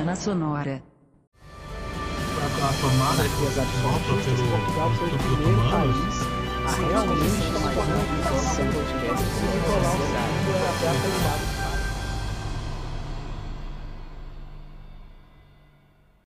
Semana 0.00 0.16
Sonora. 0.16 0.82
A 1.60 2.72
tomada 2.80 3.22
que 3.22 3.28
Portugal 4.48 4.90
foi 4.94 5.08
o 5.08 5.18
primeiro 5.18 5.60
país 5.70 6.16
a 6.64 6.72
realmente 6.88 7.28
segundo 7.28 8.80
até 10.70 10.88
a 10.88 10.94
qualidade. 10.96 11.44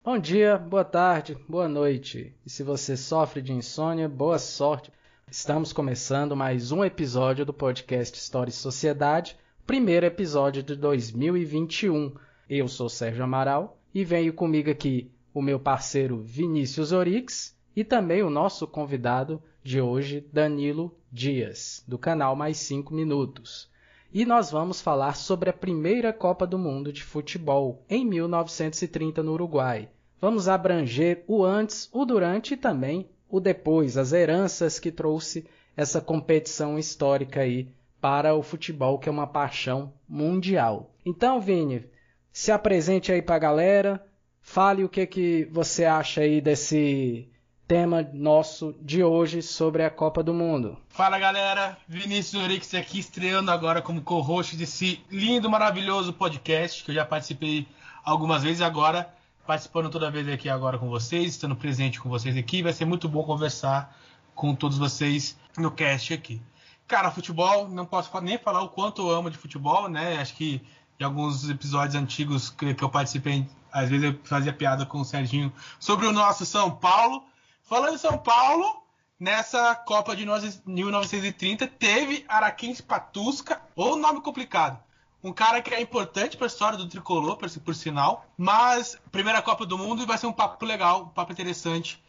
Bom 0.04 0.20
dia, 0.20 0.58
boa 0.58 0.84
tarde, 0.84 1.38
boa 1.48 1.70
noite. 1.70 2.36
E 2.46 2.50
se 2.50 2.64
você 2.64 2.98
sofre 2.98 3.42
de 3.42 3.54
insônia, 3.54 4.10
boa 4.10 4.38
sorte. 4.38 4.92
Estamos 5.32 5.72
começando 5.72 6.36
mais 6.36 6.74
um 6.74 6.84
episódio 6.84 7.46
do 7.46 7.54
podcast 7.54 8.18
História 8.18 8.50
e 8.50 8.54
Sociedade, 8.54 9.38
primeiro 9.66 10.06
episódio 10.06 10.62
de 10.62 10.76
2021. 10.76 12.14
Eu 12.50 12.68
sou 12.68 12.90
Sérgio 12.90 13.24
Amaral 13.24 13.78
e 13.94 14.04
venho 14.04 14.34
comigo 14.34 14.70
aqui 14.70 15.12
o 15.34 15.42
meu 15.42 15.60
parceiro 15.60 16.22
Vinícius 16.22 16.92
Orix 16.92 17.56
e 17.76 17.84
também 17.84 18.22
o 18.22 18.30
nosso 18.30 18.68
convidado 18.68 19.42
de 19.64 19.80
hoje, 19.80 20.26
Danilo 20.34 20.94
Dias, 21.12 21.84
do 21.88 21.98
canal 21.98 22.36
Mais 22.36 22.58
5 22.58 22.94
Minutos. 22.94 23.70
E 24.14 24.26
nós 24.26 24.52
vamos 24.52 24.82
falar 24.82 25.16
sobre 25.16 25.50
a 25.50 25.54
primeira 25.54 26.12
Copa 26.12 26.46
do 26.46 26.60
Mundo 26.60 26.92
de 26.92 27.04
futebol, 27.04 27.86
em 27.90 28.06
1930 28.06 29.24
no 29.24 29.34
Uruguai. 29.34 29.88
Vamos 30.20 30.50
abranger 30.50 31.24
o 31.28 31.46
antes, 31.46 31.90
o 31.94 32.04
durante 32.04 32.56
e 32.56 32.58
também 32.58 33.08
o 33.30 33.40
depois, 33.40 33.98
as 33.98 34.12
heranças 34.12 34.78
que 34.80 34.92
trouxe 34.92 35.46
essa 35.78 36.02
competição 36.02 36.78
histórica 36.78 37.42
aí 37.42 37.70
para 38.02 38.36
o 38.36 38.44
futebol, 38.44 39.00
que 39.00 39.08
é 39.08 39.12
uma 39.12 39.28
paixão 39.28 39.94
mundial. 40.10 40.92
Então, 41.06 41.40
Vini, 41.40 41.86
se 42.32 42.52
apresente 42.52 43.12
aí 43.12 43.22
para 43.22 43.36
a 43.36 43.40
galera, 43.40 44.06
fale 44.42 44.84
o 44.84 44.90
que, 44.90 45.06
que 45.06 45.50
você 45.52 45.86
acha 45.86 46.22
aí 46.22 46.42
desse 46.42 47.30
tema 47.68 48.06
nosso 48.14 48.76
de 48.82 49.04
hoje 49.04 49.42
sobre 49.42 49.84
a 49.84 49.90
Copa 49.90 50.22
do 50.22 50.34
Mundo. 50.34 50.78
Fala 50.90 51.18
galera, 51.18 51.78
Vinícius 51.88 52.44
Orix 52.44 52.74
aqui 52.74 53.00
estreando 53.00 53.50
agora 53.50 53.82
como 53.82 54.02
co-host 54.02 54.58
desse 54.58 55.04
lindo, 55.10 55.50
maravilhoso 55.50 56.12
podcast 56.12 56.84
que 56.84 56.92
eu 56.92 56.96
já 56.96 57.06
participei 57.06 57.66
algumas 58.04 58.44
vezes 58.44 58.62
agora 58.62 59.10
participando 59.46 59.90
toda 59.90 60.12
vez 60.12 60.28
aqui 60.30 60.50
agora 60.50 60.78
com 60.78 60.90
vocês, 60.90 61.32
estando 61.32 61.56
presente 61.56 62.00
com 62.00 62.10
vocês 62.10 62.38
aqui, 62.38 62.62
vai 62.62 62.74
ser 62.74 62.86
muito 62.86 63.08
bom 63.10 63.24
conversar 63.24 63.98
com 64.36 64.56
todos 64.56 64.78
vocês 64.78 65.38
no 65.58 65.72
cast 65.72 66.14
aqui. 66.14 66.42
Cara, 66.88 67.10
futebol, 67.10 67.70
não 67.70 67.86
posso 67.86 68.10
nem 68.20 68.38
falar 68.38 68.62
o 68.62 68.70
quanto 68.70 69.02
eu 69.02 69.12
amo 69.12 69.32
de 69.32 69.38
futebol, 69.38 69.88
né? 69.88 70.18
Acho 70.18 70.36
que 70.36 70.62
em 71.02 71.04
alguns 71.04 71.50
episódios 71.50 71.96
antigos 71.96 72.52
que, 72.52 72.76
que 72.76 72.84
eu 72.84 72.90
participei, 72.90 73.48
às 73.72 73.90
vezes 73.90 74.06
eu 74.06 74.20
fazia 74.24 74.54
piada 74.54 74.86
com 74.86 75.02
o 75.02 75.06
Serginho 75.06 75.52
sobre 75.80 76.06
o 76.06 76.12
nosso 76.12 76.46
São 76.46 76.70
Paulo. 76.70 77.24
Falando 77.64 77.96
em 77.96 77.98
São 77.98 78.20
Paulo, 78.20 78.84
nessa 79.20 79.74
Copa 79.74 80.16
de 80.16 80.28
1930 80.68 81.66
teve 81.66 82.24
Araquém 82.28 82.76
Patusca, 82.76 83.60
ou 83.76 83.96
nome 83.96 84.22
complicado. 84.22 84.80
Um 85.24 85.34
cara 85.34 85.60
que 85.62 85.74
é 85.74 85.82
importante 85.82 86.38
para 86.38 86.46
a 86.46 86.48
história 86.48 86.78
do 86.78 86.88
tricolor, 86.88 87.36
por, 87.36 87.50
por 87.50 87.74
sinal. 87.74 88.28
Mas, 88.38 88.96
primeira 89.12 89.42
Copa 89.42 89.66
do 89.66 89.80
Mundo 89.80 90.04
e 90.04 90.06
vai 90.06 90.20
ser 90.20 90.28
um 90.28 90.34
papo 90.34 90.64
legal, 90.64 91.04
um 91.04 91.10
papo 91.10 91.32
interessante. 91.32 92.00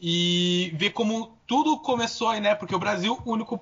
E 0.00 0.72
ver 0.74 0.90
como 0.90 1.36
tudo 1.46 1.78
começou 1.80 2.28
aí, 2.30 2.40
né? 2.40 2.54
Porque 2.54 2.74
o 2.74 2.78
Brasil, 2.78 3.20
único, 3.26 3.60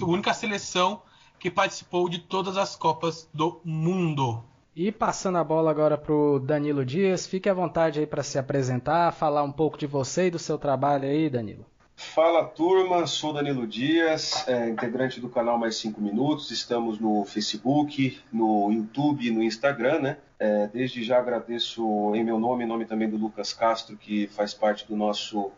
única 0.00 0.32
seleção 0.32 1.02
que 1.38 1.50
participou 1.50 2.08
de 2.08 2.18
todas 2.18 2.56
as 2.56 2.76
Copas 2.76 3.28
do 3.32 3.60
Mundo. 3.64 4.42
E 4.74 4.92
passando 4.92 5.38
a 5.38 5.44
bola 5.44 5.70
agora 5.70 5.96
para 5.96 6.12
o 6.12 6.38
Danilo 6.38 6.84
Dias, 6.84 7.26
fique 7.26 7.48
à 7.48 7.54
vontade 7.54 8.00
aí 8.00 8.06
para 8.06 8.22
se 8.22 8.38
apresentar, 8.38 9.10
falar 9.12 9.42
um 9.42 9.52
pouco 9.52 9.78
de 9.78 9.86
você 9.86 10.26
e 10.26 10.30
do 10.30 10.38
seu 10.38 10.58
trabalho 10.58 11.08
aí, 11.08 11.30
Danilo. 11.30 11.64
Fala 11.96 12.44
turma, 12.44 13.06
sou 13.06 13.32
Danilo 13.32 13.66
Dias, 13.66 14.46
é, 14.46 14.68
integrante 14.68 15.18
do 15.18 15.30
canal 15.30 15.58
Mais 15.58 15.76
5 15.76 15.98
Minutos. 15.98 16.50
Estamos 16.50 17.00
no 17.00 17.24
Facebook, 17.24 18.20
no 18.30 18.70
YouTube, 18.70 19.30
no 19.30 19.42
Instagram, 19.42 20.00
né? 20.00 20.18
É, 20.38 20.66
desde 20.66 21.02
já 21.02 21.18
agradeço 21.18 22.14
em 22.14 22.22
meu 22.22 22.38
nome, 22.38 22.64
em 22.64 22.66
nome 22.66 22.84
também 22.84 23.08
do 23.08 23.16
Lucas 23.16 23.54
Castro, 23.54 23.96
que 23.96 24.26
faz 24.26 24.52
parte 24.52 24.86
do 24.86 24.94
nosso, 24.94 25.50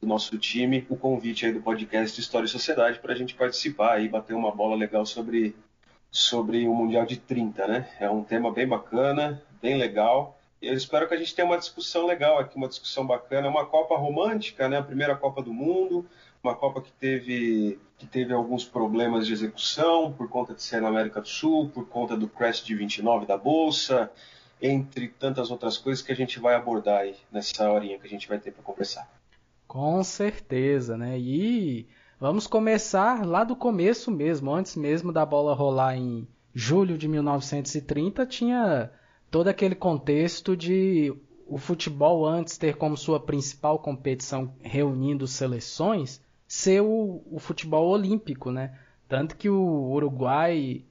do 0.00 0.06
nosso 0.06 0.38
time, 0.38 0.86
o 0.88 0.96
convite 0.96 1.46
aí 1.46 1.52
do 1.52 1.60
podcast 1.60 2.20
História 2.20 2.46
e 2.46 2.48
Sociedade 2.48 3.00
para 3.00 3.12
a 3.12 3.16
gente 3.16 3.34
participar 3.34 4.02
e 4.02 4.08
bater 4.08 4.34
uma 4.34 4.52
bola 4.52 4.76
legal 4.76 5.04
sobre, 5.04 5.56
sobre 6.10 6.66
o 6.68 6.74
Mundial 6.74 7.04
de 7.04 7.16
30, 7.16 7.66
né? 7.66 7.88
É 7.98 8.08
um 8.08 8.22
tema 8.22 8.52
bem 8.52 8.66
bacana, 8.66 9.42
bem 9.60 9.76
legal. 9.76 10.38
Eu 10.60 10.74
espero 10.74 11.06
que 11.08 11.14
a 11.14 11.16
gente 11.16 11.34
tenha 11.34 11.46
uma 11.46 11.58
discussão 11.58 12.06
legal 12.06 12.38
aqui, 12.38 12.56
uma 12.56 12.68
discussão 12.68 13.06
bacana. 13.06 13.46
É 13.46 13.50
uma 13.50 13.66
Copa 13.66 13.96
romântica, 13.96 14.68
né? 14.68 14.78
A 14.78 14.82
primeira 14.82 15.16
Copa 15.16 15.42
do 15.42 15.52
Mundo, 15.52 16.06
uma 16.42 16.54
Copa 16.54 16.80
que 16.80 16.92
teve, 16.92 17.78
que 17.96 18.06
teve 18.06 18.32
alguns 18.32 18.64
problemas 18.64 19.26
de 19.26 19.32
execução 19.32 20.12
por 20.12 20.28
conta 20.28 20.54
de 20.54 20.62
ser 20.62 20.80
na 20.80 20.88
América 20.88 21.20
do 21.20 21.28
Sul, 21.28 21.70
por 21.70 21.88
conta 21.88 22.16
do 22.16 22.28
crash 22.28 22.64
de 22.64 22.74
29 22.74 23.26
da 23.26 23.36
Bolsa, 23.36 24.10
entre 24.60 25.08
tantas 25.08 25.50
outras 25.50 25.76
coisas 25.76 26.04
que 26.04 26.12
a 26.12 26.16
gente 26.16 26.38
vai 26.38 26.54
abordar 26.54 27.00
aí 27.00 27.16
nessa 27.30 27.70
horinha 27.70 27.98
que 27.98 28.06
a 28.06 28.10
gente 28.10 28.28
vai 28.28 28.38
ter 28.38 28.52
para 28.52 28.62
conversar. 28.62 29.17
Com 29.68 30.02
certeza, 30.02 30.96
né? 30.96 31.18
E 31.18 31.86
vamos 32.18 32.46
começar 32.46 33.26
lá 33.26 33.44
do 33.44 33.54
começo 33.54 34.10
mesmo, 34.10 34.50
antes 34.50 34.74
mesmo 34.74 35.12
da 35.12 35.26
bola 35.26 35.54
rolar 35.54 35.94
em 35.94 36.26
julho 36.54 36.96
de 36.96 37.06
1930, 37.06 38.24
tinha 38.24 38.90
todo 39.30 39.48
aquele 39.48 39.74
contexto 39.74 40.56
de 40.56 41.14
o 41.46 41.58
futebol 41.58 42.26
antes 42.26 42.56
ter 42.56 42.76
como 42.76 42.96
sua 42.96 43.20
principal 43.20 43.78
competição 43.78 44.54
reunindo 44.62 45.26
seleções 45.26 46.20
ser 46.46 46.80
o, 46.80 47.22
o 47.30 47.38
futebol 47.38 47.88
olímpico, 47.88 48.50
né? 48.50 48.78
Tanto 49.06 49.36
que 49.36 49.50
o 49.50 49.90
Uruguai 49.90 50.82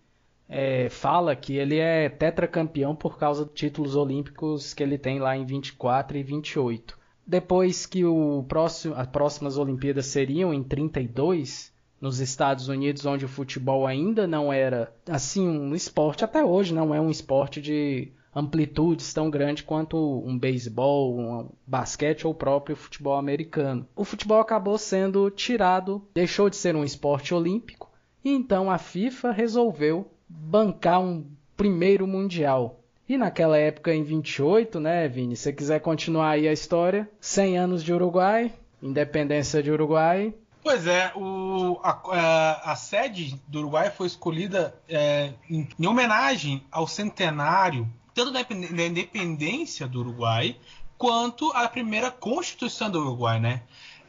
é, 0.47 0.87
fala 0.89 1.35
que 1.35 1.55
ele 1.55 1.79
é 1.79 2.09
tetracampeão 2.09 2.95
por 2.95 3.17
causa 3.17 3.43
dos 3.43 3.55
títulos 3.55 3.95
olímpicos 3.95 4.73
que 4.75 4.83
ele 4.83 4.99
tem 4.99 5.19
lá 5.19 5.35
em 5.35 5.45
24 5.45 6.15
e 6.15 6.21
28. 6.21 7.06
Depois 7.27 7.85
que 7.85 8.05
o 8.05 8.45
próximo, 8.47 8.95
as 8.95 9.07
próximas 9.07 9.57
Olimpíadas 9.57 10.05
seriam 10.05 10.53
em 10.53 10.63
32, 10.63 11.73
nos 11.99 12.19
Estados 12.19 12.69
Unidos, 12.69 13.05
onde 13.05 13.25
o 13.25 13.27
futebol 13.27 13.85
ainda 13.85 14.25
não 14.25 14.53
era 14.53 14.93
assim 15.09 15.45
um 15.45 15.75
esporte, 15.75 16.23
até 16.23 16.45
hoje 16.45 16.73
não 16.73 16.95
é 16.95 17.01
um 17.01 17.09
esporte 17.09 17.61
de 17.61 18.11
amplitudes 18.33 19.13
tão 19.13 19.29
grande 19.29 19.63
quanto 19.63 19.97
um 20.25 20.37
beisebol, 20.37 21.17
um 21.17 21.49
basquete 21.65 22.25
ou 22.25 22.31
o 22.31 22.35
próprio 22.35 22.75
futebol 22.75 23.17
americano. 23.17 23.85
O 23.95 24.05
futebol 24.05 24.39
acabou 24.39 24.77
sendo 24.77 25.29
tirado, 25.31 26.07
deixou 26.13 26.49
de 26.49 26.55
ser 26.55 26.75
um 26.75 26.83
esporte 26.83 27.33
olímpico, 27.33 27.91
e 28.23 28.29
então 28.29 28.69
a 28.69 28.77
FIFA 28.77 29.31
resolveu 29.31 30.09
bancar 30.29 31.01
um 31.01 31.25
primeiro 31.57 32.05
mundial. 32.05 32.79
E 33.07 33.17
naquela 33.17 33.57
época, 33.57 33.93
em 33.93 34.03
28, 34.03 34.79
né, 34.79 35.07
Vini? 35.07 35.35
Se 35.35 35.43
você 35.43 35.53
quiser 35.53 35.79
continuar 35.79 36.31
aí 36.31 36.47
a 36.47 36.51
história, 36.51 37.09
100 37.21 37.57
anos 37.57 37.83
de 37.83 37.93
Uruguai, 37.93 38.51
independência 38.81 39.63
de 39.63 39.71
Uruguai, 39.71 40.33
Pois 40.63 40.85
é, 40.85 41.13
o, 41.15 41.79
a, 41.81 41.91
a, 41.91 42.71
a, 42.73 42.75
sede 42.75 43.41
do 43.47 43.59
Uruguai 43.59 43.89
foi 43.89 44.05
escolhida 44.05 44.75
é, 44.89 45.31
em, 45.49 45.65
em, 45.79 45.87
homenagem 45.87 46.61
ao 46.69 46.85
centenário 46.85 47.87
tanto 48.13 48.31
da 48.31 48.41
independência 48.85 49.87
do 49.87 49.99
Uruguai 49.99 50.57
quanto 50.97 51.51
à 51.51 51.69
primeira 51.69 52.11
Constituição 52.11 52.89
do 52.89 52.99
Uruguai, 52.99 53.39
né? 53.39 53.61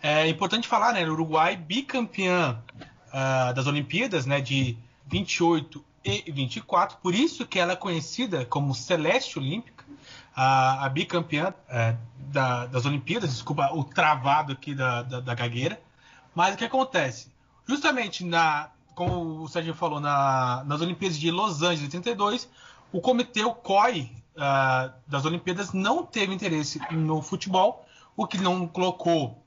É 0.02 0.26
importante 0.26 0.66
falar, 0.66 0.94
né? 0.94 1.06
Uruguai 1.06 1.54
bicampeão 1.54 2.60
uh, 3.08 3.54
das 3.54 3.66
Olimpíadas, 3.66 4.26
né? 4.26 4.40
De 4.40 4.76
28 5.06 5.84
e 6.04 6.30
24, 6.30 6.98
por 6.98 7.14
isso 7.14 7.46
que 7.46 7.58
ela 7.58 7.72
é 7.72 7.76
conhecida 7.76 8.44
como 8.44 8.74
Celeste 8.74 9.38
Olímpica, 9.38 9.84
a, 10.34 10.86
a 10.86 10.88
bicampeã 10.88 11.50
uh, 11.50 11.98
da, 12.16 12.66
das 12.66 12.86
Olimpíadas, 12.86 13.30
desculpa 13.30 13.70
o 13.72 13.82
travado 13.82 14.52
aqui 14.52 14.74
da, 14.74 15.02
da, 15.02 15.20
da 15.20 15.34
gagueira. 15.34 15.80
Mas 16.34 16.54
o 16.54 16.58
que 16.58 16.64
acontece? 16.64 17.32
Justamente 17.66 18.24
na, 18.24 18.70
como 18.94 19.42
o 19.42 19.48
Sérgio 19.48 19.74
falou, 19.74 20.00
na, 20.00 20.62
nas 20.64 20.80
Olimpíadas 20.80 21.18
de 21.18 21.30
Los 21.30 21.62
Angeles 21.62 21.94
82, 21.94 22.48
o 22.92 23.00
comitê, 23.00 23.44
o 23.44 23.52
COI, 23.52 24.10
uh, 24.36 24.92
das 25.06 25.24
Olimpíadas 25.24 25.72
não 25.72 26.06
teve 26.06 26.32
interesse 26.32 26.80
no 26.92 27.20
futebol, 27.20 27.84
o 28.16 28.26
que 28.26 28.38
não 28.38 28.66
colocou 28.66 29.42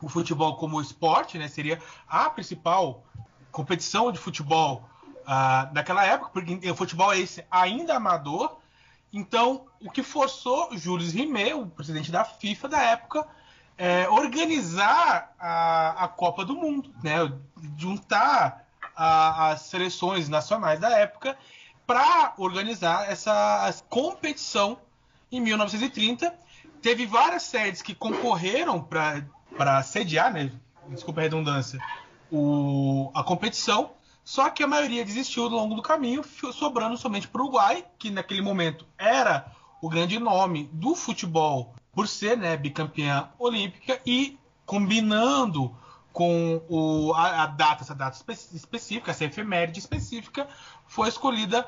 o 0.00 0.08
futebol 0.08 0.56
como 0.56 0.80
esporte, 0.80 1.38
né? 1.38 1.48
Seria 1.48 1.80
a 2.08 2.30
principal 2.30 3.04
competição 3.50 4.12
de 4.12 4.18
futebol 4.18 4.88
uh, 5.28 5.72
daquela 5.72 6.04
época, 6.04 6.30
porque 6.32 6.70
o 6.70 6.74
futebol 6.74 7.12
é 7.12 7.18
esse 7.18 7.44
ainda 7.50 7.94
amador. 7.94 8.56
Então, 9.12 9.66
o 9.80 9.90
que 9.90 10.02
forçou 10.02 10.76
Jules 10.76 11.12
Rimet, 11.12 11.52
o 11.54 11.66
presidente 11.66 12.10
da 12.10 12.24
FIFA 12.24 12.68
da 12.68 12.82
época, 12.82 13.26
é, 13.76 14.08
organizar 14.08 15.34
a, 15.38 16.04
a, 16.04 16.08
Copa 16.08 16.44
do 16.44 16.54
Mundo, 16.54 16.92
né? 17.02 17.32
Juntar 17.76 18.66
a, 18.96 19.50
as 19.50 19.62
seleções 19.62 20.28
nacionais 20.28 20.80
da 20.80 20.90
época 20.90 21.38
para 21.86 22.34
organizar 22.36 23.10
essa 23.10 23.72
competição 23.88 24.78
em 25.30 25.40
1930. 25.40 26.34
Teve 26.82 27.06
várias 27.06 27.44
sedes 27.44 27.80
que 27.80 27.94
concorreram 27.94 28.82
para 28.82 29.82
sediar, 29.82 30.32
né? 30.32 30.52
desculpa 30.88 31.20
a 31.20 31.24
redundância, 31.24 31.78
o, 32.30 33.10
a 33.14 33.22
competição, 33.22 33.90
só 34.28 34.50
que 34.50 34.62
a 34.62 34.66
maioria 34.66 35.06
desistiu 35.06 35.44
ao 35.44 35.48
longo 35.48 35.74
do 35.74 35.80
caminho, 35.80 36.22
sobrando 36.52 36.98
somente 36.98 37.26
para 37.26 37.40
o 37.40 37.44
Uruguai, 37.44 37.82
que 37.98 38.10
naquele 38.10 38.42
momento 38.42 38.86
era 38.98 39.50
o 39.80 39.88
grande 39.88 40.18
nome 40.18 40.68
do 40.70 40.94
futebol 40.94 41.74
por 41.92 42.06
ser 42.06 42.36
né, 42.36 42.54
bicampeã 42.54 43.30
olímpica 43.38 43.98
e 44.04 44.38
combinando 44.66 45.74
com 46.12 46.62
o, 46.68 47.14
a, 47.14 47.44
a, 47.44 47.46
data, 47.46 47.82
essa 47.82 47.94
data 47.94 48.18
espe 48.18 48.34
específica, 48.54 49.12
essa 49.12 49.24
efeméride 49.24 49.78
específica, 49.78 50.46
foi 50.86 51.08
escolhida 51.08 51.66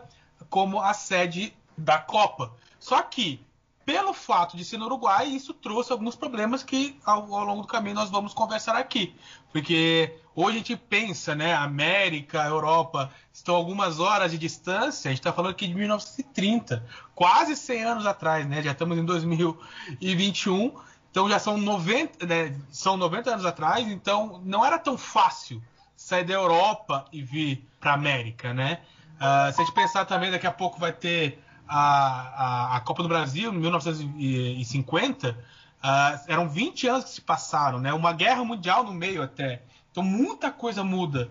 como 0.50 0.82
a 0.82 0.92
sede 0.92 1.56
da 1.78 1.98
Copa. 1.98 2.54
Só 2.78 3.00
que, 3.00 3.42
pelo 3.90 4.14
fato 4.14 4.56
de 4.56 4.64
ser 4.64 4.78
no 4.78 4.84
Uruguai, 4.84 5.26
isso 5.26 5.52
trouxe 5.52 5.90
alguns 5.90 6.14
problemas 6.14 6.62
que 6.62 6.96
ao, 7.04 7.34
ao 7.34 7.44
longo 7.44 7.62
do 7.62 7.66
caminho 7.66 7.96
nós 7.96 8.08
vamos 8.08 8.32
conversar 8.32 8.76
aqui. 8.76 9.16
Porque 9.50 10.14
hoje 10.32 10.54
a 10.54 10.58
gente 10.58 10.76
pensa, 10.76 11.34
né, 11.34 11.54
América, 11.54 12.44
Europa, 12.44 13.10
estão 13.32 13.52
algumas 13.52 13.98
horas 13.98 14.30
de 14.30 14.38
distância, 14.38 15.08
a 15.08 15.10
gente 15.10 15.18
está 15.18 15.32
falando 15.32 15.50
aqui 15.50 15.66
de 15.66 15.74
1930, 15.74 16.86
quase 17.16 17.56
100 17.56 17.82
anos 17.82 18.06
atrás, 18.06 18.46
né, 18.46 18.62
já 18.62 18.70
estamos 18.70 18.96
em 18.96 19.04
2021, 19.04 20.72
então 21.10 21.28
já 21.28 21.40
são 21.40 21.58
90, 21.58 22.24
né, 22.26 22.56
são 22.70 22.96
90 22.96 23.28
anos 23.28 23.44
atrás, 23.44 23.88
então 23.88 24.40
não 24.44 24.64
era 24.64 24.78
tão 24.78 24.96
fácil 24.96 25.60
sair 25.96 26.22
da 26.22 26.34
Europa 26.34 27.06
e 27.10 27.24
vir 27.24 27.68
para 27.80 27.94
América, 27.94 28.54
né? 28.54 28.82
Uh, 29.16 29.52
se 29.52 29.60
a 29.60 29.64
gente 29.64 29.74
pensar 29.74 30.04
também, 30.04 30.30
daqui 30.30 30.46
a 30.46 30.52
pouco 30.52 30.78
vai 30.78 30.92
ter 30.92 31.42
a, 31.70 32.72
a, 32.74 32.76
a 32.76 32.80
Copa 32.80 33.02
do 33.02 33.08
Brasil, 33.08 33.52
em 33.52 33.58
1950, 33.58 35.30
uh, 35.30 35.34
ah, 35.80 36.20
eram 36.26 36.48
20 36.48 36.88
anos 36.88 37.04
que 37.04 37.10
se 37.10 37.20
passaram, 37.20 37.78
né? 37.78 37.92
Uma 37.94 38.12
guerra 38.12 38.44
mundial 38.44 38.82
no 38.82 38.92
meio 38.92 39.22
até. 39.22 39.62
Então 39.90 40.02
muita 40.02 40.50
coisa 40.50 40.82
muda 40.82 41.30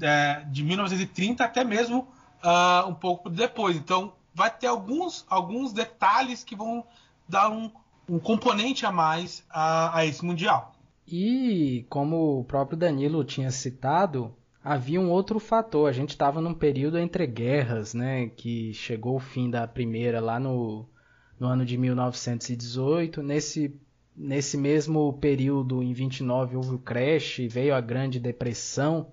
é, 0.00 0.44
de 0.50 0.62
1930 0.62 1.42
até 1.42 1.64
mesmo 1.64 2.06
uh, 2.44 2.88
um 2.88 2.94
pouco 2.94 3.30
depois. 3.30 3.76
Então 3.76 4.12
vai 4.34 4.50
ter 4.50 4.66
alguns, 4.66 5.24
alguns 5.28 5.72
detalhes 5.72 6.44
que 6.44 6.54
vão 6.54 6.84
dar 7.26 7.50
um, 7.50 7.70
um 8.08 8.18
componente 8.18 8.84
a 8.84 8.92
mais 8.92 9.44
a, 9.50 9.98
a 9.98 10.04
esse 10.04 10.24
mundial. 10.24 10.72
E 11.08 11.84
como 11.88 12.38
o 12.38 12.44
próprio 12.44 12.78
Danilo 12.78 13.24
tinha 13.24 13.50
citado, 13.50 14.32
havia 14.62 15.00
um 15.00 15.10
outro 15.10 15.38
fator. 15.38 15.88
A 15.88 15.92
gente 15.92 16.10
estava 16.10 16.40
num 16.40 16.54
período 16.54 16.98
entre 16.98 17.26
guerras, 17.26 17.94
né? 17.94 18.28
Que 18.28 18.72
chegou 18.74 19.16
o 19.16 19.20
fim 19.20 19.50
da 19.50 19.66
primeira 19.66 20.20
lá 20.20 20.38
no, 20.38 20.86
no 21.38 21.46
ano 21.46 21.64
de 21.64 21.76
1918. 21.76 23.22
Nesse, 23.22 23.74
nesse 24.16 24.56
mesmo 24.56 25.12
período, 25.14 25.82
em 25.82 25.92
29, 25.92 26.56
houve 26.56 26.74
o 26.74 26.78
crash, 26.78 27.40
veio 27.48 27.74
a 27.74 27.80
Grande 27.80 28.20
Depressão. 28.20 29.08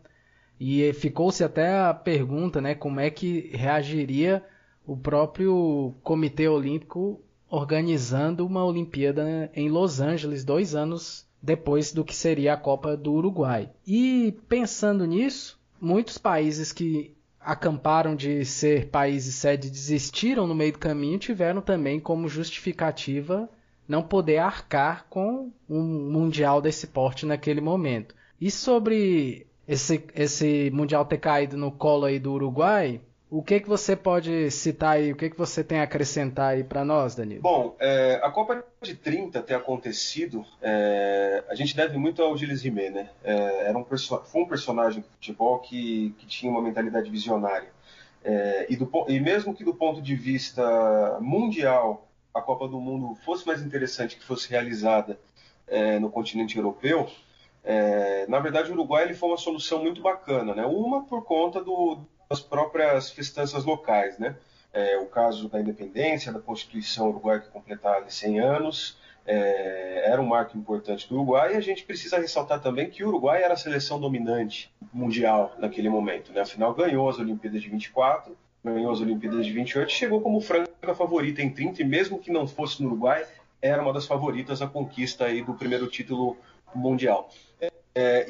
E 0.59 0.91
ficou-se 0.93 1.43
até 1.43 1.79
a 1.79 1.93
pergunta, 1.93 2.59
né? 2.59 2.73
Como 2.73 2.99
é 2.99 3.09
que 3.09 3.51
reagiria 3.53 4.43
o 4.85 4.97
próprio 4.97 5.93
Comitê 6.01 6.47
Olímpico 6.47 7.21
organizando 7.49 8.45
uma 8.45 8.65
Olimpíada 8.65 9.49
em 9.53 9.69
Los 9.69 10.01
Angeles 10.01 10.43
dois 10.43 10.75
anos 10.75 11.26
depois 11.47 11.93
do 11.93 12.03
que 12.03 12.13
seria 12.13 12.53
a 12.53 12.57
Copa 12.57 12.97
do 12.97 13.13
Uruguai. 13.13 13.69
E 13.87 14.37
pensando 14.49 15.05
nisso, 15.05 15.57
muitos 15.79 16.17
países 16.17 16.73
que 16.73 17.15
acamparam 17.39 18.17
de 18.17 18.43
ser 18.43 18.89
países 18.89 19.35
sede 19.35 19.69
desistiram 19.69 20.45
no 20.45 20.53
meio 20.53 20.73
do 20.73 20.79
caminho 20.79 21.17
tiveram 21.17 21.61
também 21.61 22.01
como 22.01 22.27
justificativa 22.27 23.49
não 23.87 24.03
poder 24.03 24.39
arcar 24.39 25.05
com 25.09 25.49
um 25.69 26.11
mundial 26.11 26.61
desse 26.61 26.87
porte 26.87 27.25
naquele 27.25 27.61
momento. 27.61 28.13
E 28.41 28.51
sobre 28.51 29.47
esse, 29.65 30.03
esse 30.13 30.69
mundial 30.73 31.05
ter 31.05 31.17
caído 31.17 31.55
no 31.55 31.71
colo 31.71 32.03
aí 32.03 32.19
do 32.19 32.33
Uruguai, 32.33 32.99
o 33.29 33.43
que 33.43 33.59
que 33.59 33.67
você 33.67 33.95
pode 33.95 34.49
citar 34.51 34.95
aí? 34.95 35.11
O 35.11 35.15
que 35.15 35.29
que 35.29 35.37
você 35.37 35.61
tem 35.61 35.79
a 35.79 35.83
acrescentar 35.83 36.53
aí 36.53 36.63
para 36.63 36.85
nós, 36.85 37.13
Danilo? 37.13 37.41
Bom, 37.41 37.75
é, 37.77 38.21
a 38.23 38.31
Copa 38.31 38.63
de 38.81 38.95
30 38.95 39.41
ter 39.41 39.55
acontecido, 39.55 40.45
é, 40.61 41.43
a 41.49 41.55
gente 41.55 41.75
deve 41.75 41.97
muito 41.97 42.21
ao 42.21 42.37
Gilles 42.37 42.61
Rimet, 42.61 42.89
né? 42.89 43.09
É, 43.23 43.67
era 43.67 43.77
um 43.77 43.83
foi 43.83 44.41
um 44.41 44.47
personagem 44.47 45.01
de 45.01 45.09
futebol 45.09 45.59
que, 45.59 46.15
que 46.17 46.25
tinha 46.25 46.49
uma 46.49 46.61
mentalidade 46.61 47.09
visionária. 47.09 47.69
É, 48.23 48.65
e, 48.69 48.77
do, 48.77 48.89
e 49.09 49.19
mesmo 49.19 49.53
que 49.53 49.63
do 49.63 49.73
ponto 49.73 50.01
de 50.01 50.15
vista 50.15 51.17
mundial 51.19 52.07
a 52.33 52.41
Copa 52.41 52.67
do 52.67 52.79
Mundo 52.79 53.15
fosse 53.25 53.45
mais 53.45 53.61
interessante 53.61 54.15
que 54.15 54.23
fosse 54.23 54.49
realizada 54.49 55.19
é, 55.67 55.99
no 55.99 56.09
continente 56.09 56.57
europeu, 56.57 57.09
é, 57.63 58.25
na 58.27 58.39
verdade 58.39 58.71
o 58.71 58.73
Uruguai 58.73 59.03
ele 59.03 59.13
foi 59.13 59.29
uma 59.29 59.37
solução 59.37 59.83
muito 59.83 60.01
bacana, 60.01 60.55
né? 60.55 60.65
Uma 60.65 61.03
por 61.03 61.25
conta 61.25 61.61
do 61.61 61.99
as 62.29 62.39
próprias 62.39 63.09
festanças 63.09 63.63
locais, 63.63 64.17
né? 64.17 64.35
É, 64.73 64.97
o 64.97 65.05
caso 65.05 65.49
da 65.49 65.59
independência, 65.59 66.31
da 66.31 66.39
Constituição 66.39 67.09
Uruguai 67.09 67.39
que 67.39 67.49
completava 67.49 68.09
100 68.09 68.39
anos, 68.39 68.97
é, 69.25 70.03
era 70.05 70.21
um 70.21 70.25
marco 70.25 70.57
importante 70.57 71.07
do 71.07 71.15
Uruguai 71.15 71.53
e 71.53 71.57
a 71.57 71.61
gente 71.61 71.83
precisa 71.83 72.17
ressaltar 72.17 72.61
também 72.61 72.89
que 72.89 73.03
o 73.03 73.07
Uruguai 73.07 73.43
era 73.43 73.53
a 73.53 73.57
seleção 73.57 73.99
dominante 73.99 74.71
mundial 74.93 75.53
naquele 75.57 75.89
momento, 75.89 76.31
né? 76.31 76.41
Afinal, 76.41 76.73
ganhou 76.73 77.09
as 77.09 77.19
Olimpíadas 77.19 77.61
de 77.61 77.69
24, 77.69 78.37
ganhou 78.63 78.91
as 78.91 79.01
Olimpíadas 79.01 79.45
de 79.45 79.51
28, 79.51 79.91
chegou 79.91 80.21
como 80.21 80.39
franca 80.39 80.95
favorita 80.95 81.41
em 81.41 81.49
30 81.49 81.81
e 81.81 81.85
mesmo 81.85 82.19
que 82.19 82.31
não 82.31 82.47
fosse 82.47 82.81
no 82.81 82.89
Uruguai, 82.89 83.25
era 83.61 83.81
uma 83.81 83.91
das 83.91 84.05
favoritas 84.05 84.61
à 84.61 84.67
conquista 84.67 85.25
aí 85.25 85.41
do 85.41 85.53
primeiro 85.53 85.87
título 85.87 86.37
mundial. 86.73 87.29
É, 87.59 87.71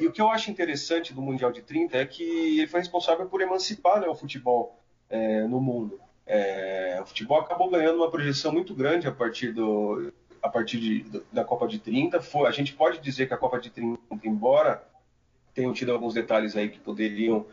e 0.00 0.06
o 0.06 0.12
que 0.12 0.20
eu 0.20 0.28
acho 0.28 0.50
interessante 0.50 1.12
do 1.12 1.20
Mundial 1.20 1.50
de 1.50 1.62
30 1.62 1.96
é 1.96 2.06
que 2.06 2.22
ele 2.22 2.66
foi 2.66 2.80
responsável 2.80 3.26
por 3.26 3.40
emancipar 3.40 4.00
né, 4.00 4.08
o 4.08 4.14
futebol 4.14 4.78
é, 5.10 5.42
no 5.42 5.60
mundo. 5.60 6.00
É, 6.26 6.98
o 7.00 7.06
futebol 7.06 7.40
acabou 7.40 7.70
ganhando 7.70 7.96
uma 7.96 8.10
projeção 8.10 8.52
muito 8.52 8.74
grande 8.74 9.08
a 9.08 9.12
partir, 9.12 9.52
do, 9.52 10.12
a 10.42 10.48
partir 10.48 10.78
de, 10.78 11.22
da 11.32 11.44
Copa 11.44 11.66
de 11.66 11.78
30. 11.78 12.20
Foi, 12.20 12.46
a 12.46 12.50
gente 12.50 12.74
pode 12.74 13.00
dizer 13.00 13.26
que 13.26 13.34
a 13.34 13.38
Copa 13.38 13.58
de 13.58 13.70
30, 13.70 13.98
embora 14.24 14.82
tenham 15.54 15.72
tido 15.72 15.92
alguns 15.92 16.14
detalhes 16.14 16.54
aí 16.54 16.68
que 16.68 16.78
poderiam, 16.78 17.46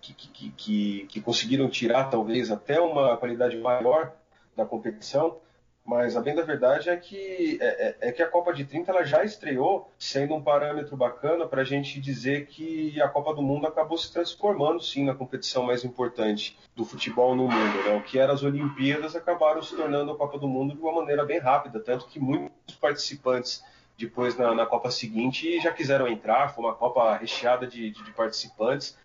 que, 0.00 0.14
que, 0.14 0.50
que, 0.50 1.06
que 1.08 1.20
conseguiram 1.20 1.68
tirar 1.68 2.04
talvez 2.04 2.50
até 2.50 2.80
uma 2.80 3.16
qualidade 3.16 3.56
maior 3.58 4.12
da 4.56 4.64
competição, 4.64 5.38
mas 5.84 6.16
a 6.16 6.20
bem 6.20 6.34
da 6.34 6.42
verdade 6.42 6.88
é 6.88 6.96
que, 6.96 7.58
é, 7.60 7.88
é, 7.88 8.08
é, 8.08 8.12
que 8.12 8.22
a 8.22 8.28
Copa 8.28 8.52
de 8.52 8.64
30 8.64 8.92
ela 8.92 9.04
já 9.04 9.24
estreou 9.24 9.90
sendo 9.98 10.34
um 10.34 10.42
parâmetro 10.42 10.96
bacana 10.96 11.44
para 11.44 11.62
a 11.62 11.64
gente 11.64 12.00
dizer 12.00 12.46
que 12.46 13.00
a 13.02 13.08
Copa 13.08 13.34
do 13.34 13.42
Mundo 13.42 13.66
acabou 13.66 13.98
se 13.98 14.12
transformando 14.12 14.80
sim 14.80 15.04
na 15.04 15.14
competição 15.14 15.64
mais 15.64 15.84
importante 15.84 16.56
do 16.76 16.84
futebol 16.84 17.34
no 17.34 17.48
mundo. 17.48 17.84
Né? 17.84 17.96
O 17.96 18.02
que 18.02 18.16
eram 18.16 18.32
as 18.32 18.44
Olimpíadas 18.44 19.16
acabaram 19.16 19.60
se 19.60 19.74
tornando 19.74 20.12
a 20.12 20.16
Copa 20.16 20.38
do 20.38 20.46
Mundo 20.46 20.74
de 20.74 20.80
uma 20.80 20.92
maneira 20.92 21.24
bem 21.24 21.40
rápida, 21.40 21.80
tanto 21.80 22.06
que 22.06 22.20
muitos 22.20 22.76
participantes 22.76 23.64
depois 23.98 24.36
na, 24.36 24.54
na 24.54 24.66
Copa 24.66 24.90
seguinte 24.90 25.60
já 25.60 25.72
quiseram 25.72 26.06
entrar, 26.06 26.54
foi 26.54 26.64
uma 26.64 26.74
Copa 26.74 27.16
recheada 27.16 27.66
de, 27.66 27.90
de, 27.90 28.04
de 28.04 28.12
participantes. 28.12 28.96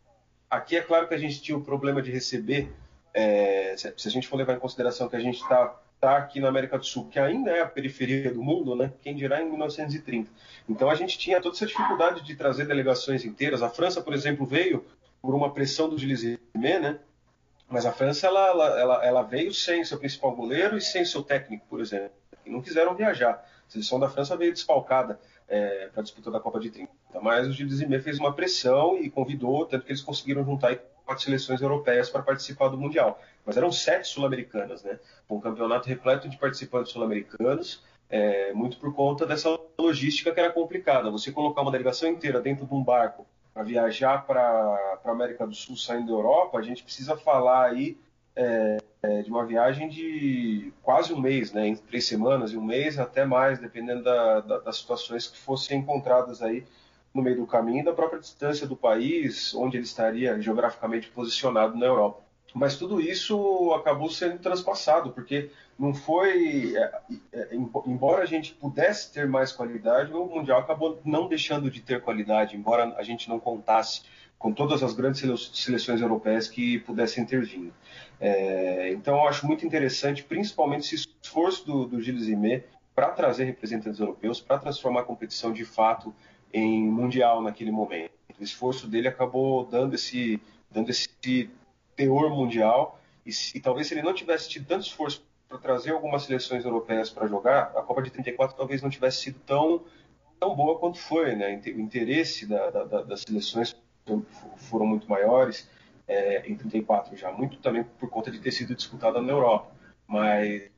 Aqui 0.47 0.77
é 0.77 0.81
claro 0.81 1.07
que 1.07 1.15
a 1.15 1.17
gente 1.17 1.41
tinha 1.41 1.57
o 1.57 1.63
problema 1.63 2.03
de 2.03 2.11
receber, 2.11 2.71
é, 3.13 3.75
se 3.75 4.07
a 4.07 4.11
gente 4.11 4.27
for 4.27 4.37
levar 4.37 4.53
em 4.53 4.59
consideração 4.59 5.09
que 5.09 5.15
a 5.15 5.19
gente 5.19 5.41
está 5.41 5.75
está 5.97 6.15
aqui 6.15 6.39
na 6.39 6.47
América 6.47 6.77
do 6.77 6.85
Sul, 6.85 7.09
que 7.09 7.19
ainda 7.19 7.51
é 7.51 7.61
a 7.61 7.67
periferia 7.67 8.31
do 8.31 8.41
mundo, 8.41 8.75
né? 8.75 8.93
quem 9.01 9.15
dirá 9.15 9.41
em 9.41 9.49
1930. 9.49 10.29
Então 10.69 10.89
a 10.89 10.95
gente 10.95 11.17
tinha 11.17 11.41
toda 11.41 11.55
essa 11.55 11.65
dificuldade 11.65 12.23
de 12.23 12.35
trazer 12.35 12.65
delegações 12.65 13.25
inteiras. 13.25 13.63
A 13.63 13.69
França, 13.69 14.01
por 14.01 14.13
exemplo, 14.13 14.45
veio 14.45 14.85
por 15.21 15.33
uma 15.33 15.51
pressão 15.51 15.89
do 15.89 15.97
Gilles 15.97 16.21
Rimet, 16.21 16.79
né? 16.79 16.99
mas 17.67 17.85
a 17.85 17.91
França 17.91 18.27
ela, 18.27 18.79
ela, 18.79 19.05
ela, 19.05 19.21
veio 19.23 19.51
sem 19.53 19.83
seu 19.83 19.97
principal 19.97 20.35
goleiro 20.35 20.77
e 20.77 20.81
sem 20.81 21.03
seu 21.03 21.23
técnico, 21.23 21.65
por 21.67 21.81
exemplo, 21.81 22.11
e 22.45 22.49
não 22.49 22.61
quiseram 22.61 22.95
viajar. 22.95 23.43
A 23.67 23.69
seleção 23.69 23.99
da 23.99 24.07
França 24.07 24.37
veio 24.37 24.53
desfalcada 24.53 25.19
é, 25.47 25.87
para 25.87 26.01
a 26.01 26.03
disputa 26.03 26.29
da 26.29 26.39
Copa 26.39 26.59
de 26.59 26.69
30. 26.69 26.91
Mas 27.21 27.47
o 27.47 27.51
Gilles 27.51 27.79
Rimet 27.79 28.03
fez 28.03 28.19
uma 28.19 28.33
pressão 28.33 28.97
e 28.97 29.09
convidou, 29.09 29.65
tanto 29.65 29.83
que 29.83 29.91
eles 29.91 30.03
conseguiram 30.03 30.45
juntar 30.45 30.77
quatro 31.07 31.23
seleções 31.23 31.61
europeias 31.61 32.09
para 32.09 32.21
participar 32.21 32.67
do 32.67 32.77
Mundial. 32.77 33.19
Mas 33.45 33.55
eram 33.55 33.71
sete 33.71 34.09
sul-americanas, 34.09 34.83
né? 34.83 34.99
Um 35.29 35.39
campeonato 35.39 35.87
repleto 35.87 36.27
de 36.27 36.37
participantes 36.37 36.91
sul-americanos, 36.91 37.81
é, 38.09 38.51
muito 38.53 38.77
por 38.77 38.93
conta 38.93 39.25
dessa 39.25 39.57
logística 39.79 40.31
que 40.33 40.39
era 40.39 40.51
complicada. 40.51 41.09
Você 41.09 41.31
colocar 41.31 41.61
uma 41.61 41.71
delegação 41.71 42.09
inteira 42.09 42.41
dentro 42.41 42.65
de 42.65 42.73
um 42.73 42.83
barco 42.83 43.25
para 43.53 43.63
viajar 43.63 44.25
para 44.27 44.41
a 45.03 45.09
América 45.09 45.47
do 45.47 45.55
Sul 45.55 45.77
saindo 45.77 46.07
da 46.07 46.11
Europa, 46.11 46.59
a 46.59 46.61
gente 46.61 46.83
precisa 46.83 47.15
falar 47.15 47.69
aí 47.69 47.97
é, 48.35 48.77
é, 49.01 49.21
de 49.21 49.29
uma 49.31 49.45
viagem 49.45 49.87
de 49.87 50.73
quase 50.83 51.13
um 51.13 51.19
mês, 51.19 51.53
né? 51.53 51.67
Entre 51.67 51.83
três 51.87 52.05
semanas 52.05 52.51
e 52.51 52.57
um 52.57 52.63
mês, 52.63 52.99
até 52.99 53.25
mais, 53.25 53.59
dependendo 53.59 54.03
da, 54.03 54.41
da, 54.41 54.59
das 54.59 54.77
situações 54.77 55.27
que 55.27 55.37
fossem 55.37 55.79
encontradas 55.79 56.41
aí 56.41 56.65
no 57.13 57.21
meio 57.21 57.37
do 57.37 57.47
caminho 57.47 57.85
da 57.85 57.93
própria 57.93 58.19
distância 58.19 58.67
do 58.67 58.75
país, 58.75 59.53
onde 59.55 59.77
ele 59.77 59.85
estaria 59.85 60.39
geograficamente 60.41 61.09
posicionado 61.09 61.77
na 61.77 61.85
Europa. 61.85 62.27
Mas 62.53 62.77
tudo 62.77 63.01
isso 63.01 63.73
acabou 63.73 64.09
sendo 64.09 64.39
transpassado, 64.39 65.11
porque 65.11 65.51
não 65.77 65.93
foi. 65.93 66.75
É, 66.75 67.01
é, 67.33 67.55
embora 67.85 68.23
a 68.23 68.25
gente 68.25 68.53
pudesse 68.53 69.11
ter 69.11 69.27
mais 69.27 69.51
qualidade, 69.51 70.13
o 70.13 70.25
Mundial 70.25 70.61
acabou 70.61 70.99
não 71.05 71.27
deixando 71.27 71.69
de 71.69 71.81
ter 71.81 72.01
qualidade, 72.01 72.55
embora 72.55 72.95
a 72.97 73.03
gente 73.03 73.29
não 73.29 73.39
contasse 73.39 74.01
com 74.39 74.53
todas 74.53 74.83
as 74.83 74.93
grandes 74.93 75.21
seleções 75.53 76.01
europeias 76.01 76.47
que 76.47 76.79
pudessem 76.79 77.25
ter 77.25 77.43
vindo. 77.43 77.73
É, 78.19 78.91
então, 78.91 79.15
eu 79.17 79.27
acho 79.27 79.45
muito 79.45 79.65
interessante, 79.65 80.23
principalmente 80.23 80.95
esse 80.95 81.07
esforço 81.21 81.65
do, 81.65 81.85
do 81.85 82.01
Gilles 82.01 82.23
Zimé 82.23 82.63
para 82.95 83.09
trazer 83.09 83.43
representantes 83.45 83.99
europeus, 83.99 84.39
para 84.39 84.57
transformar 84.57 85.01
a 85.01 85.03
competição 85.03 85.51
de 85.51 85.65
fato 85.65 86.13
em 86.53 86.89
mundial 86.89 87.41
naquele 87.41 87.71
momento. 87.71 88.11
O 88.39 88.43
esforço 88.43 88.87
dele 88.87 89.07
acabou 89.07 89.65
dando 89.65 89.95
esse, 89.95 90.39
dando 90.69 90.89
esse 90.89 91.09
teor 91.95 92.29
mundial, 92.29 92.99
e, 93.25 93.31
e 93.55 93.59
talvez 93.59 93.87
se 93.87 93.93
ele 93.93 94.03
não 94.03 94.13
tivesse 94.13 94.49
tido 94.49 94.67
tanto 94.67 94.85
esforço 94.85 95.23
para 95.47 95.57
trazer 95.57 95.91
algumas 95.91 96.23
seleções 96.23 96.63
europeias 96.65 97.09
para 97.09 97.27
jogar, 97.27 97.71
a 97.75 97.81
Copa 97.81 98.01
de 98.01 98.11
34 98.11 98.55
talvez 98.55 98.81
não 98.81 98.89
tivesse 98.89 99.23
sido 99.23 99.39
tão, 99.45 99.83
tão 100.39 100.55
boa 100.55 100.77
quanto 100.77 100.99
foi. 100.99 101.35
Né? 101.35 101.61
O 101.65 101.79
interesse 101.79 102.45
da, 102.45 102.69
da, 102.69 103.03
das 103.03 103.21
seleções 103.21 103.75
foram 104.57 104.85
muito 104.85 105.09
maiores 105.09 105.69
é, 106.07 106.49
em 106.49 106.55
34 106.55 107.17
já, 107.17 107.31
muito 107.31 107.57
também 107.57 107.83
por 107.83 108.09
conta 108.09 108.31
de 108.31 108.39
ter 108.39 108.51
sido 108.51 108.75
disputada 108.75 109.21
na 109.21 109.31
Europa. 109.31 109.71
Mas 110.07 110.69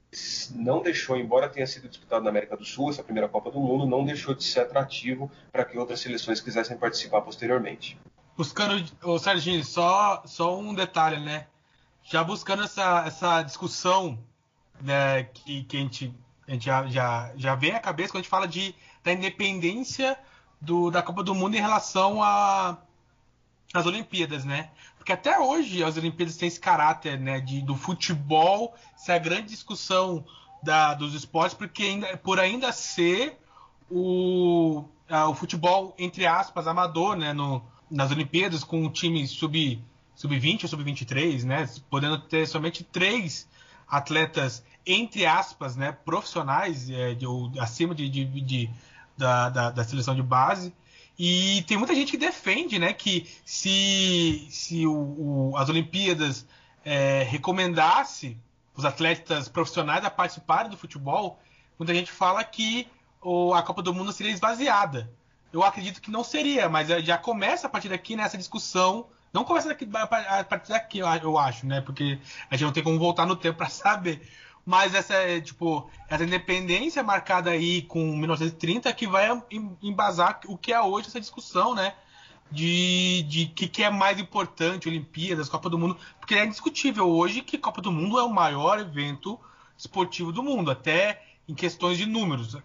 não 0.55 0.81
deixou, 0.81 1.15
embora 1.17 1.49
tenha 1.49 1.67
sido 1.67 1.87
disputado 1.87 2.23
na 2.23 2.29
América 2.29 2.57
do 2.57 2.65
Sul, 2.65 2.89
essa 2.89 3.03
primeira 3.03 3.29
Copa 3.29 3.51
do 3.51 3.59
Mundo, 3.59 3.85
não 3.85 4.03
deixou 4.03 4.33
de 4.33 4.43
ser 4.43 4.61
atrativo 4.61 5.31
para 5.51 5.63
que 5.63 5.77
outras 5.77 5.99
seleções 5.99 6.41
quisessem 6.41 6.77
participar 6.77 7.21
posteriormente. 7.21 7.97
Buscando, 8.35 8.83
o 9.03 9.19
Serginho, 9.19 9.63
só, 9.63 10.23
só 10.25 10.57
um 10.57 10.73
detalhe, 10.73 11.19
né? 11.19 11.47
Já 12.03 12.23
buscando 12.23 12.63
essa, 12.63 13.03
essa 13.05 13.43
discussão 13.43 14.17
né, 14.81 15.23
que, 15.25 15.63
que 15.63 15.77
a 15.77 15.79
gente, 15.79 16.13
a 16.47 16.51
gente 16.51 16.65
já, 16.65 16.87
já, 16.87 17.31
já 17.35 17.55
vem 17.55 17.71
à 17.71 17.79
cabeça 17.79 18.11
quando 18.11 18.21
a 18.21 18.23
gente 18.23 18.29
fala 18.31 18.47
de, 18.47 18.73
da 19.03 19.11
independência 19.11 20.17
do, 20.59 20.89
da 20.89 21.03
Copa 21.03 21.23
do 21.23 21.35
Mundo 21.35 21.55
em 21.55 21.61
relação 21.61 22.23
a, 22.23 22.77
as 23.73 23.85
Olimpíadas, 23.85 24.43
né? 24.45 24.69
Porque 24.97 25.13
até 25.13 25.39
hoje 25.39 25.83
as 25.83 25.97
Olimpíadas 25.97 26.37
têm 26.37 26.47
esse 26.47 26.59
caráter, 26.59 27.19
né, 27.19 27.39
de, 27.39 27.61
do 27.61 27.75
futebol 27.75 28.75
ser 28.95 29.13
a 29.13 29.17
grande 29.19 29.49
discussão 29.49 30.25
da, 30.61 30.93
dos 30.93 31.13
esportes, 31.13 31.55
porque 31.55 31.83
ainda, 31.83 32.17
por 32.17 32.39
ainda 32.39 32.71
ser 32.71 33.37
o, 33.89 34.83
a, 35.09 35.27
o 35.29 35.35
futebol, 35.35 35.95
entre 35.97 36.25
aspas, 36.25 36.67
amador, 36.67 37.15
né, 37.15 37.31
no, 37.33 37.63
nas 37.89 38.11
Olimpíadas, 38.11 38.63
com 38.63 38.85
o 38.85 38.89
time 38.89 39.25
sub, 39.27 39.81
sub-20 40.15 40.63
ou 40.63 40.69
sub-23, 40.69 41.43
né, 41.43 41.69
podendo 41.89 42.19
ter 42.19 42.47
somente 42.47 42.83
três 42.83 43.47
atletas, 43.87 44.63
entre 44.85 45.25
aspas, 45.25 45.75
né, 45.75 45.91
profissionais, 45.91 46.89
é, 46.89 47.13
de, 47.13 47.25
ou, 47.25 47.51
acima 47.59 47.95
de, 47.95 48.09
de, 48.09 48.25
de 48.25 48.69
da, 49.17 49.49
da, 49.49 49.71
da 49.71 49.83
seleção 49.83 50.15
de 50.15 50.23
base, 50.23 50.73
e 51.19 51.63
tem 51.63 51.75
muita 51.75 51.93
gente 51.93 52.11
que 52.11 52.17
defende, 52.17 52.79
né, 52.79 52.93
que 52.93 53.29
se, 53.43 54.47
se 54.49 54.87
o, 54.87 54.93
o, 55.51 55.57
as 55.57 55.67
Olimpíadas 55.67 56.47
é, 56.85 57.23
recomendasse 57.23 58.37
os 58.73 58.85
atletas 58.85 59.49
profissionais 59.49 60.05
a 60.05 60.09
participarem 60.09 60.71
do 60.71 60.77
futebol, 60.77 61.37
muita 61.77 61.93
gente 61.93 62.09
fala 62.09 62.41
que 62.45 62.87
o, 63.21 63.53
a 63.53 63.61
Copa 63.61 63.81
do 63.81 63.93
Mundo 63.93 64.13
seria 64.13 64.31
esvaziada. 64.31 65.11
Eu 65.51 65.61
acredito 65.61 66.01
que 66.01 66.09
não 66.09 66.23
seria, 66.23 66.69
mas 66.69 66.87
já 66.87 67.17
começa 67.17 67.67
a 67.67 67.69
partir 67.69 67.89
daqui 67.89 68.15
nessa 68.15 68.37
discussão. 68.37 69.07
Não 69.33 69.43
começa 69.43 69.67
daqui, 69.67 69.89
a 69.93 70.43
partir 70.45 70.69
daqui, 70.69 70.99
eu 70.99 71.37
acho, 71.37 71.65
né? 71.65 71.81
Porque 71.81 72.17
a 72.49 72.55
gente 72.55 72.65
não 72.65 72.71
tem 72.71 72.83
como 72.83 72.97
voltar 72.97 73.25
no 73.25 73.35
tempo 73.35 73.57
para 73.57 73.67
saber 73.69 74.21
mas 74.69 74.93
essa 74.93 75.15
tipo 75.41 75.89
essa 76.07 76.23
independência 76.23 77.01
marcada 77.01 77.49
aí 77.49 77.81
com 77.81 78.15
1930 78.15 78.93
que 78.93 79.07
vai 79.07 79.27
embasar 79.81 80.41
o 80.45 80.55
que 80.55 80.71
é 80.71 80.79
hoje 80.79 81.07
essa 81.07 81.19
discussão, 81.19 81.73
né? 81.73 81.95
De, 82.51 83.23
de 83.23 83.47
que, 83.47 83.67
que 83.67 83.83
é 83.83 83.89
mais 83.89 84.19
importante, 84.19 84.87
Olimpíadas, 84.87 85.49
Copa 85.49 85.71
do 85.71 85.79
Mundo, 85.79 85.97
porque 86.19 86.35
é 86.35 86.45
indiscutível 86.45 87.09
hoje 87.09 87.41
que 87.41 87.57
Copa 87.57 87.81
do 87.81 87.91
Mundo 87.91 88.19
é 88.19 88.23
o 88.23 88.29
maior 88.29 88.79
evento 88.79 89.39
esportivo 89.75 90.31
do 90.31 90.43
mundo, 90.43 90.69
até 90.69 91.23
em 91.47 91.55
questões 91.55 91.97
de 91.97 92.05
números. 92.05 92.55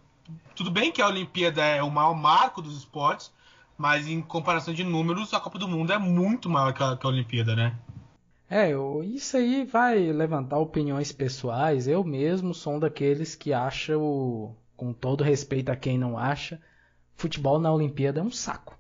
Tudo 0.54 0.70
bem 0.70 0.92
que 0.92 1.00
a 1.00 1.06
Olimpíada 1.06 1.62
é 1.64 1.82
o 1.82 1.90
maior 1.90 2.14
marco 2.14 2.61
dos 2.61 2.76
esportes, 2.76 3.32
mas 3.78 4.06
em 4.06 4.20
comparação 4.20 4.75
de 4.75 4.84
números, 4.84 5.32
a 5.32 5.40
Copa 5.40 5.58
do 5.58 5.66
Mundo 5.66 5.90
é 5.90 5.99
muito 5.99 6.50
maior 6.50 6.75
que 6.75 6.82
a, 6.82 6.99
que 6.99 7.06
a 7.06 7.08
Olimpíada, 7.08 7.56
né? 7.56 7.75
É, 8.56 8.70
isso 9.02 9.37
aí 9.37 9.64
vai 9.64 10.12
levantar 10.12 10.61
opiniões 10.61 11.11
pessoais. 11.11 11.88
Eu 11.88 12.04
mesmo 12.04 12.54
sou 12.54 12.75
um 12.75 12.78
daqueles 12.78 13.34
que 13.34 13.52
acha, 13.52 13.99
o, 13.99 14.54
com 14.76 14.92
todo 14.92 15.25
respeito 15.25 15.70
a 15.70 15.76
quem 15.76 15.99
não 15.99 16.16
acha, 16.16 16.62
futebol 17.16 17.58
na 17.58 17.75
Olimpíada 17.75 18.20
é 18.20 18.23
um 18.23 18.30
saco. 18.30 18.78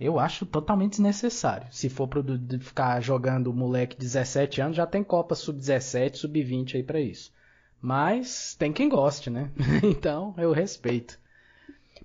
Eu 0.00 0.18
acho 0.18 0.44
totalmente 0.44 0.94
desnecessário. 0.94 1.68
Se 1.70 1.88
for 1.88 2.08
para 2.08 2.20
ficar 2.58 3.00
jogando 3.00 3.54
moleque 3.54 3.94
de 3.94 4.02
17 4.06 4.60
anos, 4.60 4.76
já 4.76 4.88
tem 4.88 5.04
Copa 5.04 5.36
Sub-17, 5.36 6.16
Sub-20 6.16 6.74
aí 6.74 6.82
para 6.82 7.00
isso. 7.00 7.32
Mas 7.80 8.56
tem 8.56 8.72
quem 8.72 8.88
goste, 8.88 9.30
né? 9.30 9.52
então 9.84 10.34
eu 10.36 10.50
respeito. 10.50 11.16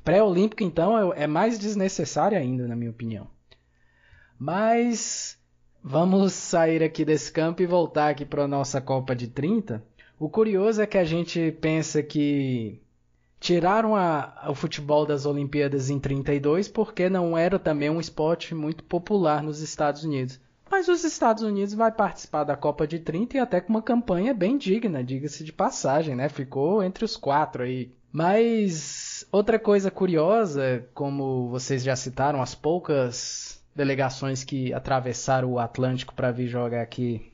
Pré-olímpico, 0.03 0.63
então, 0.63 1.13
é, 1.13 1.23
é 1.23 1.27
mais 1.27 1.57
desnecessário 1.57 2.37
ainda, 2.37 2.67
na 2.67 2.75
minha 2.75 2.91
opinião. 2.91 3.27
Mas 4.37 5.36
Vamos 5.89 6.33
sair 6.33 6.83
aqui 6.83 7.05
desse 7.05 7.31
campo 7.31 7.61
e 7.61 7.65
voltar 7.65 8.09
aqui 8.09 8.25
para 8.25 8.43
a 8.43 8.47
nossa 8.47 8.81
Copa 8.81 9.15
de 9.15 9.29
30. 9.29 9.81
O 10.19 10.27
curioso 10.27 10.81
é 10.81 10.85
que 10.85 10.97
a 10.97 11.05
gente 11.05 11.49
pensa 11.61 12.03
que 12.03 12.81
tiraram 13.39 13.95
a, 13.95 14.47
o 14.49 14.53
futebol 14.53 15.05
das 15.05 15.25
Olimpíadas 15.25 15.89
em 15.89 15.97
32 15.97 16.67
porque 16.67 17.09
não 17.09 17.37
era 17.37 17.57
também 17.57 17.89
um 17.89 18.01
esporte 18.01 18.53
muito 18.53 18.83
popular 18.83 19.41
nos 19.41 19.61
Estados 19.61 20.03
Unidos. 20.03 20.41
Mas 20.69 20.89
os 20.89 21.05
Estados 21.05 21.41
Unidos 21.41 21.73
vai 21.73 21.89
participar 21.89 22.43
da 22.43 22.57
Copa 22.57 22.85
de 22.85 22.99
30 22.99 23.37
e 23.37 23.39
até 23.39 23.61
com 23.61 23.69
uma 23.69 23.81
campanha 23.81 24.33
bem 24.33 24.57
digna, 24.57 25.01
diga-se 25.01 25.41
de 25.41 25.53
passagem, 25.53 26.17
né? 26.17 26.27
Ficou 26.27 26.83
entre 26.83 27.05
os 27.05 27.15
quatro 27.15 27.63
aí. 27.63 27.93
Mas 28.11 29.25
outra 29.31 29.57
coisa 29.57 29.89
curiosa, 29.89 30.85
como 30.93 31.47
vocês 31.47 31.81
já 31.81 31.95
citaram, 31.95 32.41
as 32.41 32.53
poucas 32.53 33.56
delegações 33.77 34.43
que 34.43 34.73
atravessaram 34.73 35.51
o 35.51 35.59
Atlântico 35.59 36.13
para 36.15 36.31
vir 36.31 36.47
jogar 36.47 36.81
aqui 36.81 37.31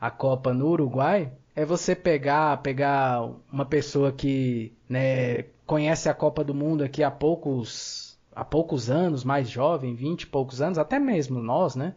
a 0.00 0.10
Copa 0.10 0.52
no 0.54 0.68
Uruguai, 0.68 1.30
é 1.54 1.66
você 1.66 1.94
pegar, 1.94 2.56
pegar 2.62 3.22
uma 3.52 3.66
pessoa 3.66 4.10
que 4.10 4.72
né, 4.88 5.44
conhece 5.66 6.08
a 6.08 6.14
Copa 6.14 6.42
do 6.42 6.54
Mundo 6.54 6.82
aqui 6.82 7.02
há 7.04 7.10
poucos, 7.10 8.18
há 8.34 8.42
poucos 8.42 8.90
anos, 8.90 9.22
mais 9.22 9.50
jovem, 9.50 9.94
20 9.94 10.22
e 10.22 10.26
poucos 10.26 10.62
anos, 10.62 10.78
até 10.78 10.98
mesmo 10.98 11.40
nós, 11.40 11.76
né? 11.76 11.94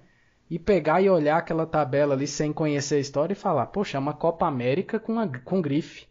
E 0.50 0.60
pegar 0.60 1.02
e 1.02 1.10
olhar 1.10 1.38
aquela 1.38 1.66
tabela 1.66 2.14
ali 2.14 2.28
sem 2.28 2.52
conhecer 2.52 2.96
a 2.96 3.00
história 3.00 3.34
e 3.34 3.36
falar, 3.36 3.68
poxa, 3.68 3.98
é 3.98 4.00
uma 4.00 4.14
Copa 4.14 4.46
América 4.46 5.00
com, 5.00 5.18
a, 5.18 5.28
com 5.40 5.62
grife. 5.62 6.06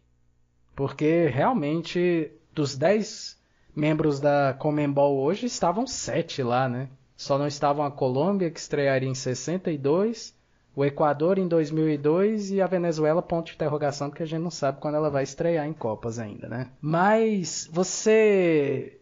Porque 0.75 1.29
realmente, 1.29 2.33
dos 2.53 2.77
10 2.77 3.39
membros 3.77 4.19
da 4.19 4.55
Comembol 4.59 5.19
hoje, 5.19 5.47
estavam 5.47 5.87
7 5.87 6.43
lá, 6.43 6.69
né? 6.69 6.89
Só 7.17 7.39
não 7.39 7.47
estavam 7.47 7.85
a 7.85 7.91
Colômbia, 7.91 8.51
que 8.51 8.59
estrearia 8.59 9.09
em 9.09 9.15
62, 9.15 10.35
o 10.77 10.85
Equador 10.85 11.39
em 11.39 11.47
2002 11.47 12.51
e 12.51 12.61
a 12.61 12.67
Venezuela, 12.67 13.23
ponto 13.23 13.47
de 13.47 13.55
interrogação, 13.55 14.09
porque 14.09 14.25
a 14.25 14.27
gente 14.27 14.43
não 14.43 14.51
sabe 14.51 14.81
quando 14.81 14.97
ela 14.97 15.11
vai 15.11 15.23
estrear 15.23 15.67
em 15.67 15.73
Copas 15.73 16.19
ainda, 16.19 16.49
né? 16.49 16.71
Mas 16.81 17.69
você. 17.73 18.99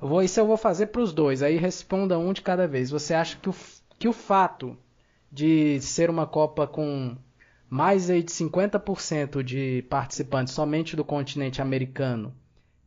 Eu 0.00 0.08
vou, 0.08 0.22
isso 0.22 0.40
eu 0.40 0.46
vou 0.46 0.56
fazer 0.56 0.86
para 0.86 1.02
os 1.02 1.12
dois, 1.12 1.42
aí 1.42 1.56
responda 1.56 2.18
um 2.18 2.32
de 2.32 2.40
cada 2.40 2.66
vez. 2.66 2.90
Você 2.90 3.12
acha 3.12 3.36
que 3.36 3.50
o, 3.50 3.54
que 3.98 4.08
o 4.08 4.12
fato 4.14 4.76
de 5.30 5.78
ser 5.82 6.08
uma 6.08 6.26
Copa 6.26 6.66
com 6.66 7.16
mais 7.68 8.10
aí 8.10 8.22
de 8.22 8.32
50% 8.32 9.42
de 9.42 9.82
participantes 9.88 10.54
somente 10.54 10.96
do 10.96 11.04
continente 11.04 11.62
americano 11.62 12.34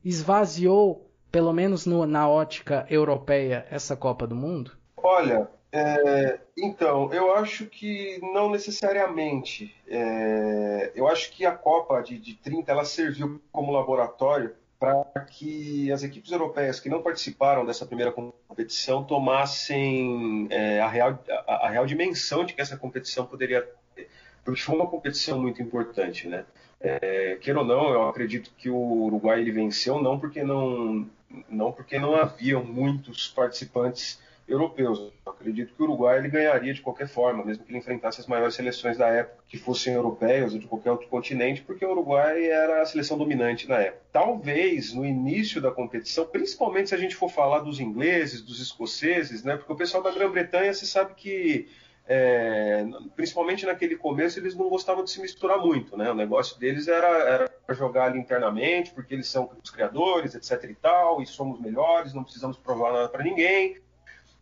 esvaziou 0.04 1.03
pelo 1.34 1.52
menos 1.52 1.88
no, 1.88 2.06
na 2.06 2.30
ótica 2.30 2.86
europeia, 2.92 3.66
essa 3.72 3.98
Copa 3.98 4.28
do 4.28 4.36
Mundo? 4.36 4.72
Olha, 4.96 5.50
é, 5.72 6.40
então, 6.56 7.12
eu 7.12 7.34
acho 7.34 7.66
que 7.66 8.20
não 8.22 8.52
necessariamente. 8.52 9.76
É, 9.88 10.92
eu 10.94 11.08
acho 11.08 11.32
que 11.32 11.44
a 11.44 11.52
Copa 11.52 12.04
de, 12.04 12.20
de 12.20 12.36
30 12.36 12.72
ela 12.72 12.86
serviu 12.86 13.42
como 13.52 13.72
laboratório 13.72 14.54
para 14.80 15.22
que 15.22 15.92
as 15.92 16.04
equipes 16.04 16.32
europeias 16.32 16.80
que 16.80 16.88
não 16.88 17.02
participaram 17.02 17.66
dessa 17.66 17.86
primeira 17.86 18.12
competição 18.12 19.04
tomassem 19.04 20.48
é, 20.52 20.82
a, 20.82 20.88
real, 20.88 21.18
a, 21.48 21.66
a, 21.66 21.70
real 21.72 21.88
dimensão 21.88 22.46
de 22.46 22.54
que 22.54 22.62
essa 22.62 22.78
competição 22.78 23.26
poderia 23.26 23.68
ter. 23.96 24.08
Porque 24.46 24.62
foi 24.62 24.76
uma 24.76 24.86
competição 24.86 25.42
muito 25.42 25.64
importante, 25.64 26.28
né? 26.28 26.46
É, 26.80 27.38
queira 27.42 27.60
ou 27.60 27.66
não, 27.66 27.94
eu 27.94 28.10
acredito 28.10 28.52
que 28.58 28.70
o 28.70 28.76
Uruguai 28.76 29.40
ele 29.40 29.54
venceu 29.54 30.02
não 30.02 30.20
porque 30.20 30.44
não 30.44 31.10
não 31.50 31.72
porque 31.72 32.00
não 32.00 32.16
haviam 32.16 32.64
muitos 32.64 33.28
participantes 33.28 34.22
europeus. 34.48 35.00
Eu 35.00 35.32
acredito 35.32 35.74
que 35.74 35.82
o 35.82 35.86
Uruguai 35.86 36.18
ele 36.18 36.28
ganharia 36.28 36.74
de 36.74 36.82
qualquer 36.82 37.08
forma, 37.08 37.44
mesmo 37.44 37.64
que 37.64 37.72
ele 37.72 37.80
enfrentasse 37.80 38.20
as 38.20 38.28
maiores 38.28 38.56
seleções 38.56 38.98
da 38.98 39.08
época, 39.08 39.44
que 39.48 39.58
fossem 39.58 39.94
europeias 39.94 40.54
ou 40.54 40.60
de 40.60 40.68
qualquer 40.68 40.92
outro 40.92 41.08
continente, 41.08 41.62
porque 41.62 41.86
o 41.86 41.92
Uruguai 41.92 42.46
era 42.46 42.82
a 42.82 42.86
seleção 42.86 43.18
dominante 43.18 43.68
na 43.68 43.80
época. 43.80 44.04
Talvez 44.12 44.94
no 44.94 45.06
início 45.06 45.62
da 45.62 45.72
competição, 45.72 46.26
principalmente 46.26 46.90
se 46.90 46.96
a 46.96 46.98
gente 46.98 47.16
for 47.16 47.30
falar 47.30 47.60
dos 47.60 47.80
ingleses, 47.80 48.42
dos 48.42 48.60
escoceses, 48.62 49.44
né? 49.44 49.56
Porque 49.56 49.74
o 49.74 49.78
pessoal 49.78 50.04
da 50.04 50.12
Grã-Bretanha, 50.12 50.74
se 50.74 50.86
sabe 50.86 51.14
que 51.16 51.68
é, 52.06 52.86
principalmente 53.16 53.66
naquele 53.66 53.96
começo, 53.96 54.38
eles 54.38 54.56
não 54.56 54.70
gostavam 54.70 55.04
de 55.04 55.12
se 55.12 55.22
misturar 55.22 55.58
muito, 55.58 55.96
né? 55.96 56.12
O 56.12 56.16
negócio 56.16 56.60
deles 56.60 56.88
era, 56.88 57.08
era, 57.08 57.52
jogar 57.70 58.06
ali 58.06 58.20
internamente, 58.20 58.92
porque 58.92 59.14
eles 59.14 59.28
são 59.28 59.50
os 59.64 59.70
criadores, 59.70 60.36
etc 60.36 60.70
e 60.70 60.76
tal, 60.76 61.22
e 61.22 61.26
somos 61.26 61.60
melhores, 61.60 62.14
não 62.14 62.24
precisamos 62.24 62.58
provar 62.58 62.92
nada 62.92 63.10
para 63.10 63.24
ninguém, 63.24 63.78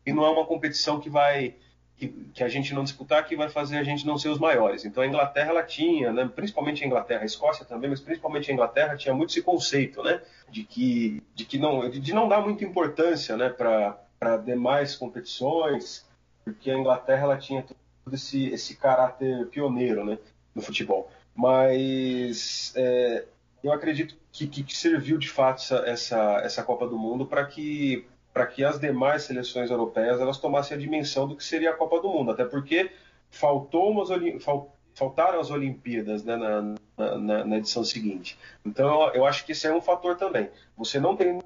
e 0.05 0.11
não 0.11 0.25
é 0.25 0.29
uma 0.29 0.45
competição 0.45 0.99
que 0.99 1.09
vai 1.09 1.55
que, 2.33 2.43
a 2.43 2.49
gente 2.49 2.73
não 2.73 2.83
disputar 2.83 3.23
que 3.27 3.35
vai 3.35 3.47
fazer 3.47 3.77
a 3.77 3.83
gente 3.83 4.07
não 4.07 4.17
ser 4.17 4.29
os 4.29 4.39
maiores. 4.39 4.83
Então 4.85 5.03
a 5.03 5.07
Inglaterra 5.07 5.51
ela 5.51 5.63
tinha, 5.63 6.11
né, 6.11 6.29
principalmente 6.35 6.83
a 6.83 6.87
Inglaterra, 6.87 7.21
a 7.21 7.25
Escócia 7.25 7.63
também, 7.63 7.91
mas 7.91 8.01
principalmente 8.01 8.49
a 8.49 8.53
Inglaterra 8.53 8.97
tinha 8.97 9.13
muito 9.13 9.29
esse 9.29 9.43
conceito, 9.43 10.01
né, 10.01 10.19
de 10.49 10.63
que 10.63 11.21
de 11.35 11.45
que 11.45 11.59
não 11.59 11.87
de 11.89 12.13
não 12.13 12.27
dar 12.27 12.41
muita 12.41 12.65
importância, 12.65 13.37
né, 13.37 13.49
para 13.49 14.01
para 14.19 14.37
demais 14.37 14.95
competições 14.95 16.09
porque 16.53 16.71
a 16.71 16.77
Inglaterra 16.77 17.23
ela 17.23 17.37
tinha 17.37 17.63
todo 17.63 18.13
esse, 18.13 18.47
esse 18.47 18.75
caráter 18.75 19.47
pioneiro 19.47 20.05
né, 20.05 20.17
no 20.53 20.61
futebol. 20.61 21.09
Mas 21.35 22.73
é, 22.75 23.25
eu 23.63 23.71
acredito 23.71 24.15
que, 24.31 24.47
que, 24.47 24.75
serviu 24.75 25.17
de 25.17 25.29
fato 25.29 25.61
essa, 25.61 25.77
essa, 25.87 26.41
essa 26.43 26.63
Copa 26.63 26.87
do 26.87 26.97
Mundo 26.97 27.25
para 27.25 27.45
que, 27.45 28.05
para 28.33 28.45
que 28.45 28.63
as 28.63 28.79
demais 28.79 29.23
seleções 29.23 29.69
europeias 29.69 30.19
elas 30.19 30.37
tomassem 30.37 30.75
a 30.75 30.79
dimensão 30.79 31.27
do 31.27 31.35
que 31.35 31.43
seria 31.43 31.71
a 31.71 31.75
Copa 31.75 32.01
do 32.01 32.09
Mundo, 32.09 32.31
até 32.31 32.45
porque 32.45 32.91
faltou 33.29 33.91
umas, 33.91 34.09
faltaram 34.93 35.39
as 35.39 35.51
Olimpíadas 35.51 36.23
né, 36.23 36.35
na, 36.35 36.75
na, 37.17 37.45
na, 37.45 37.57
edição 37.57 37.83
seguinte. 37.83 38.37
Então 38.65 39.09
eu 39.13 39.25
acho 39.25 39.45
que 39.45 39.51
esse 39.51 39.67
é 39.67 39.73
um 39.73 39.81
fator 39.81 40.17
também. 40.17 40.49
Você 40.77 40.99
não 40.99 41.15
tem 41.15 41.39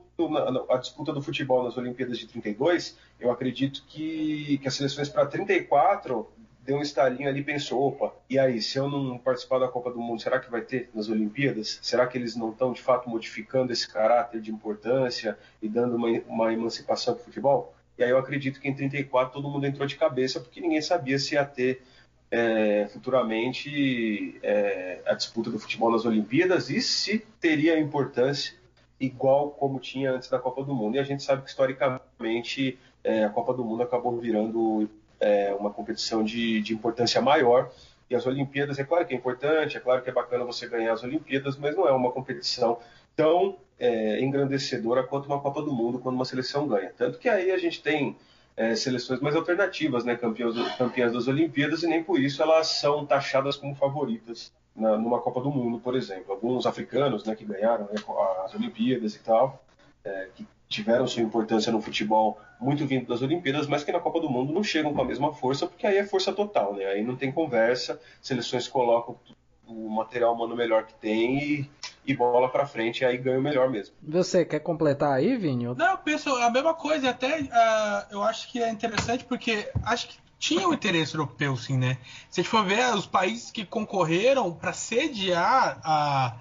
a 0.69 0.77
disputa 0.77 1.11
do 1.11 1.21
futebol 1.21 1.63
nas 1.63 1.77
Olimpíadas 1.77 2.17
de 2.17 2.27
32, 2.27 2.97
eu 3.19 3.31
acredito 3.31 3.83
que, 3.87 4.57
que 4.59 4.67
as 4.67 4.75
seleções 4.75 5.09
para 5.09 5.25
34 5.25 6.27
deu 6.65 6.77
um 6.77 6.81
estalinho 6.81 7.29
ali 7.29 7.41
e 7.41 7.43
pensou, 7.43 7.87
opa, 7.87 8.13
e 8.27 8.39
aí, 8.39 8.59
se 8.59 8.77
eu 8.77 8.89
não 8.89 9.19
participar 9.19 9.59
da 9.59 9.67
Copa 9.67 9.91
do 9.91 9.99
Mundo, 9.99 10.21
será 10.21 10.39
que 10.39 10.49
vai 10.49 10.61
ter 10.61 10.89
nas 10.95 11.07
Olimpíadas? 11.07 11.79
Será 11.81 12.07
que 12.07 12.17
eles 12.17 12.35
não 12.35 12.49
estão, 12.49 12.73
de 12.73 12.81
fato, 12.81 13.07
modificando 13.07 13.71
esse 13.71 13.87
caráter 13.87 14.41
de 14.41 14.51
importância 14.51 15.37
e 15.61 15.69
dando 15.69 15.95
uma, 15.95 16.07
uma 16.27 16.51
emancipação 16.51 17.13
para 17.13 17.21
o 17.21 17.25
futebol? 17.25 17.75
E 17.97 18.03
aí 18.03 18.09
eu 18.09 18.17
acredito 18.17 18.59
que 18.59 18.67
em 18.67 18.73
34 18.73 19.31
todo 19.31 19.49
mundo 19.49 19.65
entrou 19.65 19.87
de 19.87 19.95
cabeça, 19.95 20.39
porque 20.39 20.59
ninguém 20.59 20.81
sabia 20.81 21.19
se 21.19 21.35
ia 21.35 21.45
ter 21.45 21.83
é, 22.35 22.89
futuramente 22.89 24.37
é, 24.43 24.99
a 25.05 25.13
disputa 25.13 25.49
do 25.49 25.57
futebol 25.57 25.89
nas 25.89 26.03
Olimpíadas 26.03 26.69
e 26.69 26.81
se 26.81 27.19
teria 27.39 27.79
importância 27.79 28.53
igual 28.99 29.51
como 29.51 29.79
tinha 29.79 30.11
antes 30.11 30.27
da 30.29 30.37
Copa 30.37 30.61
do 30.61 30.75
Mundo. 30.75 30.97
E 30.97 30.99
a 30.99 31.03
gente 31.03 31.23
sabe 31.23 31.43
que 31.43 31.49
historicamente 31.49 32.77
é, 33.05 33.23
a 33.23 33.29
Copa 33.29 33.53
do 33.53 33.63
Mundo 33.63 33.83
acabou 33.83 34.19
virando 34.19 34.89
é, 35.17 35.55
uma 35.57 35.71
competição 35.71 36.25
de, 36.25 36.61
de, 36.61 36.73
importância 36.73 37.21
maior. 37.21 37.71
E 38.09 38.15
as 38.15 38.25
Olimpíadas, 38.27 38.77
é 38.79 38.83
claro 38.83 39.05
que 39.05 39.13
é 39.13 39.17
importante, 39.17 39.77
é 39.77 39.79
claro 39.79 40.01
que 40.01 40.09
é 40.09 40.13
bacana 40.13 40.43
você 40.43 40.67
ganhar 40.67 40.91
as 40.91 41.03
Olimpíadas, 41.03 41.55
mas 41.57 41.73
não 41.73 41.87
é 41.87 41.93
uma 41.93 42.11
competição 42.11 42.79
tão 43.15 43.55
é, 43.79 44.19
engrandecedora 44.19 45.03
quanto 45.03 45.27
uma 45.27 45.39
Copa 45.39 45.61
do 45.61 45.71
Mundo 45.71 45.99
quando 45.99 46.15
uma 46.15 46.25
seleção 46.25 46.67
ganha. 46.67 46.91
Tanto 46.97 47.17
que 47.17 47.29
aí 47.29 47.51
a 47.51 47.57
gente 47.57 47.81
tem 47.81 48.17
é, 48.57 48.75
seleções 48.75 49.19
mais 49.19 49.35
alternativas, 49.35 50.05
né, 50.05 50.15
campeãs, 50.15 50.55
campeãs 50.77 51.13
das 51.13 51.27
Olimpíadas, 51.27 51.83
e 51.83 51.87
nem 51.87 52.03
por 52.03 52.19
isso 52.19 52.41
elas 52.41 52.67
são 52.67 53.05
taxadas 53.05 53.57
como 53.57 53.75
favoritas 53.75 54.53
na, 54.75 54.97
numa 54.97 55.19
Copa 55.19 55.41
do 55.41 55.51
Mundo, 55.51 55.79
por 55.79 55.95
exemplo. 55.95 56.31
Alguns 56.31 56.65
africanos 56.65 57.23
né, 57.25 57.35
que 57.35 57.45
ganharam 57.45 57.85
né, 57.85 57.95
as 58.45 58.53
Olimpíadas 58.53 59.15
e 59.15 59.19
tal, 59.19 59.63
é, 60.03 60.29
que 60.35 60.47
tiveram 60.67 61.07
sua 61.07 61.21
importância 61.21 61.71
no 61.71 61.81
futebol 61.81 62.39
muito 62.59 62.85
vindo 62.85 63.07
das 63.07 63.21
Olimpíadas, 63.21 63.67
mas 63.67 63.83
que 63.83 63.91
na 63.91 63.99
Copa 63.99 64.19
do 64.19 64.29
Mundo 64.29 64.53
não 64.53 64.63
chegam 64.63 64.93
com 64.93 65.01
a 65.01 65.05
mesma 65.05 65.33
força, 65.33 65.67
porque 65.67 65.85
aí 65.85 65.97
é 65.97 66.05
força 66.05 66.33
total, 66.33 66.73
né? 66.73 66.85
Aí 66.85 67.03
não 67.03 67.15
tem 67.15 67.31
conversa, 67.31 67.99
seleções 68.21 68.67
colocam 68.67 69.15
o 69.67 69.89
material 69.89 70.33
humano 70.33 70.55
melhor 70.55 70.85
que 70.85 70.93
tem 70.95 71.37
e, 71.37 71.69
e 72.05 72.15
bola 72.15 72.49
para 72.49 72.65
frente, 72.65 73.01
e 73.01 73.05
aí 73.05 73.17
ganha 73.17 73.39
o 73.39 73.41
melhor 73.41 73.69
mesmo. 73.69 73.95
Você 74.01 74.45
quer 74.45 74.59
completar 74.59 75.11
aí, 75.13 75.35
Vinho? 75.37 75.75
Não, 75.75 75.91
eu 75.91 75.97
penso 75.97 76.29
a 76.35 76.49
mesma 76.49 76.73
coisa, 76.73 77.09
até 77.09 77.41
uh, 77.41 78.11
eu 78.11 78.23
acho 78.23 78.51
que 78.51 78.61
é 78.61 78.69
interessante 78.69 79.23
porque 79.23 79.69
acho 79.83 80.07
que 80.09 80.17
tinha 80.37 80.67
o 80.67 80.71
um 80.71 80.73
interesse 80.73 81.15
europeu, 81.15 81.55
sim, 81.57 81.77
né? 81.77 81.97
Se 82.29 82.39
a 82.39 82.43
gente 82.43 82.51
for 82.51 82.63
ver 82.63 82.93
os 82.93 83.07
países 83.07 83.49
que 83.51 83.65
concorreram 83.65 84.53
para 84.53 84.73
sediar 84.73 85.79
a, 85.83 86.35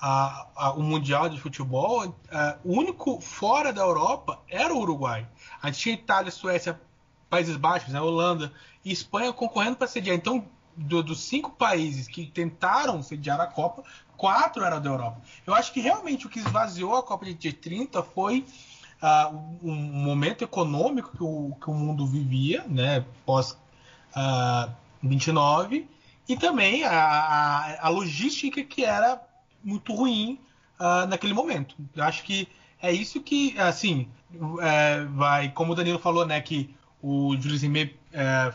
a, 0.00 0.46
a, 0.54 0.70
o 0.72 0.82
Mundial 0.82 1.28
de 1.28 1.40
Futebol, 1.40 2.06
uh, 2.06 2.14
o 2.64 2.78
único 2.78 3.20
fora 3.20 3.72
da 3.72 3.82
Europa 3.82 4.40
era 4.48 4.74
o 4.74 4.78
Uruguai. 4.78 5.26
A 5.62 5.68
gente 5.68 5.80
tinha 5.80 5.94
Itália, 5.94 6.30
Suécia, 6.30 6.78
Países 7.30 7.56
Baixos, 7.56 7.92
né, 7.92 8.00
Holanda 8.00 8.52
e 8.84 8.92
Espanha 8.92 9.32
concorrendo 9.32 9.76
para 9.76 9.86
sediar. 9.86 10.16
Então, 10.16 10.44
do, 10.76 11.02
dos 11.02 11.20
cinco 11.20 11.50
países 11.50 12.06
que 12.06 12.26
tentaram 12.26 13.02
sediar 13.02 13.40
a 13.40 13.46
Copa, 13.46 13.82
quatro 14.16 14.64
eram 14.64 14.80
da 14.80 14.90
Europa. 14.90 15.20
Eu 15.46 15.54
acho 15.54 15.72
que 15.72 15.80
realmente 15.80 16.26
o 16.26 16.28
que 16.28 16.38
esvaziou 16.38 16.96
a 16.96 17.02
Copa 17.02 17.24
de 17.26 17.52
30 17.52 18.02
foi 18.02 18.44
uh, 19.02 19.36
um 19.62 19.74
momento 19.74 20.42
econômico 20.44 21.16
que 21.16 21.22
o, 21.22 21.56
que 21.60 21.70
o 21.70 21.74
mundo 21.74 22.06
vivia, 22.06 22.64
né, 22.68 23.04
pós 23.24 23.52
uh, 23.52 23.56
ah, 24.14 24.68
29, 25.02 25.88
e 26.28 26.36
também 26.36 26.84
a, 26.84 26.90
a, 26.90 27.86
a, 27.86 27.88
logística 27.88 28.62
que 28.64 28.84
era 28.84 29.20
muito 29.62 29.94
ruim 29.94 30.40
uh, 30.80 31.06
naquele 31.06 31.32
momento. 31.32 31.76
Eu 31.94 32.04
acho 32.04 32.24
que 32.24 32.48
é 32.82 32.92
isso 32.92 33.20
que, 33.20 33.58
assim, 33.58 34.08
é, 34.60 35.04
vai, 35.04 35.50
como 35.50 35.72
o 35.72 35.74
Danilo 35.74 35.98
falou, 35.98 36.26
né, 36.26 36.40
que 36.40 36.74
o 37.02 37.36
Jules 37.38 37.62
Rimet 37.62 37.96
é, 38.16 38.52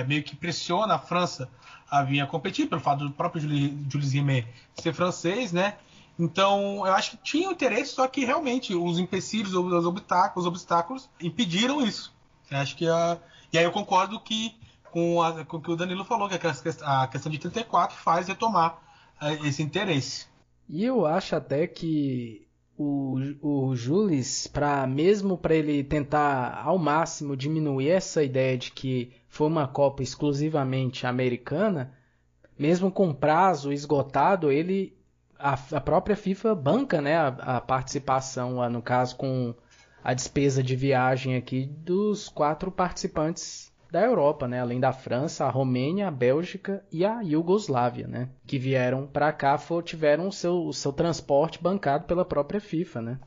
é, 0.00 0.04
meio 0.04 0.22
que 0.22 0.36
pressiona 0.36 0.94
a 0.94 0.98
França 0.98 1.48
a 1.90 2.02
vir 2.02 2.20
a 2.20 2.26
competir, 2.26 2.68
pelo 2.68 2.82
fato 2.82 3.04
do 3.04 3.10
próprio 3.10 3.40
Jules 3.40 4.12
Rimet 4.12 4.46
ser 4.74 4.92
francês, 4.92 5.52
né? 5.52 5.78
Então, 6.18 6.86
eu 6.86 6.92
acho 6.92 7.12
que 7.12 7.16
tinha 7.18 7.50
interesse, 7.50 7.94
só 7.94 8.06
que 8.06 8.24
realmente 8.24 8.74
os 8.74 8.98
empecilhos, 8.98 9.54
os 9.54 9.86
obstáculos, 9.86 10.44
os 10.44 10.48
obstáculos 10.48 11.08
impediram 11.20 11.80
isso. 11.80 12.12
Eu 12.50 12.58
acho 12.58 12.76
que 12.76 12.86
a... 12.86 13.16
E 13.52 13.56
aí 13.56 13.64
eu 13.64 13.72
concordo 13.72 14.20
que 14.20 14.54
com, 14.90 15.22
a, 15.22 15.44
com 15.44 15.56
o 15.56 15.60
que 15.60 15.70
o 15.70 15.76
Danilo 15.76 16.04
falou, 16.04 16.28
que 16.28 16.34
a 16.34 17.06
questão 17.06 17.32
de 17.32 17.38
34 17.38 17.96
faz 17.96 18.28
retomar 18.28 18.78
é, 19.20 19.34
esse 19.46 19.62
interesse. 19.62 20.26
E 20.68 20.84
eu 20.84 21.06
acho 21.06 21.34
até 21.34 21.66
que 21.66 22.47
o, 22.78 23.16
o 23.42 23.74
Jules, 23.74 24.46
para 24.46 24.86
mesmo 24.86 25.36
para 25.36 25.54
ele 25.54 25.82
tentar 25.82 26.62
ao 26.64 26.78
máximo 26.78 27.36
diminuir 27.36 27.90
essa 27.90 28.22
ideia 28.22 28.56
de 28.56 28.70
que 28.70 29.12
foi 29.28 29.48
uma 29.48 29.66
Copa 29.66 30.02
exclusivamente 30.02 31.04
americana, 31.04 31.92
mesmo 32.56 32.90
com 32.90 33.12
prazo 33.12 33.72
esgotado, 33.72 34.52
ele 34.52 34.96
a, 35.36 35.58
a 35.72 35.80
própria 35.80 36.16
FIFA 36.16 36.54
banca, 36.54 37.00
né, 37.00 37.16
a, 37.16 37.28
a 37.56 37.60
participação, 37.60 38.68
no 38.70 38.80
caso 38.80 39.16
com 39.16 39.54
a 40.02 40.14
despesa 40.14 40.62
de 40.62 40.76
viagem 40.76 41.34
aqui 41.34 41.66
dos 41.66 42.28
quatro 42.28 42.70
participantes 42.70 43.67
da 43.90 44.02
Europa, 44.02 44.46
né? 44.46 44.60
Além 44.60 44.78
da 44.78 44.92
França, 44.92 45.44
a 45.44 45.50
Romênia, 45.50 46.08
a 46.08 46.10
Bélgica 46.10 46.84
e 46.92 47.04
a 47.04 47.20
Iugoslávia, 47.20 48.06
né? 48.06 48.28
Que 48.46 48.58
vieram 48.58 49.06
para 49.06 49.32
cá, 49.32 49.56
for, 49.56 49.82
tiveram 49.82 50.28
o 50.28 50.32
seu, 50.32 50.66
o 50.66 50.72
seu 50.72 50.92
transporte 50.92 51.62
bancado 51.62 52.04
pela 52.04 52.24
própria 52.24 52.60
FIFA, 52.60 53.02
né? 53.02 53.20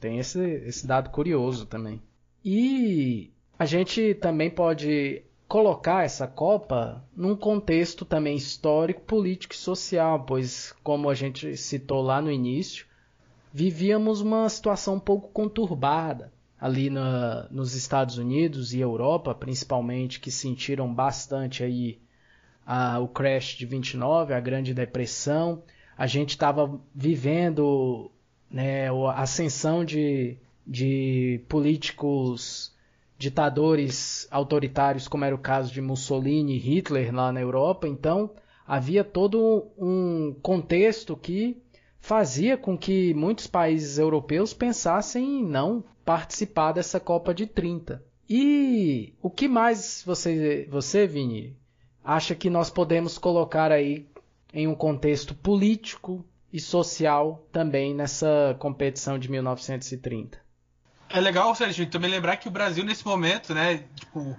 Tem 0.00 0.18
esse, 0.18 0.40
esse 0.40 0.86
dado 0.86 1.10
curioso 1.10 1.66
também. 1.66 2.02
E 2.44 3.30
a 3.58 3.66
gente 3.66 4.14
também 4.14 4.50
pode 4.50 5.22
colocar 5.46 6.04
essa 6.04 6.26
Copa 6.26 7.04
num 7.14 7.36
contexto 7.36 8.04
também 8.04 8.36
histórico, 8.36 9.02
político 9.02 9.52
e 9.52 9.58
social, 9.58 10.24
pois, 10.24 10.72
como 10.82 11.10
a 11.10 11.14
gente 11.14 11.56
citou 11.56 12.00
lá 12.00 12.22
no 12.22 12.30
início, 12.30 12.86
vivíamos 13.52 14.20
uma 14.20 14.48
situação 14.48 14.94
um 14.94 15.00
pouco 15.00 15.28
conturbada 15.28 16.32
ali 16.60 16.90
na, 16.90 17.46
nos 17.50 17.74
Estados 17.74 18.18
Unidos 18.18 18.74
e 18.74 18.80
Europa, 18.80 19.34
principalmente, 19.34 20.20
que 20.20 20.30
sentiram 20.30 20.92
bastante 20.92 21.64
aí 21.64 21.98
a, 22.66 22.98
o 22.98 23.08
crash 23.08 23.56
de 23.56 23.64
29, 23.64 24.34
a 24.34 24.40
Grande 24.40 24.74
Depressão. 24.74 25.62
A 25.96 26.06
gente 26.06 26.30
estava 26.30 26.78
vivendo 26.94 28.10
né, 28.50 28.90
a 28.90 29.22
ascensão 29.22 29.84
de, 29.84 30.36
de 30.66 31.42
políticos 31.48 32.74
ditadores 33.16 34.26
autoritários, 34.30 35.08
como 35.08 35.24
era 35.24 35.34
o 35.34 35.38
caso 35.38 35.72
de 35.72 35.80
Mussolini 35.80 36.56
e 36.56 36.58
Hitler 36.58 37.14
lá 37.14 37.32
na 37.32 37.40
Europa. 37.40 37.88
Então, 37.88 38.30
havia 38.66 39.04
todo 39.04 39.66
um 39.78 40.34
contexto 40.42 41.16
que 41.16 41.56
fazia 42.00 42.56
com 42.56 42.76
que 42.76 43.12
muitos 43.14 43.46
países 43.46 43.98
europeus 43.98 44.54
pensassem 44.54 45.40
em 45.40 45.44
não 45.44 45.84
participar 46.10 46.72
dessa 46.72 46.98
Copa 46.98 47.32
de 47.32 47.46
30. 47.46 48.02
E 48.28 49.14
o 49.22 49.30
que 49.30 49.46
mais 49.46 50.02
você, 50.04 50.66
você, 50.68 51.06
Vini, 51.06 51.56
acha 52.04 52.34
que 52.34 52.50
nós 52.50 52.68
podemos 52.68 53.16
colocar 53.16 53.70
aí 53.70 54.08
em 54.52 54.66
um 54.66 54.74
contexto 54.74 55.36
político 55.36 56.24
e 56.52 56.58
social 56.58 57.46
também 57.52 57.94
nessa 57.94 58.56
competição 58.58 59.20
de 59.20 59.30
1930? 59.30 60.36
É 61.08 61.20
legal, 61.20 61.54
Sérgio, 61.54 61.88
também 61.88 62.10
lembrar 62.10 62.38
que 62.38 62.48
o 62.48 62.50
Brasil 62.50 62.84
nesse 62.84 63.06
momento, 63.06 63.54
né, 63.54 63.84
tipo, 63.94 64.36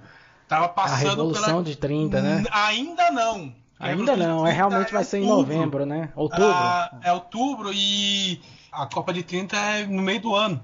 tava 0.49 0.67
passando 0.67 1.07
A 1.07 1.09
Revolução 1.11 1.45
pela... 1.45 1.63
de 1.63 1.77
30, 1.77 2.21
né? 2.21 2.43
Ainda 2.51 3.11
não. 3.11 3.55
Ainda 3.79 4.17
não, 4.17 4.45
é 4.45 4.51
realmente 4.51 4.91
vai 4.91 5.05
ser 5.05 5.19
em 5.19 5.25
novembro, 5.25 5.85
né? 5.85 6.11
Outubro. 6.17 6.47
Ah, 6.47 6.99
é 7.01 7.13
outubro 7.13 7.71
e 7.73 8.41
a 8.73 8.85
Copa 8.87 9.13
de 9.13 9.23
30 9.23 9.55
é 9.55 9.85
no 9.85 10.01
meio 10.01 10.19
do 10.19 10.35
ano. 10.35 10.61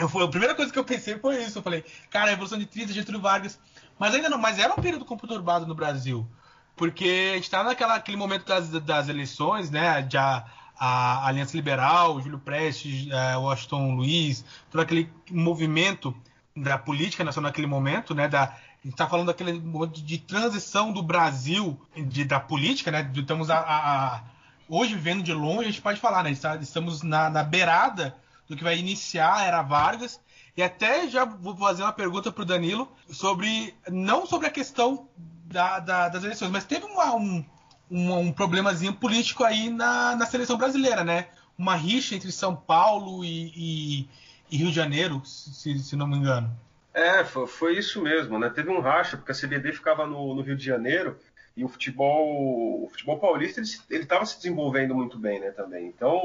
Eu, 0.00 0.08
foi, 0.08 0.24
a 0.24 0.28
primeira 0.28 0.54
coisa 0.54 0.72
que 0.72 0.78
eu 0.78 0.84
pensei 0.84 1.18
foi 1.18 1.42
isso. 1.44 1.58
Eu 1.58 1.62
falei, 1.62 1.84
cara, 2.08 2.28
a 2.28 2.30
Revolução 2.30 2.58
de 2.58 2.64
30, 2.64 2.94
Getúlio 2.94 3.20
Vargas. 3.20 3.60
Mas 3.98 4.14
ainda 4.14 4.30
não, 4.30 4.38
mas 4.38 4.58
era 4.58 4.72
um 4.72 4.80
período 4.80 5.04
conturbado 5.04 5.66
no 5.66 5.74
Brasil. 5.74 6.26
Porque 6.74 7.32
a 7.32 7.36
gente 7.36 7.50
tá 7.50 7.62
naquele 7.62 8.16
momento 8.16 8.46
das, 8.46 8.70
das 8.70 9.10
eleições, 9.10 9.70
né? 9.70 10.08
Já 10.10 10.46
a 10.78 11.26
Aliança 11.26 11.54
Liberal, 11.54 12.18
Júlio 12.22 12.38
Prestes, 12.38 13.10
é, 13.10 13.36
Washington 13.36 13.94
Luiz, 13.96 14.42
todo 14.70 14.80
aquele 14.80 15.12
movimento 15.30 16.16
da 16.56 16.78
política 16.78 17.22
nacional 17.22 17.50
naquele 17.50 17.66
momento, 17.66 18.14
né? 18.14 18.26
Da, 18.26 18.44
a 18.44 18.56
gente 18.82 18.94
está 18.94 19.06
falando 19.06 19.26
daquele 19.26 19.60
momento 19.60 20.00
de 20.02 20.16
transição 20.16 20.90
do 20.90 21.02
Brasil, 21.02 21.78
de, 21.94 22.24
da 22.24 22.40
política, 22.40 22.90
né? 22.90 23.10
Estamos 23.14 23.50
a, 23.50 23.58
a, 23.58 24.16
a, 24.16 24.22
hoje 24.66 24.94
vendo 24.94 25.22
de 25.22 25.34
longe, 25.34 25.68
a 25.68 25.70
gente 25.70 25.82
pode 25.82 26.00
falar, 26.00 26.22
né? 26.22 26.30
Estamos 26.30 27.02
na, 27.02 27.28
na 27.28 27.42
beirada 27.42 28.16
do 28.50 28.56
que 28.56 28.64
vai 28.64 28.76
iniciar 28.76 29.46
era 29.46 29.62
Vargas. 29.62 30.20
E 30.56 30.62
até 30.62 31.08
já 31.08 31.24
vou 31.24 31.56
fazer 31.56 31.84
uma 31.84 31.92
pergunta 31.92 32.32
para 32.32 32.42
o 32.42 32.44
Danilo 32.44 32.90
sobre 33.08 33.72
não 33.88 34.26
sobre 34.26 34.48
a 34.48 34.50
questão 34.50 35.08
da, 35.16 35.78
da, 35.78 36.08
das 36.08 36.24
eleições, 36.24 36.50
mas 36.50 36.64
teve 36.64 36.84
uma, 36.84 37.14
um, 37.14 37.44
um, 37.88 38.18
um, 38.18 38.32
problemazinho 38.32 38.92
político 38.92 39.44
aí 39.44 39.70
na, 39.70 40.16
na 40.16 40.26
seleção 40.26 40.58
brasileira, 40.58 41.04
né? 41.04 41.28
Uma 41.56 41.76
rixa 41.76 42.16
entre 42.16 42.32
São 42.32 42.56
Paulo 42.56 43.24
e, 43.24 43.52
e, 43.54 44.08
e 44.50 44.56
Rio 44.56 44.70
de 44.70 44.74
Janeiro, 44.74 45.22
se, 45.24 45.78
se 45.78 45.94
não 45.94 46.08
me 46.08 46.16
engano. 46.16 46.50
É, 46.92 47.24
foi, 47.24 47.78
isso 47.78 48.02
mesmo, 48.02 48.36
né? 48.36 48.50
Teve 48.50 48.68
um 48.70 48.80
racha, 48.80 49.16
porque 49.16 49.30
a 49.30 49.34
CBD 49.34 49.72
ficava 49.72 50.06
no, 50.06 50.34
no 50.34 50.42
Rio 50.42 50.56
de 50.56 50.64
Janeiro 50.64 51.16
e 51.56 51.64
o 51.64 51.68
futebol, 51.68 52.84
o 52.84 52.88
futebol 52.90 53.18
paulista 53.18 53.60
ele 53.90 54.02
estava 54.02 54.24
se 54.26 54.36
desenvolvendo 54.36 54.94
muito 54.94 55.18
bem, 55.18 55.38
né, 55.38 55.50
também. 55.50 55.86
Então, 55.86 56.20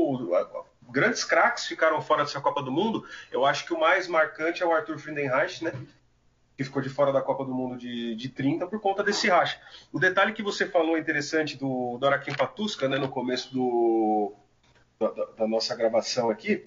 grandes 0.89 1.23
craques 1.23 1.65
ficaram 1.65 2.01
fora 2.01 2.23
dessa 2.23 2.41
Copa 2.41 2.61
do 2.61 2.71
Mundo. 2.71 3.05
Eu 3.31 3.45
acho 3.45 3.65
que 3.65 3.73
o 3.73 3.79
mais 3.79 4.07
marcante 4.07 4.63
é 4.63 4.65
o 4.65 4.71
Arthur 4.71 4.97
Friedenreich, 4.97 5.63
né? 5.63 5.71
Que 6.57 6.63
ficou 6.63 6.81
de 6.81 6.89
fora 6.89 7.11
da 7.11 7.21
Copa 7.21 7.43
do 7.43 7.53
Mundo 7.53 7.77
de, 7.77 8.15
de 8.15 8.29
30 8.29 8.67
por 8.67 8.79
conta 8.79 9.03
desse 9.03 9.27
racha. 9.27 9.59
O 9.91 9.99
detalhe 9.99 10.33
que 10.33 10.43
você 10.43 10.65
falou 10.65 10.97
interessante 10.97 11.57
do, 11.57 11.97
do 11.97 12.05
Araquém 12.05 12.35
Patusca, 12.35 12.87
né, 12.87 12.97
no 12.97 13.09
começo 13.09 13.53
do, 13.53 14.33
da, 14.99 15.09
da 15.37 15.47
nossa 15.47 15.75
gravação 15.75 16.29
aqui, 16.29 16.65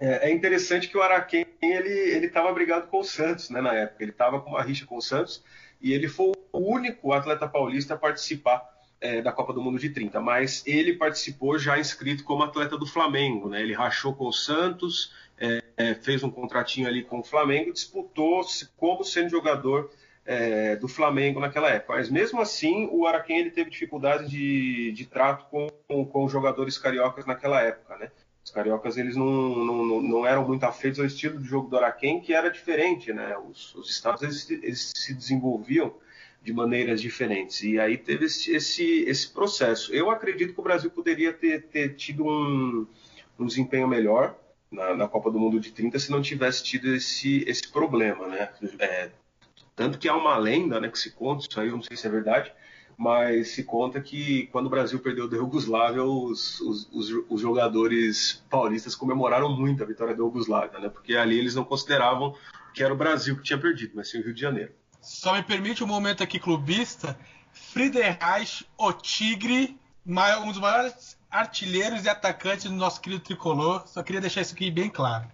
é, 0.00 0.28
é 0.28 0.32
interessante 0.32 0.88
que 0.88 0.98
o 0.98 1.02
Araquém 1.02 1.46
ele 1.62 2.26
estava 2.26 2.52
brigado 2.52 2.88
com 2.88 2.98
o 2.98 3.04
Santos 3.04 3.50
né, 3.50 3.60
na 3.60 3.72
época. 3.74 4.02
Ele 4.02 4.10
estava 4.10 4.40
com 4.40 4.50
uma 4.50 4.62
rixa 4.62 4.84
com 4.84 4.96
o 4.96 5.02
Santos 5.02 5.44
e 5.80 5.92
ele 5.92 6.08
foi 6.08 6.32
o 6.52 6.58
único 6.58 7.12
atleta 7.12 7.46
paulista 7.46 7.94
a 7.94 7.98
participar 7.98 8.73
é, 9.04 9.20
da 9.20 9.30
Copa 9.30 9.52
do 9.52 9.60
Mundo 9.60 9.78
de 9.78 9.90
30. 9.90 10.18
Mas 10.18 10.62
ele 10.66 10.94
participou 10.94 11.58
já 11.58 11.78
inscrito 11.78 12.24
como 12.24 12.42
atleta 12.42 12.78
do 12.78 12.86
Flamengo. 12.86 13.50
Né? 13.50 13.60
Ele 13.60 13.74
rachou 13.74 14.14
com 14.14 14.26
o 14.26 14.32
Santos, 14.32 15.12
é, 15.38 15.62
é 15.76 15.94
fez 15.94 16.24
um 16.24 16.30
contratinho 16.30 16.88
ali 16.88 17.04
com 17.04 17.20
o 17.20 17.22
Flamengo 17.22 17.68
e 17.68 17.72
disputou 17.74 18.42
como 18.78 19.04
sendo 19.04 19.28
jogador 19.28 19.90
é, 20.24 20.74
do 20.76 20.88
Flamengo 20.88 21.38
naquela 21.38 21.68
época. 21.68 21.92
Mas 21.92 22.08
mesmo 22.08 22.40
assim, 22.40 22.88
o 22.90 23.06
Araquém 23.06 23.40
ele 23.40 23.50
teve 23.50 23.68
dificuldade 23.68 24.26
de, 24.26 24.92
de 24.92 25.04
trato 25.04 25.44
com, 25.50 25.68
com, 25.86 26.06
com, 26.06 26.28
jogadores 26.28 26.78
cariocas 26.78 27.26
naquela 27.26 27.60
época. 27.60 27.98
Né? 27.98 28.10
Os 28.42 28.50
cariocas 28.50 28.96
eles 28.96 29.16
não, 29.16 29.26
não, 29.26 30.02
não 30.02 30.26
eram 30.26 30.48
muito 30.48 30.64
afeitos 30.64 30.98
ao 30.98 31.04
estilo 31.04 31.38
de 31.38 31.46
jogo 31.46 31.68
do 31.68 31.76
Araquém, 31.76 32.22
que 32.22 32.32
era 32.32 32.50
diferente, 32.50 33.12
né? 33.12 33.36
Os, 33.36 33.74
os 33.74 33.90
estados 33.90 34.22
eles, 34.22 34.50
eles, 34.50 34.92
se 34.96 35.14
desenvolviam 35.14 35.94
de 36.44 36.52
maneiras 36.52 37.00
diferentes. 37.00 37.62
E 37.62 37.80
aí 37.80 37.96
teve 37.96 38.26
esse, 38.26 38.54
esse, 38.54 39.02
esse 39.04 39.30
processo. 39.30 39.92
Eu 39.94 40.10
acredito 40.10 40.52
que 40.52 40.60
o 40.60 40.62
Brasil 40.62 40.90
poderia 40.90 41.32
ter, 41.32 41.62
ter 41.62 41.94
tido 41.96 42.24
um, 42.24 42.86
um 43.38 43.46
desempenho 43.46 43.88
melhor 43.88 44.38
na, 44.70 44.94
na, 44.94 45.08
Copa 45.08 45.30
do 45.30 45.38
Mundo 45.38 45.58
de 45.58 45.72
30 45.72 45.98
se 45.98 46.10
não 46.10 46.20
tivesse 46.20 46.62
tido 46.62 46.94
esse, 46.94 47.42
esse 47.48 47.66
problema, 47.72 48.28
né? 48.28 48.50
É, 48.78 49.10
tanto 49.74 49.98
que 49.98 50.06
há 50.06 50.14
uma 50.14 50.36
lenda 50.36 50.78
né, 50.78 50.88
que 50.88 50.98
se 50.98 51.12
conta, 51.12 51.46
isso 51.48 51.58
aí 51.58 51.68
eu 51.68 51.76
não 51.76 51.82
sei 51.82 51.96
se 51.96 52.06
é 52.06 52.10
verdade, 52.10 52.52
mas 52.96 53.48
se 53.48 53.64
conta 53.64 54.00
que 54.00 54.46
quando 54.48 54.66
o 54.66 54.70
Brasil 54.70 54.98
perdeu 54.98 55.26
da 55.26 55.38
Iugoslávia, 55.38 56.04
os, 56.04 56.60
os, 56.60 56.88
os, 56.92 57.24
os, 57.28 57.40
jogadores 57.40 58.44
paulistas 58.50 58.94
comemoraram 58.94 59.48
muito 59.48 59.82
a 59.82 59.86
vitória 59.86 60.14
da 60.14 60.22
Iugoslávia, 60.22 60.78
né? 60.78 60.88
Porque 60.90 61.16
ali 61.16 61.38
eles 61.38 61.54
não 61.54 61.64
consideravam 61.64 62.36
que 62.74 62.82
era 62.82 62.92
o 62.92 62.96
Brasil 62.96 63.36
que 63.36 63.42
tinha 63.42 63.58
perdido, 63.58 63.92
mas 63.94 64.10
sim 64.10 64.18
o 64.18 64.22
Rio 64.22 64.34
de 64.34 64.40
Janeiro. 64.40 64.72
Só 65.04 65.34
me 65.34 65.42
permite 65.42 65.84
um 65.84 65.86
momento 65.86 66.22
aqui 66.22 66.38
clubista. 66.38 67.16
Friedreich, 67.52 68.66
o 68.76 68.92
Tigre, 68.92 69.78
um 70.06 70.48
dos 70.48 70.58
maiores 70.58 71.16
artilheiros 71.30 72.04
e 72.04 72.08
atacantes 72.08 72.64
do 72.64 72.72
nosso 72.72 73.00
querido 73.00 73.22
tricolor. 73.22 73.86
Só 73.86 74.02
queria 74.02 74.20
deixar 74.20 74.40
isso 74.40 74.54
aqui 74.54 74.70
bem 74.70 74.88
claro. 74.88 75.28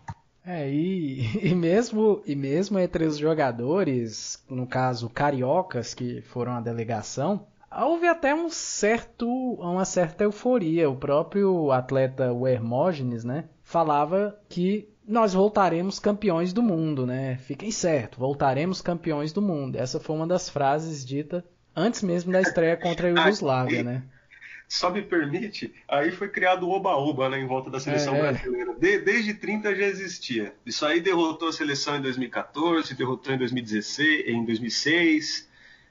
É, 0.45 0.69
e, 0.69 1.39
e, 1.51 1.55
mesmo, 1.55 2.21
e 2.27 2.35
mesmo 2.35 2.79
entre 2.79 3.05
os 3.05 3.17
jogadores, 3.17 4.43
no 4.49 4.67
caso 4.67 5.09
cariocas, 5.09 5.95
que 5.95 6.21
foram 6.23 6.53
a 6.53 6.61
delegação, 6.61 7.47
houve 7.71 8.09
até 8.09 8.35
um 8.35 8.51
certo, 8.51 9.29
uma 9.55 9.85
certa 9.85 10.25
euforia. 10.25 10.91
O 10.91 10.97
próprio 10.97 11.71
atleta 11.71 12.33
o 12.33 12.47
Hermógenes, 12.47 13.25
né, 13.25 13.45
falava 13.63 14.37
que 14.49 14.89
nós 15.11 15.35
voltaremos 15.35 15.99
campeões 15.99 16.53
do 16.53 16.63
mundo, 16.63 17.05
né? 17.05 17.37
Fiquem 17.39 17.71
certo, 17.71 18.19
voltaremos 18.19 18.81
campeões 18.81 19.33
do 19.33 19.43
mundo. 19.43 19.77
Essa 19.77 19.99
foi 19.99 20.15
uma 20.15 20.27
das 20.27 20.49
frases 20.49 21.05
dita 21.05 21.45
antes 21.75 22.03
mesmo 22.03 22.33
da 22.33 22.41
estreia 22.41 22.77
contra 22.77 23.09
a 23.09 23.11
Iugoslávia, 23.11 23.83
né? 23.83 24.03
Só 24.69 24.89
me 24.89 25.03
permite, 25.03 25.75
aí 25.89 26.13
foi 26.13 26.29
criado 26.29 26.63
o 26.63 26.71
Oba-Oba 26.71 27.29
né, 27.29 27.41
em 27.41 27.47
volta 27.47 27.69
da 27.69 27.81
seleção 27.81 28.15
é, 28.15 28.21
brasileira. 28.21 28.73
De, 28.75 28.99
desde 28.99 29.35
30 29.35 29.75
já 29.75 29.85
existia. 29.85 30.55
Isso 30.65 30.87
aí 30.87 31.01
derrotou 31.01 31.49
a 31.49 31.53
seleção 31.53 31.97
em 31.97 32.01
2014, 32.01 32.95
derrotou 32.95 33.35
em 33.35 33.39
2016, 33.39 34.29
em 34.29 34.45
2006, 34.45 35.49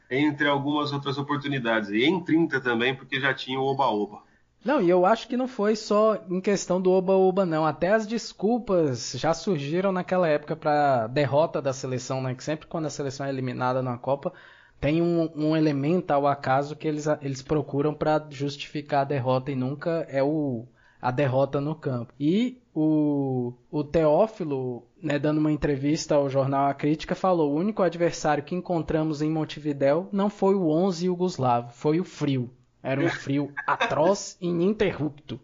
entre 0.09 0.47
algumas 0.47 0.93
outras 0.93 1.17
oportunidades. 1.17 1.89
E 1.89 2.05
em 2.05 2.23
30 2.23 2.61
também, 2.61 2.95
porque 2.95 3.19
já 3.19 3.33
tinha 3.33 3.59
o 3.59 3.65
Oba-Oba. 3.65 4.23
Não, 4.63 4.81
e 4.81 4.89
eu 4.89 5.05
acho 5.05 5.27
que 5.27 5.37
não 5.37 5.47
foi 5.47 5.75
só 5.75 6.21
em 6.29 6.41
questão 6.41 6.81
do 6.81 6.91
oba-oba, 6.91 7.45
não. 7.45 7.65
Até 7.65 7.91
as 7.91 8.05
desculpas 8.05 9.13
já 9.15 9.33
surgiram 9.33 9.91
naquela 9.91 10.27
época 10.27 10.55
para 10.55 11.07
derrota 11.07 11.61
da 11.61 11.71
seleção, 11.71 12.21
né? 12.21 12.35
Que 12.35 12.43
sempre 12.43 12.67
quando 12.67 12.85
a 12.85 12.89
seleção 12.89 13.25
é 13.25 13.29
eliminada 13.29 13.81
na 13.81 13.97
Copa, 13.97 14.33
tem 14.79 15.01
um, 15.01 15.29
um 15.35 15.55
elemento 15.55 16.11
ao 16.11 16.27
acaso 16.27 16.75
que 16.75 16.87
eles, 16.87 17.05
eles 17.21 17.41
procuram 17.41 17.93
para 17.93 18.25
justificar 18.29 19.01
a 19.01 19.05
derrota 19.05 19.51
e 19.51 19.55
nunca 19.55 20.05
é 20.09 20.21
o, 20.21 20.65
a 21.01 21.09
derrota 21.09 21.61
no 21.61 21.73
campo. 21.73 22.13
E 22.19 22.61
o, 22.75 23.53
o 23.71 23.83
Teófilo, 23.83 24.83
né, 25.01 25.17
dando 25.17 25.37
uma 25.37 25.51
entrevista 25.51 26.15
ao 26.15 26.29
jornal 26.29 26.67
A 26.67 26.73
Crítica, 26.73 27.15
falou: 27.15 27.51
o 27.51 27.55
único 27.55 27.81
adversário 27.81 28.43
que 28.43 28.55
encontramos 28.55 29.21
em 29.21 29.29
Montevidéu 29.29 30.09
não 30.11 30.29
foi 30.29 30.55
o 30.55 30.69
11 30.69 31.05
Yugoslavo, 31.07 31.71
foi 31.71 31.99
o 31.99 32.05
frio. 32.05 32.49
Era 32.81 33.01
um 33.01 33.09
frio 33.09 33.51
atroz 33.67 34.37
e 34.39 34.47
ininterrupto. 34.47 35.39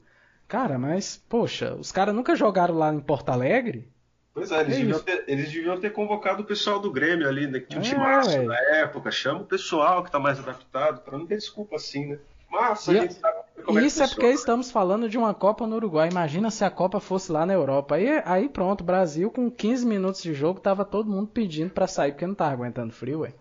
Cara, 0.47 0.77
mas, 0.77 1.21
poxa, 1.27 1.73
os 1.75 1.91
caras 1.91 2.15
nunca 2.15 2.35
jogaram 2.35 2.75
lá 2.75 2.93
em 2.93 2.99
Porto 2.99 3.29
Alegre? 3.29 3.89
Pois 4.33 4.51
é, 4.51 4.61
eles, 4.61 4.77
deviam 4.77 4.99
ter, 4.99 5.23
eles, 5.27 5.51
deviam 5.51 5.79
ter, 5.79 5.91
convocado 5.91 6.43
o 6.43 6.45
pessoal 6.45 6.79
do 6.79 6.91
Grêmio 6.91 7.27
ali, 7.27 7.47
né, 7.47 7.59
que 7.59 7.67
tinha 7.67 7.81
um 7.81 7.85
é, 7.85 7.89
timaço 7.89 8.43
na 8.43 8.59
época. 8.75 9.09
Chama 9.09 9.41
o 9.41 9.45
pessoal 9.45 10.03
que 10.03 10.11
tá 10.11 10.19
mais 10.19 10.39
adaptado, 10.39 11.01
para 11.01 11.17
não 11.17 11.25
ter 11.25 11.37
desculpa 11.37 11.77
assim, 11.77 12.07
né? 12.07 12.19
Massa, 12.49 12.93
e, 12.93 12.99
a 12.99 13.01
gente 13.01 13.15
sabe 13.15 13.37
como 13.65 13.79
Isso 13.79 14.01
é, 14.01 14.05
é 14.05 14.07
porque 14.07 14.27
estamos 14.27 14.71
falando 14.71 15.09
de 15.09 15.17
uma 15.17 15.33
Copa 15.33 15.65
no 15.65 15.77
Uruguai. 15.77 16.09
Imagina 16.09 16.51
se 16.51 16.63
a 16.63 16.69
Copa 16.69 16.99
fosse 16.99 17.31
lá 17.31 17.45
na 17.45 17.53
Europa. 17.53 17.95
Aí, 17.95 18.21
aí 18.23 18.49
pronto, 18.49 18.83
Brasil 18.83 19.31
com 19.31 19.49
15 19.49 19.85
minutos 19.85 20.21
de 20.21 20.33
jogo, 20.33 20.59
tava 20.59 20.85
todo 20.85 21.09
mundo 21.09 21.27
pedindo 21.27 21.71
para 21.71 21.87
sair 21.87 22.11
porque 22.11 22.27
não 22.27 22.35
tava 22.35 22.53
aguentando 22.53 22.93
frio, 22.93 23.21
ué. 23.21 23.33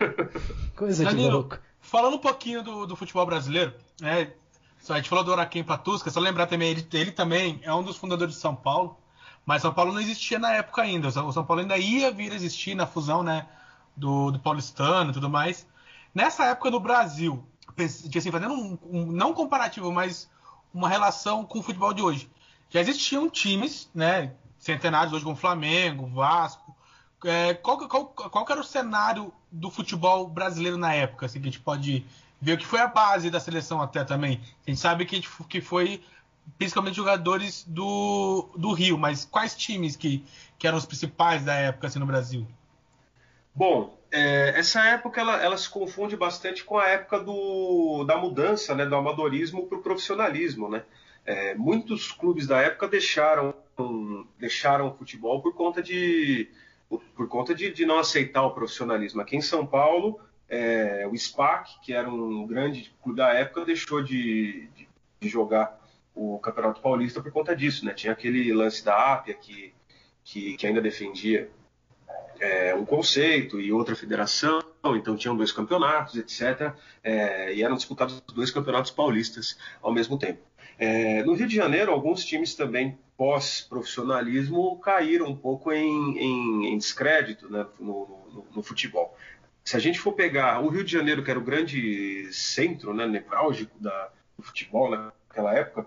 Coisa 0.74 1.04
Danilo, 1.04 1.28
de 1.28 1.32
louco. 1.32 1.58
Falando 1.86 2.14
um 2.14 2.18
pouquinho 2.18 2.64
do, 2.64 2.84
do 2.84 2.96
futebol 2.96 3.24
brasileiro, 3.24 3.72
né? 4.00 4.32
A 4.88 4.96
gente 4.96 5.08
falou 5.08 5.24
do 5.24 5.32
Araquém 5.32 5.64
Patusca, 5.64 6.10
só 6.10 6.20
lembrar 6.20 6.46
também, 6.46 6.70
ele, 6.70 6.86
ele 6.92 7.12
também 7.12 7.60
é 7.62 7.72
um 7.72 7.82
dos 7.82 7.96
fundadores 7.96 8.34
de 8.34 8.40
São 8.40 8.54
Paulo, 8.54 8.98
mas 9.44 9.62
São 9.62 9.72
Paulo 9.72 9.92
não 9.92 10.00
existia 10.00 10.38
na 10.38 10.52
época 10.52 10.82
ainda. 10.82 11.08
O 11.08 11.32
São 11.32 11.44
Paulo 11.44 11.62
ainda 11.62 11.78
ia 11.78 12.10
vir 12.10 12.32
a 12.32 12.34
existir 12.34 12.74
na 12.74 12.86
fusão 12.86 13.22
né, 13.22 13.46
do, 13.96 14.32
do 14.32 14.38
paulistano 14.38 15.10
e 15.10 15.14
tudo 15.14 15.30
mais. 15.30 15.66
Nessa 16.14 16.46
época 16.46 16.70
no 16.70 16.80
Brasil, 16.80 17.44
assim, 18.16 18.30
fazendo 18.30 18.54
um, 18.54 18.78
um, 18.84 19.06
não 19.06 19.32
comparativo, 19.32 19.92
mas 19.92 20.28
uma 20.74 20.88
relação 20.88 21.44
com 21.44 21.60
o 21.60 21.62
futebol 21.62 21.94
de 21.94 22.02
hoje. 22.02 22.30
Já 22.68 22.80
existiam 22.80 23.30
times, 23.30 23.88
né, 23.94 24.34
centenários 24.58 25.12
hoje 25.12 25.24
como 25.24 25.36
Flamengo, 25.36 26.06
Vasco, 26.08 26.75
é, 27.28 27.54
qual, 27.54 27.88
qual, 27.88 28.06
qual 28.06 28.46
era 28.48 28.60
o 28.60 28.64
cenário 28.64 29.32
do 29.50 29.70
futebol 29.70 30.28
brasileiro 30.28 30.76
na 30.76 30.94
época? 30.94 31.26
Assim, 31.26 31.40
que 31.40 31.48
a 31.48 31.50
gente 31.50 31.60
pode 31.60 32.04
ver 32.40 32.54
o 32.54 32.58
que 32.58 32.66
foi 32.66 32.80
a 32.80 32.86
base 32.86 33.30
da 33.30 33.40
seleção 33.40 33.80
até 33.80 34.04
também. 34.04 34.40
A 34.66 34.70
gente 34.70 34.80
sabe 34.80 35.04
que, 35.04 35.20
que 35.48 35.60
foi 35.60 36.02
principalmente 36.58 36.96
jogadores 36.96 37.64
do, 37.66 38.48
do 38.56 38.72
Rio, 38.72 38.96
mas 38.96 39.24
quais 39.24 39.56
times 39.56 39.96
que, 39.96 40.24
que 40.58 40.66
eram 40.66 40.78
os 40.78 40.86
principais 40.86 41.44
da 41.44 41.54
época 41.54 41.86
assim, 41.86 41.98
no 41.98 42.06
Brasil? 42.06 42.46
Bom, 43.54 43.98
é, 44.12 44.58
essa 44.58 44.84
época 44.84 45.20
ela, 45.20 45.42
ela, 45.42 45.56
se 45.56 45.68
confunde 45.68 46.16
bastante 46.16 46.62
com 46.62 46.78
a 46.78 46.86
época 46.86 47.18
do, 47.18 48.04
da 48.04 48.16
mudança 48.16 48.74
né, 48.74 48.84
do 48.84 48.94
amadorismo 48.94 49.66
para 49.66 49.78
o 49.78 49.82
profissionalismo. 49.82 50.68
Né? 50.68 50.82
É, 51.24 51.54
muitos 51.54 52.12
clubes 52.12 52.46
da 52.46 52.60
época 52.60 52.86
deixaram, 52.86 53.54
deixaram 54.38 54.88
o 54.88 54.94
futebol 54.94 55.40
por 55.40 55.54
conta 55.54 55.82
de, 55.82 56.48
por, 56.88 57.28
conta 57.28 57.54
de, 57.54 57.72
de, 57.72 57.84
não 57.84 57.98
aceitar 57.98 58.42
o 58.42 58.52
profissionalismo. 58.52 59.20
Aqui 59.20 59.36
em 59.36 59.40
São 59.40 59.66
Paulo, 59.66 60.20
é, 60.48 61.06
o 61.10 61.16
SPAC, 61.16 61.80
que 61.80 61.92
era 61.92 62.08
um 62.08 62.46
grande 62.46 62.92
clube 63.02 63.18
da 63.18 63.32
época, 63.32 63.64
deixou 63.64 64.02
de, 64.02 64.68
de, 64.76 64.88
de 65.20 65.28
jogar 65.28 65.80
o 66.14 66.38
Campeonato 66.38 66.80
Paulista 66.80 67.22
por 67.22 67.30
conta 67.32 67.54
disso, 67.54 67.84
né? 67.84 67.92
Tinha 67.92 68.12
aquele 68.12 68.52
lance 68.52 68.84
da 68.84 69.12
Ápia 69.12 69.34
que, 69.34 69.74
que, 70.24 70.56
que 70.56 70.66
ainda 70.66 70.80
defendia 70.80 71.50
é, 72.40 72.74
um 72.74 72.84
conceito 72.84 73.60
e 73.60 73.72
outra 73.72 73.94
federação, 73.94 74.60
então 74.96 75.16
tinham 75.16 75.36
dois 75.36 75.52
campeonatos, 75.52 76.16
etc. 76.16 76.74
É, 77.02 77.54
e 77.54 77.62
eram 77.62 77.76
disputados 77.76 78.22
dois 78.34 78.50
campeonatos 78.50 78.90
paulistas 78.90 79.58
ao 79.82 79.92
mesmo 79.92 80.18
tempo. 80.18 80.40
É, 80.78 81.22
no 81.22 81.34
Rio 81.34 81.46
de 81.46 81.56
Janeiro, 81.56 81.92
alguns 81.92 82.24
times 82.24 82.54
também 82.54 82.98
pós-profissionalismo 83.16 84.78
caíram 84.78 85.26
um 85.26 85.36
pouco 85.36 85.72
em, 85.72 86.18
em, 86.18 86.66
em 86.66 86.78
descrédito 86.78 87.50
né, 87.50 87.66
no, 87.80 88.26
no, 88.30 88.46
no, 88.56 88.62
futebol. 88.62 89.16
Se 89.64 89.76
a 89.76 89.80
gente 89.80 89.98
for 89.98 90.12
pegar 90.12 90.62
o 90.62 90.68
Rio 90.68 90.84
de 90.84 90.92
Janeiro, 90.92 91.24
que 91.24 91.30
era 91.30 91.40
o 91.40 91.44
grande 91.44 92.30
centro 92.32 92.92
né, 92.92 93.06
nevrálgico 93.06 93.78
da, 93.80 94.10
do 94.36 94.42
futebol, 94.42 94.90
né, 94.90 95.10
naquela 95.28 95.54
época, 95.54 95.86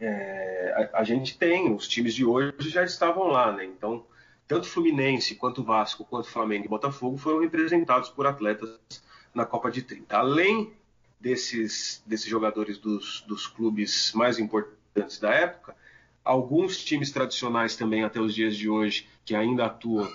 é, 0.00 0.90
a, 0.92 1.00
a, 1.00 1.04
gente 1.04 1.38
tem, 1.38 1.72
os 1.72 1.86
times 1.86 2.14
de 2.14 2.24
hoje 2.24 2.52
já 2.68 2.82
estavam 2.82 3.28
lá, 3.28 3.52
né? 3.52 3.64
Então, 3.64 4.04
tanto 4.46 4.66
Fluminense, 4.66 5.36
quanto 5.36 5.62
Vasco, 5.62 6.04
quanto 6.04 6.28
Flamengo 6.28 6.66
e 6.66 6.68
Botafogo 6.68 7.16
foram 7.16 7.40
representados 7.40 8.10
por 8.10 8.26
atletas 8.26 8.78
na 9.32 9.46
Copa 9.46 9.70
de 9.70 9.82
30. 9.82 10.16
Além 10.16 10.72
desses, 11.24 12.02
desses 12.04 12.26
jogadores 12.26 12.76
dos, 12.76 13.24
dos 13.26 13.46
clubes 13.46 14.12
mais 14.12 14.38
importantes 14.38 15.18
da 15.18 15.32
época, 15.32 15.74
alguns 16.22 16.84
times 16.84 17.10
tradicionais 17.10 17.74
também 17.76 18.04
até 18.04 18.20
os 18.20 18.34
dias 18.34 18.54
de 18.54 18.68
hoje 18.68 19.08
que 19.24 19.34
ainda 19.34 19.64
atuam 19.64 20.06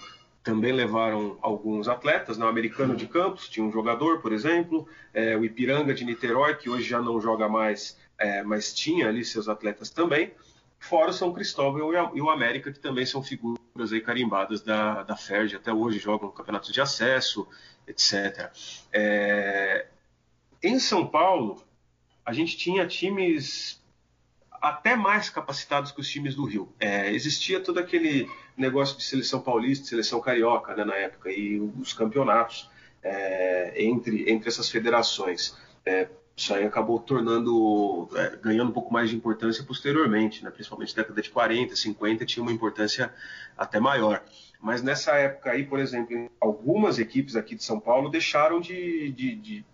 também 0.44 0.72
levaram 0.72 1.38
alguns 1.42 1.88
atletas. 1.88 2.38
Né? 2.38 2.46
Americano 2.46 2.96
de 2.96 3.08
Campos 3.08 3.50
tinha 3.50 3.66
um 3.66 3.72
jogador, 3.72 4.22
por 4.22 4.32
exemplo, 4.32 4.88
é, 5.12 5.36
o 5.36 5.44
Ipiranga 5.44 5.96
de 5.96 6.06
Niterói, 6.06 6.56
que 6.56 6.70
hoje 6.70 6.88
já 6.88 7.02
não 7.02 7.20
joga 7.20 7.50
mais, 7.50 7.98
é, 8.18 8.44
mas 8.44 8.72
tinha 8.72 9.10
ali 9.10 9.26
seus 9.26 9.50
atletas 9.50 9.90
também, 9.90 10.32
fora 10.80 11.10
o 11.10 11.14
São 11.14 11.34
Cristóvão 11.34 11.92
e 12.16 12.22
o 12.22 12.30
América, 12.30 12.72
que 12.72 12.80
também 12.80 13.06
são 13.06 13.22
figuras 13.22 13.92
aí 13.92 14.00
carimbadas 14.00 14.62
da, 14.62 15.04
da 15.04 15.16
FERJ, 15.18 15.56
até 15.58 15.74
hoje 15.74 16.00
jogam 16.00 16.32
campeonatos 16.32 16.72
de 16.72 16.80
acesso, 16.80 17.48
etc. 17.88 18.52
É, 18.94 19.88
em 20.62 20.80
São 20.80 21.06
Paulo, 21.08 21.64
a 22.26 22.34
gente 22.34 22.58
tinha 22.58 22.86
times 22.88 23.82
até 24.52 24.96
mais 24.96 25.30
capacitados 25.30 25.92
que 25.92 26.02
os 26.02 26.10
times 26.10 26.36
do 26.36 26.46
Rio. 26.46 26.74
É, 26.80 27.12
existia 27.14 27.60
todo 27.60 27.80
aquele 27.80 28.30
negócio 28.58 28.98
de 28.98 29.04
seleção 29.04 29.42
paulista, 29.42 29.88
seleção 29.88 30.20
carioca 30.20 30.76
né, 30.76 30.84
na 30.84 30.96
época, 30.96 31.32
e 31.32 31.60
os 31.60 31.94
campeonatos 31.94 32.70
é, 33.02 33.74
entre, 33.82 34.30
entre 34.30 34.50
essas 34.50 34.70
federações. 34.70 35.58
É, 35.86 36.10
isso 36.36 36.54
aí 36.54 36.66
acabou 36.66 37.00
tornando, 37.00 38.10
é, 38.16 38.38
ganhando 38.38 38.70
um 38.70 38.74
pouco 38.74 38.94
mais 38.94 39.10
de 39.10 39.16
importância 39.16 39.64
posteriormente, 39.64 40.44
né? 40.44 40.50
principalmente 40.50 40.96
na 40.96 41.04
década 41.04 41.22
de 41.22 41.30
40, 41.30 41.76
50, 41.76 42.26
tinha 42.26 42.42
uma 42.44 42.52
importância 42.52 43.14
até 43.58 43.80
maior. 43.80 44.24
Mas 44.62 44.82
nessa 44.82 45.14
época 45.16 45.52
aí, 45.52 45.66
por 45.66 45.80
exemplo, 45.80 46.30
algumas 46.40 46.98
equipes 47.00 47.36
aqui 47.36 47.56
de 47.56 47.64
São 47.64 47.80
Paulo 47.80 48.10
deixaram 48.10 48.62
de, 48.62 49.12
de, 49.12 49.36
de, 49.36 49.66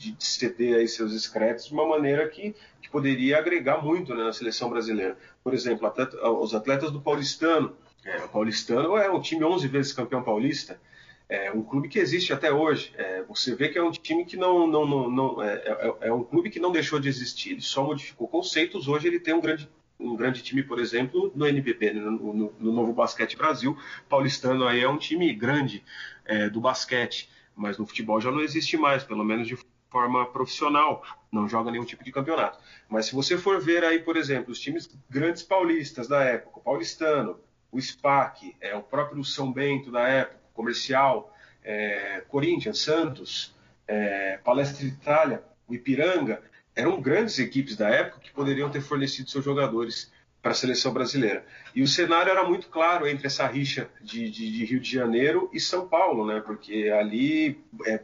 de 0.00 0.16
ceder 0.18 0.76
aí 0.76 0.88
seus 0.88 1.12
excretos 1.12 1.66
de 1.66 1.74
uma 1.74 1.86
maneira 1.86 2.28
que, 2.28 2.54
que 2.80 2.90
poderia 2.90 3.38
agregar 3.38 3.82
muito 3.82 4.14
né, 4.14 4.24
na 4.24 4.32
seleção 4.32 4.70
brasileira. 4.70 5.16
Por 5.42 5.52
exemplo, 5.52 5.86
atleta, 5.86 6.28
os 6.28 6.54
atletas 6.54 6.90
do 6.90 7.00
Paulistano. 7.00 7.76
É, 8.04 8.24
o 8.24 8.28
Paulistano 8.28 8.96
é 8.96 9.10
um 9.10 9.20
time 9.20 9.44
11 9.44 9.68
vezes 9.68 9.92
campeão 9.92 10.22
paulista 10.22 10.80
é 11.30 11.52
um 11.52 11.62
clube 11.62 11.88
que 11.88 12.00
existe 12.00 12.32
até 12.32 12.52
hoje. 12.52 12.92
É, 12.96 13.22
você 13.22 13.54
vê 13.54 13.68
que 13.68 13.78
é 13.78 13.82
um 13.82 13.92
time 13.92 14.24
que 14.24 14.36
não, 14.36 14.66
não, 14.66 14.84
não, 14.84 15.10
não 15.10 15.42
é, 15.42 15.54
é, 15.54 16.08
é, 16.08 16.12
um 16.12 16.24
clube 16.24 16.50
que 16.50 16.58
não 16.58 16.72
deixou 16.72 16.98
de 16.98 17.08
existir. 17.08 17.52
Ele 17.52 17.60
só 17.60 17.84
modificou 17.84 18.26
conceitos. 18.26 18.88
Hoje 18.88 19.06
ele 19.06 19.20
tem 19.20 19.32
um 19.32 19.40
grande 19.40 19.70
um 19.98 20.16
grande 20.16 20.42
time, 20.42 20.62
por 20.62 20.80
exemplo, 20.80 21.30
no 21.34 21.46
NBB, 21.46 21.92
no, 21.92 22.10
no, 22.10 22.54
no 22.58 22.72
Novo 22.72 22.92
Basquete 22.92 23.36
Brasil. 23.36 23.76
Paulistano 24.08 24.66
aí 24.66 24.80
é 24.80 24.88
um 24.88 24.96
time 24.96 25.30
grande 25.34 25.84
é, 26.24 26.48
do 26.48 26.58
basquete, 26.58 27.28
mas 27.54 27.76
no 27.76 27.86
futebol 27.86 28.18
já 28.18 28.30
não 28.30 28.40
existe 28.40 28.78
mais, 28.78 29.04
pelo 29.04 29.22
menos 29.22 29.46
de 29.46 29.58
forma 29.90 30.24
profissional, 30.26 31.02
não 31.32 31.48
joga 31.48 31.70
nenhum 31.70 31.84
tipo 31.84 32.04
de 32.04 32.12
campeonato. 32.12 32.58
Mas 32.88 33.06
se 33.06 33.14
você 33.14 33.36
for 33.36 33.60
ver 33.60 33.84
aí, 33.84 33.98
por 33.98 34.16
exemplo, 34.16 34.52
os 34.52 34.60
times 34.60 34.88
grandes 35.08 35.42
paulistas 35.42 36.08
da 36.08 36.22
época, 36.22 36.60
o 36.60 36.62
Paulistano, 36.62 37.38
o 37.72 37.80
SPAC, 37.80 38.54
é, 38.60 38.74
o 38.74 38.82
próprio 38.82 39.22
São 39.24 39.52
Bento 39.52 39.90
da 39.90 40.08
época, 40.08 40.40
Comercial, 40.52 41.34
é, 41.62 42.22
Corinthians, 42.28 42.78
Santos, 42.80 43.54
é, 43.86 44.38
Palestra 44.38 44.86
de 44.86 44.88
Itália, 44.88 45.42
o 45.66 45.74
Ipiranga, 45.74 46.42
eram 46.74 47.00
grandes 47.00 47.38
equipes 47.38 47.76
da 47.76 47.88
época 47.88 48.20
que 48.20 48.32
poderiam 48.32 48.70
ter 48.70 48.80
fornecido 48.80 49.30
seus 49.30 49.44
jogadores 49.44 50.10
para 50.42 50.52
a 50.52 50.54
seleção 50.54 50.92
brasileira. 50.92 51.44
E 51.74 51.82
o 51.82 51.88
cenário 51.88 52.30
era 52.30 52.44
muito 52.48 52.68
claro 52.68 53.06
entre 53.06 53.26
essa 53.26 53.46
rixa 53.46 53.88
de, 54.00 54.30
de, 54.30 54.50
de 54.50 54.64
Rio 54.64 54.80
de 54.80 54.90
Janeiro 54.90 55.50
e 55.52 55.60
São 55.60 55.86
Paulo, 55.86 56.26
né? 56.26 56.40
porque 56.40 56.88
ali 56.88 57.62
é, 57.84 57.98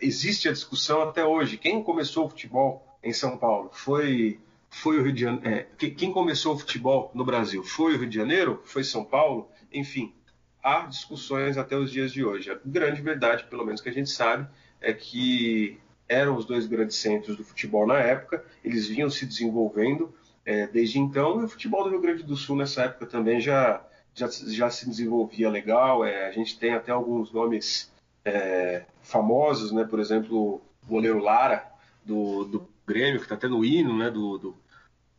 existe 0.00 0.48
a 0.48 0.52
discussão 0.52 1.02
até 1.02 1.24
hoje. 1.24 1.56
Quem 1.56 1.82
começou 1.82 2.26
o 2.26 2.28
futebol 2.28 2.86
em 3.02 3.12
São 3.12 3.36
Paulo 3.36 3.70
foi 3.72 4.40
foi 4.70 4.98
o 4.98 5.02
Rio 5.02 5.12
de 5.12 5.20
Janeiro. 5.22 5.48
É, 5.48 5.66
quem 5.90 6.12
começou 6.12 6.54
o 6.54 6.58
futebol 6.58 7.10
no 7.12 7.24
Brasil 7.24 7.62
foi 7.64 7.94
o 7.94 7.98
Rio 7.98 8.08
de 8.08 8.16
Janeiro? 8.16 8.62
Foi 8.64 8.84
São 8.84 9.04
Paulo? 9.04 9.48
Enfim, 9.72 10.14
há 10.62 10.82
discussões 10.82 11.58
até 11.58 11.76
os 11.76 11.90
dias 11.90 12.12
de 12.12 12.24
hoje. 12.24 12.50
A 12.50 12.58
grande 12.64 13.02
verdade, 13.02 13.44
pelo 13.44 13.64
menos 13.64 13.80
que 13.80 13.88
a 13.88 13.92
gente 13.92 14.10
sabe, 14.10 14.48
é 14.80 14.92
que 14.92 15.78
eram 16.08 16.36
os 16.36 16.44
dois 16.44 16.66
grandes 16.66 16.96
centros 16.96 17.36
do 17.36 17.44
futebol 17.44 17.86
na 17.86 17.98
época, 17.98 18.44
eles 18.64 18.86
vinham 18.86 19.10
se 19.10 19.26
desenvolvendo 19.26 20.12
é, 20.44 20.66
desde 20.66 20.98
então, 20.98 21.40
e 21.40 21.44
o 21.44 21.48
futebol 21.48 21.84
do 21.84 21.90
Rio 21.90 22.00
Grande 22.00 22.22
do 22.22 22.36
Sul 22.36 22.56
nessa 22.56 22.84
época 22.84 23.06
também 23.06 23.40
já, 23.40 23.84
já, 24.14 24.28
já 24.28 24.70
se 24.70 24.88
desenvolvia 24.88 25.50
legal. 25.50 26.04
É, 26.04 26.26
a 26.26 26.32
gente 26.32 26.58
tem 26.58 26.72
até 26.72 26.90
alguns 26.90 27.32
nomes 27.32 27.90
é, 28.24 28.84
famosos, 29.02 29.72
né? 29.72 29.84
por 29.84 30.00
exemplo, 30.00 30.62
o 30.82 30.86
goleiro 30.86 31.18
Lara, 31.18 31.70
do, 32.04 32.44
do 32.44 32.68
Grêmio, 32.86 33.18
que 33.18 33.26
está 33.26 33.34
até 33.34 33.48
no 33.48 33.64
hino 33.64 33.96
né? 33.96 34.10
do, 34.10 34.38
do, 34.38 34.56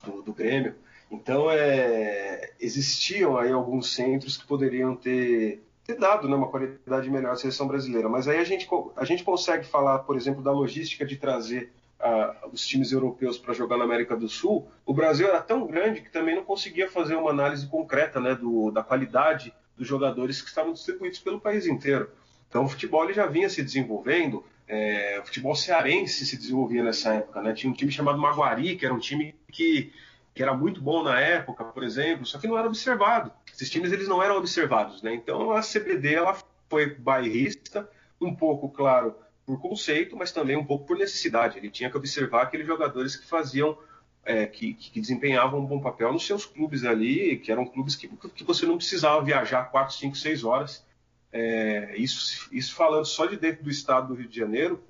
do, 0.03 0.21
do 0.21 0.33
Grêmio. 0.33 0.75
Então, 1.11 1.51
é, 1.51 2.53
existiam 2.59 3.37
aí 3.37 3.51
alguns 3.51 3.93
centros 3.93 4.37
que 4.37 4.47
poderiam 4.47 4.95
ter, 4.95 5.61
ter 5.83 5.97
dado 5.97 6.29
né, 6.29 6.35
uma 6.35 6.47
qualidade 6.47 7.09
melhor 7.09 7.33
à 7.33 7.35
seleção 7.35 7.67
brasileira. 7.67 8.07
Mas 8.07 8.29
aí 8.29 8.37
a 8.37 8.45
gente, 8.45 8.67
a 8.95 9.03
gente 9.03 9.23
consegue 9.23 9.65
falar, 9.65 9.99
por 9.99 10.15
exemplo, 10.15 10.41
da 10.41 10.51
logística 10.51 11.05
de 11.05 11.17
trazer 11.17 11.69
uh, 11.99 12.49
os 12.51 12.65
times 12.65 12.93
europeus 12.93 13.37
para 13.37 13.53
jogar 13.53 13.77
na 13.77 13.83
América 13.83 14.15
do 14.15 14.29
Sul. 14.29 14.67
O 14.85 14.93
Brasil 14.93 15.27
era 15.27 15.41
tão 15.41 15.67
grande 15.67 16.01
que 16.01 16.09
também 16.09 16.35
não 16.35 16.45
conseguia 16.45 16.89
fazer 16.89 17.15
uma 17.15 17.31
análise 17.31 17.67
concreta 17.67 18.21
né, 18.21 18.33
do, 18.33 18.71
da 18.71 18.81
qualidade 18.81 19.53
dos 19.77 19.87
jogadores 19.87 20.41
que 20.41 20.47
estavam 20.47 20.71
distribuídos 20.71 21.19
pelo 21.19 21.41
país 21.41 21.65
inteiro. 21.65 22.09
Então, 22.51 22.65
o 22.65 22.67
futebol 22.67 23.05
ele 23.05 23.13
já 23.13 23.25
vinha 23.25 23.49
se 23.49 23.63
desenvolvendo. 23.63 24.45
É, 24.67 25.19
o 25.23 25.25
futebol 25.25 25.55
cearense 25.55 26.25
se 26.25 26.35
desenvolvia 26.35 26.83
nessa 26.83 27.13
época. 27.13 27.41
Né? 27.41 27.53
Tinha 27.53 27.71
um 27.71 27.73
time 27.73 27.91
chamado 27.91 28.19
Maguari, 28.19 28.75
que 28.75 28.85
era 28.85 28.93
um 28.93 28.99
time 28.99 29.33
que 29.49 29.91
que 30.33 30.41
era 30.41 30.53
muito 30.53 30.81
bom 30.81 31.03
na 31.03 31.19
época, 31.19 31.63
por 31.63 31.83
exemplo, 31.83 32.25
só 32.25 32.39
que 32.39 32.47
não 32.47 32.57
era 32.57 32.67
observado. 32.67 33.31
Esses 33.53 33.69
times 33.69 33.91
eles 33.91 34.07
não 34.07 34.23
eram 34.23 34.37
observados, 34.37 35.01
né? 35.01 35.13
Então 35.13 35.51
a 35.51 35.61
CBD 35.61 36.13
ela 36.13 36.37
foi 36.69 36.95
bairrista, 36.95 37.89
um 38.19 38.33
pouco, 38.33 38.69
claro, 38.69 39.15
por 39.45 39.59
conceito, 39.59 40.15
mas 40.15 40.31
também 40.31 40.55
um 40.55 40.65
pouco 40.65 40.85
por 40.85 40.97
necessidade. 40.97 41.57
Ele 41.57 41.69
tinha 41.69 41.89
que 41.89 41.97
observar 41.97 42.43
aqueles 42.43 42.65
jogadores 42.65 43.15
que 43.15 43.27
faziam, 43.27 43.77
é, 44.23 44.45
que, 44.45 44.73
que, 44.73 45.01
desempenhavam 45.01 45.59
um 45.59 45.65
bom 45.65 45.81
papel 45.81 46.13
nos 46.13 46.25
seus 46.25 46.45
clubes 46.45 46.85
ali, 46.85 47.37
que 47.37 47.51
eram 47.51 47.65
clubes 47.65 47.95
que, 47.95 48.07
que 48.07 48.43
você 48.43 48.65
não 48.65 48.77
precisava 48.77 49.21
viajar 49.23 49.63
4, 49.65 49.95
5, 49.95 50.15
6 50.15 50.43
horas. 50.45 50.85
É, 51.31 51.95
isso, 51.97 52.49
isso 52.51 52.73
falando 52.73 53.05
só 53.05 53.25
de 53.25 53.37
dentro 53.37 53.63
do 53.63 53.69
estado 53.69 54.09
do 54.09 54.13
Rio 54.15 54.27
de 54.27 54.35
Janeiro, 54.37 54.83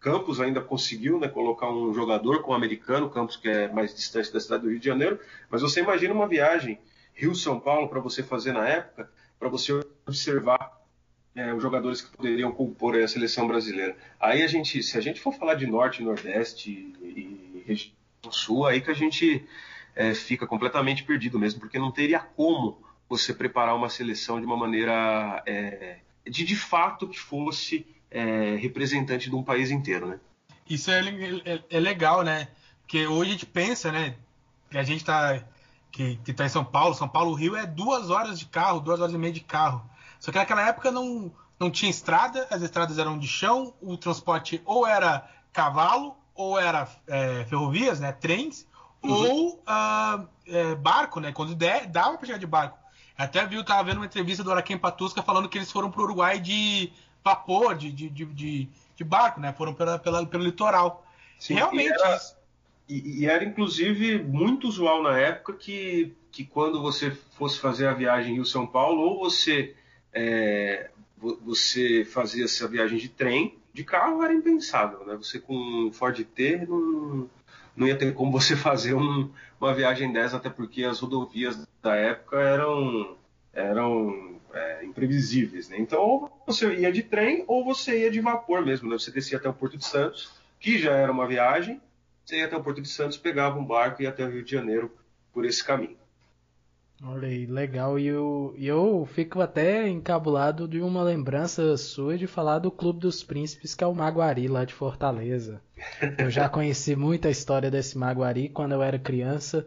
Campos 0.00 0.38
ainda 0.38 0.60
conseguiu 0.60 1.18
né, 1.18 1.28
colocar 1.28 1.70
um 1.70 1.94
jogador 1.94 2.42
com 2.42 2.50
o 2.52 2.54
americano, 2.54 3.08
Campos 3.08 3.36
que 3.36 3.48
é 3.48 3.68
mais 3.68 3.94
distante 3.94 4.30
da 4.32 4.38
cidade 4.38 4.64
do 4.64 4.70
Rio 4.70 4.78
de 4.78 4.84
Janeiro, 4.84 5.18
mas 5.48 5.62
você 5.62 5.80
imagina 5.80 6.12
uma 6.12 6.28
viagem 6.28 6.78
Rio-São 7.14 7.58
Paulo 7.58 7.88
para 7.88 8.00
você 8.00 8.22
fazer 8.22 8.52
na 8.52 8.68
época, 8.68 9.10
para 9.38 9.48
você 9.48 9.72
observar 10.06 10.82
é, 11.34 11.54
os 11.54 11.62
jogadores 11.62 12.02
que 12.02 12.14
poderiam 12.14 12.52
compor 12.52 12.96
a 12.96 13.08
seleção 13.08 13.48
brasileira. 13.48 13.96
Aí 14.20 14.42
a 14.42 14.46
gente, 14.46 14.82
se 14.82 14.98
a 14.98 15.00
gente 15.00 15.20
for 15.20 15.32
falar 15.32 15.54
de 15.54 15.66
norte, 15.66 16.02
nordeste 16.02 16.70
e, 16.70 17.08
e 17.56 17.64
região 17.66 17.94
sul, 18.30 18.66
aí 18.66 18.80
que 18.82 18.90
a 18.90 18.94
gente 18.94 19.42
é, 19.96 20.14
fica 20.14 20.46
completamente 20.46 21.02
perdido 21.02 21.38
mesmo, 21.38 21.60
porque 21.60 21.78
não 21.78 21.90
teria 21.90 22.20
como 22.20 22.83
você 23.08 23.34
preparar 23.34 23.74
uma 23.74 23.88
seleção 23.88 24.40
de 24.40 24.46
uma 24.46 24.56
maneira 24.56 25.42
é, 25.46 25.98
de 26.26 26.44
de 26.44 26.56
fato 26.56 27.08
que 27.08 27.18
fosse 27.18 27.86
é, 28.10 28.56
representante 28.56 29.28
de 29.28 29.36
um 29.36 29.42
país 29.42 29.70
inteiro, 29.70 30.06
né? 30.06 30.20
Isso 30.68 30.90
é, 30.90 31.00
é, 31.44 31.62
é, 31.68 31.80
legal, 31.80 32.22
né? 32.22 32.48
Porque 32.80 33.06
hoje 33.06 33.30
a 33.30 33.32
gente 33.32 33.46
pensa, 33.46 33.92
né? 33.92 34.16
Que 34.70 34.78
a 34.78 34.82
gente 34.82 35.00
está 35.00 35.42
que, 35.90 36.16
que 36.16 36.32
tá 36.32 36.44
em 36.44 36.48
São 36.48 36.64
Paulo, 36.64 36.94
São 36.94 37.08
Paulo, 37.08 37.34
Rio 37.34 37.56
é 37.56 37.66
duas 37.66 38.10
horas 38.10 38.38
de 38.38 38.46
carro, 38.46 38.80
duas 38.80 39.00
horas 39.00 39.14
e 39.14 39.18
meia 39.18 39.32
de 39.32 39.40
carro. 39.40 39.88
Só 40.18 40.32
que 40.32 40.38
naquela 40.38 40.66
época 40.66 40.90
não, 40.90 41.30
não 41.58 41.70
tinha 41.70 41.90
estrada, 41.90 42.46
as 42.50 42.62
estradas 42.62 42.98
eram 42.98 43.18
de 43.18 43.28
chão, 43.28 43.74
o 43.80 43.96
transporte 43.96 44.60
ou 44.64 44.86
era 44.86 45.28
cavalo, 45.52 46.16
ou 46.34 46.58
era 46.58 46.88
é, 47.06 47.44
ferrovias, 47.44 48.00
né, 48.00 48.10
trens, 48.10 48.66
uhum. 49.02 49.12
ou 49.12 49.62
uh, 49.62 50.76
barco, 50.80 51.20
né, 51.20 51.30
quando 51.30 51.54
der, 51.54 51.86
dava 51.86 52.16
para 52.16 52.26
chegar 52.26 52.38
de 52.38 52.46
barco. 52.46 52.78
Até 53.16 53.46
viu, 53.46 53.64
tava 53.64 53.84
vendo 53.84 53.98
uma 53.98 54.06
entrevista 54.06 54.42
do 54.42 54.50
Araquém 54.50 54.76
Patusca 54.76 55.22
falando 55.22 55.48
que 55.48 55.58
eles 55.58 55.70
foram 55.70 55.90
para 55.90 56.00
o 56.00 56.04
Uruguai 56.04 56.40
de 56.40 56.92
vapor, 57.22 57.74
de, 57.74 57.90
de, 57.90 58.08
de, 58.08 58.68
de, 58.96 59.04
barco, 59.04 59.40
né, 59.40 59.52
foram 59.52 59.72
pela, 59.72 59.98
pela, 59.98 60.26
pelo 60.26 60.44
litoral. 60.44 61.06
Sim, 61.38 61.54
Realmente 61.54 61.88
e 61.88 62.02
era, 62.02 62.20
e, 62.88 63.20
e 63.20 63.26
era 63.26 63.44
inclusive 63.44 64.22
muito 64.22 64.66
usual 64.66 65.02
na 65.02 65.18
época 65.18 65.54
que, 65.54 66.14
que 66.30 66.44
quando 66.44 66.82
você 66.82 67.10
fosse 67.10 67.58
fazer 67.58 67.86
a 67.86 67.94
viagem 67.94 68.34
Rio-São 68.34 68.66
Paulo, 68.66 69.00
ou 69.00 69.18
você 69.20 69.74
é, 70.12 70.90
você 71.42 72.04
fazia 72.04 72.44
essa 72.44 72.68
viagem 72.68 72.98
de 72.98 73.08
trem, 73.08 73.58
de 73.72 73.82
carro 73.82 74.22
era 74.22 74.32
impensável, 74.32 75.04
né? 75.06 75.16
Você 75.16 75.40
com 75.40 75.90
Ford 75.92 76.22
T 76.22 76.66
não, 76.66 77.28
não 77.76 77.86
ia 77.86 77.96
ter 77.96 78.14
como 78.14 78.32
você 78.32 78.54
fazer 78.56 78.94
um, 78.94 79.30
uma 79.60 79.74
viagem 79.74 80.12
dessa, 80.12 80.36
até 80.36 80.50
porque 80.50 80.84
as 80.84 81.00
rodovias 81.00 81.66
da 81.82 81.94
época 81.94 82.40
eram, 82.40 83.16
eram 83.52 84.40
é, 84.52 84.84
imprevisíveis, 84.84 85.68
né? 85.68 85.76
Então, 85.78 86.00
ou 86.00 86.42
você 86.46 86.72
ia 86.74 86.92
de 86.92 87.02
trem 87.02 87.44
ou 87.46 87.64
você 87.64 88.02
ia 88.02 88.10
de 88.10 88.20
vapor 88.20 88.64
mesmo, 88.64 88.88
né? 88.88 88.98
Você 88.98 89.10
descia 89.10 89.38
até 89.38 89.48
o 89.48 89.54
Porto 89.54 89.76
de 89.76 89.84
Santos, 89.84 90.32
que 90.60 90.78
já 90.78 90.92
era 90.92 91.10
uma 91.10 91.26
viagem, 91.26 91.80
você 92.24 92.36
ia 92.36 92.46
até 92.46 92.56
o 92.56 92.62
Porto 92.62 92.80
de 92.80 92.88
Santos, 92.88 93.16
pegava 93.16 93.58
um 93.58 93.64
barco 93.64 94.00
e 94.00 94.04
ia 94.04 94.10
até 94.10 94.24
o 94.24 94.30
Rio 94.30 94.44
de 94.44 94.50
Janeiro 94.50 94.90
por 95.32 95.44
esse 95.44 95.62
caminho. 95.62 95.96
Olha 97.06 97.28
aí, 97.28 97.44
legal. 97.44 97.98
E 97.98 98.06
eu, 98.06 98.54
eu 98.58 99.06
fico 99.12 99.40
até 99.40 99.86
encabulado 99.88 100.66
de 100.66 100.80
uma 100.80 101.02
lembrança 101.02 101.76
sua 101.76 102.16
de 102.16 102.26
falar 102.26 102.60
do 102.60 102.70
Clube 102.70 103.00
dos 103.00 103.22
Príncipes, 103.22 103.74
que 103.74 103.84
é 103.84 103.86
o 103.86 103.94
Maguari, 103.94 104.48
lá 104.48 104.64
de 104.64 104.72
Fortaleza. 104.72 105.60
Eu 106.16 106.30
já 106.30 106.48
conheci 106.48 106.96
muita 106.96 107.28
história 107.28 107.70
desse 107.70 107.98
Maguari 107.98 108.48
quando 108.48 108.72
eu 108.72 108.82
era 108.82 108.98
criança. 108.98 109.66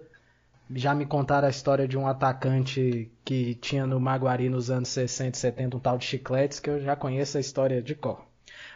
Já 0.74 0.96
me 0.96 1.06
contaram 1.06 1.48
a 1.48 1.52
história 1.52 1.88
de 1.88 1.96
um 1.96 2.08
atacante 2.08 3.12
que 3.24 3.54
tinha 3.56 3.86
no 3.86 4.00
Maguari 4.00 4.50
nos 4.50 4.72
anos 4.72 4.90
60 4.90 5.38
e 5.38 5.40
70, 5.40 5.78
um 5.78 5.80
tal 5.80 5.98
de 5.98 6.06
Chicletes, 6.06 6.60
que 6.60 6.70
eu 6.70 6.82
já 6.82 6.96
conheço 6.96 7.38
a 7.38 7.42
história 7.42 7.84
de 7.84 7.94
cor. 7.94 8.26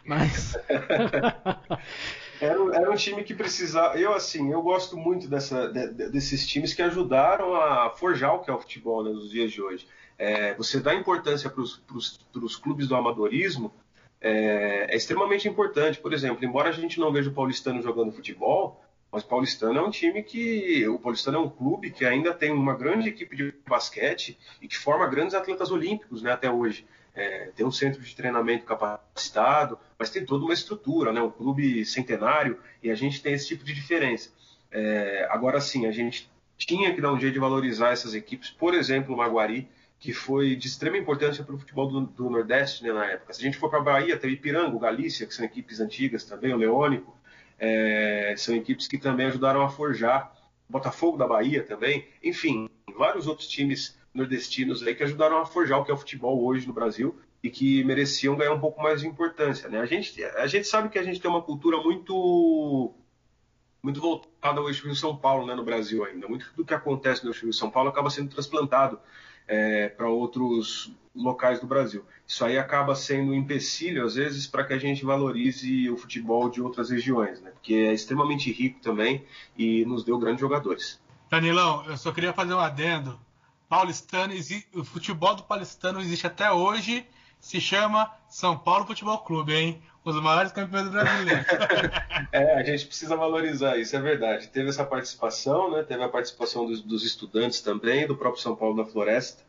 Mas. 0.04 0.56
Era, 2.42 2.76
era 2.76 2.90
um 2.90 2.96
time 2.96 3.22
que 3.22 3.34
precisava. 3.34 3.96
Eu, 3.96 4.12
assim, 4.12 4.50
eu 4.50 4.60
gosto 4.60 4.96
muito 4.96 5.28
dessa, 5.28 5.68
de, 5.68 6.10
desses 6.10 6.44
times 6.44 6.74
que 6.74 6.82
ajudaram 6.82 7.54
a 7.54 7.90
forjar 7.90 8.34
o 8.34 8.40
que 8.40 8.50
é 8.50 8.52
o 8.52 8.58
futebol 8.58 9.04
né, 9.04 9.10
nos 9.12 9.30
dias 9.30 9.52
de 9.52 9.62
hoje. 9.62 9.86
É, 10.18 10.52
você 10.54 10.80
dá 10.80 10.92
importância 10.92 11.48
para 11.48 11.62
os 11.62 12.56
clubes 12.56 12.88
do 12.88 12.96
amadorismo 12.96 13.72
é, 14.20 14.88
é, 14.90 14.96
extremamente 14.96 15.48
importante. 15.48 16.00
Por 16.00 16.12
exemplo, 16.12 16.44
embora 16.44 16.70
a 16.70 16.72
gente 16.72 16.98
não 16.98 17.12
veja 17.12 17.30
o 17.30 17.32
paulistano 17.32 17.80
jogando 17.80 18.10
futebol, 18.10 18.84
mas 19.12 19.22
o 19.22 19.28
paulistano 19.28 19.78
é 19.78 19.82
um 19.82 19.90
time 19.90 20.20
que. 20.24 20.84
O 20.88 20.98
paulistano 20.98 21.38
é 21.38 21.40
um 21.40 21.48
clube 21.48 21.92
que 21.92 22.04
ainda 22.04 22.34
tem 22.34 22.50
uma 22.50 22.74
grande 22.74 23.08
equipe 23.08 23.36
de 23.36 23.54
basquete 23.68 24.36
e 24.60 24.66
que 24.66 24.76
forma 24.76 25.06
grandes 25.06 25.36
atletas 25.36 25.70
olímpicos 25.70 26.22
né, 26.22 26.32
até 26.32 26.50
hoje 26.50 26.84
é, 27.14 27.50
tem 27.54 27.64
um 27.64 27.72
centro 27.72 28.00
de 28.00 28.14
treinamento 28.14 28.64
capacitado, 28.64 29.78
mas 29.98 30.10
tem 30.10 30.24
toda 30.24 30.44
uma 30.44 30.54
estrutura, 30.54 31.12
né? 31.12 31.20
um 31.20 31.30
clube 31.30 31.84
centenário, 31.84 32.58
e 32.82 32.90
a 32.90 32.94
gente 32.94 33.22
tem 33.22 33.34
esse 33.34 33.48
tipo 33.48 33.64
de 33.64 33.74
diferença. 33.74 34.30
É, 34.70 35.28
agora 35.30 35.60
sim, 35.60 35.86
a 35.86 35.92
gente 35.92 36.30
tinha 36.56 36.94
que 36.94 37.00
dar 37.00 37.12
um 37.12 37.20
jeito 37.20 37.34
de 37.34 37.38
valorizar 37.38 37.90
essas 37.90 38.14
equipes, 38.14 38.50
por 38.50 38.74
exemplo, 38.74 39.14
o 39.14 39.18
Maguari, 39.18 39.68
que 39.98 40.12
foi 40.12 40.56
de 40.56 40.66
extrema 40.66 40.98
importância 40.98 41.44
para 41.44 41.54
o 41.54 41.58
futebol 41.58 41.86
do, 41.86 42.00
do 42.00 42.30
Nordeste 42.30 42.82
né, 42.82 42.92
na 42.92 43.06
época. 43.06 43.32
Se 43.32 43.40
a 43.40 43.44
gente 43.44 43.56
for 43.56 43.70
para 43.70 43.78
a 43.78 43.82
Bahia, 43.82 44.16
tem 44.16 44.30
o 44.30 44.32
Ipiranga, 44.32 44.74
o 44.74 44.78
Galícia, 44.78 45.26
que 45.26 45.34
são 45.34 45.44
equipes 45.44 45.78
antigas 45.78 46.24
também, 46.24 46.52
o 46.52 46.56
Leônico, 46.56 47.16
é, 47.58 48.34
são 48.36 48.56
equipes 48.56 48.88
que 48.88 48.98
também 48.98 49.26
ajudaram 49.26 49.62
a 49.62 49.68
forjar, 49.68 50.34
Botafogo 50.68 51.18
da 51.18 51.28
Bahia 51.28 51.62
também, 51.62 52.08
enfim, 52.22 52.68
vários 52.96 53.26
outros 53.26 53.46
times 53.46 53.96
nordestinos 54.14 54.82
aí 54.82 54.94
que 54.94 55.02
ajudaram 55.02 55.38
a 55.38 55.46
forjar 55.46 55.80
o 55.80 55.84
que 55.84 55.90
é 55.90 55.94
o 55.94 55.98
futebol 55.98 56.44
hoje 56.44 56.66
no 56.66 56.72
Brasil 56.72 57.18
e 57.42 57.50
que 57.50 57.82
mereciam 57.84 58.36
ganhar 58.36 58.52
um 58.52 58.60
pouco 58.60 58.82
mais 58.82 59.00
de 59.00 59.06
importância. 59.06 59.68
Né? 59.68 59.80
A, 59.80 59.86
gente, 59.86 60.22
a 60.22 60.46
gente 60.46 60.66
sabe 60.66 60.88
que 60.88 60.98
a 60.98 61.02
gente 61.02 61.20
tem 61.20 61.30
uma 61.30 61.42
cultura 61.42 61.78
muito 61.78 62.94
muito 63.82 64.00
voltada 64.00 64.60
ao 64.60 64.68
eixo 64.68 64.84
Rio-São 64.84 65.16
Paulo 65.16 65.44
né, 65.44 65.56
no 65.56 65.64
Brasil 65.64 66.04
ainda. 66.04 66.28
Muito 66.28 66.52
do 66.54 66.64
que 66.64 66.72
acontece 66.72 67.24
no 67.24 67.30
eixo 67.30 67.42
Rio-São 67.42 67.68
Paulo 67.68 67.88
acaba 67.88 68.10
sendo 68.10 68.30
transplantado 68.30 69.00
é, 69.48 69.88
para 69.88 70.08
outros 70.08 70.92
locais 71.14 71.58
do 71.58 71.66
Brasil. 71.66 72.04
Isso 72.24 72.44
aí 72.44 72.56
acaba 72.56 72.94
sendo 72.94 73.32
um 73.32 73.34
empecilho, 73.34 74.04
às 74.04 74.14
vezes, 74.14 74.46
para 74.46 74.64
que 74.64 74.72
a 74.72 74.78
gente 74.78 75.04
valorize 75.04 75.90
o 75.90 75.96
futebol 75.96 76.48
de 76.48 76.62
outras 76.62 76.90
regiões, 76.90 77.40
né? 77.40 77.50
porque 77.50 77.74
é 77.74 77.92
extremamente 77.92 78.52
rico 78.52 78.78
também 78.80 79.24
e 79.58 79.84
nos 79.84 80.04
deu 80.04 80.16
grandes 80.16 80.40
jogadores. 80.40 81.00
Danilão, 81.28 81.84
eu 81.86 81.96
só 81.96 82.12
queria 82.12 82.32
fazer 82.32 82.54
um 82.54 82.60
adendo 82.60 83.18
paulistano, 83.72 84.34
o 84.74 84.84
futebol 84.84 85.34
do 85.34 85.44
paulistano 85.44 85.98
existe 85.98 86.26
até 86.26 86.52
hoje, 86.52 87.06
se 87.40 87.58
chama 87.58 88.12
São 88.28 88.58
Paulo 88.58 88.84
Futebol 88.84 89.16
Clube, 89.20 89.54
hein? 89.54 89.82
Os 90.04 90.14
maiores 90.20 90.52
campeões 90.52 90.90
brasileiros. 90.90 91.46
é, 92.30 92.56
a 92.56 92.62
gente 92.64 92.84
precisa 92.84 93.16
valorizar 93.16 93.78
isso, 93.78 93.96
é 93.96 94.00
verdade. 94.00 94.48
Teve 94.48 94.68
essa 94.68 94.84
participação, 94.84 95.70
né? 95.70 95.82
Teve 95.84 96.02
a 96.02 96.08
participação 96.10 96.66
dos, 96.66 96.82
dos 96.82 97.02
estudantes 97.02 97.62
também, 97.62 98.06
do 98.06 98.14
próprio 98.14 98.42
São 98.42 98.54
Paulo 98.54 98.76
da 98.76 98.84
Floresta. 98.84 99.42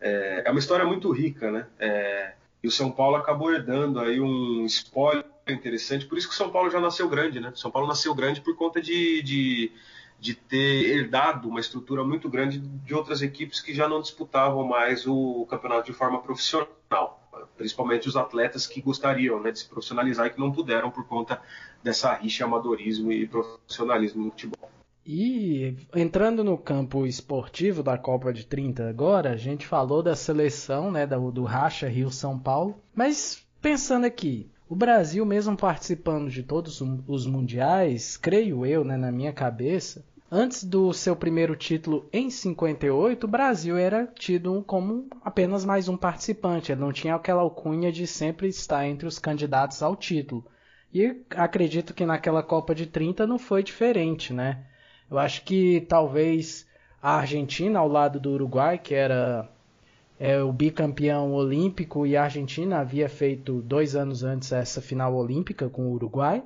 É, 0.00 0.42
é 0.46 0.50
uma 0.50 0.58
história 0.58 0.84
muito 0.84 1.08
rica, 1.12 1.52
né? 1.52 1.64
É, 1.78 2.32
e 2.64 2.66
o 2.66 2.72
São 2.72 2.90
Paulo 2.90 3.14
acabou 3.14 3.54
herdando 3.54 4.00
aí 4.00 4.20
um 4.20 4.66
espólio 4.66 5.24
interessante, 5.46 6.06
por 6.06 6.18
isso 6.18 6.26
que 6.26 6.34
o 6.34 6.36
São 6.36 6.50
Paulo 6.50 6.70
já 6.70 6.80
nasceu 6.80 7.08
grande, 7.08 7.38
né? 7.38 7.52
São 7.54 7.70
Paulo 7.70 7.86
nasceu 7.86 8.12
grande 8.16 8.40
por 8.40 8.56
conta 8.56 8.82
de, 8.82 9.22
de 9.22 9.72
de 10.20 10.34
ter 10.34 10.98
herdado 10.98 11.48
uma 11.48 11.60
estrutura 11.60 12.04
muito 12.04 12.28
grande 12.28 12.58
de 12.58 12.94
outras 12.94 13.22
equipes 13.22 13.60
que 13.60 13.74
já 13.74 13.88
não 13.88 14.02
disputavam 14.02 14.64
mais 14.64 15.06
o 15.06 15.46
campeonato 15.48 15.86
de 15.86 15.96
forma 15.96 16.20
profissional, 16.20 16.68
principalmente 17.56 18.06
os 18.06 18.16
atletas 18.16 18.66
que 18.66 18.82
gostariam 18.82 19.40
né, 19.40 19.50
de 19.50 19.60
se 19.60 19.68
profissionalizar 19.68 20.26
e 20.26 20.30
que 20.30 20.38
não 20.38 20.52
puderam 20.52 20.90
por 20.90 21.06
conta 21.06 21.40
dessa 21.82 22.12
rixa 22.14 22.44
amadorismo 22.44 23.10
e 23.10 23.26
profissionalismo 23.26 24.24
no 24.24 24.30
futebol. 24.30 24.70
E 25.06 25.74
entrando 25.96 26.44
no 26.44 26.58
campo 26.58 27.06
esportivo 27.06 27.82
da 27.82 27.96
Copa 27.96 28.30
de 28.32 28.44
30 28.44 28.90
agora, 28.90 29.30
a 29.30 29.36
gente 29.36 29.66
falou 29.66 30.02
da 30.02 30.14
seleção, 30.14 30.90
né, 30.90 31.06
do, 31.06 31.32
do 31.32 31.44
Racha 31.44 31.88
Rio-São 31.88 32.38
Paulo, 32.38 32.78
mas 32.94 33.42
pensando 33.62 34.04
aqui, 34.04 34.50
o 34.70 34.76
Brasil, 34.76 35.26
mesmo 35.26 35.54
participando 35.56 36.30
de 36.30 36.42
todos 36.42 36.80
os 36.80 37.26
mundiais, 37.26 38.16
creio 38.16 38.64
eu, 38.64 38.84
né, 38.84 38.96
na 38.96 39.12
minha 39.12 39.32
cabeça, 39.32 40.02
Antes 40.32 40.62
do 40.62 40.92
seu 40.92 41.16
primeiro 41.16 41.56
título 41.56 42.08
em 42.12 42.30
58, 42.30 43.24
o 43.24 43.28
Brasil 43.28 43.76
era 43.76 44.06
tido 44.06 44.62
como 44.64 45.08
apenas 45.24 45.64
mais 45.64 45.88
um 45.88 45.96
participante, 45.96 46.70
ele 46.70 46.80
não 46.80 46.92
tinha 46.92 47.16
aquela 47.16 47.42
alcunha 47.42 47.90
de 47.90 48.06
sempre 48.06 48.46
estar 48.46 48.86
entre 48.86 49.08
os 49.08 49.18
candidatos 49.18 49.82
ao 49.82 49.96
título. 49.96 50.46
E 50.94 51.20
acredito 51.30 51.92
que 51.92 52.06
naquela 52.06 52.44
Copa 52.44 52.76
de 52.76 52.86
30 52.86 53.26
não 53.26 53.40
foi 53.40 53.64
diferente, 53.64 54.32
né? 54.32 54.66
Eu 55.10 55.18
acho 55.18 55.42
que 55.42 55.84
talvez 55.88 56.64
a 57.02 57.16
Argentina, 57.16 57.80
ao 57.80 57.88
lado 57.88 58.20
do 58.20 58.30
Uruguai, 58.30 58.78
que 58.78 58.94
era 58.94 59.50
é, 60.20 60.42
o 60.42 60.52
bicampeão 60.52 61.32
olímpico, 61.32 62.06
e 62.06 62.14
a 62.14 62.24
Argentina 62.24 62.78
havia 62.78 63.08
feito 63.08 63.62
dois 63.62 63.96
anos 63.96 64.22
antes 64.22 64.52
essa 64.52 64.82
final 64.82 65.16
olímpica 65.16 65.70
com 65.70 65.86
o 65.86 65.92
Uruguai. 65.92 66.44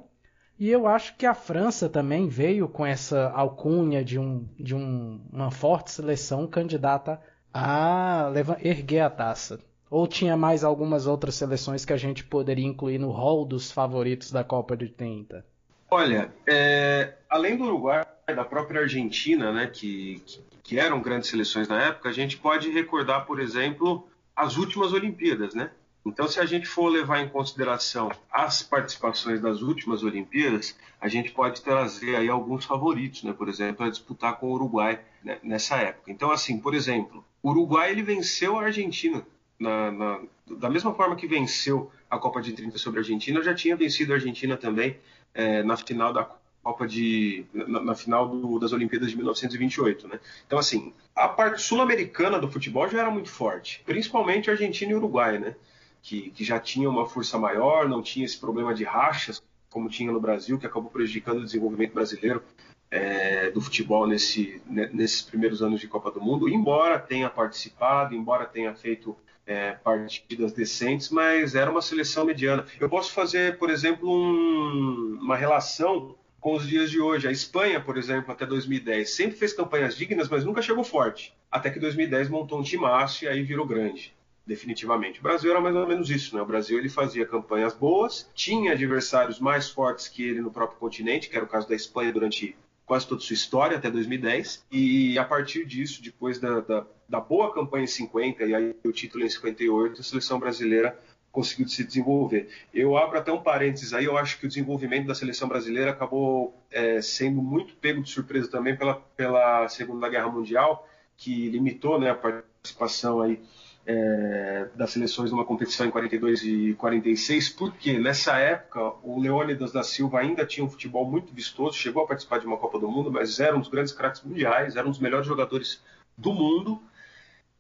E 0.57 0.71
eu 0.71 0.87
acho 0.87 1.17
que 1.17 1.27
a 1.27 1.35
França 1.35 1.89
também 1.89 2.29
veio 2.29 2.69
com 2.69 2.87
essa 2.87 3.31
alcunha 3.31 4.05
de, 4.05 4.17
um, 4.17 4.47
de 4.57 4.77
um, 4.77 5.21
uma 5.33 5.51
forte 5.51 5.91
seleção 5.91 6.47
candidata 6.47 7.21
a 7.53 8.31
erguer 8.63 9.01
a 9.01 9.11
taça. 9.11 9.59
Ou 9.91 10.07
tinha 10.07 10.37
mais 10.37 10.63
algumas 10.63 11.09
outras 11.09 11.35
seleções 11.35 11.85
que 11.85 11.93
a 11.93 11.97
gente 11.97 12.23
poderia 12.23 12.65
incluir 12.65 12.99
no 12.99 13.11
hall 13.11 13.45
dos 13.45 13.73
favoritos 13.73 14.31
da 14.31 14.45
Copa 14.45 14.77
de 14.77 14.89
30? 14.89 15.45
Olha, 15.91 16.33
é, 16.49 17.15
além 17.29 17.57
do 17.57 17.65
Uruguai, 17.65 18.05
da 18.29 18.45
própria 18.45 18.83
Argentina, 18.83 19.53
né, 19.53 19.67
que, 19.67 20.23
que, 20.65 20.79
eram 20.79 21.01
grandes 21.01 21.31
seleções 21.31 21.69
na 21.69 21.81
época, 21.81 22.09
a 22.09 22.13
gente 22.13 22.37
pode 22.39 22.71
recordar, 22.71 23.25
por 23.27 23.39
exemplo, 23.39 24.09
as 24.35 24.57
últimas 24.57 24.93
Olimpíadas, 24.93 25.55
né? 25.55 25.71
Então, 26.05 26.27
se 26.27 26.41
a 26.41 26.45
gente 26.45 26.67
for 26.67 26.89
levar 26.89 27.21
em 27.21 27.29
consideração 27.29 28.11
as 28.31 28.63
participações 28.63 29.41
das 29.41 29.63
últimas 29.63 30.03
Olimpíadas, 30.03 30.77
a 31.01 31.09
gente 31.09 31.31
pode 31.31 31.63
trazer 31.63 32.17
aí 32.17 32.29
alguns 32.29 32.65
favoritos, 32.65 33.23
né? 33.23 33.33
Por 33.33 33.49
exemplo, 33.49 33.87
a 33.87 33.91
disputar 33.91 34.39
com 34.39 34.49
o 34.49 34.53
Uruguai 34.55 35.01
né? 35.23 35.39
nessa 35.43 35.77
época. 35.77 36.11
Então, 36.11 36.31
assim, 36.31 36.59
por 36.59 36.75
exemplo, 36.75 37.25
o 37.43 37.51
Uruguai 37.51 37.91
ele 37.91 38.03
venceu 38.03 38.59
a 38.59 38.65
Argentina 38.65 39.25
na, 39.59 39.91
na, 39.91 40.21
da 40.47 40.69
mesma 40.69 40.93
forma 40.95 41.17
que 41.17 41.27
venceu 41.27 41.91
a 42.11 42.19
Copa 42.19 42.41
de 42.41 42.53
30 42.53 42.77
sobre 42.79 43.01
a 43.01 43.03
Argentina, 43.03 43.43
já 43.43 43.55
tinha 43.55 43.77
vencido 43.77 44.13
a 44.13 44.17
Argentina 44.17 44.57
também 44.57 44.99
é, 45.33 45.63
na 45.63 45.77
final 45.77 46.13
da 46.13 46.25
Copa 46.65 46.89
de 46.89 47.45
na, 47.53 47.81
na 47.81 47.95
final 47.95 48.27
do, 48.27 48.59
das 48.59 48.73
Olimpíadas 48.73 49.11
de 49.11 49.17
1928, 49.17 50.09
né? 50.09 50.19
Então 50.47 50.59
assim, 50.59 50.93
a 51.15 51.29
parte 51.29 51.63
sul-americana 51.63 52.39
do 52.41 52.51
futebol 52.51 52.89
já 52.89 53.01
era 53.01 53.11
muito 53.11 53.31
forte, 53.31 53.83
principalmente 53.87 54.51
Argentina 54.51 54.91
e 54.91 54.95
Uruguai, 54.95 55.39
né? 55.39 55.55
Que, 56.03 56.31
que 56.31 56.43
já 56.43 56.59
tinha 56.59 56.89
uma 56.89 57.07
força 57.07 57.39
maior, 57.39 57.89
não 57.89 58.03
tinha 58.03 58.27
esse 58.27 58.39
problema 58.39 58.75
de 58.75 58.85
rachas 58.85 59.41
como 59.75 59.89
tinha 59.89 60.13
no 60.13 60.21
Brasil, 60.21 60.57
que 60.57 60.67
acabou 60.67 60.89
prejudicando 60.89 61.39
o 61.39 61.45
desenvolvimento 61.45 61.93
brasileiro 61.93 62.43
é, 62.89 63.51
do 63.51 63.61
futebol 63.61 64.07
nesse, 64.07 64.63
né, 64.67 64.89
nesses 64.93 65.21
primeiros 65.21 65.61
anos 65.61 65.81
de 65.81 65.89
Copa 65.89 66.13
do 66.13 66.21
Mundo, 66.21 66.49
embora 66.49 66.97
tenha 66.97 67.29
participado, 67.29 68.15
embora 68.15 68.47
tenha 68.47 68.73
feito 68.73 69.17
é, 69.45 69.73
partidas 69.73 70.53
decentes, 70.53 71.11
mas 71.11 71.57
era 71.57 71.71
uma 71.71 71.83
seleção 71.83 72.25
mediana. 72.25 72.65
Eu 72.79 72.89
posso 72.89 73.13
fazer, 73.13 73.59
por 73.59 73.69
exemplo, 73.69 74.09
um, 74.09 75.19
uma 75.21 75.37
relação 75.37 76.15
com 76.45 76.57
os 76.57 76.69
dias 76.69 76.91
de 76.91 77.01
hoje. 77.01 77.27
A 77.27 77.33
Espanha, 77.33 77.81
por 77.81 77.97
exemplo, 77.97 78.31
até 78.31 78.45
2010, 78.45 79.09
sempre 79.09 79.35
fez 79.35 79.55
campanhas 79.55 79.97
dignas, 79.97 80.29
mas 80.29 80.45
nunca 80.45 80.61
chegou 80.61 80.85
forte. 80.85 81.35
Até 81.51 81.71
que 81.71 81.81
2010 81.81 82.29
montou 82.29 82.61
um 82.61 82.63
timaço 82.63 83.25
e 83.25 83.29
aí 83.29 83.43
virou 83.43 83.67
grande. 83.67 84.15
Definitivamente. 84.47 85.21
O 85.21 85.23
Brasil 85.23 85.51
era 85.51 85.59
mais 85.59 85.75
ou 85.75 85.87
menos 85.87 86.11
isso, 86.11 86.37
né? 86.37 86.43
O 86.43 86.47
Brasil 86.47 86.79
ele 86.79 86.91
fazia 86.91 87.25
campanhas 87.25 87.73
boas, 87.73 88.29
tinha 88.35 88.73
adversários 88.73 89.41
mais 89.41 89.71
fortes 89.71 90.07
que 90.07 90.23
ele 90.23 90.43
no 90.43 90.51
próprio 90.51 90.79
continente, 90.79 91.31
que 91.31 91.37
era 91.37 91.47
o 91.47 91.49
caso 91.49 91.67
da 91.67 91.75
Espanha 91.75 92.13
durante 92.13 92.55
quase 92.85 93.09
toda 93.09 93.23
a 93.23 93.25
sua 93.25 93.33
história 93.33 93.79
até 93.79 93.91
2010. 93.91 94.67
E 94.71 95.19
a 95.19 95.25
partir 95.25 95.65
disso, 95.65 96.03
depois 96.03 96.39
da, 96.39 96.61
da, 96.61 96.87
da 97.09 97.21
boa 97.21 97.55
campanha 97.55 97.85
em 97.85 97.87
50 97.87 98.45
e 98.45 98.55
aí 98.55 98.77
o 98.85 98.93
título 98.93 99.25
em 99.25 99.31
58, 99.31 99.99
a 99.99 100.05
seleção 100.05 100.39
brasileira 100.39 100.99
conseguiu 101.35 101.69
se 101.69 101.83
desenvolver. 101.83 102.49
Eu 102.73 102.97
abro 102.97 103.19
até 103.19 103.33
um 103.33 103.43
parênteses 103.43 103.93
aí, 103.93 104.05
eu 104.05 104.17
acho 104.17 104.39
que 104.39 104.47
o 104.47 104.49
desenvolvimento 104.49 105.09
da 105.09 105.17
seleção 105.17 105.49
brasileira 105.49 105.91
acabou 105.91 106.57
é, 106.71 107.03
sendo 107.03 107.43
muito 107.43 107.75
pego 107.75 108.01
de 108.01 108.09
surpresa 108.09 108.49
também 108.49 108.77
pela, 108.77 108.95
pela 109.17 109.69
Segunda 109.69 110.09
Guerra 110.09 110.29
Mundial, 110.29 110.89
que 111.17 111.51
limitou 111.51 111.99
né, 111.99 112.11
a 112.11 112.15
participação 112.15 113.21
aí 113.21 113.43
é, 113.85 114.69
das 114.77 114.93
seleções 114.93 115.33
numa 115.33 115.45
competição 115.45 115.85
em 115.85 115.91
42 115.91 116.45
e 116.45 116.75
46, 116.75 117.49
porque 117.49 117.99
nessa 117.99 118.39
época 118.39 118.93
o 119.03 119.21
Leônidas 119.21 119.73
da 119.73 119.83
Silva 119.83 120.21
ainda 120.21 120.47
tinha 120.47 120.65
um 120.65 120.71
futebol 120.71 121.05
muito 121.05 121.35
vistoso, 121.35 121.77
chegou 121.77 122.05
a 122.05 122.07
participar 122.07 122.39
de 122.39 122.47
uma 122.47 122.57
Copa 122.57 122.79
do 122.79 122.89
Mundo, 122.89 123.11
mas 123.11 123.41
era 123.41 123.57
um 123.57 123.61
dos 123.61 123.69
grandes 123.69 123.93
craques 123.93 124.23
mundiais, 124.23 124.77
era 124.77 124.87
um 124.87 124.91
dos 124.91 125.01
melhores 125.01 125.27
jogadores 125.27 125.83
do 126.17 126.33
mundo, 126.33 126.81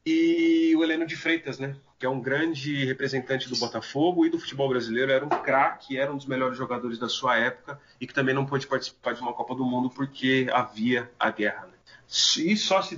e 0.07 0.75
o 0.77 0.85
Heleno 0.85 1.05
de 1.05 1.17
Freitas, 1.17 1.59
né, 1.59 1.75
que 2.05 2.07
é 2.07 2.11
um 2.11 2.21
grande 2.21 2.85
representante 2.85 3.49
do 3.49 3.57
Botafogo 3.57 4.27
e 4.27 4.29
do 4.29 4.39
futebol 4.39 4.69
brasileiro, 4.69 5.11
era 5.11 5.25
um 5.25 5.31
craque, 5.31 5.97
era 5.97 6.13
um 6.13 6.19
dos 6.19 6.27
melhores 6.27 6.59
jogadores 6.59 6.99
da 6.99 7.09
sua 7.09 7.39
época 7.39 7.81
e 7.99 8.07
que 8.07 8.13
também 8.13 8.35
não 8.35 8.45
pôde 8.45 8.67
participar 8.67 9.15
de 9.15 9.23
uma 9.23 9.33
Copa 9.33 9.55
do 9.55 9.65
Mundo 9.65 9.89
porque 9.89 10.47
havia 10.53 11.11
a 11.19 11.31
guerra. 11.31 11.67
Né? 11.67 11.73
E 12.45 12.55
só 12.59 12.83
se 12.83 12.95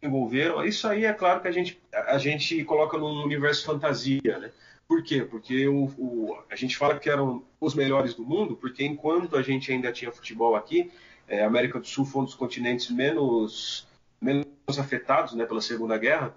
desenvolveram. 0.00 0.64
Isso 0.64 0.86
aí 0.86 1.04
é 1.04 1.12
claro 1.12 1.40
que 1.40 1.48
a 1.48 1.50
gente, 1.50 1.82
a 1.92 2.16
gente 2.16 2.62
coloca 2.62 2.96
num 2.96 3.24
universo 3.24 3.66
fantasia, 3.66 4.38
né? 4.38 4.52
Por 4.86 5.02
quê? 5.02 5.22
Porque 5.28 5.66
o, 5.66 5.86
o, 5.98 6.38
a 6.48 6.54
gente 6.54 6.76
fala 6.76 6.96
que 6.96 7.10
eram 7.10 7.42
os 7.60 7.74
melhores 7.74 8.14
do 8.14 8.22
mundo, 8.22 8.54
porque 8.54 8.84
enquanto 8.84 9.36
a 9.36 9.42
gente 9.42 9.72
ainda 9.72 9.90
tinha 9.90 10.12
futebol 10.12 10.54
aqui, 10.54 10.92
é, 11.26 11.42
a 11.42 11.48
América 11.48 11.80
do 11.80 11.88
Sul 11.88 12.04
foi 12.04 12.22
um 12.22 12.24
dos 12.24 12.36
continentes 12.36 12.88
menos, 12.88 13.84
menos 14.20 14.46
afetados 14.78 15.34
né, 15.34 15.44
pela 15.44 15.60
Segunda 15.60 15.98
Guerra, 15.98 16.32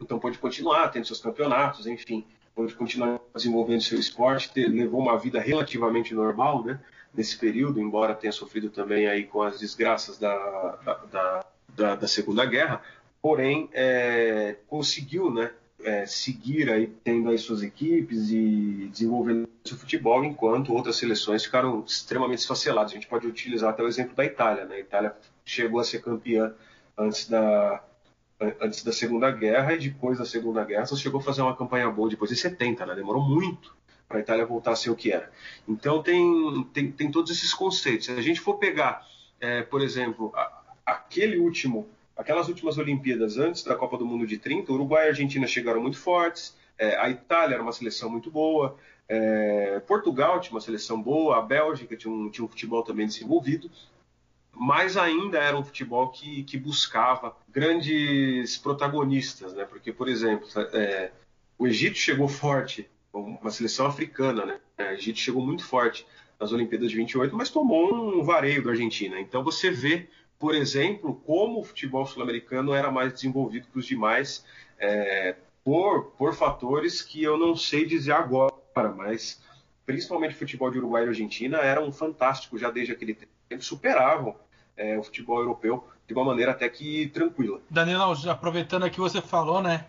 então 0.00 0.18
pôde 0.18 0.38
continuar 0.38 0.88
tendo 0.88 1.06
seus 1.06 1.20
campeonatos, 1.20 1.86
enfim, 1.86 2.24
pôde 2.54 2.74
continuar 2.74 3.20
desenvolvendo 3.34 3.82
seu 3.82 3.98
esporte, 3.98 4.52
ter, 4.52 4.68
levou 4.68 5.00
uma 5.00 5.18
vida 5.18 5.40
relativamente 5.40 6.14
normal 6.14 6.64
né, 6.64 6.80
nesse 7.14 7.36
período, 7.36 7.80
embora 7.80 8.14
tenha 8.14 8.32
sofrido 8.32 8.70
também 8.70 9.06
aí 9.06 9.24
com 9.24 9.42
as 9.42 9.58
desgraças 9.58 10.18
da, 10.18 10.36
da, 11.10 11.44
da, 11.74 11.94
da 11.96 12.08
Segunda 12.08 12.44
Guerra, 12.44 12.82
porém 13.22 13.68
é, 13.72 14.56
conseguiu 14.66 15.30
né, 15.32 15.50
é, 15.82 16.06
seguir 16.06 16.70
aí, 16.70 16.86
tendo 17.04 17.30
aí 17.30 17.38
suas 17.38 17.62
equipes 17.62 18.30
e 18.30 18.88
desenvolvendo 18.90 19.48
seu 19.64 19.76
futebol, 19.76 20.24
enquanto 20.24 20.72
outras 20.72 20.96
seleções 20.96 21.44
ficaram 21.44 21.84
extremamente 21.86 22.40
esfaceladas. 22.40 22.92
A 22.92 22.94
gente 22.94 23.06
pode 23.06 23.26
utilizar 23.26 23.70
até 23.70 23.82
o 23.82 23.88
exemplo 23.88 24.14
da 24.14 24.24
Itália. 24.24 24.64
Né? 24.64 24.76
A 24.76 24.80
Itália 24.80 25.16
chegou 25.44 25.80
a 25.80 25.84
ser 25.84 26.02
campeã 26.02 26.54
antes 26.96 27.28
da, 27.28 27.82
antes 28.60 28.84
da 28.84 28.92
Segunda 28.92 29.30
Guerra 29.30 29.74
e 29.74 29.78
depois 29.78 30.18
da 30.18 30.24
Segunda 30.24 30.64
Guerra 30.64 30.86
só 30.86 30.96
chegou 30.96 31.20
a 31.20 31.22
fazer 31.22 31.42
uma 31.42 31.56
campanha 31.56 31.90
boa 31.90 32.08
depois 32.08 32.30
de 32.30 32.36
70, 32.36 32.86
né? 32.86 32.94
demorou 32.94 33.22
muito 33.22 33.76
para 34.08 34.18
a 34.18 34.20
Itália 34.20 34.46
voltar 34.46 34.72
a 34.72 34.76
ser 34.76 34.90
o 34.90 34.96
que 34.96 35.12
era. 35.12 35.30
Então 35.68 36.02
tem, 36.02 36.66
tem, 36.72 36.90
tem 36.90 37.10
todos 37.10 37.30
esses 37.30 37.52
conceitos. 37.52 38.06
Se 38.06 38.12
a 38.12 38.22
gente 38.22 38.40
for 38.40 38.54
pegar, 38.54 39.06
é, 39.40 39.62
por 39.62 39.82
exemplo, 39.82 40.32
a, 40.34 40.62
aquele 40.86 41.38
último 41.38 41.88
aquelas 42.16 42.48
últimas 42.48 42.76
Olimpíadas 42.78 43.38
antes 43.38 43.62
da 43.62 43.76
Copa 43.76 43.96
do 43.96 44.04
Mundo 44.04 44.26
de 44.26 44.38
30, 44.38 44.72
Uruguai 44.72 45.06
e 45.06 45.08
Argentina 45.10 45.46
chegaram 45.46 45.80
muito 45.80 45.96
fortes, 45.96 46.56
é, 46.76 46.96
a 46.96 47.08
Itália 47.08 47.54
era 47.54 47.62
uma 47.62 47.72
seleção 47.72 48.10
muito 48.10 48.28
boa, 48.28 48.76
é, 49.08 49.80
Portugal 49.86 50.40
tinha 50.40 50.52
uma 50.52 50.60
seleção 50.60 51.00
boa, 51.00 51.38
a 51.38 51.42
Bélgica 51.42 51.96
tinha 51.96 52.12
um, 52.12 52.28
tinha 52.28 52.44
um 52.44 52.48
futebol 52.48 52.82
também 52.82 53.06
desenvolvido, 53.06 53.70
mas 54.58 54.96
ainda 54.96 55.38
era 55.38 55.56
um 55.56 55.64
futebol 55.64 56.08
que, 56.08 56.42
que 56.44 56.58
buscava 56.58 57.36
grandes 57.48 58.58
protagonistas, 58.58 59.54
né? 59.54 59.64
Porque, 59.64 59.92
por 59.92 60.08
exemplo, 60.08 60.46
é, 60.72 61.10
o 61.58 61.66
Egito 61.66 61.98
chegou 61.98 62.28
forte, 62.28 62.88
uma 63.12 63.50
seleção 63.50 63.86
africana, 63.86 64.44
né? 64.44 64.58
O 64.78 64.82
Egito 64.92 65.18
chegou 65.18 65.44
muito 65.44 65.64
forte 65.64 66.06
nas 66.38 66.52
Olimpíadas 66.52 66.90
de 66.90 66.96
28, 66.96 67.34
mas 67.36 67.50
tomou 67.50 67.92
um 67.92 68.22
vareio 68.22 68.62
da 68.62 68.70
Argentina. 68.70 69.18
Então 69.18 69.42
você 69.42 69.70
vê 69.70 70.08
por 70.38 70.54
exemplo, 70.54 71.20
como 71.26 71.60
o 71.60 71.64
futebol 71.64 72.06
sul-americano 72.06 72.72
era 72.72 72.90
mais 72.90 73.12
desenvolvido 73.12 73.66
que 73.72 73.78
os 73.78 73.86
demais, 73.86 74.44
é, 74.78 75.34
por, 75.64 76.12
por 76.12 76.34
fatores 76.34 77.02
que 77.02 77.22
eu 77.22 77.36
não 77.36 77.56
sei 77.56 77.84
dizer 77.84 78.12
agora, 78.12 78.54
mas 78.96 79.42
principalmente 79.84 80.34
o 80.34 80.38
futebol 80.38 80.70
de 80.70 80.78
Uruguai 80.78 81.04
e 81.04 81.08
Argentina 81.08 81.58
eram 81.58 81.90
fantásticos 81.90 82.60
já 82.60 82.70
desde 82.70 82.92
aquele 82.92 83.14
tempo, 83.14 83.64
superavam 83.64 84.36
é, 84.78 84.96
o 84.96 85.02
futebol 85.02 85.40
europeu 85.40 85.86
de 86.06 86.14
uma 86.14 86.24
maneira 86.24 86.52
até 86.52 86.68
que 86.68 87.08
tranquila. 87.08 87.60
Danilo, 87.68 88.02
aproveitando 88.30 88.84
aqui 88.84 88.98
você 88.98 89.20
falou, 89.20 89.60
né? 89.60 89.84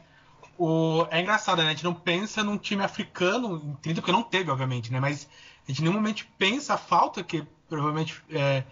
O... 0.57 1.05
É 1.09 1.21
engraçado, 1.21 1.61
né? 1.61 1.67
A 1.67 1.71
gente 1.71 1.85
não 1.85 1.93
pensa 1.93 2.43
num 2.43 2.57
time 2.57 2.83
africano 2.83 3.77
30, 3.81 4.01
porque 4.01 4.11
não 4.11 4.23
teve, 4.23 4.51
obviamente, 4.51 4.91
né? 4.91 4.99
Mas 4.99 5.29
a 5.65 5.71
gente 5.71 5.81
nenhum 5.81 5.93
momento 5.93 6.27
pensa 6.37 6.73
a 6.73 6.77
falta 6.77 7.23
que 7.23 7.47
provavelmente 7.69 8.21
é, 8.31 8.63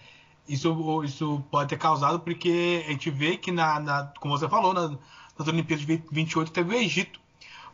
isso, 0.49 1.03
isso 1.03 1.43
pode 1.51 1.69
ter 1.69 1.77
causado 1.77 2.19
porque 2.19 2.83
a 2.87 2.91
gente 2.91 3.09
vê 3.09 3.37
que, 3.37 3.51
na, 3.51 3.79
na 3.79 4.11
como 4.19 4.37
você 4.37 4.49
falou, 4.49 4.73
na, 4.73 4.97
nas 5.37 5.47
Olimpíadas 5.47 5.85
de 5.85 6.03
28 6.11 6.51
teve 6.51 6.75
o 6.75 6.77
Egito. 6.77 7.19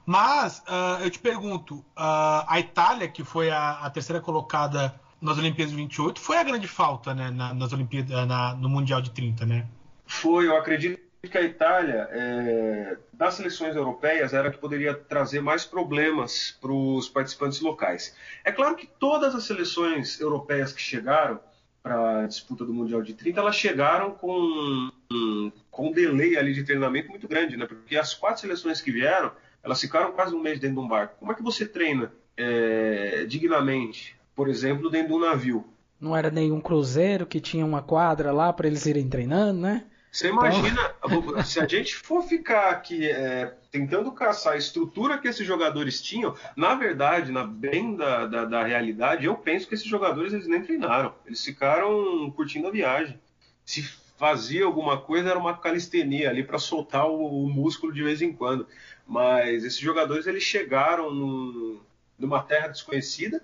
Mas 0.06 0.60
uh, 0.60 1.02
eu 1.02 1.10
te 1.10 1.18
pergunto, 1.18 1.76
uh, 1.76 2.44
a 2.48 2.60
Itália, 2.60 3.08
que 3.08 3.24
foi 3.24 3.50
a, 3.50 3.80
a, 3.80 3.90
terceira 3.90 4.22
colocada 4.22 5.00
nas 5.24 5.38
Olimpíadas 5.38 5.72
de 5.72 5.78
28, 5.78 6.20
foi 6.20 6.38
a 6.38 6.44
grande 6.44 6.68
falta 6.68 7.14
né, 7.14 7.32
na, 7.32 7.54
nas 7.54 7.72
Olimpíadas, 7.72 8.28
na, 8.28 8.54
no 8.56 8.70
Mundial 8.70 9.02
de 9.02 9.12
30, 9.12 9.46
né? 9.46 9.66
Foi, 10.06 10.48
eu 10.48 10.58
acredito 10.58 11.02
que 11.22 11.38
a 11.38 11.42
Itália, 11.42 12.10
é, 12.12 12.98
das 13.14 13.36
seleções 13.36 13.76
europeias, 13.76 14.34
era 14.34 14.52
que 14.52 14.58
poderia 14.58 14.94
trazer 14.94 15.42
mais 15.42 15.64
problemas 15.64 16.58
para 16.60 16.72
os 16.72 17.08
participantes 17.08 17.62
locais. 17.62 18.14
É 18.44 18.52
claro 18.52 18.76
que 18.76 18.86
todas 18.86 19.34
as 19.34 19.46
seleções 19.46 20.20
europeias 20.20 20.74
que 20.74 20.82
chegaram 20.82 21.40
para 21.82 22.24
a 22.24 22.28
disputa 22.28 22.66
do 22.66 22.74
Mundial 22.74 23.02
de 23.02 23.14
30, 23.14 23.40
elas 23.40 23.56
chegaram 23.56 24.12
com, 24.12 24.92
com 25.72 25.88
um 25.88 25.92
delay 25.92 26.38
ali 26.38 26.54
de 26.54 26.64
treinamento 26.64 27.10
muito 27.10 27.28
grande, 27.28 27.56
né? 27.56 27.66
Porque 27.66 27.96
as 27.96 28.14
quatro 28.14 28.42
seleções 28.42 28.82
que 28.82 28.92
vieram, 28.92 29.32
elas 29.64 29.80
ficaram 29.80 30.12
quase 30.12 30.36
um 30.36 30.42
mês 30.42 30.60
dentro 30.60 30.76
de 30.76 30.82
um 30.82 30.88
barco. 30.88 31.16
Como 31.20 31.32
é 31.32 31.36
que 31.36 31.44
você 31.44 31.66
treina 31.66 32.12
é, 32.36 33.26
dignamente, 33.26 34.18
por 34.36 34.50
exemplo, 34.50 34.90
dentro 34.90 35.10
de 35.10 35.14
um 35.14 35.20
navio? 35.20 35.66
Não 36.00 36.16
era 36.16 36.30
nenhum 36.30 36.60
cruzeiro 36.60 37.26
que 37.26 37.40
tinha 37.40 37.66
uma 37.66 37.82
quadra 37.82 38.32
lá 38.32 38.52
para 38.52 38.68
eles 38.68 38.86
irem 38.86 39.08
treinando, 39.08 39.62
né? 39.62 39.86
Você 40.14 40.30
imagina, 40.30 40.94
então... 41.04 41.44
se 41.44 41.60
a 41.60 41.68
gente 41.68 41.96
for 41.96 42.22
ficar 42.22 42.70
aqui 42.70 43.10
é, 43.10 43.56
tentando 43.72 44.12
caçar 44.12 44.54
a 44.54 44.58
estrutura 44.58 45.18
que 45.18 45.28
esses 45.28 45.46
jogadores 45.46 46.00
tinham, 46.00 46.36
na 46.56 46.76
verdade, 46.76 47.32
na 47.32 47.44
bem 47.44 47.96
da, 47.96 48.28
da, 48.28 48.46
da, 48.46 48.64
realidade, 48.64 49.26
eu 49.26 49.36
penso 49.36 49.68
que 49.68 49.74
esses 49.74 49.88
jogadores 49.88 50.32
eles 50.32 50.48
nem 50.48 50.62
treinaram. 50.62 51.16
Eles 51.26 51.44
ficaram 51.44 52.30
curtindo 52.36 52.68
a 52.68 52.72
viagem. 52.72 53.20
Se 53.66 53.82
fazia 54.16 54.66
alguma 54.66 55.02
coisa, 55.02 55.32
era 55.32 55.40
uma 55.40 55.58
calistenia 55.58 56.30
ali 56.30 56.44
para 56.44 56.60
soltar 56.60 57.08
o, 57.10 57.44
o, 57.44 57.50
músculo 57.50 57.92
de 57.92 58.04
vez 58.04 58.22
em 58.22 58.32
quando. 58.32 58.68
Mas 59.08 59.64
esses 59.64 59.80
jogadores 59.80 60.28
eles 60.28 60.44
chegaram 60.44 61.12
num, 61.12 61.80
numa 62.20 62.44
terra 62.44 62.68
desconhecida, 62.68 63.44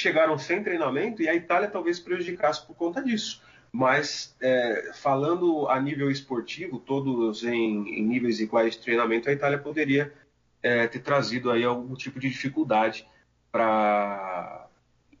chegaram 0.00 0.38
sem 0.38 0.62
treinamento 0.62 1.22
e 1.22 1.28
a 1.28 1.34
Itália 1.34 1.68
talvez 1.68 2.00
prejudicasse 2.00 2.66
por 2.66 2.74
conta 2.74 3.02
disso. 3.02 3.42
Mas 3.72 4.34
é, 4.40 4.90
falando 4.94 5.68
a 5.68 5.80
nível 5.80 6.10
esportivo, 6.10 6.78
todos 6.78 7.44
em, 7.44 7.98
em, 7.98 8.02
níveis 8.02 8.40
iguais 8.40 8.74
de 8.74 8.80
treinamento, 8.80 9.28
a 9.28 9.32
Itália 9.32 9.58
poderia 9.58 10.12
é, 10.62 10.86
ter 10.88 11.00
trazido 11.00 11.50
aí 11.50 11.62
algum 11.62 11.94
tipo 11.94 12.18
de 12.18 12.28
dificuldade 12.28 13.06
para 13.52 14.66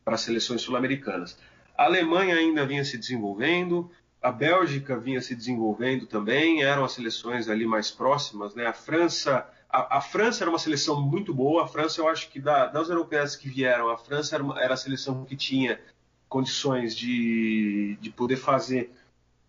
as 0.06 0.20
seleções 0.22 0.62
sul-americanas. 0.62 1.38
A 1.76 1.84
Alemanha 1.84 2.34
ainda 2.34 2.66
vinha 2.66 2.84
se 2.84 2.98
desenvolvendo, 2.98 3.90
a 4.20 4.32
Bélgica 4.32 4.98
vinha 4.98 5.20
se 5.20 5.34
desenvolvendo 5.34 6.06
também, 6.06 6.62
eram 6.62 6.84
as 6.84 6.92
seleções 6.92 7.48
ali 7.48 7.64
mais 7.64 7.90
próximas, 7.90 8.54
né? 8.54 8.66
A 8.66 8.72
França, 8.72 9.48
a, 9.72 9.98
a 9.98 10.00
França 10.00 10.44
era 10.44 10.50
uma 10.50 10.58
seleção 10.58 11.00
muito 11.00 11.32
boa. 11.32 11.64
A 11.64 11.68
França, 11.68 12.00
eu 12.00 12.08
acho 12.08 12.28
que 12.30 12.40
da, 12.40 12.66
das 12.66 12.88
europeias 12.88 13.36
que 13.36 13.48
vieram, 13.48 13.88
a 13.88 13.96
França 13.96 14.34
era, 14.34 14.42
uma, 14.42 14.60
era 14.60 14.74
a 14.74 14.76
seleção 14.76 15.24
que 15.24 15.36
tinha 15.36 15.80
condições 16.28 16.96
de, 16.96 17.96
de 18.00 18.10
poder 18.10 18.36
fazer 18.36 18.92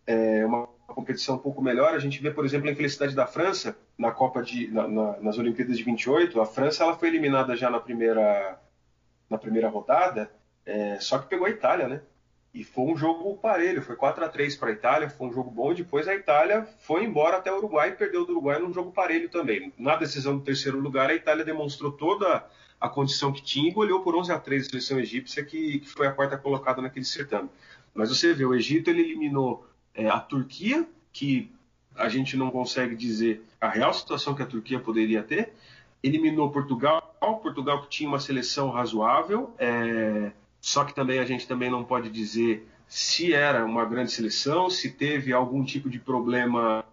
é, 0.05 0.45
uma 0.45 0.67
competição 0.87 1.35
um 1.35 1.39
pouco 1.39 1.61
melhor. 1.61 1.93
A 1.93 1.99
gente 1.99 2.21
vê, 2.21 2.31
por 2.31 2.45
exemplo, 2.45 2.69
a 2.69 2.71
infelicidade 2.71 3.15
da 3.15 3.27
França 3.27 3.77
na 3.97 4.11
Copa 4.11 4.41
de 4.41 4.67
na, 4.67 4.87
na, 4.87 5.17
nas 5.19 5.37
Olimpíadas 5.37 5.77
de 5.77 5.83
28. 5.83 6.39
A 6.39 6.45
França 6.45 6.83
ela 6.83 6.97
foi 6.97 7.07
eliminada 7.07 7.55
já 7.55 7.69
na 7.69 7.79
primeira 7.79 8.59
na 9.29 9.37
primeira 9.37 9.69
rodada, 9.69 10.29
é, 10.65 10.99
só 10.99 11.17
que 11.17 11.29
pegou 11.29 11.47
a 11.47 11.49
Itália, 11.49 11.87
né? 11.87 12.01
E 12.53 12.63
foi 12.65 12.83
um 12.83 12.97
jogo 12.97 13.37
parelho, 13.37 13.81
foi 13.81 13.95
4 13.95 14.25
a 14.25 14.27
3 14.27 14.57
para 14.57 14.69
a 14.69 14.73
Itália, 14.73 15.09
foi 15.09 15.27
um 15.27 15.33
jogo 15.33 15.49
bom. 15.49 15.73
Depois 15.73 16.07
a 16.07 16.13
Itália 16.13 16.67
foi 16.79 17.05
embora 17.05 17.37
até 17.37 17.51
o 17.51 17.57
Uruguai 17.57 17.89
e 17.89 17.93
perdeu 17.93 18.25
do 18.25 18.33
Uruguai 18.33 18.59
num 18.59 18.73
jogo 18.73 18.91
parelho 18.91 19.29
também. 19.29 19.71
Na 19.77 19.95
decisão 19.95 20.37
do 20.37 20.43
terceiro 20.43 20.79
lugar, 20.79 21.09
a 21.09 21.15
Itália 21.15 21.45
demonstrou 21.45 21.93
toda 21.93 22.45
a 22.79 22.89
condição 22.89 23.31
que 23.31 23.41
tinha 23.41 23.69
e 23.69 23.73
goleou 23.73 24.01
por 24.01 24.15
11 24.15 24.33
a 24.33 24.39
3 24.39 24.65
a 24.65 24.69
seleção 24.69 24.99
egípcia, 24.99 25.45
que, 25.45 25.79
que 25.79 25.87
foi 25.87 26.07
a 26.07 26.11
quarta 26.11 26.37
colocada 26.37 26.81
naquele 26.81 27.05
certame. 27.05 27.49
Mas 27.93 28.09
você 28.09 28.33
vê, 28.33 28.43
o 28.43 28.53
Egito 28.53 28.89
ele 28.89 29.01
eliminou 29.01 29.65
é, 29.93 30.07
a 30.07 30.19
Turquia, 30.19 30.85
que 31.13 31.49
a 31.95 32.09
gente 32.09 32.35
não 32.35 32.49
consegue 32.49 32.95
dizer 32.95 33.43
a 33.59 33.69
real 33.69 33.93
situação 33.93 34.33
que 34.33 34.41
a 34.41 34.45
Turquia 34.45 34.79
poderia 34.79 35.21
ter, 35.21 35.53
eliminou 36.03 36.49
Portugal, 36.49 37.15
Portugal 37.41 37.81
que 37.83 37.89
tinha 37.89 38.09
uma 38.09 38.19
seleção 38.19 38.69
razoável. 38.69 39.53
É, 39.57 40.31
só 40.61 40.85
que 40.85 40.93
também 40.93 41.19
a 41.19 41.25
gente 41.25 41.47
também 41.47 41.71
não 41.71 41.83
pode 41.83 42.09
dizer 42.09 42.67
se 42.87 43.33
era 43.33 43.65
uma 43.65 43.83
grande 43.83 44.11
seleção, 44.11 44.69
se 44.69 44.91
teve 44.91 45.33
algum 45.33 45.63
tipo 45.63 45.89
de 45.89 45.97
problema 45.97 46.85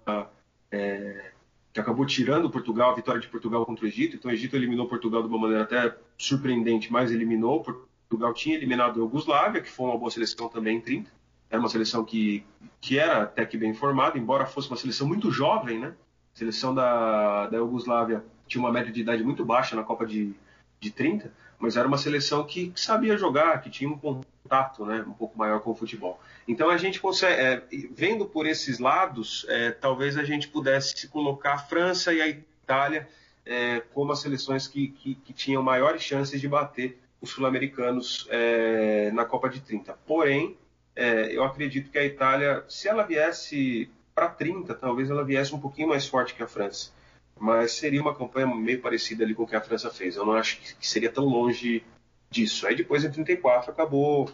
é, 0.71 1.33
que 1.73 1.79
acabou 1.79 2.07
tirando 2.07 2.49
Portugal, 2.49 2.93
a 2.93 2.95
vitória 2.95 3.21
de 3.21 3.29
Portugal 3.29 3.67
contra 3.67 3.85
o 3.85 3.89
Egito. 3.89 4.17
Então 4.17 4.31
o 4.31 4.35
Egito 4.35 4.57
eliminou 4.57 4.89
Portugal 4.89 5.23
de 5.23 5.29
uma 5.29 5.39
maneira 5.39 5.65
até 5.65 5.95
surpreendente, 6.17 6.91
mas 6.91 7.11
eliminou. 7.11 7.63
Portugal 7.63 8.33
tinha 8.33 8.57
eliminado 8.57 9.01
a 9.01 9.03
Iugoslávia, 9.03 9.61
que 9.61 9.71
foi 9.71 9.87
uma 9.87 9.99
boa 9.99 10.11
seleção 10.11 10.49
também 10.49 10.79
em 10.79 10.81
30. 10.81 11.11
Era 11.51 11.61
uma 11.61 11.69
seleção 11.69 12.05
que, 12.05 12.45
que 12.81 12.99
era 12.99 13.25
até 13.25 13.45
que 13.45 13.59
bem 13.59 13.75
formada, 13.75 14.17
embora 14.17 14.47
fosse 14.47 14.69
uma 14.69 14.77
seleção 14.77 15.07
muito 15.07 15.31
jovem, 15.31 15.79
né? 15.79 15.95
A 16.35 16.39
seleção 16.39 16.75
da, 16.75 17.49
da 17.49 17.57
Iugoslávia 17.59 18.25
tinha 18.47 18.63
uma 18.63 18.73
média 18.73 18.93
de 18.93 19.01
idade 19.01 19.25
muito 19.25 19.45
baixa 19.45 19.75
na 19.75 19.83
Copa 19.83 20.07
de, 20.07 20.33
de 20.81 20.91
30 20.91 21.33
mas 21.59 21.77
era 21.77 21.89
uma 21.89 21.99
seleção 21.99 22.45
que, 22.45 22.73
sabia 22.77 23.17
jogar, 23.17 23.61
que 23.61 23.69
tinha 23.69 23.91
um 23.91 23.99
contato 23.99 24.87
né, 24.87 25.05
um 25.07 25.13
pouco 25.13 25.37
maior 25.37 25.61
com 25.61 25.71
o 25.71 25.75
futebol. 25.75 26.21
Então 26.47 26.71
a 26.71 26.77
gente 26.77 27.01
consegue, 27.01 27.41
é, 27.41 27.63
vendo 27.91 28.27
por 28.27 28.47
esses 28.47 28.79
lados, 28.79 29.45
é, 29.49 29.73
talvez 29.73 30.17
a 30.17 30.25
gente 30.25 30.49
pudesse 30.49 31.09
colocar 31.09 31.55
a 31.55 31.59
França 31.59 32.13
e 32.13 32.23
a 32.23 32.29
Itália 32.29 33.09
é, 33.45 33.81
como 33.93 34.13
as 34.13 34.21
seleções 34.21 34.69
que, 34.69 34.89
que, 34.89 35.15
que, 35.17 35.33
tinham 35.33 35.63
maiores 35.63 36.03
chances 36.03 36.41
de 36.41 36.47
bater 36.47 37.01
os 37.21 37.31
sul-americanos 37.31 38.29
é, 38.31 39.11
na 39.11 39.25
Copa 39.25 39.49
de 39.49 39.61
30. 39.61 39.99
Porém, 40.07 40.57
é, 40.95 41.35
eu 41.35 41.43
acredito 41.43 41.91
que 41.91 41.99
a 41.99 42.05
Itália, 42.05 42.65
se 42.69 42.89
ela 42.89 43.03
viesse 43.03 43.91
para 44.15 44.29
30, 44.29 44.75
talvez 44.75 45.11
ela 45.11 45.25
viesse 45.25 45.55
um 45.55 45.61
pouquinho 45.61 45.89
mais 45.89 46.07
forte 46.07 46.35
que 46.35 46.43
a 46.43 46.47
França 46.47 46.93
mas 47.39 47.73
seria 47.73 48.01
uma 48.01 48.15
campanha 48.15 48.47
meio 48.47 48.81
parecida 48.81 49.25
ali 49.25 49.35
com 49.35 49.43
o 49.43 49.47
que 49.47 49.57
a 49.57 49.61
França 49.61 49.91
fez. 49.91 50.17
Eu 50.17 50.27
não 50.27 50.35
acho 50.35 50.61
que 50.61 50.87
seria 50.87 51.11
tão 51.11 51.25
longe 51.25 51.85
disso. 52.31 52.67
Aí 52.67 52.75
depois, 52.75 53.05
em 53.05 53.11
34, 53.11 53.71
acabou 53.71 54.31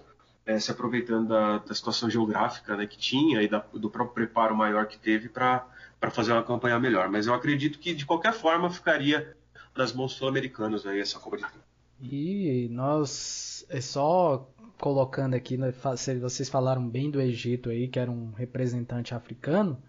é, 0.47 0.59
se 0.59 0.71
aproveitando 0.71 1.29
da, 1.29 1.59
da, 1.59 1.75
situação 1.75 2.11
geográfica 2.11 2.77
né, 2.77 2.87
que 2.87 2.99
tinha 2.99 3.43
e 3.43 3.49
da, 3.49 3.65
do 3.73 3.91
próprio 3.91 4.15
preparo 4.15 4.55
maior 4.55 4.87
que 4.87 4.99
teve 4.99 5.29
para 5.29 5.67
fazer 6.11 6.33
uma 6.33 6.43
campanha 6.43 6.79
melhor. 6.79 7.09
Mas 7.09 7.27
eu 7.27 7.35
acredito 7.35 7.79
que, 7.79 7.95
de 7.95 8.05
qualquer 8.05 8.33
forma, 8.33 8.71
ficaria 8.71 9.37
nas 9.77 9.93
mãos 9.93 10.13
sul-americanas 10.13 10.85
essa 10.87 11.19
Copa 11.19 11.37
de 11.37 11.45
30. 11.45 11.65
E 12.03 12.69
nós, 12.71 13.65
é 13.69 13.81
só 13.81 14.49
colocando 14.79 15.35
aqui, 15.35 15.57
né, 15.57 15.73
vocês 16.21 16.49
falaram 16.49 16.87
bem 16.87 17.11
do 17.11 17.21
Egito 17.21 17.71
aí, 17.71 17.89
que 17.89 17.99
era 17.99 18.11
um 18.11 18.33
representante 18.33 19.15
africano, 19.15 19.81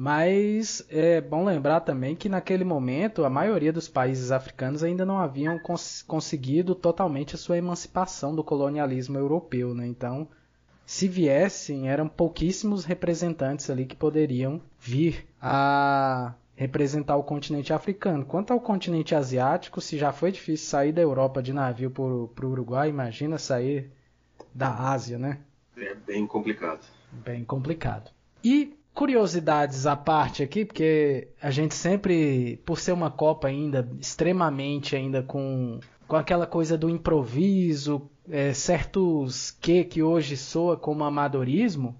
mas 0.00 0.86
é 0.90 1.20
bom 1.20 1.44
lembrar 1.44 1.80
também 1.80 2.14
que 2.14 2.28
naquele 2.28 2.62
momento 2.62 3.24
a 3.24 3.28
maioria 3.28 3.72
dos 3.72 3.88
países 3.88 4.30
africanos 4.30 4.84
ainda 4.84 5.04
não 5.04 5.18
haviam 5.18 5.58
cons 5.58 6.04
conseguido 6.06 6.72
totalmente 6.72 7.34
a 7.34 7.38
sua 7.38 7.58
emancipação 7.58 8.32
do 8.32 8.44
colonialismo 8.44 9.18
europeu, 9.18 9.74
né? 9.74 9.88
Então, 9.88 10.28
se 10.86 11.08
viessem, 11.08 11.88
eram 11.88 12.06
pouquíssimos 12.06 12.84
representantes 12.84 13.68
ali 13.70 13.86
que 13.86 13.96
poderiam 13.96 14.62
vir 14.78 15.26
a 15.42 16.32
representar 16.54 17.16
o 17.16 17.24
continente 17.24 17.72
africano. 17.72 18.24
Quanto 18.24 18.52
ao 18.52 18.60
continente 18.60 19.16
asiático, 19.16 19.80
se 19.80 19.98
já 19.98 20.12
foi 20.12 20.30
difícil 20.30 20.68
sair 20.68 20.92
da 20.92 21.02
Europa 21.02 21.42
de 21.42 21.52
navio 21.52 21.90
para 21.90 22.04
o 22.04 22.50
Uruguai, 22.52 22.88
imagina 22.88 23.36
sair 23.36 23.90
da 24.54 24.72
Ásia, 24.72 25.18
né? 25.18 25.40
É 25.76 25.92
bem 25.96 26.24
complicado. 26.24 26.86
Bem 27.10 27.44
complicado. 27.44 28.12
E 28.44 28.77
curiosidades 28.98 29.86
à 29.86 29.94
parte 29.94 30.42
aqui, 30.42 30.64
porque 30.64 31.28
a 31.40 31.52
gente 31.52 31.72
sempre, 31.72 32.60
por 32.66 32.80
ser 32.80 32.90
uma 32.90 33.08
Copa 33.08 33.46
ainda 33.46 33.88
extremamente 34.00 34.96
ainda 34.96 35.22
com, 35.22 35.78
com 36.08 36.16
aquela 36.16 36.48
coisa 36.48 36.76
do 36.76 36.90
improviso, 36.90 38.10
é, 38.28 38.52
certos 38.52 39.52
que 39.52 39.84
que 39.84 40.02
hoje 40.02 40.36
soa 40.36 40.76
como 40.76 41.04
amadorismo, 41.04 41.94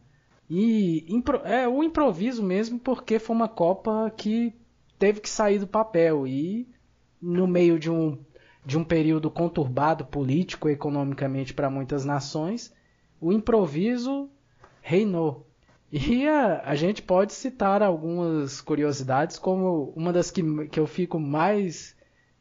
e 0.51 1.07
impro, 1.09 1.40
é 1.44 1.68
o 1.68 1.84
improviso 1.84 2.42
mesmo 2.42 2.80
porque 2.80 3.20
foi 3.20 3.36
uma 3.36 3.49
Copa 3.49 4.12
que 4.16 4.53
teve 4.99 5.20
que 5.20 5.30
sair 5.30 5.61
do 5.61 5.68
papel 5.68 6.26
e 6.26 6.68
no 7.22 7.46
meio 7.46 7.78
de 7.78 7.92
um 7.92 8.18
de 8.66 8.76
um 8.76 8.82
período 8.82 9.30
conturbado 9.30 10.05
político 10.05 10.68
e 10.68 10.72
economicamente 10.72 11.55
para 11.55 11.70
muitas 11.70 12.05
nações, 12.05 12.74
o 13.20 13.32
improviso 13.32 14.28
reinou. 14.82 15.47
E 15.91 16.28
a, 16.28 16.62
a 16.64 16.74
gente 16.74 17.03
pode 17.03 17.32
citar 17.32 17.82
algumas 17.82 18.61
curiosidades, 18.61 19.39
como 19.39 19.93
uma 19.97 20.12
das 20.12 20.30
que, 20.30 20.43
que 20.68 20.78
eu 20.78 20.86
fico 20.86 21.18
mais. 21.18 21.97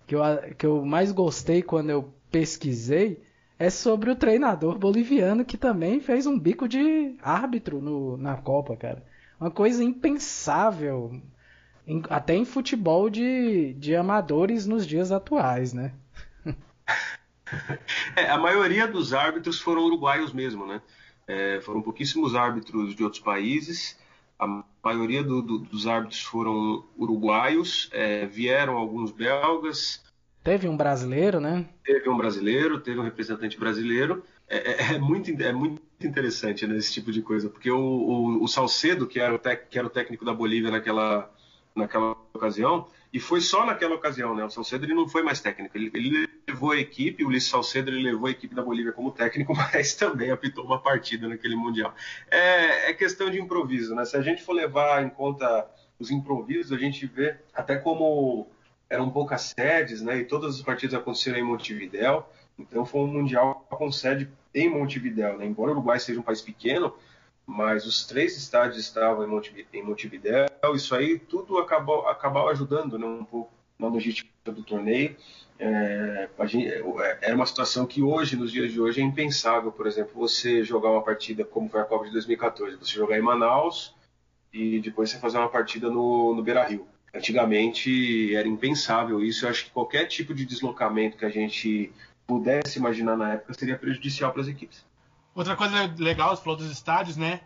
Que 0.06 0.16
eu, 0.16 0.22
que 0.58 0.66
eu 0.66 0.86
mais 0.86 1.12
gostei 1.12 1.62
quando 1.62 1.90
eu 1.90 2.14
pesquisei 2.32 3.22
é 3.60 3.70
sobre 3.70 4.12
o 4.12 4.16
treinador 4.16 4.78
boliviano 4.78 5.44
que 5.44 5.58
também 5.58 6.00
fez 6.00 6.28
um 6.28 6.38
bico 6.38 6.68
de 6.68 7.16
árbitro 7.22 7.82
no, 7.82 8.18
na 8.18 8.38
Copa, 8.38 8.76
cara. 8.76 9.04
Uma 9.40 9.52
coisa 9.52 9.84
impensável, 9.84 11.20
em, 11.86 12.02
até 12.10 12.36
em 12.36 12.46
futebol 12.46 13.10
de, 13.10 13.74
de 13.74 13.96
amadores 13.96 14.66
nos 14.68 14.86
dias 14.86 15.12
atuais, 15.12 15.74
né? 15.74 15.94
É, 18.14 18.30
a 18.30 18.38
maioria 18.38 18.86
dos 18.86 19.14
árbitros 19.14 19.62
foram 19.62 19.84
uruguaios 19.84 20.34
mesmo, 20.34 20.68
né? 20.68 20.82
É, 21.28 21.60
foram 21.62 21.82
pouquíssimos 21.82 22.36
árbitros 22.36 22.96
de 22.96 23.04
outros 23.04 23.22
países. 23.22 24.00
A 24.40 24.64
maioria 24.84 25.24
do, 25.24 25.42
do, 25.42 25.58
dos 25.60 25.86
árbitros 25.88 26.22
foram 26.22 26.86
uruguaios. 26.98 27.90
É, 27.92 28.26
vieram 28.26 28.78
alguns 28.78 29.12
belgas. 29.12 30.04
Teve 30.44 30.68
um 30.70 30.78
brasileiro, 30.78 31.42
né? 31.42 31.66
Teve 31.84 32.10
um 32.10 32.16
brasileiro, 32.16 32.80
teve 32.80 33.00
um 33.00 33.04
representante 33.04 33.60
brasileiro. 33.60 34.24
É, 34.48 34.58
é, 34.58 34.96
é 34.96 35.00
muito, 35.00 35.30
é 35.42 35.52
muito 35.52 35.82
interessante 36.02 36.66
né, 36.66 36.78
esse 36.78 36.94
tipo 36.94 37.12
de 37.12 37.22
coisa, 37.22 37.50
porque 37.50 37.70
o, 37.70 37.78
o, 37.78 38.44
o 38.44 38.48
Salcedo, 38.48 39.06
que 39.06 39.20
era 39.20 39.36
o, 39.36 39.40
tec, 39.40 39.68
que 39.70 39.78
era 39.78 39.88
o 39.88 39.90
técnico 39.90 40.24
da 40.24 40.34
Bolívia 40.34 40.72
naquela, 40.72 41.30
naquela 41.76 42.16
ocasião, 42.34 42.88
e 43.18 43.20
foi 43.20 43.42
só 43.42 43.66
naquela 43.66 43.96
ocasião, 43.96 44.36
né? 44.36 44.46
O 44.46 44.50
Salcedo 44.52 44.86
ele 44.86 44.94
não 44.94 45.08
foi 45.08 45.24
mais 45.24 45.42
técnico. 45.42 45.76
Ele, 45.76 45.90
ele 45.92 46.30
levou 46.48 46.74
a 46.74 46.78
equipe, 46.78 47.24
o 47.24 47.30
Ulisses 47.30 47.50
Salcedo 47.50 47.90
ele 47.90 48.04
levou 48.04 48.28
a 48.28 48.30
equipe 48.30 48.54
da 48.54 48.62
Bolívia 48.62 48.92
como 48.92 49.10
técnico, 49.10 49.56
mas 49.58 49.96
também 49.96 50.30
apitou 50.30 50.64
uma 50.64 50.80
partida 50.80 51.28
naquele 51.28 51.56
Mundial. 51.56 51.96
É, 52.30 52.92
é 52.92 52.94
questão 52.94 53.32
de 53.32 53.42
improviso, 53.42 53.96
né? 53.96 54.06
Se 54.06 54.16
a 54.16 54.22
gente 54.22 54.44
for 54.44 54.54
levar 54.54 55.04
em 55.04 55.10
conta 55.10 55.68
os 55.98 56.12
improvisos, 56.12 56.72
a 56.72 56.78
gente 56.78 57.08
vê 57.08 57.36
até 57.56 57.76
como 57.76 58.52
eram 58.88 59.10
poucas 59.10 59.52
sedes, 59.58 60.00
né? 60.04 60.20
E 60.20 60.26
todas 60.26 60.54
as 60.54 60.62
partidas 60.62 60.94
aconteceram 60.94 61.40
em 61.40 61.44
Montevidéu. 61.44 62.24
Então 62.60 62.86
foi 62.86 63.02
um 63.02 63.08
Mundial 63.08 63.66
com 63.68 63.92
sede 63.92 64.30
em 64.54 64.70
Montevidéu, 64.70 65.40
né? 65.40 65.46
Embora 65.48 65.72
o 65.72 65.74
Uruguai 65.74 66.00
seja 66.00 66.20
um 66.20 66.24
país 66.24 66.40
pequeno, 66.40 66.94
mas 67.48 67.86
os 67.86 68.06
três 68.06 68.36
estádios 68.36 68.78
estavam 68.78 69.24
em 69.24 69.82
Montevideo, 69.82 70.48
isso 70.76 70.94
aí 70.94 71.18
tudo 71.18 71.58
acabou, 71.60 72.06
acabou 72.06 72.50
ajudando 72.50 73.00
né, 73.00 73.06
um 73.08 73.24
pouco 73.24 73.50
na 73.80 73.88
logística 73.88 74.30
do 74.52 74.64
torneio. 74.64 75.16
É, 75.58 76.30
gente, 76.46 76.68
é, 76.68 77.18
era 77.22 77.36
uma 77.36 77.46
situação 77.46 77.86
que 77.86 78.02
hoje, 78.02 78.36
nos 78.36 78.52
dias 78.52 78.72
de 78.72 78.82
hoje, 78.82 79.00
é 79.00 79.04
impensável, 79.04 79.72
por 79.72 79.88
exemplo, 79.88 80.12
você 80.14 80.62
jogar 80.62 80.92
uma 80.92 81.02
partida 81.02 81.46
como 81.46 81.70
foi 81.70 81.80
a 81.80 81.86
Copa 81.86 82.06
de 82.06 82.12
2014, 82.12 82.76
você 82.76 82.94
jogar 82.94 83.18
em 83.18 83.22
Manaus 83.22 83.96
e 84.52 84.82
depois 84.82 85.10
você 85.10 85.18
fazer 85.18 85.38
uma 85.38 85.50
partida 85.50 85.90
no, 85.90 86.36
no 86.36 86.44
Beira 86.44 86.66
Rio. 86.66 86.86
Antigamente 87.14 88.36
era 88.36 88.48
impensável 88.48 89.24
isso, 89.24 89.46
eu 89.46 89.50
acho 89.50 89.66
que 89.66 89.72
qualquer 89.72 90.06
tipo 90.06 90.34
de 90.34 90.46
deslocamento 90.46 91.18
que 91.18 91.26
a 91.26 91.30
gente 91.30 91.92
pudesse 92.28 92.78
imaginar 92.78 93.16
na 93.16 93.34
época 93.36 93.54
seria 93.54 93.78
prejudicial 93.78 94.34
para 94.34 94.42
as 94.42 94.50
equipes. 94.50 94.86
Outra 95.38 95.56
coisa 95.56 95.94
legal, 96.00 96.36
você 96.36 96.42
falou 96.42 96.58
dos 96.58 96.72
estádios, 96.72 97.16
né? 97.16 97.42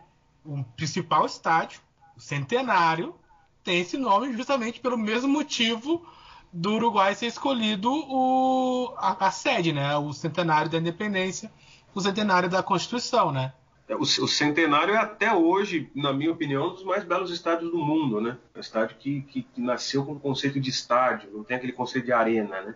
O 0.46 0.64
principal 0.64 1.26
estádio, 1.26 1.78
o 2.16 2.20
Centenário, 2.20 3.14
tem 3.62 3.80
esse 3.80 3.98
nome 3.98 4.32
justamente 4.34 4.80
pelo 4.80 4.96
mesmo 4.96 5.28
motivo 5.28 6.02
do 6.50 6.72
Uruguai 6.72 7.14
ser 7.14 7.26
escolhido 7.26 7.92
o, 7.92 8.94
a, 8.96 9.26
a, 9.26 9.30
sede, 9.30 9.74
né? 9.74 9.94
O 9.98 10.10
centenário 10.14 10.70
da 10.70 10.78
independência, 10.78 11.52
o 11.94 12.00
centenário 12.00 12.48
da 12.48 12.62
Constituição, 12.62 13.30
né? 13.30 13.52
É, 13.86 13.94
o, 13.94 14.06
centenário 14.06 14.94
é 14.94 14.96
até 14.96 15.34
hoje, 15.34 15.90
na 15.94 16.14
minha 16.14 16.32
opinião, 16.32 16.68
um 16.68 16.72
dos 16.72 16.84
mais 16.84 17.04
belos 17.04 17.30
estádios 17.30 17.70
do 17.70 17.76
mundo, 17.76 18.22
né? 18.22 18.38
É 18.54 18.58
um 18.58 18.60
estádio 18.62 18.96
que, 18.96 19.20
que, 19.20 19.42
que, 19.42 19.60
nasceu 19.60 20.02
com 20.02 20.12
o 20.12 20.18
conceito 20.18 20.58
de 20.58 20.70
estádio, 20.70 21.30
não 21.30 21.44
tem 21.44 21.58
aquele 21.58 21.74
conceito 21.74 22.06
de 22.06 22.12
arena, 22.12 22.58
né? 22.62 22.74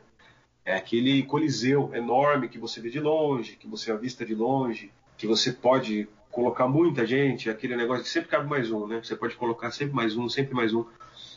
É 0.62 0.76
aquele 0.76 1.22
coliseu 1.22 1.94
enorme 1.94 2.50
que 2.50 2.58
você 2.58 2.82
vê 2.82 2.90
de 2.90 3.00
longe, 3.00 3.56
que 3.56 3.66
você 3.66 3.90
avista 3.90 4.26
de 4.26 4.34
longe, 4.34 4.92
que 5.16 5.26
você 5.26 5.52
pode 5.52 6.08
colocar 6.30 6.68
muita 6.68 7.06
gente, 7.06 7.48
aquele 7.48 7.76
negócio 7.76 8.04
que 8.04 8.10
sempre 8.10 8.28
cabe 8.28 8.48
mais 8.48 8.70
um, 8.70 8.86
né? 8.86 9.00
Você 9.02 9.16
pode 9.16 9.34
colocar 9.36 9.70
sempre 9.70 9.94
mais 9.94 10.16
um, 10.16 10.28
sempre 10.28 10.54
mais 10.54 10.74
um. 10.74 10.84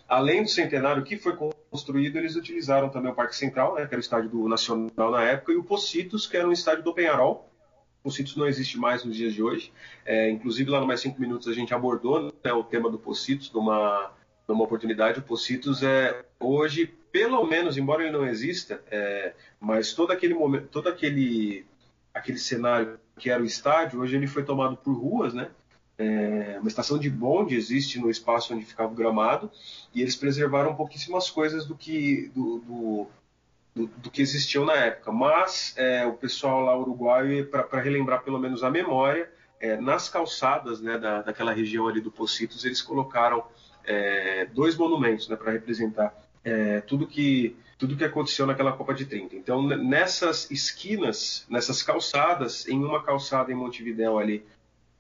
Além 0.08 0.44
do 0.44 0.50
centenário 0.50 1.04
que 1.04 1.16
foi 1.16 1.38
construído, 1.70 2.18
eles 2.18 2.36
utilizaram 2.36 2.90
também 2.90 3.12
o 3.12 3.16
Parque 3.16 3.36
Central, 3.36 3.76
né, 3.76 3.86
que 3.86 3.94
era 3.94 4.00
o 4.00 4.02
estádio 4.02 4.30
do 4.30 4.50
Nacional 4.50 5.12
na 5.12 5.24
época, 5.24 5.54
e 5.54 5.56
o 5.56 5.64
Pocitos, 5.64 6.28
que 6.28 6.36
era 6.36 6.48
um 6.48 6.52
estádio 6.52 6.84
do 6.84 6.94
Penharol. 6.94 7.50
O 8.00 8.04
Pocitos 8.04 8.36
não 8.36 8.48
existe 8.48 8.78
mais 8.78 9.04
nos 9.04 9.16
dias 9.16 9.34
de 9.34 9.44
hoje. 9.44 9.72
É, 10.06 10.30
inclusive, 10.30 10.70
lá 10.70 10.80
no 10.80 10.88
Mais 10.88 11.00
Cinco 11.00 11.22
Minutos, 11.22 11.48
a 11.48 11.54
gente 11.54 11.74
abordou 11.74 12.34
né, 12.44 12.52
o 12.52 12.64
tema 12.64 12.90
do 12.90 12.98
Pocitos 12.98 13.52
numa, 13.54 14.12
numa 14.48 14.64
oportunidade. 14.64 15.20
O 15.20 15.24
Pocitos 15.24 15.84
é 15.84 16.26
hoje, 16.40 16.88
pelo 17.12 17.46
menos, 17.46 17.78
embora 17.78 18.04
ele 18.04 18.12
não 18.12 18.26
exista, 18.26 18.84
é, 18.90 19.34
mas 19.60 19.94
todo 19.94 20.12
aquele 20.12 20.34
momento, 20.34 20.68
todo 20.70 20.90
aquele, 20.90 21.66
aquele 22.14 22.38
cenário 22.38 23.00
que 23.18 23.30
era 23.30 23.42
o 23.42 23.46
estádio, 23.46 24.00
hoje 24.00 24.16
ele 24.16 24.28
foi 24.28 24.44
tomado 24.44 24.78
por 24.78 24.94
ruas, 24.94 25.34
né? 25.34 25.50
É, 25.98 26.58
uma 26.60 26.70
estação 26.70 26.98
de 26.98 27.10
bonde 27.10 27.56
existe 27.56 28.00
no 28.00 28.10
espaço 28.10 28.54
onde 28.54 28.64
ficava 28.64 28.90
o 28.90 28.96
gramado 28.96 29.52
e 29.94 30.02
eles 30.02 30.16
preservaram 30.16 30.74
pouquíssimas 30.74 31.30
coisas 31.30 31.66
do 31.66 31.76
que 31.76 32.32
do, 32.34 32.60
do, 32.60 33.08
do, 33.76 33.88
do 33.88 34.10
que 34.10 34.22
existiam 34.22 34.64
na 34.64 34.76
época. 34.76 35.12
Mas 35.12 35.74
é, 35.76 36.06
o 36.06 36.14
pessoal 36.14 36.62
lá 36.62 36.78
uruguaio, 36.78 37.46
para 37.48 37.82
relembrar 37.82 38.24
pelo 38.24 38.40
menos 38.40 38.64
a 38.64 38.72
memória, 38.72 39.30
é, 39.60 39.76
nas 39.76 40.08
calçadas 40.08 40.80
né, 40.80 40.98
da, 40.98 41.22
daquela 41.22 41.52
região 41.52 41.86
ali 41.88 42.00
do 42.00 42.10
Pocitos, 42.10 42.64
eles 42.64 42.82
colocaram 42.82 43.44
é, 43.84 44.46
dois 44.46 44.78
monumentos 44.78 45.28
né, 45.28 45.36
para 45.36 45.52
representar 45.52 46.16
é, 46.46 46.80
tudo 46.82 47.06
que 47.06 47.58
tudo 47.80 47.96
que 47.96 48.04
aconteceu 48.04 48.46
naquela 48.46 48.74
Copa 48.74 48.94
de 48.94 49.06
30. 49.06 49.38
Então, 49.38 49.66
nessas 49.66 50.52
esquinas, 50.52 51.46
nessas 51.50 51.82
calçadas, 51.82 52.68
em 52.68 52.78
uma 52.78 53.02
calçada 53.02 53.54
em 53.54 53.56
Montevidéu 53.56 54.20
ali, 54.20 54.46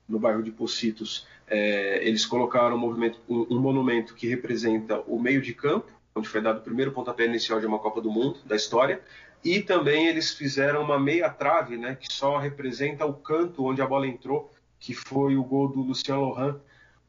no 0.08 0.18
bairro 0.18 0.42
de 0.42 0.50
Pocitos, 0.50 1.28
é, 1.46 2.00
eles 2.08 2.26
colocaram 2.26 2.78
um, 2.78 3.06
um, 3.28 3.48
um, 3.52 3.60
monumento 3.60 4.16
que 4.16 4.28
representa 4.28 5.02
o 5.02 5.20
meio 5.20 5.42
de 5.42 5.54
campo, 5.54 5.92
onde 6.16 6.30
foi 6.30 6.42
dado 6.42 6.60
o 6.60 6.62
primeiro 6.62 6.94
pontapé 6.94 7.26
inicial 7.26 7.60
de 7.60 7.66
uma 7.66 7.80
Copa 7.80 8.02
do 8.02 8.10
Mundo 8.10 8.40
da 8.46 8.56
história, 8.56 9.02
e 9.44 9.60
também 9.60 10.08
eles 10.08 10.32
fizeram 10.32 10.82
uma 10.82 10.98
meia 10.98 11.30
trave, 11.30 11.78
né, 11.78 11.96
que 12.00 12.12
só 12.12 12.38
representa 12.38 13.06
o 13.06 13.14
canto 13.14 13.66
onde 13.66 13.82
a 13.82 13.88
bola 13.88 14.08
entrou, 14.08 14.52
que 14.80 14.94
foi 14.94 15.36
o 15.36 15.44
gol 15.44 15.68
do 15.68 15.82
Lucien 15.82 16.18
Lohan, 16.18 16.60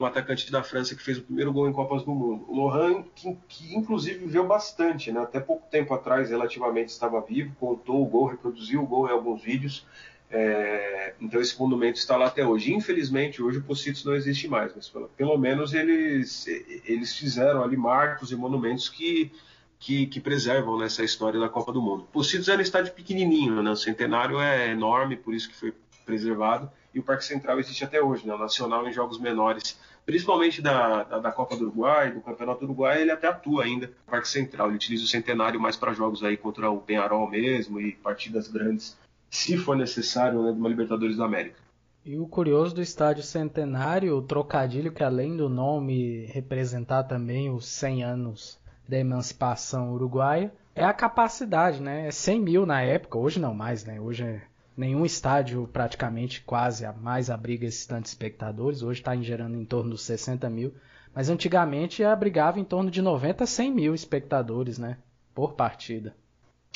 um 0.00 0.06
atacante 0.06 0.50
da 0.50 0.62
França 0.62 0.94
que 0.94 1.02
fez 1.02 1.18
o 1.18 1.22
primeiro 1.22 1.52
gol 1.52 1.68
em 1.68 1.72
Copas 1.72 2.02
do 2.02 2.12
Mundo. 2.12 2.44
O 2.48 2.56
Lohan, 2.56 3.02
que, 3.14 3.36
que 3.46 3.74
inclusive 3.74 4.20
viveu 4.20 4.46
bastante, 4.46 5.12
né? 5.12 5.20
até 5.20 5.38
pouco 5.38 5.68
tempo 5.70 5.92
atrás, 5.92 6.30
relativamente, 6.30 6.88
estava 6.88 7.20
vivo, 7.20 7.54
contou 7.60 8.02
o 8.02 8.06
gol, 8.06 8.26
reproduziu 8.26 8.82
o 8.82 8.86
gol 8.86 9.08
em 9.08 9.12
alguns 9.12 9.42
vídeos. 9.42 9.86
É, 10.32 11.14
então 11.20 11.40
esse 11.40 11.58
monumento 11.58 11.98
está 11.98 12.16
lá 12.16 12.26
até 12.26 12.46
hoje. 12.46 12.72
Infelizmente 12.72 13.42
hoje 13.42 13.58
o 13.58 13.62
Pocitos 13.62 14.04
não 14.04 14.14
existe 14.14 14.48
mais, 14.48 14.72
mas 14.74 14.88
pelo, 14.88 15.08
pelo 15.08 15.36
menos 15.36 15.74
eles, 15.74 16.46
eles 16.86 17.16
fizeram 17.16 17.62
ali 17.62 17.76
marcos 17.76 18.32
e 18.32 18.36
monumentos 18.36 18.88
que, 18.88 19.30
que, 19.78 20.06
que 20.06 20.20
preservam 20.20 20.78
nessa 20.78 21.02
história 21.02 21.38
da 21.38 21.48
Copa 21.48 21.72
do 21.72 21.82
Mundo. 21.82 22.06
Pocitos 22.12 22.48
era 22.48 22.58
um 22.58 22.62
estádio 22.62 22.94
pequenininho, 22.94 23.62
né? 23.62 23.70
o 23.70 23.76
centenário 23.76 24.40
é 24.40 24.70
enorme, 24.70 25.16
por 25.16 25.34
isso 25.34 25.48
que 25.48 25.56
foi 25.56 25.74
preservado, 26.06 26.70
e 26.94 26.98
o 26.98 27.02
Parque 27.02 27.24
Central 27.24 27.58
existe 27.60 27.84
até 27.84 28.02
hoje, 28.02 28.26
né? 28.26 28.34
o 28.34 28.38
Nacional 28.38 28.86
em 28.88 28.92
jogos 28.92 29.18
menores, 29.18 29.78
principalmente 30.04 30.60
da, 30.60 31.04
da, 31.04 31.18
da, 31.18 31.32
Copa 31.32 31.56
do 31.56 31.64
Uruguai, 31.64 32.12
do 32.12 32.20
Campeonato 32.20 32.60
do 32.60 32.66
Uruguai, 32.66 33.02
ele 33.02 33.10
até 33.10 33.28
atua 33.28 33.64
ainda 33.64 33.86
no 33.86 34.10
Parque 34.10 34.28
Central, 34.28 34.68
ele 34.68 34.76
utiliza 34.76 35.04
o 35.04 35.08
centenário 35.08 35.60
mais 35.60 35.76
para 35.76 35.92
jogos 35.92 36.22
aí 36.22 36.36
contra 36.36 36.70
o 36.70 36.80
Penharol 36.80 37.28
mesmo 37.28 37.80
e 37.80 37.92
partidas 37.92 38.48
grandes 38.48 38.98
se 39.30 39.56
for 39.56 39.76
necessário, 39.76 40.42
né, 40.42 40.52
de 40.52 40.58
uma 40.58 40.68
Libertadores 40.68 41.16
da 41.16 41.24
América. 41.24 41.56
E 42.04 42.18
o 42.18 42.26
curioso 42.26 42.74
do 42.74 42.82
estádio 42.82 43.22
centenário, 43.22 44.16
o 44.16 44.22
trocadilho 44.22 44.90
que 44.90 45.04
além 45.04 45.36
do 45.36 45.48
nome 45.48 46.26
representar 46.26 47.04
também 47.04 47.50
os 47.50 47.66
100 47.66 48.02
anos 48.02 48.58
da 48.88 48.98
emancipação 48.98 49.92
uruguaia, 49.92 50.52
é 50.74 50.82
a 50.82 50.94
capacidade, 50.94 51.80
né? 51.80 52.08
É 52.08 52.10
100 52.10 52.40
mil 52.40 52.66
na 52.66 52.80
época, 52.82 53.18
hoje 53.18 53.38
não 53.38 53.54
mais, 53.54 53.84
né? 53.84 54.00
Hoje 54.00 54.24
é 54.24 54.42
nenhum 54.76 55.04
estádio 55.04 55.68
praticamente 55.72 56.42
quase 56.42 56.86
mais 57.00 57.30
abriga 57.30 57.66
esses 57.66 57.86
tantos 57.86 58.10
espectadores, 58.10 58.82
hoje 58.82 59.00
está 59.00 59.14
gerando 59.16 59.56
em 59.56 59.64
torno 59.64 59.90
dos 59.90 60.02
60 60.02 60.48
mil, 60.48 60.74
mas 61.14 61.28
antigamente 61.28 62.04
abrigava 62.04 62.58
em 62.58 62.64
torno 62.64 62.90
de 62.90 63.02
90 63.02 63.44
a 63.44 63.46
100 63.46 63.70
mil 63.70 63.94
espectadores, 63.94 64.78
né? 64.78 64.98
Por 65.34 65.54
partida. 65.54 66.14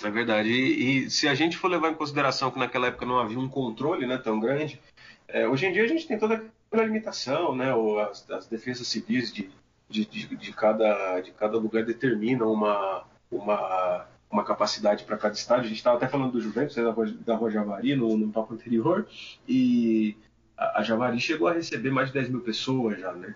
É 0.03 0.11
verdade. 0.11 0.49
E, 0.49 1.07
e, 1.07 1.11
se 1.11 1.29
a 1.29 1.35
gente 1.35 1.57
for 1.57 1.69
levar 1.69 1.91
em 1.91 1.95
consideração 1.95 2.51
que 2.51 2.59
naquela 2.59 2.89
época 2.89 3.07
não 3.07 3.19
havia 3.19 3.39
um 3.39 3.49
controle 3.49 4.07
né, 4.07 4.19
tão 4.19 4.41
grande, 4.41 4.81
é, 5.29 5.47
hoje 5.47 5.67
em 5.67 5.73
dia 5.73 5.85
a 5.85 5.89
gente 5.89 6.07
tem 6.07 6.19
toda 6.19 6.45
aquela 6.69 6.87
limitação, 6.87 7.55
né? 7.55 7.73
Ou 7.75 8.01
as, 8.01 8.29
as 8.31 8.47
defesas 8.47 8.89
civis 8.89 9.33
de, 9.33 9.51
de, 9.89 10.05
de, 10.05 10.37
de, 10.37 10.53
cada, 10.53 11.21
de 11.21 11.31
cada 11.33 11.57
lugar 11.57 11.85
determinam 11.85 12.53
uma, 12.53 13.05
uma, 13.31 14.07
uma 14.31 14.45
capacidade 14.45 15.05
para 15.05 15.17
cada 15.17 15.35
estádio. 15.35 15.65
A 15.65 15.69
gente 15.69 15.77
estava 15.77 15.97
até 15.97 16.09
falando 16.09 16.33
do 16.33 16.41
Juventus, 16.41 16.75
da, 16.75 16.91
Rua, 16.91 17.15
da 17.25 17.37
Rua 17.37 17.51
Javari, 17.51 17.95
no, 17.95 18.17
no 18.17 18.33
papo 18.33 18.55
anterior, 18.55 19.07
e 19.49 20.17
a, 20.57 20.81
a 20.81 20.83
Javari 20.83 21.21
chegou 21.21 21.49
a 21.49 21.53
receber 21.53 21.91
mais 21.91 22.09
de 22.09 22.15
10 22.15 22.31
mil 22.31 22.41
pessoas 22.41 22.99
já, 22.99 23.13
né? 23.13 23.35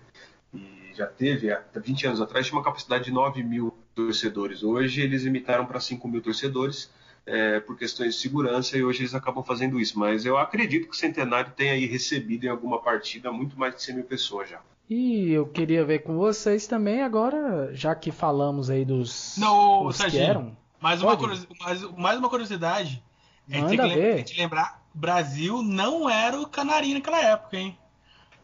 E 0.53 0.91
já 0.93 1.07
teve, 1.07 1.51
há 1.51 1.63
20 1.75 2.07
anos 2.07 2.21
atrás, 2.21 2.45
tinha 2.45 2.57
uma 2.57 2.63
capacidade 2.63 3.05
de 3.05 3.11
9 3.11 3.43
mil 3.43 3.73
torcedores. 3.95 4.63
Hoje 4.63 5.01
eles 5.01 5.23
limitaram 5.23 5.65
para 5.65 5.79
5 5.79 6.07
mil 6.07 6.21
torcedores 6.21 6.91
é, 7.25 7.59
por 7.59 7.77
questões 7.77 8.15
de 8.15 8.21
segurança 8.21 8.77
e 8.77 8.83
hoje 8.83 9.01
eles 9.01 9.13
acabam 9.13 9.43
fazendo 9.43 9.79
isso. 9.79 9.97
Mas 9.99 10.25
eu 10.25 10.37
acredito 10.37 10.85
que 10.87 10.95
o 10.95 10.97
Centenário 10.97 11.53
tenha 11.55 11.73
aí 11.73 11.85
recebido 11.85 12.45
em 12.45 12.49
alguma 12.49 12.81
partida 12.81 13.31
muito 13.31 13.57
mais 13.57 13.75
de 13.75 13.83
100 13.83 13.95
mil 13.95 14.03
pessoas 14.05 14.49
já. 14.49 14.59
E 14.89 15.31
eu 15.31 15.45
queria 15.45 15.85
ver 15.85 15.99
com 15.99 16.17
vocês 16.17 16.65
também 16.65 17.03
agora, 17.03 17.69
já 17.73 17.93
que 17.93 18.11
falamos 18.11 18.71
aí 18.71 18.83
dos 18.83 19.35
Não, 19.37 19.85
os 19.85 20.01
que 20.01 20.17
eram. 20.17 20.57
Mais 20.79 21.01
uma, 21.01 21.17
mais, 21.59 21.81
mais 21.97 22.19
uma 22.19 22.29
curiosidade. 22.29 23.03
É 23.49 23.61
Manda 23.61 23.89
tem 23.89 24.23
que 24.23 24.37
lembrar, 24.37 24.81
Brasil 24.93 25.61
não 25.61 26.09
era 26.09 26.39
o 26.39 26.47
canarinho 26.47 26.95
naquela 26.95 27.19
época, 27.19 27.57
hein? 27.57 27.77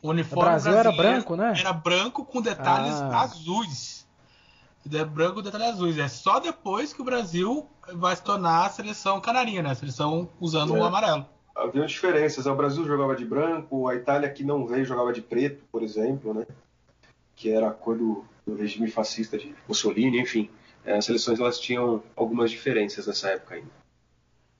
O 0.01 0.09
uniforme 0.09 0.43
o 0.43 0.45
Brasil 0.45 0.73
era 0.73 0.91
branco, 0.91 1.35
né? 1.35 1.53
Era 1.57 1.71
branco 1.71 2.25
com 2.25 2.41
detalhes 2.41 2.93
ah. 2.93 3.21
azuis 3.21 4.05
é 4.93 5.03
branco 5.03 5.41
detalhes 5.41 5.67
azuis. 5.69 5.97
É 5.97 6.07
só 6.07 6.39
depois 6.39 6.93
que 6.93 7.01
o 7.01 7.05
Brasil 7.05 7.67
vai 7.93 8.15
se 8.15 8.23
tornar 8.23 8.65
a 8.65 8.69
seleção 8.69 9.19
canarinha, 9.19 9.63
né? 9.63 9.71
A 9.71 9.75
seleção 9.75 10.29
usando 10.39 10.75
é. 10.75 10.79
o 10.79 10.83
amarelo. 10.83 11.25
Havia 11.55 11.85
diferenças. 11.85 12.45
O 12.45 12.55
Brasil 12.55 12.85
jogava 12.85 13.15
de 13.15 13.25
branco, 13.25 13.87
a 13.87 13.95
Itália 13.95 14.29
que 14.29 14.43
não 14.43 14.67
veio 14.67 14.85
jogava 14.85 15.13
de 15.13 15.21
preto, 15.21 15.63
por 15.71 15.81
exemplo, 15.81 16.33
né? 16.33 16.45
Que 17.35 17.49
era 17.49 17.69
a 17.69 17.71
cor 17.71 17.97
do, 17.97 18.25
do 18.45 18.55
regime 18.55 18.89
fascista 18.91 19.37
de 19.37 19.55
Mussolini, 19.67 20.19
enfim. 20.19 20.49
É, 20.85 20.97
as 20.97 21.05
seleções 21.05 21.39
elas 21.39 21.59
tinham 21.59 22.03
algumas 22.15 22.51
diferenças 22.51 23.07
nessa 23.07 23.29
época 23.29 23.55
ainda. 23.55 23.85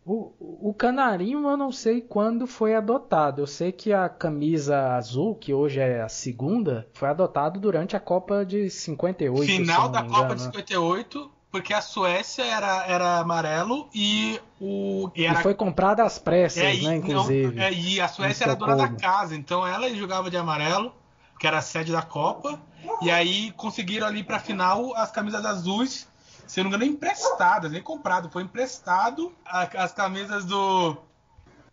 O, 0.05 0.31
o 0.69 0.73
canarinho 0.73 1.47
eu 1.49 1.57
não 1.57 1.71
sei 1.71 1.99
quando 1.99 2.45
foi 2.45 2.75
adotado. 2.75 3.41
Eu 3.41 3.47
sei 3.47 3.71
que 3.71 3.91
a 3.91 4.07
camisa 4.07 4.95
azul, 4.95 5.33
que 5.33 5.51
hoje 5.51 5.79
é 5.79 6.01
a 6.01 6.09
segunda, 6.09 6.87
foi 6.93 7.09
adotado 7.09 7.59
durante 7.59 7.95
a 7.95 7.99
Copa 7.99 8.45
de 8.45 8.69
58. 8.69 9.51
Final 9.51 9.89
da 9.89 10.03
Copa 10.03 10.35
de 10.35 10.41
58, 10.43 11.31
porque 11.49 11.73
a 11.73 11.81
Suécia 11.81 12.43
era, 12.43 12.85
era 12.85 13.17
amarelo 13.17 13.89
e 13.95 14.39
o. 14.61 15.09
E, 15.15 15.25
era... 15.25 15.39
e 15.39 15.41
foi 15.41 15.55
comprada 15.55 16.03
às 16.03 16.19
pressas, 16.19 16.61
é, 16.61 16.73
né? 16.81 16.97
Inclusive. 16.97 17.55
Não, 17.55 17.63
é, 17.63 17.73
e 17.73 17.99
a 17.99 18.07
Suécia 18.07 18.43
era 18.43 18.55
dona 18.55 18.75
da 18.75 18.89
casa, 18.89 19.35
então 19.35 19.65
ela 19.65 19.89
jogava 19.95 20.29
de 20.29 20.37
amarelo, 20.37 20.93
que 21.39 21.47
era 21.47 21.57
a 21.57 21.61
sede 21.61 21.91
da 21.91 22.03
Copa. 22.03 22.61
E 23.01 23.09
aí 23.09 23.51
conseguiram 23.53 24.05
ali 24.05 24.23
pra 24.23 24.37
final 24.37 24.95
as 24.95 25.09
camisas 25.11 25.43
azuis, 25.43 26.07
se 26.47 26.61
não 26.61 26.69
me 26.69 26.75
engano, 26.75 26.91
emprestadas, 26.91 27.71
nem 27.71 27.81
comprado, 27.81 28.29
foi 28.29 28.43
emprestado. 28.43 29.33
As 29.45 29.93
camisas 29.93 30.45
do, 30.45 30.97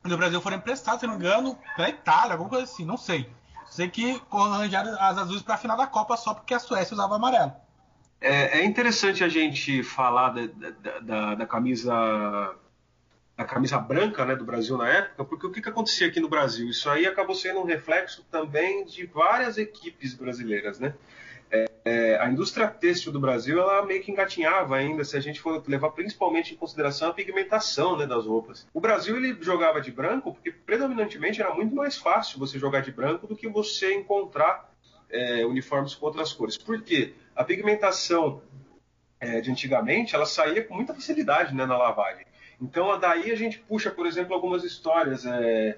do 0.03 0.17
Brasil 0.17 0.41
foram 0.41 0.57
emprestadas, 0.57 1.01
se 1.01 1.07
não 1.07 1.15
me 1.15 1.21
engano, 1.21 1.59
pra 1.77 1.89
Itália, 1.89 2.33
alguma 2.33 2.51
coisa 2.51 2.65
assim, 2.65 2.85
não 2.85 2.97
sei. 2.97 3.31
Sei 3.67 3.89
que 3.89 4.21
arranjaram 4.31 4.93
as 5.01 5.19
azuis 5.19 5.43
para 5.43 5.55
a 5.55 5.59
final 5.59 5.77
da 5.77 5.87
Copa 5.87 6.17
só 6.17 6.35
porque 6.35 6.53
a 6.53 6.59
Suécia 6.59 6.95
usava 6.95 7.17
amarelo. 7.17 7.53
É, 8.21 8.61
é 8.61 8.65
interessante 8.65 9.25
a 9.25 9.29
gente 9.29 9.83
falar 9.83 10.31
da, 10.31 10.47
da, 10.47 10.99
da, 11.01 11.35
da, 11.35 11.47
camisa 11.47 12.55
da 13.37 13.45
camisa 13.45 13.79
branca 13.79 14.25
né, 14.25 14.37
do 14.37 14.45
Brasil 14.45 14.77
na 14.77 14.89
época, 14.89 15.25
porque 15.25 15.47
o 15.47 15.51
que, 15.51 15.61
que 15.61 15.69
acontecia 15.69 16.07
aqui 16.07 16.21
no 16.21 16.29
Brasil? 16.29 16.69
Isso 16.69 16.89
aí 16.89 17.07
acabou 17.07 17.35
sendo 17.35 17.61
um 17.61 17.65
reflexo 17.65 18.25
também 18.31 18.85
de 18.85 19.07
várias 19.07 19.59
equipes 19.59 20.15
brasileiras, 20.15 20.79
né? 20.79 20.95
É, 21.85 22.17
a 22.19 22.31
indústria 22.31 22.67
têxtil 22.69 23.13
do 23.13 23.21
Brasil 23.21 23.61
ela 23.61 23.85
meio 23.85 24.03
que 24.03 24.11
engatinhava 24.11 24.77
ainda 24.77 25.05
se 25.05 25.17
a 25.17 25.21
gente 25.21 25.41
for 25.41 25.63
levar 25.69 25.91
principalmente 25.91 26.55
em 26.55 26.57
consideração 26.57 27.11
a 27.11 27.13
pigmentação 27.13 27.97
né, 27.97 28.07
das 28.07 28.25
roupas. 28.25 28.67
O 28.73 28.81
Brasil 28.81 29.17
ele 29.17 29.37
jogava 29.41 29.81
de 29.81 29.91
branco 29.91 30.33
porque 30.33 30.51
predominantemente 30.51 31.43
era 31.43 31.53
muito 31.53 31.75
mais 31.75 31.97
fácil 31.97 32.39
você 32.39 32.59
jogar 32.59 32.81
de 32.81 32.93
branco 32.93 33.27
do 33.27 33.37
que 33.37 33.49
você 33.49 33.93
encontrar 33.95 34.73
é, 35.11 35.45
uniformes 35.45 35.95
com 35.95 36.07
outras 36.07 36.33
cores. 36.33 36.57
Por 36.57 36.81
quê? 36.83 37.15
A 37.35 37.45
pigmentação 37.45 38.43
é, 39.21 39.41
de 39.41 39.51
antigamente 39.51 40.15
ela 40.15 40.27
saía 40.27 40.65
com 40.65 40.75
muita 40.75 40.95
facilidade 40.95 41.55
né, 41.55 41.67
na 41.67 41.77
lavagem. 41.77 42.25
Então 42.61 42.99
daí 42.99 43.31
a 43.31 43.37
gente 43.37 43.59
puxa, 43.59 43.91
por 43.91 44.07
exemplo, 44.07 44.33
algumas 44.33 44.65
histórias. 44.65 45.27
É, 45.27 45.77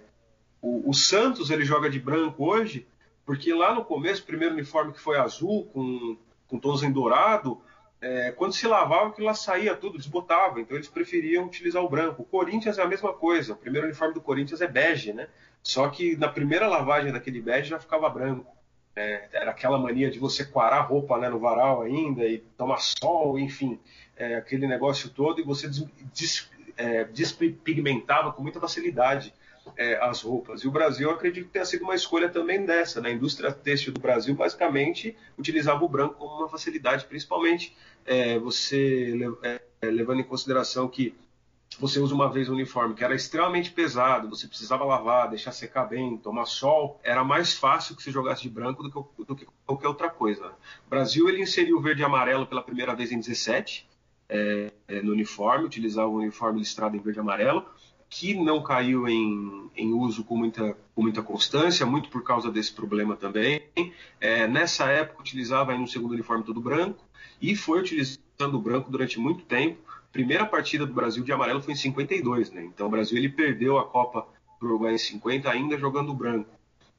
o, 0.61 0.91
o 0.91 0.95
Santos 0.95 1.51
ele 1.51 1.64
joga 1.64 1.91
de 1.91 1.99
branco 1.99 2.45
hoje 2.45 2.87
porque 3.25 3.53
lá 3.53 3.75
no 3.75 3.85
começo, 3.85 4.22
o 4.22 4.27
primeiro 4.27 4.55
uniforme 4.55 4.93
que 4.93 5.01
foi 5.01 5.18
azul, 5.18 5.64
com, 5.72 6.16
com 6.47 6.59
tons 6.59 6.83
em 6.83 6.93
dourado, 6.93 7.61
é, 8.01 8.33
quando 8.33 8.53
se 8.53 8.66
lavava, 8.66 9.09
aquilo 9.09 9.27
lá 9.27 9.35
saía 9.35 9.75
tudo, 9.75 9.97
desbotava. 9.97 10.61
Então 10.61 10.77
eles 10.77 10.89
preferiam 10.89 11.47
utilizar 11.47 11.83
o 11.83 11.89
branco. 11.89 12.22
O 12.22 12.27
Corinthians 12.27 12.79
é 12.79 12.83
a 12.83 12.87
mesma 12.87 13.14
coisa. 13.14 13.55
O 13.55 13.57
primeiro 13.57 13.87
uniforme 13.87 14.12
do 14.12 14.20
Corinthians 14.20 14.61
é 14.61 14.66
bege, 14.66 15.14
né? 15.14 15.29
Só 15.62 15.89
que 15.89 16.14
na 16.16 16.29
primeira 16.29 16.68
lavagem 16.68 17.11
daquele 17.11 17.41
bege 17.41 17.70
já 17.70 17.81
ficava 17.81 18.09
branco. 18.11 18.55
É, 18.95 19.29
era 19.33 19.51
aquela 19.51 19.79
mania 19.79 20.11
de 20.11 20.18
você 20.18 20.45
coarar 20.45 20.81
a 20.81 20.83
roupa 20.83 21.18
né, 21.18 21.29
no 21.29 21.39
varal 21.39 21.83
ainda 21.83 22.25
e 22.27 22.39
tomar 22.57 22.79
sol, 22.79 23.39
enfim, 23.39 23.81
é, 24.16 24.37
aquele 24.37 24.68
negócio 24.68 25.11
todo, 25.11 25.41
e 25.41 25.43
você 25.43 25.66
des, 25.66 25.85
des, 26.12 26.51
é, 26.77 27.03
despigmentava 27.05 28.33
com 28.33 28.41
muita 28.41 28.61
facilidade 28.61 29.35
é, 29.77 29.97
as 30.03 30.23
roupas. 30.23 30.62
E 30.62 30.69
o 30.69 30.71
Brasil, 30.71 31.11
acredito 31.11 31.47
que 31.47 31.53
tenha 31.53 31.65
sido 31.65 31.83
uma 31.83 31.95
escolha 31.95 32.29
também 32.29 32.65
dessa. 32.65 33.01
Né? 33.01 33.11
A 33.11 33.12
indústria 33.12 33.53
têxtil 33.53 33.93
do 33.93 34.01
Brasil, 34.01 34.35
basicamente, 34.35 35.17
utilizava 35.39 35.85
o 35.85 35.89
branco 35.89 36.15
como 36.15 36.39
uma 36.39 36.49
facilidade, 36.49 37.07
principalmente 37.07 37.77
é, 38.05 38.39
você 38.39 39.19
é, 39.43 39.61
levando 39.87 40.21
em 40.21 40.25
consideração 40.25 40.89
que 40.89 41.15
você 41.79 41.99
usa 41.99 42.15
uma 42.15 42.31
vez 42.31 42.49
o 42.49 42.53
uniforme 42.53 42.95
que 42.95 43.03
era 43.03 43.15
extremamente 43.15 43.73
pesado, 43.73 44.29
você 44.29 44.47
precisava 44.47 44.85
lavar, 44.85 45.29
deixar 45.29 45.51
secar 45.51 45.85
bem, 45.85 46.17
tomar 46.17 46.47
sol, 46.47 47.01
era 47.03 47.25
mais 47.25 47.53
fácil 47.53 47.97
que 47.97 48.03
você 48.03 48.12
jogasse 48.12 48.43
de 48.43 48.49
branco 48.49 48.83
do 48.83 48.91
que, 48.91 49.25
do 49.25 49.35
que 49.35 49.47
qualquer 49.67 49.89
outra 49.89 50.09
coisa. 50.09 50.53
O 50.87 50.91
Brasil 50.91 51.29
ele 51.29 51.43
inseriu 51.43 51.79
o 51.79 51.81
verde 51.81 52.03
e 52.03 52.05
amarelo 52.05 52.47
pela 52.47 52.62
primeira 52.62 52.95
vez 52.95 53.11
em 53.11 53.19
17 53.19 53.89
é, 54.29 54.73
é, 54.87 55.03
no 55.03 55.12
uniforme, 55.12 55.65
utilizava 55.65 56.09
o 56.09 56.17
uniforme 56.17 56.61
listrado 56.61 56.97
em 56.97 57.01
verde 57.01 57.19
e 57.19 57.21
amarelo 57.21 57.67
que 58.09 58.35
não 58.35 58.63
caiu 58.63 59.09
em, 59.09 59.71
em 59.77 59.93
uso 59.93 60.25
com 60.25 60.37
muita, 60.37 60.77
com 60.95 61.03
muita 61.03 61.23
constância, 61.23 61.85
muito 61.85 62.09
por 62.09 62.23
causa 62.23 62.51
desse 62.51 62.73
problema 62.73 63.17
também. 63.17 63.63
É, 64.21 64.47
nessa 64.47 64.85
época 64.87 65.21
utilizava 65.21 65.73
aí 65.73 65.79
um 65.79 65.87
segundo 65.87 66.13
uniforme 66.13 66.45
todo 66.45 66.61
branco 66.61 67.05
e 67.41 67.57
foi 67.57 67.81
utilizando 67.81 68.55
o 68.55 68.61
branco 68.61 68.91
durante 68.91 69.19
muito 69.19 69.45
tempo. 69.45 69.83
Primeira 70.13 70.47
partida 70.47 70.87
do 70.87 70.95
Brasil 70.95 71.25
de 71.25 71.33
amarelo 71.33 71.61
foi 71.61 71.73
em 71.73 71.77
52, 71.77 72.53
né? 72.53 72.65
Então 72.65 72.87
o 72.87 72.91
Brasil 72.91 73.19
ele 73.19 73.29
perdeu 73.29 73.79
a 73.79 73.85
Copa 73.85 74.27
para 74.59 74.67
o 74.67 74.71
Uruguai 74.71 74.95
em 74.95 74.99
50 74.99 75.51
ainda 75.51 75.77
jogando 75.77 76.15
branco, 76.15 76.51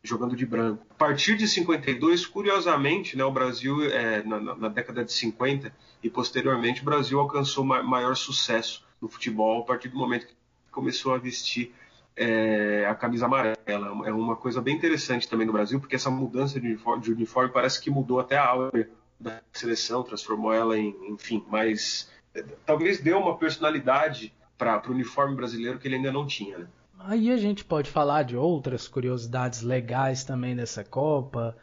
jogando 0.03 0.35
de 0.35 0.45
branco. 0.45 0.85
A 0.91 0.93
partir 0.95 1.37
de 1.37 1.47
52, 1.47 2.25
curiosamente, 2.25 3.15
né, 3.15 3.23
o 3.23 3.31
Brasil 3.31 3.83
é, 3.85 4.21
na, 4.23 4.39
na, 4.39 4.67
década 4.67 5.03
de 5.03 5.13
50 5.13 5.73
e 6.03 6.09
posteriormente 6.09 6.81
o 6.81 6.85
Brasil 6.85 7.19
alcançou 7.19 7.63
ma 7.63 7.81
maior 7.81 8.15
sucesso 8.15 8.85
no 9.01 9.07
futebol 9.07 9.61
a 9.61 9.65
partir 9.65 9.87
do 9.87 9.97
momento 9.97 10.27
que 10.27 10.33
começou 10.75 11.15
a 11.15 11.17
vestir 11.17 11.73
é, 12.15 12.85
a 12.87 12.93
camisa 12.93 13.25
amarela. 13.25 13.57
É 14.05 14.11
uma 14.11 14.35
coisa 14.35 14.61
bem 14.61 14.75
interessante 14.75 15.27
também 15.27 15.47
no 15.47 15.53
Brasil, 15.53 15.79
porque 15.79 15.95
essa 15.95 16.11
mudança 16.11 16.59
de 16.59 16.67
uniforme, 16.67 17.01
de 17.01 17.11
uniforme 17.13 17.51
parece 17.51 17.81
que 17.81 17.89
mudou 17.89 18.19
até 18.19 18.37
a 18.37 18.45
aula 18.45 18.71
da 19.19 19.41
seleção, 19.53 20.03
transformou 20.03 20.53
ela 20.53 20.77
em, 20.77 20.93
enfim, 21.09 21.43
mais. 21.49 22.11
É, 22.33 22.43
talvez 22.65 22.99
deu 22.99 23.17
uma 23.17 23.37
personalidade 23.37 24.33
para 24.57 24.81
o 24.87 24.91
uniforme 24.91 25.35
brasileiro 25.35 25.79
que 25.79 25.87
ele 25.87 25.95
ainda 25.95 26.11
não 26.11 26.27
tinha. 26.27 26.57
Né? 26.57 26.67
Aí 26.99 27.31
a 27.31 27.37
gente 27.37 27.63
pode 27.63 27.89
falar 27.89 28.23
de 28.23 28.35
outras 28.35 28.87
curiosidades 28.87 29.61
legais 29.61 30.23
também 30.23 30.55
dessa 30.55 30.83
Copa. 30.83 31.55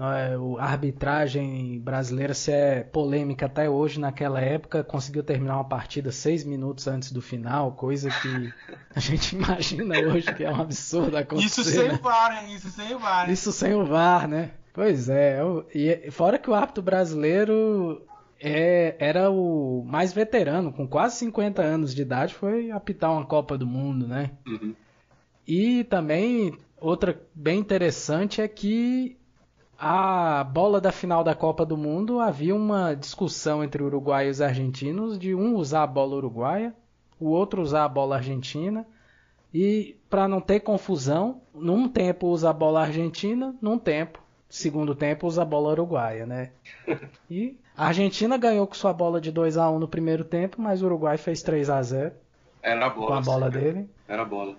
É, 0.00 0.34
a 0.58 0.64
arbitragem 0.64 1.78
brasileira, 1.78 2.32
se 2.32 2.50
é 2.50 2.82
polêmica 2.82 3.44
até 3.44 3.68
hoje, 3.68 4.00
naquela 4.00 4.40
época, 4.40 4.82
conseguiu 4.82 5.22
terminar 5.22 5.56
uma 5.56 5.68
partida 5.68 6.10
seis 6.10 6.42
minutos 6.42 6.88
antes 6.88 7.12
do 7.12 7.20
final, 7.20 7.72
coisa 7.72 8.08
que 8.08 8.52
a 8.96 8.98
gente 8.98 9.36
imagina 9.36 9.98
hoje 10.00 10.32
que 10.34 10.42
é 10.42 10.50
um 10.50 10.62
absurdo 10.62 11.18
acontecer. 11.18 11.60
Isso 11.60 11.64
sem 11.64 11.88
né? 11.88 11.94
o 11.94 11.98
VAR, 11.98 12.42
hein? 12.42 12.54
Isso 12.54 12.70
sem 12.70 12.94
o 12.94 12.98
VAR. 12.98 13.30
Isso 13.30 13.52
sem 13.52 13.74
o 13.74 13.84
VAR, 13.84 14.26
né? 14.26 14.52
Pois 14.72 15.10
é. 15.10 15.38
E 15.74 16.10
fora 16.10 16.38
que 16.38 16.48
o 16.48 16.54
árbitro 16.54 16.82
brasileiro 16.82 18.02
é, 18.40 18.96
era 18.98 19.30
o 19.30 19.84
mais 19.86 20.14
veterano, 20.14 20.72
com 20.72 20.88
quase 20.88 21.16
50 21.16 21.60
anos 21.60 21.94
de 21.94 22.00
idade, 22.00 22.34
foi 22.34 22.70
apitar 22.70 23.12
uma 23.12 23.26
Copa 23.26 23.58
do 23.58 23.66
Mundo, 23.66 24.08
né? 24.08 24.30
Uhum. 24.46 24.74
E 25.46 25.84
também 25.84 26.56
outra 26.80 27.20
bem 27.34 27.58
interessante 27.58 28.40
é 28.40 28.48
que 28.48 29.19
a 29.80 30.44
bola 30.44 30.78
da 30.78 30.92
final 30.92 31.24
da 31.24 31.34
Copa 31.34 31.64
do 31.64 31.74
Mundo 31.74 32.20
havia 32.20 32.54
uma 32.54 32.94
discussão 32.94 33.64
entre 33.64 33.82
Uruguai 33.82 34.26
e 34.26 34.30
os 34.30 34.42
argentinos 34.42 35.18
de 35.18 35.34
um 35.34 35.56
usar 35.56 35.84
a 35.84 35.86
bola 35.86 36.16
uruguaia, 36.16 36.74
o 37.18 37.30
outro 37.30 37.62
usar 37.62 37.84
a 37.84 37.88
bola 37.88 38.16
argentina. 38.16 38.86
E 39.54 39.96
para 40.10 40.28
não 40.28 40.38
ter 40.38 40.60
confusão, 40.60 41.40
num 41.54 41.88
tempo 41.88 42.26
usa 42.26 42.50
a 42.50 42.52
bola 42.52 42.82
argentina, 42.82 43.56
num 43.60 43.78
tempo, 43.78 44.20
segundo 44.50 44.94
tempo 44.94 45.26
usa 45.26 45.42
a 45.42 45.46
bola 45.46 45.70
uruguaia, 45.70 46.26
né? 46.26 46.50
E 47.30 47.56
a 47.74 47.86
Argentina 47.86 48.36
ganhou 48.36 48.66
com 48.66 48.74
sua 48.74 48.92
bola 48.92 49.18
de 49.18 49.32
2 49.32 49.56
a 49.56 49.70
1 49.70 49.78
no 49.78 49.88
primeiro 49.88 50.24
tempo, 50.24 50.60
mas 50.60 50.82
o 50.82 50.86
Uruguai 50.86 51.16
fez 51.16 51.40
3 51.42 51.70
a 51.70 51.80
0 51.82 52.12
Era 52.62 52.86
a 52.86 52.90
bola. 52.90 53.06
Com 53.06 53.14
a 53.14 53.20
bola 53.22 53.50
dele. 53.50 53.88
Era 54.06 54.22
a 54.22 54.24
bola. 54.26 54.56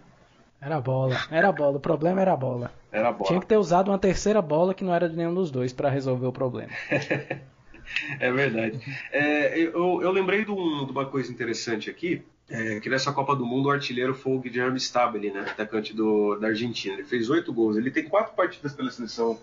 Era 0.61 0.79
bola. 0.79 1.17
Era 1.31 1.49
a 1.49 1.51
bola. 1.51 1.77
O 1.77 1.79
problema 1.79 2.21
era 2.21 2.33
a 2.33 2.37
bola. 2.37 2.71
Era 2.91 3.11
bola. 3.11 3.27
Tinha 3.27 3.39
que 3.39 3.47
ter 3.47 3.57
usado 3.57 3.89
uma 3.89 3.97
terceira 3.97 4.41
bola 4.41 4.75
que 4.75 4.83
não 4.83 4.93
era 4.93 5.09
de 5.09 5.17
nenhum 5.17 5.33
dos 5.33 5.49
dois 5.49 5.73
para 5.73 5.89
resolver 5.89 6.27
o 6.27 6.31
problema. 6.31 6.71
é 8.19 8.31
verdade. 8.31 8.79
É, 9.11 9.57
eu, 9.57 10.01
eu, 10.01 10.11
lembrei 10.11 10.45
de, 10.45 10.51
um, 10.51 10.85
de, 10.85 10.91
uma 10.91 11.05
coisa 11.05 11.31
interessante 11.31 11.89
aqui. 11.89 12.23
É, 12.47 12.79
que 12.81 12.89
nessa 12.89 13.13
Copa 13.13 13.33
do 13.35 13.45
Mundo 13.45 13.69
o 13.69 13.71
artilheiro 13.71 14.13
foi 14.13 14.33
o 14.33 14.39
Guilherme 14.39 14.77
Stabile, 14.77 15.31
né, 15.31 15.39
atacante 15.39 15.95
do, 15.95 16.35
da 16.35 16.47
Argentina. 16.47 16.95
Ele 16.95 17.05
fez 17.05 17.29
oito 17.29 17.51
gols. 17.51 17.77
Ele 17.77 17.89
tem 17.89 18.03
quatro 18.03 18.35
partidas 18.35 18.73
pela 18.73 18.91
seleção 18.91 19.39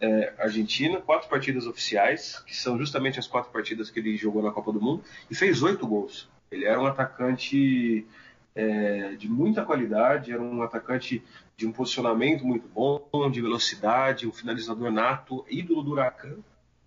é, 0.00 0.32
argentina, 0.38 1.00
quatro 1.00 1.28
partidas 1.28 1.66
oficiais, 1.66 2.42
que 2.46 2.56
são 2.56 2.78
justamente 2.78 3.18
as 3.18 3.26
quatro 3.26 3.50
partidas 3.50 3.90
que 3.90 3.98
ele 3.98 4.16
jogou 4.16 4.42
na 4.42 4.52
Copa 4.52 4.72
do 4.72 4.80
Mundo, 4.80 5.02
e 5.30 5.34
fez 5.34 5.62
oito 5.62 5.86
gols. 5.86 6.28
Ele 6.50 6.64
era 6.64 6.80
um 6.80 6.86
atacante 6.86 8.06
é, 8.54 9.14
de 9.16 9.28
muita 9.28 9.64
qualidade, 9.64 10.32
era 10.32 10.40
um 10.40 10.62
atacante 10.62 11.22
de 11.56 11.66
um 11.66 11.72
posicionamento 11.72 12.44
muito 12.44 12.68
bom, 12.68 13.30
de 13.30 13.40
velocidade, 13.40 14.26
um 14.26 14.32
finalizador 14.32 14.90
nato, 14.90 15.44
ídolo 15.48 15.82
do 15.82 15.92
Huracan, 15.92 16.36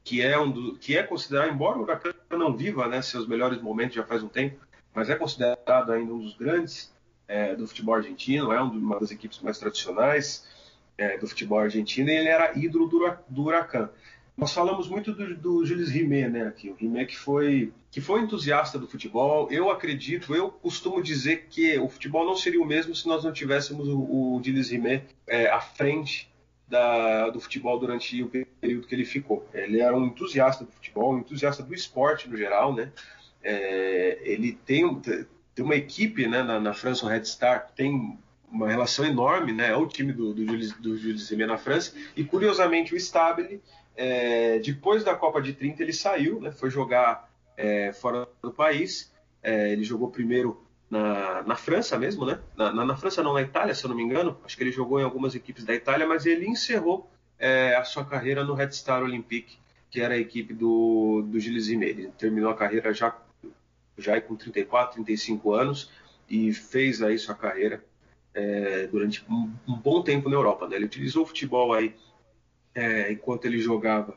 que 0.04 0.22
é, 0.22 0.40
um 0.40 0.50
do, 0.50 0.78
que 0.78 0.98
é 0.98 1.04
considerado, 1.04 1.52
embora 1.52 1.78
o 1.78 1.82
Huracan 1.82 2.14
não 2.32 2.56
viva 2.56 2.88
né, 2.88 3.02
seus 3.02 3.28
melhores 3.28 3.62
momentos 3.62 3.96
já 3.96 4.04
faz 4.04 4.24
um 4.24 4.30
tempo, 4.30 4.66
mas 4.94 5.10
é 5.10 5.16
considerado 5.16 5.92
ainda 5.92 6.14
um 6.14 6.20
dos 6.20 6.36
grandes 6.36 6.94
é, 7.28 7.56
do 7.56 7.68
futebol 7.68 7.96
argentino, 7.96 8.52
é 8.52 8.62
uma 8.62 9.00
das 9.00 9.12
equipes 9.12 9.40
mais 9.42 9.60
tradicionais 9.60 10.48
é, 10.98 11.18
do 11.18 11.28
futebol 11.28 11.60
argentino, 11.60 12.10
e 12.10 12.16
ele 12.16 12.30
era 12.30 12.58
ídolo 12.58 12.88
do, 12.88 13.18
do 13.28 13.44
Huracan. 13.44 13.90
Nós 14.38 14.54
falamos 14.54 14.88
muito 14.88 15.14
do, 15.14 15.36
do 15.36 15.66
Gilles 15.66 15.90
Rimet, 15.90 16.30
né, 16.30 16.48
aqui, 16.48 16.70
o 16.70 16.76
Rimet 16.76 17.08
que 17.08 17.18
foi 17.18 17.74
que 17.90 18.00
foi 18.00 18.22
entusiasta 18.22 18.78
do 18.78 18.88
futebol. 18.88 19.48
Eu 19.50 19.72
acredito, 19.72 20.36
eu 20.36 20.50
costumo 20.50 21.02
dizer 21.02 21.48
que 21.50 21.78
o 21.80 21.90
futebol 21.90 22.26
não 22.26 22.36
seria 22.36 22.62
o 22.62 22.66
mesmo 22.66 22.94
se 22.94 23.08
nós 23.08 23.24
não 23.24 23.32
tivéssemos 23.32 23.88
o, 23.88 24.00
o 24.00 24.42
Gilles 24.44 24.70
Rimet 24.70 25.06
é, 25.26 25.50
à 25.50 25.60
frente 25.60 26.30
da, 26.68 27.30
do 27.30 27.40
futebol 27.40 27.80
durante 27.80 28.22
o 28.22 28.30
período 28.30 28.88
que 28.88 28.94
ele 28.94 29.06
ficou. 29.06 29.48
Ele 29.54 29.80
era 29.80 29.98
um 29.98 30.06
entusiasta 30.06 30.66
do 30.66 30.72
futebol, 30.72 31.16
um 31.16 31.20
entusiasta 31.20 31.64
do 31.64 31.74
esporte 31.74 32.30
no 32.30 32.38
geral, 32.38 32.76
né? 32.76 32.92
é, 33.48 34.20
ele 34.24 34.52
tem, 34.66 35.00
tem 35.00 35.66
uma 35.66 35.76
equipe 35.76 36.28
né, 36.28 36.44
na, 36.44 36.60
na 36.60 36.74
França, 36.74 37.06
o 37.06 37.10
Red 37.10 37.24
Star, 37.24 37.72
tem 37.76 38.18
uma 38.52 38.70
relação 38.70 39.06
enorme, 39.06 39.54
né? 39.54 39.70
É 39.70 39.76
o 39.76 39.88
time 39.88 40.12
do, 40.12 40.34
do, 40.34 40.46
Jules, 40.46 40.74
do 40.74 40.96
Rimet 40.96 41.48
na 41.48 41.58
França. 41.58 41.94
E 42.16 42.24
curiosamente 42.24 42.94
o 42.94 42.98
Stabile, 42.98 43.62
é, 43.98 44.60
depois 44.60 45.04
da 45.04 45.16
Copa 45.16 45.42
de 45.42 45.54
30, 45.54 45.82
ele 45.82 45.92
saiu, 45.92 46.40
né? 46.40 46.52
Foi 46.52 46.70
jogar 46.70 47.30
é, 47.58 47.92
fora 47.92 48.28
do 48.42 48.52
país. 48.52 49.12
É, 49.42 49.72
ele 49.72 49.84
jogou 49.84 50.10
primeiro 50.10 50.64
na, 50.90 51.42
na 51.42 51.56
França 51.56 51.98
mesmo, 51.98 52.26
né? 52.26 52.40
Na, 52.56 52.72
na, 52.72 52.86
na, 52.86 52.96
França 52.96 53.24
não, 53.24 53.34
na 53.34 53.42
Itália, 53.42 53.74
se 53.74 53.84
eu 53.84 53.90
não 53.90 53.98
me 53.98 54.04
engano. 54.04 54.38
Acho 54.46 54.56
que 54.56 54.64
ele 54.64 54.72
jogou 54.72 55.00
em 55.00 55.04
algumas 55.04 55.34
equipes 55.34 55.66
da 55.66 55.74
Itália, 55.74 56.08
mas 56.08 56.28
ele 56.28 56.48
encerrou 56.48 57.10
é, 57.40 57.76
a 57.76 57.84
sua 57.84 58.06
carreira 58.06 58.44
no 58.44 58.54
Red 58.54 58.72
Star 58.72 59.02
Olympique, 59.02 59.58
que 59.90 60.00
era 60.00 60.14
a 60.14 60.18
equipe 60.18 60.54
do, 60.54 61.24
do 61.28 61.40
Gilles 61.40 61.68
Rimet. 61.68 61.90
Ele 61.90 62.12
terminou 62.18 62.52
a 62.52 62.56
carreira 62.56 62.94
já, 62.94 63.18
já 63.98 64.22
com 64.22 64.36
34, 64.36 64.94
35 64.94 65.54
anos 65.54 65.90
e 66.30 66.54
fez 66.54 67.02
aí 67.02 67.18
sua 67.18 67.34
carreira 67.34 67.84
é, 68.34 68.86
durante 68.88 69.26
um, 69.28 69.52
um, 69.68 69.76
bom 69.76 70.04
tempo 70.04 70.30
na 70.30 70.36
Europa. 70.36 70.68
Né? 70.68 70.76
Ele 70.76 70.86
utilizou 70.86 71.24
o 71.24 71.26
futebol 71.26 71.74
aí 71.74 71.96
é, 72.78 73.12
enquanto 73.12 73.46
ele 73.46 73.60
jogava 73.60 74.16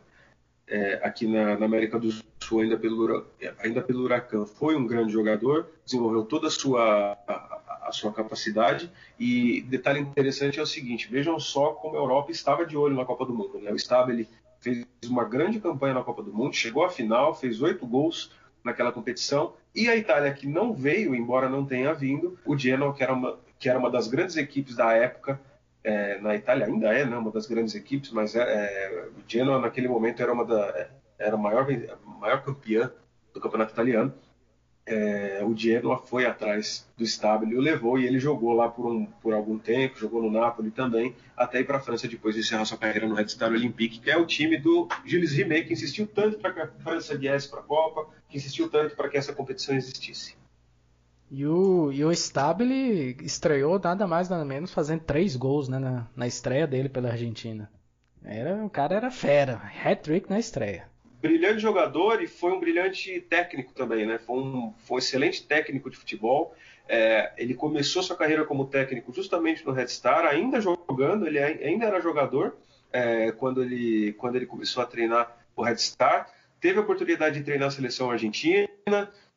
é, 0.69 1.01
aqui 1.03 1.27
na, 1.27 1.59
na, 1.59 1.65
América 1.65 1.99
do 1.99 2.13
Sul, 2.39 2.61
ainda 2.61 2.77
pelo, 2.77 3.27
ainda 3.59 3.81
pelo 3.81 4.05
Huracan. 4.05 4.45
Foi 4.45 4.77
um 4.77 4.87
grande 4.87 5.13
jogador, 5.13 5.71
desenvolveu 5.85 6.25
toda 6.25 6.49
a 6.49 6.51
sua, 6.51 7.17
a, 7.27 7.89
a 7.89 7.93
sua 7.93 8.13
capacidade. 8.13 8.93
E 9.19 9.63
detalhe 9.63 9.99
interessante 9.99 10.61
é 10.61 10.63
o 10.63 10.67
seguinte: 10.67 11.09
vejam 11.11 11.41
só 11.41 11.73
como 11.73 11.97
a 11.97 11.99
Europa 11.99 12.31
estava 12.31 12.67
de 12.67 12.77
olho 12.77 12.95
na 12.95 13.05
Copa 13.05 13.25
do 13.25 13.33
Mundo. 13.33 13.59
Né? 13.59 13.73
O 13.73 13.77
Stabile 13.77 14.29
fez 14.61 14.87
uma 15.07 15.25
grande 15.25 15.59
campanha 15.59 15.95
na 15.95 16.03
Copa 16.03 16.23
do 16.23 16.33
Mundo, 16.33 16.55
chegou 16.55 16.85
à 16.85 16.91
final, 16.91 17.35
fez 17.35 17.63
oito 17.63 17.87
gols 17.87 18.31
naquela 18.63 18.93
competição. 18.93 19.55
E 19.75 19.89
a 19.89 19.97
Itália, 19.97 20.35
que 20.35 20.47
não 20.47 20.75
veio, 20.75 21.15
embora 21.15 21.49
não 21.49 21.65
tenha 21.65 21.95
vindo, 21.95 22.39
o 22.45 22.59
Genoa, 22.59 22.93
que 22.93 23.03
era 23.03 23.15
uma, 23.15 23.39
que 23.59 23.71
era 23.71 23.79
uma 23.79 23.91
das 23.91 24.07
grandes 24.07 24.37
equipes 24.37 24.77
da 24.77 24.93
época, 24.93 25.41
é, 25.83 26.19
na 26.21 26.35
Itália 26.35 26.67
ainda 26.67 26.93
é 26.93 27.05
né, 27.05 27.17
uma 27.17 27.31
das 27.31 27.47
grandes 27.47 27.75
equipes, 27.75 28.11
mas 28.11 28.35
é, 28.35 28.41
é, 28.43 29.09
o 29.09 29.23
Genoa 29.27 29.61
naquele 29.61 29.89
momento 29.89 30.23
era 30.23 30.33
uma 30.33 30.45
da, 30.45 30.91
era 31.19 31.35
a 31.35 31.39
maior, 31.39 31.67
maior 32.21 32.43
campeã 32.43 32.91
do 33.33 33.41
campeonato 33.41 33.73
italiano. 33.73 34.13
É, 34.87 35.45
o 35.45 35.57
Genoa 35.57 35.99
foi 35.99 36.27
atrás 36.27 36.89
do 36.97 37.05
Stabile, 37.05 37.57
o 37.57 37.61
levou 37.61 37.99
e 37.99 38.07
ele 38.07 38.19
jogou 38.19 38.53
lá 38.55 38.69
por, 38.69 38.91
um, 38.91 39.07
por 39.07 39.33
algum 39.33 39.57
tempo, 39.57 39.99
jogou 39.99 40.21
no 40.23 40.31
Napoli 40.31 40.71
também, 40.71 41.15
até 41.37 41.61
ir 41.61 41.65
para 41.65 41.77
a 41.77 41.81
França 41.81 42.09
depois 42.09 42.35
de 42.35 42.41
encerrar 42.41 42.65
sua 42.65 42.79
carreira 42.79 43.07
no 43.07 43.15
Red 43.15 43.29
Star 43.29 43.53
Olympique, 43.53 44.01
que 44.01 44.11
é 44.11 44.17
o 44.17 44.27
time 44.27 44.57
do 44.57 44.89
Gilles 45.05 45.33
Rimet, 45.33 45.67
que 45.67 45.75
insistiu 45.75 46.07
tanto 46.07 46.39
para 46.39 46.53
que 46.53 46.61
a 46.61 46.67
França 46.67 47.17
viesse 47.17 47.49
para 47.49 47.61
a 47.61 47.63
Copa, 47.63 48.09
que 48.29 48.37
insistiu 48.37 48.69
tanto 48.69 48.97
para 48.97 49.09
que 49.09 49.17
essa 49.17 49.33
competição 49.33 49.77
existisse. 49.77 50.40
E 51.31 51.47
o, 51.47 51.93
e 51.93 52.05
o 52.05 52.11
Stabile 52.11 53.17
estreou 53.23 53.79
nada 53.79 54.07
mais 54.07 54.29
nada 54.29 54.45
menos 54.45 54.75
fazendo 54.75 55.03
três 55.03 55.37
gols 55.37 55.69
né, 55.69 55.79
na, 55.79 56.07
na 56.17 56.27
estreia 56.27 56.67
dele 56.67 56.89
pela 56.89 57.11
Argentina. 57.11 57.71
Era, 58.25 58.65
o 58.65 58.69
cara 58.69 58.97
era 58.97 59.11
fera, 59.11 59.63
hat-trick 59.85 60.29
na 60.29 60.39
estreia. 60.39 60.89
Brilhante 61.23 61.61
jogador 61.61 62.23
e 62.23 62.27
foi 62.27 62.53
um 62.53 62.59
brilhante 62.59 63.21
técnico 63.21 63.73
também, 63.73 64.07
né? 64.07 64.19
Foi 64.19 64.39
um, 64.39 64.75
foi 64.79 64.97
um 64.97 64.99
excelente 64.99 65.47
técnico 65.47 65.89
de 65.89 65.97
futebol. 65.97 66.55
É, 66.89 67.33
ele 67.37 67.55
começou 67.55 68.03
sua 68.03 68.17
carreira 68.17 68.45
como 68.45 68.65
técnico 68.65 69.13
justamente 69.13 69.65
no 69.65 69.73
Red 69.73 69.89
Star, 69.89 70.25
ainda 70.27 70.61
jogando, 70.61 71.27
ele 71.27 71.39
ainda 71.39 71.87
era 71.87 72.01
jogador 72.01 72.57
é, 72.93 73.31
quando, 73.33 73.63
ele, 73.63 74.15
quando 74.15 74.37
ele 74.37 74.47
começou 74.47 74.83
a 74.83 74.87
treinar 74.87 75.37
o 75.55 75.63
Red 75.63 75.77
Star. 75.77 76.29
Teve 76.61 76.79
a 76.79 76.83
oportunidade 76.83 77.39
de 77.39 77.45
treinar 77.45 77.69
a 77.69 77.71
seleção 77.71 78.11
argentina, 78.11 78.69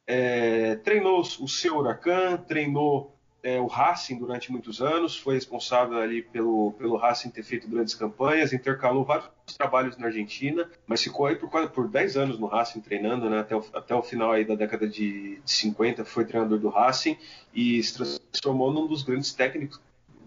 é, 0.06 0.76
treinou 0.78 1.22
o 1.22 1.48
seu 1.48 1.78
Huracan, 1.78 2.38
treinou 2.38 3.14
é, 3.44 3.60
o 3.60 3.68
Racing 3.68 4.18
durante 4.18 4.52
muitos 4.52 4.82
anos, 4.82 5.18
foi 5.18 5.36
responsável 5.36 5.98
ali 5.98 6.22
pelo, 6.22 6.72
pelo 6.74 6.96
Racing 6.96 7.30
ter 7.30 7.44
feito 7.44 7.68
grandes 7.68 7.94
campanhas, 7.94 8.54
intercalou 8.54 9.04
vários 9.04 9.30
trabalhos 9.58 9.98
na 9.98 10.08
Argentina, 10.08 10.70
mas 10.88 11.04
ficou 11.04 11.26
aí 11.26 11.36
por, 11.36 11.50
por 11.70 11.88
10 11.90 12.18
anos 12.18 12.40
no 12.40 12.48
Racing 12.48 12.80
treinando, 12.80 13.30
né, 13.30 13.42
até, 13.42 13.56
o, 13.56 13.66
até 13.74 13.94
o 13.94 14.02
final 14.02 14.32
aí 14.32 14.46
da 14.46 14.56
década 14.56 14.88
de, 14.88 15.42
de 15.44 15.52
50 15.52 16.06
foi 16.06 16.24
treinador 16.24 16.58
do 16.58 16.70
Racing 16.70 17.18
e 17.54 17.84
se 17.84 17.94
transformou 18.32 18.72
num 18.72 18.88
dos 18.88 19.04
grandes 19.04 19.34
técnicos 19.34 19.80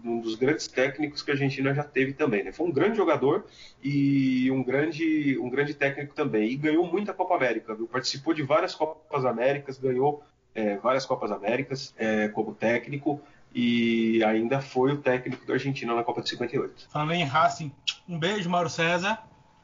um 0.03 0.19
dos 0.19 0.35
grandes 0.35 0.67
técnicos 0.67 1.21
que 1.21 1.31
a 1.31 1.33
Argentina 1.33 1.73
já 1.73 1.83
teve 1.83 2.13
também. 2.13 2.43
Né? 2.43 2.51
Foi 2.51 2.67
um 2.67 2.71
grande 2.71 2.97
jogador 2.97 3.45
e 3.83 4.49
um 4.51 4.63
grande, 4.63 5.37
um 5.39 5.49
grande 5.49 5.73
técnico 5.73 6.13
também. 6.13 6.49
E 6.49 6.55
ganhou 6.55 6.85
muita 6.85 7.13
Copa 7.13 7.35
América. 7.35 7.75
Viu? 7.75 7.87
Participou 7.87 8.33
de 8.33 8.43
várias 8.43 8.75
Copas 8.75 9.25
Américas, 9.25 9.77
ganhou 9.77 10.23
é, 10.53 10.77
várias 10.77 11.05
Copas 11.05 11.31
Américas 11.31 11.93
é, 11.97 12.27
como 12.29 12.53
técnico 12.53 13.21
e 13.53 14.23
ainda 14.23 14.61
foi 14.61 14.91
o 14.91 14.97
técnico 14.97 15.45
da 15.45 15.53
Argentina 15.53 15.95
na 15.95 16.03
Copa 16.03 16.21
de 16.21 16.29
58. 16.29 16.89
Falando 16.89 17.13
em 17.13 17.23
Racing, 17.23 17.71
um 18.07 18.19
beijo, 18.19 18.49
Mauro 18.49 18.69
César. 18.69 19.19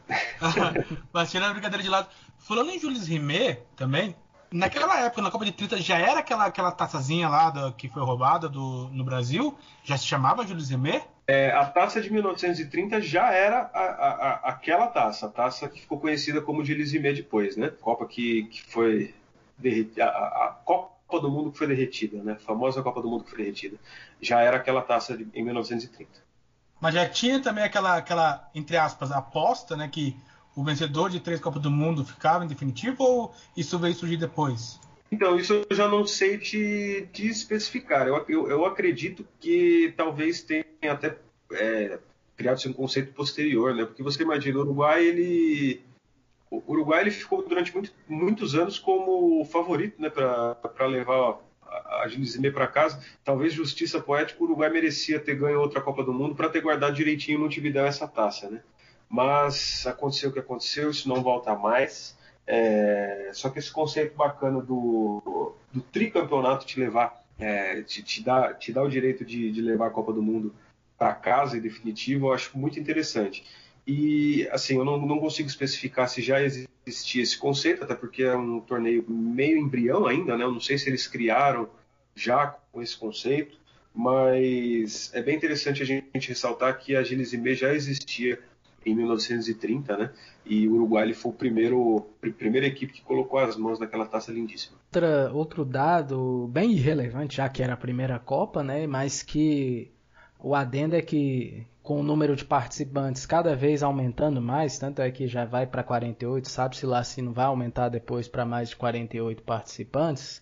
Mas 1.14 1.32
tirando 1.32 1.52
a 1.52 1.54
brincadeira 1.54 1.84
de 1.84 1.90
lado. 1.90 2.08
Falando 2.38 2.72
em 2.72 2.80
Jules 2.80 3.08
Rimet 3.08 3.60
também, 3.76 4.16
Naquela 4.54 5.00
época, 5.00 5.20
na 5.20 5.32
Copa 5.32 5.46
de 5.46 5.52
30, 5.52 5.78
já 5.78 5.98
era 5.98 6.20
aquela, 6.20 6.46
aquela 6.46 6.72
taçazinha 6.72 7.28
lá 7.28 7.50
da, 7.50 7.72
que 7.72 7.90
foi 7.90 8.04
roubada 8.04 8.48
do, 8.48 8.88
no 8.92 9.04
Brasil? 9.04 9.58
Já 9.84 9.98
se 9.98 10.06
chamava 10.06 10.46
Jules 10.46 10.70
Rimet? 10.70 11.04
É, 11.26 11.50
a 11.52 11.66
taça 11.66 12.00
de 12.00 12.14
1930 12.14 13.02
já 13.02 13.32
era 13.32 13.72
a, 13.74 13.80
a, 13.80 14.10
a, 14.12 14.32
aquela 14.50 14.86
taça, 14.86 15.26
a 15.26 15.30
taça 15.30 15.68
que 15.68 15.82
ficou 15.82 16.00
conhecida 16.00 16.40
como 16.40 16.64
Jules 16.64 16.92
Rimet 16.92 17.16
depois, 17.16 17.58
né? 17.58 17.72
Copa 17.82 18.06
que, 18.06 18.44
que 18.44 18.62
foi 18.62 19.16
derretida, 19.58 20.06
a, 20.06 20.56
Copa 20.64 21.20
do 21.20 21.32
Mundo 21.32 21.52
que 21.52 21.58
foi 21.58 21.66
derretida, 21.66 22.22
né? 22.22 22.34
A 22.34 22.46
famosa 22.46 22.84
Copa 22.84 23.02
do 23.02 23.10
Mundo 23.10 23.24
que 23.24 23.32
foi 23.32 23.40
derretida. 23.40 23.78
Já 24.22 24.42
era 24.42 24.58
aquela 24.58 24.84
taça 24.84 25.18
de, 25.18 25.28
em 25.34 25.44
1930. 25.44 26.12
Mas 26.80 26.94
já 26.94 27.10
tinha 27.10 27.42
também 27.42 27.64
aquela, 27.64 27.98
aquela, 27.98 28.48
entre 28.54 28.78
aspas, 28.78 29.12
aposta, 29.12 29.76
né? 29.76 29.88
Que 29.88 30.16
o 30.56 30.64
vencedor 30.64 31.10
de 31.10 31.20
três 31.20 31.40
Copas 31.40 31.62
do 31.62 31.72
Mundo 31.72 32.06
ficava 32.06 32.44
em 32.44 32.48
definitivo 32.48 33.04
ou 33.04 33.36
isso 33.56 33.80
veio 33.80 33.94
surgir 33.94 34.18
depois? 34.18 34.80
Então, 35.12 35.38
isso 35.38 35.64
eu 35.70 35.76
já 35.76 35.88
não 35.88 36.08
sei 36.08 36.40
te, 36.40 37.08
te 37.14 37.28
especificar. 37.28 38.08
Eu, 38.08 38.26
eu, 38.28 38.50
eu, 38.50 38.66
acredito 38.66 39.26
que 39.40 39.94
talvez 39.96 40.42
tenha 40.42 40.64
até 40.90 41.16
é, 41.52 42.00
criado-se 42.36 42.68
um 42.68 42.74
conceito 42.74 43.14
posterior, 43.14 43.76
né? 43.76 43.86
Porque 43.86 44.02
você 44.02 44.24
imagina, 44.24 44.58
o 44.58 44.62
Uruguai, 44.62 45.06
ele. 45.06 45.82
O 46.50 46.64
Uruguai 46.68 47.02
ele 47.02 47.12
ficou 47.12 47.48
durante 47.48 47.72
muito, 47.74 47.92
muitos 48.08 48.56
anos 48.56 48.80
como 48.80 49.46
favorito 49.46 50.02
né, 50.02 50.10
para 50.10 50.86
levar 50.88 51.40
a 52.02 52.08
Gilizime 52.08 52.52
para 52.52 52.68
casa. 52.68 53.00
Talvez 53.24 53.54
justiça 53.54 54.00
poética, 54.00 54.42
o 54.42 54.46
Uruguai 54.46 54.70
merecia 54.70 55.20
ter 55.20 55.36
ganho 55.36 55.60
outra 55.60 55.82
Copa 55.82 56.04
do 56.04 56.14
Mundo 56.14 56.36
para 56.36 56.50
ter 56.50 56.62
guardado 56.62 56.96
direitinho 56.96 57.38
no 57.38 57.46
Montevideo 57.46 57.86
essa 57.86 58.08
taça, 58.08 58.50
né? 58.50 58.62
Mas 59.14 59.86
aconteceu 59.86 60.32
o 60.32 60.34
que 60.34 60.40
aconteceu, 60.40 60.90
isso 60.90 61.08
não 61.08 61.22
volta 61.22 61.56
mais. 61.56 62.18
É, 62.48 63.30
só 63.32 63.48
que 63.48 63.60
esse 63.60 63.72
conceito 63.72 64.16
bacana 64.16 64.60
do, 64.60 65.54
do 65.72 65.82
tricampeonato 65.82 66.66
te 66.66 66.80
levar, 66.80 67.24
é, 67.38 67.84
te, 67.84 68.02
te, 68.02 68.24
dá, 68.24 68.56
te 68.56 68.74
dá 68.74 68.82
o 68.82 68.90
direito 68.90 69.24
de, 69.24 69.52
de 69.52 69.62
levar 69.62 69.88
a 69.88 69.92
Copa 69.92 70.12
do 70.12 70.24
Mundo 70.24 70.52
para 70.98 71.14
casa 71.14 71.56
em 71.56 71.62
definitivo, 71.62 72.26
eu 72.26 72.34
acho 72.34 72.58
muito 72.58 72.80
interessante. 72.80 73.46
E 73.86 74.48
assim, 74.52 74.78
eu 74.78 74.84
não, 74.84 74.98
não, 74.98 75.20
consigo 75.20 75.48
especificar 75.48 76.10
se 76.10 76.20
já 76.20 76.42
existia 76.42 77.22
esse 77.22 77.38
conceito, 77.38 77.84
até 77.84 77.94
porque 77.94 78.24
é 78.24 78.36
um 78.36 78.62
torneio 78.62 79.06
meio 79.08 79.60
embrião 79.60 80.08
ainda, 80.08 80.36
né? 80.36 80.44
Eu 80.44 80.52
não 80.52 80.60
sei 80.60 80.80
se 80.80 80.90
eles 80.90 81.06
criaram 81.06 81.70
já 82.16 82.48
com 82.72 82.82
esse 82.82 82.98
conceito, 82.98 83.60
mas 83.94 85.12
é 85.14 85.22
bem 85.22 85.36
interessante 85.36 85.84
a 85.84 85.86
gente 85.86 86.30
ressaltar 86.30 86.80
que 86.80 86.96
a 86.96 87.04
Gilles 87.04 87.30
já 87.60 87.76
existia 87.76 88.42
em 88.86 88.96
1930, 88.96 89.98
né? 89.98 90.12
E 90.46 90.68
o 90.68 90.74
Uruguai 90.74 91.04
ele 91.04 91.14
foi 91.14 91.32
o 91.32 91.36
primeiro, 91.36 92.06
a 92.22 92.30
primeira 92.32 92.68
equipe 92.68 92.94
que 92.94 93.02
colocou 93.02 93.40
as 93.40 93.56
mãos 93.56 93.80
naquela 93.80 94.06
taça 94.06 94.32
lindíssima. 94.32 94.78
Outra, 94.88 95.32
outro 95.34 95.66
dado 95.66 96.50
bem 96.52 96.72
irrelevante, 96.72 97.38
já 97.38 97.48
que 97.48 97.64
era 97.64 97.74
a 97.74 97.78
primeira 97.78 98.20
Copa, 98.20 98.64
né? 98.64 98.86
Mas 98.86 99.24
que 99.24 99.92
o 100.40 100.54
adendo 100.54 100.96
é 100.96 101.02
que 101.02 101.66
com 101.82 102.00
o 102.00 102.04
número 102.04 102.36
de 102.36 102.46
participantes 102.46 103.26
cada 103.26 103.56
vez 103.56 103.84
aumentando 103.84 104.42
mais, 104.42 104.78
tanto 104.78 105.02
é 105.02 105.12
que 105.12 105.28
já 105.28 105.46
vai 105.46 105.68
para 105.68 105.84
48, 105.84 106.50
sabe-se 106.50 106.86
lá 106.86 107.04
se 107.04 107.22
não 107.22 107.34
vai 107.34 107.46
aumentar 107.46 107.90
depois 107.90 108.28
para 108.28 108.46
mais 108.46 108.70
de 108.70 108.76
48 108.76 109.44
participantes. 109.44 110.42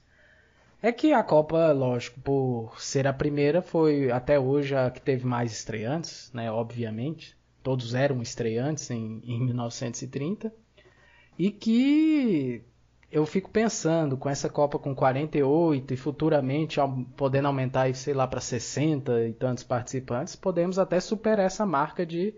É 0.84 0.92
que 0.92 1.14
a 1.14 1.24
Copa, 1.24 1.72
lógico, 1.72 2.20
por 2.22 2.82
ser 2.82 3.06
a 3.06 3.14
primeira, 3.14 3.62
foi 3.62 4.12
até 4.12 4.40
hoje 4.40 4.76
a 4.76 4.90
que 4.90 5.00
teve 5.00 5.26
mais 5.26 5.52
estreantes, 5.52 6.32
né? 6.34 6.52
Obviamente 6.52 7.36
todos 7.64 7.94
eram 7.94 8.22
estreantes 8.22 8.90
em, 8.90 9.22
em 9.26 9.40
1930, 9.46 10.54
e 11.38 11.52
que 11.52 12.64
eu 13.12 13.26
fico 13.26 13.50
pensando 13.50 14.16
com 14.18 14.30
essa 14.30 14.50
Copa 14.50 14.80
com 14.80 14.96
48 14.96 15.94
e 15.94 15.98
futuramente 15.98 16.80
podendo 17.16 17.48
aumentar, 17.48 17.94
sei 17.96 18.14
lá, 18.14 18.28
para 18.28 18.40
60 18.40 19.28
e 19.28 19.34
tantos 19.34 19.64
participantes, 19.64 20.36
podemos 20.36 20.80
até 20.80 21.00
superar 21.00 21.46
essa 21.46 21.66
marca 21.66 22.06
de 22.06 22.34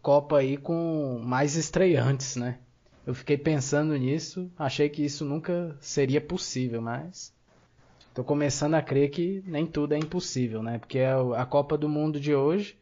Copa 0.00 0.38
aí 0.38 0.56
com 0.56 1.20
mais 1.24 1.56
estreantes, 1.56 2.36
né? 2.36 2.58
eu 3.06 3.14
fiquei 3.14 3.36
pensando 3.36 3.96
nisso, 3.96 4.50
achei 4.58 4.88
que 4.88 5.04
isso 5.04 5.24
nunca 5.24 5.76
seria 5.80 6.20
possível, 6.20 6.80
mas 6.80 7.34
tô 8.14 8.24
começando 8.24 8.74
a 8.74 8.82
crer 8.82 9.10
que 9.10 9.42
nem 9.46 9.66
tudo 9.66 9.94
é 9.94 9.98
impossível, 9.98 10.62
né? 10.62 10.78
Porque 10.78 11.00
a 11.36 11.44
Copa 11.44 11.76
do 11.76 11.88
Mundo 11.88 12.18
de 12.18 12.34
hoje 12.34 12.78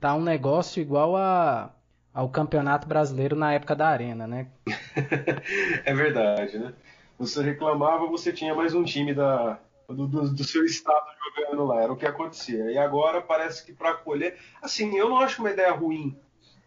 tá 0.00 0.14
um 0.14 0.22
negócio 0.22 0.80
igual 0.80 1.16
a, 1.16 1.70
ao 2.12 2.28
Campeonato 2.28 2.86
Brasileiro 2.86 3.36
na 3.36 3.52
época 3.52 3.74
da 3.74 3.88
Arena, 3.88 4.26
né? 4.26 4.48
é 5.84 5.94
verdade, 5.94 6.58
né? 6.58 6.72
Você 7.18 7.42
reclamava, 7.42 8.06
você 8.06 8.32
tinha 8.32 8.54
mais 8.54 8.74
um 8.74 8.84
time 8.84 9.14
da, 9.14 9.58
do, 9.88 10.06
do, 10.06 10.30
do, 10.30 10.44
seu 10.44 10.64
estado 10.64 11.06
jogando 11.36 11.64
lá, 11.64 11.82
era 11.82 11.92
o 11.92 11.96
que 11.96 12.06
acontecia. 12.06 12.70
E 12.70 12.78
agora 12.78 13.22
parece 13.22 13.64
que 13.64 13.72
para 13.72 13.90
acolher. 13.90 14.38
Assim, 14.60 14.96
eu 14.96 15.08
não 15.08 15.18
acho 15.18 15.40
uma 15.40 15.50
ideia 15.50 15.72
ruim 15.72 16.16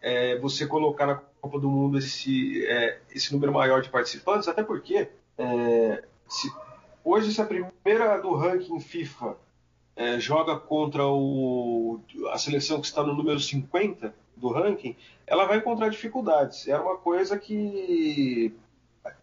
é, 0.02 0.38
você 0.38 0.66
colocar 0.66 1.06
na 1.06 1.20
Copa 1.40 1.58
do 1.58 1.68
Mundo 1.68 1.98
esse, 1.98 2.66
é, 2.66 3.00
esse 3.14 3.32
número 3.32 3.52
maior 3.52 3.80
de 3.80 3.90
participantes, 3.90 4.48
até 4.48 4.62
porque 4.62 5.08
é, 5.38 6.04
se, 6.28 6.52
hoje, 7.04 7.32
se 7.32 7.40
a 7.40 7.46
primeira 7.46 8.18
do 8.20 8.34
ranking 8.34 8.80
FIFA 8.80 9.36
é, 10.00 10.18
joga 10.18 10.56
contra 10.56 11.06
o, 11.06 12.00
a 12.32 12.38
seleção 12.38 12.80
que 12.80 12.86
está 12.86 13.02
no 13.02 13.12
número 13.14 13.38
50 13.38 14.14
do 14.34 14.48
ranking, 14.48 14.96
ela 15.26 15.44
vai 15.44 15.58
encontrar 15.58 15.90
dificuldades. 15.90 16.66
Era 16.66 16.80
uma 16.82 16.96
coisa 16.96 17.38
que 17.38 18.50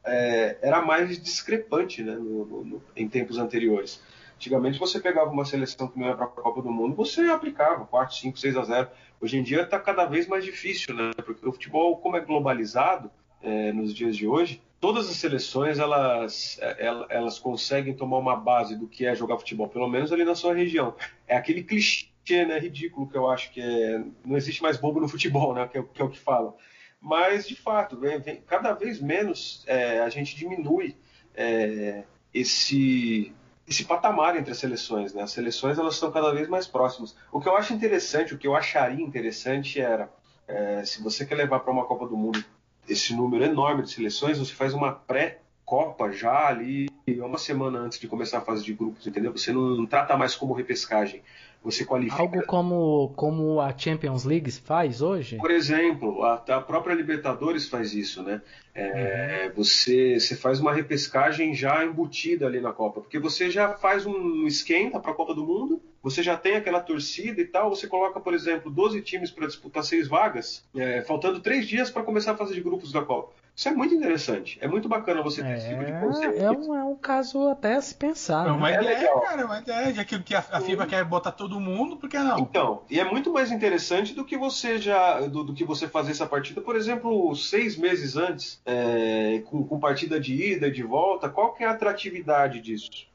é, 0.06 0.60
era 0.62 0.80
mais 0.80 1.20
discrepante 1.20 2.04
né, 2.04 2.14
no, 2.14 2.64
no, 2.64 2.82
em 2.96 3.10
tempos 3.10 3.40
anteriores. 3.40 4.00
Antigamente 4.36 4.78
você 4.78 5.00
pegava 5.00 5.32
uma 5.32 5.46
seleção 5.46 5.88
que 5.88 6.00
não 6.00 6.10
ia 6.10 6.16
para 6.16 6.26
a 6.26 6.30
Copa 6.30 6.62
do 6.62 6.70
Mundo, 6.70 6.96
você 6.96 7.22
aplicava 7.22 7.84
4, 7.84 8.16
5, 8.16 8.38
6 8.38 8.58
a 8.58 8.64
0. 8.64 8.88
Hoje 9.20 9.36
em 9.36 9.42
dia 9.42 9.64
está 9.64 9.80
cada 9.80 10.06
vez 10.06 10.28
mais 10.28 10.46
difícil, 10.46 10.94
né? 10.94 11.10
Porque 11.26 11.48
o 11.50 11.52
futebol, 11.52 11.98
como 11.98 12.18
é 12.18 12.22
globalizado 12.22 13.10
é, 13.42 13.74
nos 13.74 13.96
dias 13.96 14.16
de 14.16 14.28
hoje, 14.28 14.62
todas 14.80 15.10
as 15.10 15.16
seleções 15.18 15.80
elas, 15.80 16.58
é, 16.62 16.86
elas 17.10 17.40
conseguem 17.40 17.96
tomar 17.96 18.18
uma 18.18 18.36
base 18.36 18.76
do 18.76 18.88
que 18.88 19.06
é 19.06 19.16
jogar 19.16 19.38
futebol, 19.38 19.68
pelo 19.68 19.88
menos 19.88 20.12
ali 20.12 20.24
na 20.24 20.36
sua 20.36 20.54
região. 20.54 20.96
É 21.28 21.36
aquele 21.36 21.64
clichê, 21.64 22.08
né, 22.46 22.60
ridículo 22.60 23.10
que 23.10 23.18
eu 23.18 23.30
acho 23.30 23.52
que 23.52 23.62
é, 23.62 24.04
não 24.26 24.38
existe 24.38 24.62
mais 24.62 24.78
bobo 24.78 25.00
no 25.00 25.08
futebol, 25.08 25.54
né, 25.54 25.68
que 25.68 25.78
é, 25.78 25.84
que 25.84 26.02
é 26.02 26.06
o 26.06 26.10
que 26.10 26.20
falam. 26.20 26.56
Mas 27.00 27.48
de 27.48 27.56
fato, 27.56 27.98
vem, 28.00 28.20
vem, 28.20 28.42
cada 28.42 28.74
vez 28.74 29.00
menos 29.00 29.64
é, 29.68 30.00
a 30.02 30.10
gente 30.10 30.36
diminui 30.36 30.96
é, 31.36 32.04
esse 32.34 33.34
esse 33.68 33.84
patamar 33.84 34.38
entre 34.38 34.52
as 34.52 34.60
seleções, 34.60 35.14
né? 35.14 35.24
As 35.24 35.32
seleções 35.32 35.78
elas 35.78 35.96
estão 35.96 36.10
cada 36.10 36.32
vez 36.32 36.48
mais 36.48 36.66
próximas. 36.66 37.14
O 37.30 37.42
que 37.42 37.50
eu 37.50 37.58
acho 37.58 37.74
interessante, 37.74 38.34
o 38.34 38.38
que 38.38 38.48
eu 38.48 38.56
acharia 38.56 39.04
interessante 39.04 39.82
era, 39.82 40.10
é, 40.48 40.86
se 40.86 41.04
você 41.04 41.26
quer 41.26 41.36
levar 41.36 41.60
para 41.60 41.74
uma 41.74 41.86
Copa 41.86 42.08
do 42.08 42.16
Mundo 42.16 42.42
esse 42.88 43.16
número 43.16 43.44
enorme 43.44 43.84
de 43.84 43.92
seleções, 43.92 44.40
você 44.40 44.54
faz 44.54 44.74
uma 44.74 44.92
pré-copa 44.92 46.12
já 46.12 46.48
ali 46.48 46.88
uma 47.22 47.38
semana 47.38 47.80
antes 47.80 48.00
de 48.00 48.08
começar 48.08 48.40
a 48.40 48.42
fase 48.42 48.64
de 48.64 48.74
grupos, 48.74 49.08
entendeu? 49.08 49.32
Você 49.32 49.54
não 49.54 49.86
trata 49.86 50.18
mais 50.18 50.36
como 50.36 50.54
repescagem. 50.54 51.22
Você 51.64 51.84
qualifica. 51.84 52.22
Algo 52.22 52.46
como, 52.46 53.14
como 53.16 53.60
a 53.60 53.76
Champions 53.78 54.24
League 54.24 54.52
faz 54.52 55.02
hoje? 55.02 55.38
Por 55.38 55.52
exemplo, 55.52 56.24
a, 56.24 56.36
a 56.36 56.62
própria 56.62 56.94
Libertadores 56.94 57.68
faz 57.68 57.94
isso, 57.94 58.22
né? 58.24 58.42
É, 58.74 59.48
uhum. 59.48 59.56
você, 59.56 60.20
você 60.20 60.36
faz 60.36 60.60
uma 60.60 60.74
repescagem 60.74 61.54
já 61.54 61.84
embutida 61.84 62.46
ali 62.46 62.62
na 62.62 62.72
Copa, 62.72 63.02
porque 63.02 63.20
você 63.20 63.50
já 63.50 63.74
faz 63.74 64.06
um 64.06 64.46
esquenta 64.46 65.00
para 65.00 65.12
a 65.12 65.16
Copa 65.16 65.34
do 65.34 65.46
Mundo, 65.46 65.82
você 66.10 66.24
já 66.24 66.38
tem 66.38 66.56
aquela 66.56 66.80
torcida 66.80 67.42
e 67.42 67.46
tal, 67.46 67.70
você 67.70 67.88
coloca, 67.88 68.20
por 68.20 68.34
exemplo, 68.34 68.72
12 68.72 69.02
times 69.02 69.32
para 69.32 69.48
disputar 69.48 69.84
seis 69.84 70.08
vagas, 70.08 70.64
é, 70.76 71.02
faltando 71.02 71.40
três 71.40 71.68
dias 71.68 71.90
para 71.90 72.04
começar 72.04 72.32
a 72.32 72.38
fase 72.38 72.54
de 72.54 72.62
grupos 72.62 72.92
da 72.92 73.02
Copa. 73.02 73.34
Isso 73.58 73.70
é 73.70 73.72
muito 73.72 73.96
interessante. 73.96 74.60
É 74.62 74.68
muito 74.68 74.88
bacana 74.88 75.24
você 75.24 75.42
ter 75.42 75.50
é, 75.50 75.58
esse 75.58 75.70
tipo 75.70 75.84
de 75.84 75.92
conceito. 75.92 76.38
É 76.40 76.52
um, 76.52 76.76
é 76.76 76.84
um 76.84 76.96
caso 76.96 77.50
até 77.50 77.74
a 77.74 77.82
se 77.82 77.96
pensar. 77.96 78.48
É 78.48 78.52
uma 78.52 78.70
né? 78.70 78.80
ideia, 78.80 79.10
é 79.10 79.20
cara, 79.20 79.42
é 79.42 79.46
uma 79.46 79.58
ideia. 79.58 79.94
Já 79.96 80.06
que, 80.06 80.20
que 80.20 80.36
a, 80.36 80.46
a 80.52 80.62
FIBA 80.62 80.86
quer 80.86 81.04
botar 81.04 81.32
todo 81.32 81.60
mundo, 81.60 81.98
por 81.98 82.08
que 82.08 82.20
não? 82.20 82.38
Então, 82.38 82.84
e 82.88 83.00
é 83.00 83.04
muito 83.04 83.34
mais 83.34 83.52
interessante 83.52 84.14
do 84.14 84.24
que 84.24 84.38
você 84.38 84.78
já. 84.78 85.22
do, 85.22 85.44
do 85.44 85.54
que 85.56 85.66
você 85.66 85.88
fazer 85.88 86.12
essa 86.12 86.28
partida, 86.28 86.62
por 86.62 86.76
exemplo, 86.76 87.36
seis 87.36 87.76
meses 87.76 88.16
antes, 88.16 88.62
é, 88.64 89.42
com, 89.48 89.64
com, 89.64 89.80
partida 89.80 90.20
de 90.20 90.36
ida 90.36 90.68
e 90.68 90.72
de 90.72 90.84
volta. 90.84 91.28
Qual 91.28 91.56
que 91.56 91.64
é 91.64 91.68
a 91.68 91.72
atratividade 91.72 92.62
disso? 92.62 93.08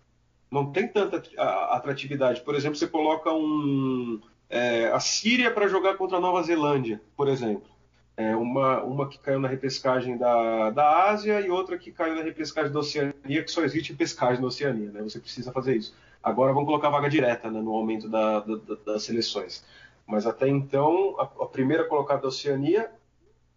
Não 0.52 0.70
tem 0.70 0.86
tanta 0.86 1.22
atratividade. 1.70 2.42
Por 2.42 2.54
exemplo, 2.54 2.76
você 2.76 2.86
coloca 2.86 3.32
um. 3.32 4.20
É, 4.50 4.88
a 4.88 5.00
Síria 5.00 5.50
para 5.50 5.66
jogar 5.66 5.96
contra 5.96 6.18
a 6.18 6.20
Nova 6.20 6.42
Zelândia, 6.42 7.00
por 7.16 7.26
exemplo. 7.26 7.72
É 8.14 8.36
uma, 8.36 8.82
uma 8.82 9.08
que 9.08 9.18
caiu 9.18 9.40
na 9.40 9.48
repescagem 9.48 10.18
da, 10.18 10.68
da 10.68 11.08
Ásia 11.08 11.40
e 11.40 11.48
outra 11.48 11.78
que 11.78 11.90
caiu 11.90 12.14
na 12.14 12.22
repescagem 12.22 12.70
da 12.70 12.80
Oceania, 12.80 13.42
que 13.42 13.50
só 13.50 13.62
existe 13.62 13.94
pescagem 13.94 14.42
na 14.42 14.48
Oceania, 14.48 14.90
né? 14.90 15.00
Você 15.00 15.18
precisa 15.18 15.50
fazer 15.50 15.76
isso. 15.76 15.96
Agora 16.22 16.52
vão 16.52 16.66
colocar 16.66 16.90
vaga 16.90 17.08
direta 17.08 17.50
né, 17.50 17.58
no 17.62 17.72
aumento 17.74 18.06
da, 18.06 18.40
da, 18.40 18.74
das 18.84 19.04
seleções. 19.04 19.64
Mas 20.06 20.26
até 20.26 20.46
então, 20.46 21.16
a, 21.18 21.22
a, 21.22 21.46
primeira 21.46 21.84
colocada 21.84 22.20
da 22.20 22.28
Oceania 22.28 22.90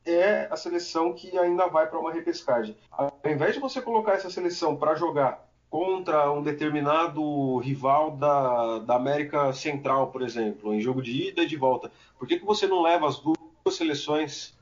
é 0.05 0.47
a 0.49 0.55
seleção 0.55 1.11
que 1.11 1.37
ainda 1.37 1.67
vai 1.67 1.87
para 1.87 1.99
uma 1.99 2.13
repescagem. 2.13 2.77
Ao 2.89 3.11
invés 3.25 3.53
de 3.53 3.59
você 3.59 3.81
colocar 3.81 4.13
essa 4.13 4.29
seleção 4.29 4.77
para 4.77 4.95
jogar 4.95 5.45
contra 5.75 6.31
um 6.31 6.41
determinado 6.41 7.57
rival 7.57 8.11
da, 8.11 8.79
da 8.79 8.95
América 8.95 9.51
Central, 9.51 10.07
por 10.07 10.21
exemplo, 10.21 10.73
em 10.73 10.79
jogo 10.79 11.01
de 11.01 11.27
ida 11.27 11.43
e 11.43 11.45
de 11.45 11.57
volta, 11.57 11.91
por 12.17 12.25
que, 12.25 12.39
que 12.39 12.45
você 12.45 12.65
não 12.65 12.81
leva 12.81 13.05
as 13.05 13.19
duas 13.19 13.37
seleções 13.71 14.57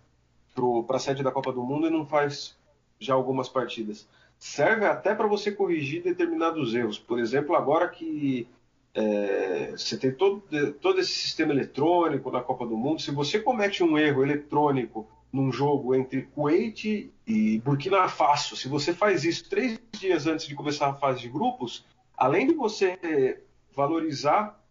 para 0.88 0.95
a 0.95 0.99
sede 0.99 1.22
da 1.22 1.32
Copa 1.32 1.53
do 1.53 1.61
Mundo 1.61 1.86
e 1.86 1.91
não 1.91 2.03
faz 2.03 2.57
já 2.99 3.14
algumas 3.14 3.47
partidas. 3.47 4.07
Serve 4.39 4.88
até 4.88 5.14
para 5.14 5.28
você 5.28 5.51
corrigir 5.51 6.01
determinados 6.01 6.74
erros. 6.74 6.97
Por 6.97 7.20
exemplo, 7.20 7.55
agora 7.55 7.88
que 7.89 8.47
é, 8.95 9.70
você 9.78 9.95
tem 9.95 10.11
todo, 10.11 10.41
todo 10.82 10.99
esse 10.99 11.11
sistema 11.11 11.53
eletrônico 11.53 12.32
na 12.32 12.41
Copa 12.41 12.66
do 12.66 12.76
Mundo, 12.76 13.03
se 13.03 13.11
você 13.11 13.39
comete 13.39 13.84
um 13.84 13.99
erro 13.99 14.24
eletrônico 14.24 15.07
num 15.34 15.52
jogo 15.52 15.96
entre 15.96 16.22
Kuwait 16.22 17.12
e 17.26 17.60
Burkina 17.60 18.08
Faso, 18.08 18.56
se 18.56 18.68
você 18.68 18.94
faz 18.94 19.24
isso 19.24 19.50
três 19.50 19.80
dias 20.00 20.28
antes 20.28 20.46
de 20.48 20.54
começar 20.54 20.90
a 20.90 20.94
fase 20.94 21.22
de 21.22 21.30
grupos, 21.30 21.84
além 22.16 22.46
de 22.46 22.54
você 22.54 23.42
valorizar 23.76 24.64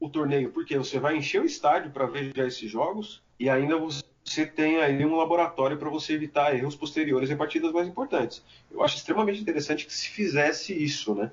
o 0.00 0.08
torneio, 0.08 0.50
porque 0.50 0.78
você 0.78 0.98
vai 0.98 1.16
encher 1.16 1.42
o 1.42 1.44
estádio 1.44 1.90
para 1.90 2.06
ver 2.06 2.32
já 2.34 2.46
esses 2.46 2.70
jogos, 2.70 3.22
e 3.38 3.50
ainda 3.50 3.76
você 3.76 4.46
tem 4.46 4.78
aí 4.78 5.04
um 5.04 5.16
laboratório 5.16 5.76
para 5.76 5.90
você 5.90 6.14
evitar 6.14 6.56
erros 6.56 6.74
posteriores 6.74 7.30
em 7.30 7.36
partidas 7.36 7.70
mais 7.70 7.86
importantes. 7.86 8.42
Eu 8.70 8.82
acho 8.82 8.96
extremamente 8.96 9.40
interessante 9.40 9.84
que 9.84 9.92
se 9.92 10.08
fizesse 10.08 10.72
isso, 10.72 11.14
né? 11.14 11.30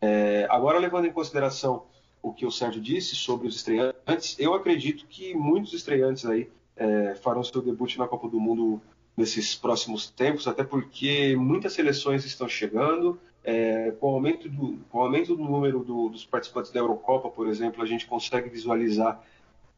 É, 0.00 0.46
agora, 0.50 0.78
levando 0.80 1.06
em 1.06 1.12
consideração 1.12 1.86
o 2.20 2.32
que 2.32 2.44
o 2.44 2.50
Sérgio 2.50 2.80
disse 2.80 3.14
sobre 3.14 3.46
os 3.46 3.54
estreantes, 3.54 4.36
eu 4.38 4.52
acredito 4.52 5.06
que 5.06 5.34
muitos 5.34 5.72
estreantes 5.72 6.26
aí 6.26 6.50
é, 6.76 7.14
farão 7.16 7.42
seu 7.42 7.62
debut 7.62 7.96
na 7.96 8.08
Copa 8.08 8.28
do 8.28 8.40
Mundo 8.40 8.80
nesses 9.16 9.54
próximos 9.54 10.10
tempos, 10.10 10.48
até 10.48 10.64
porque 10.64 11.36
muitas 11.36 11.72
seleções 11.72 12.24
estão 12.24 12.48
chegando. 12.48 13.18
É, 13.46 13.90
com, 14.00 14.12
o 14.12 14.14
aumento 14.14 14.48
do, 14.48 14.78
com 14.88 14.98
o 14.98 15.02
aumento 15.02 15.36
do 15.36 15.44
número 15.44 15.80
do, 15.80 16.08
dos 16.08 16.24
participantes 16.24 16.72
da 16.72 16.80
Eurocopa, 16.80 17.28
por 17.28 17.46
exemplo, 17.46 17.82
a 17.82 17.86
gente 17.86 18.06
consegue 18.06 18.48
visualizar 18.48 19.22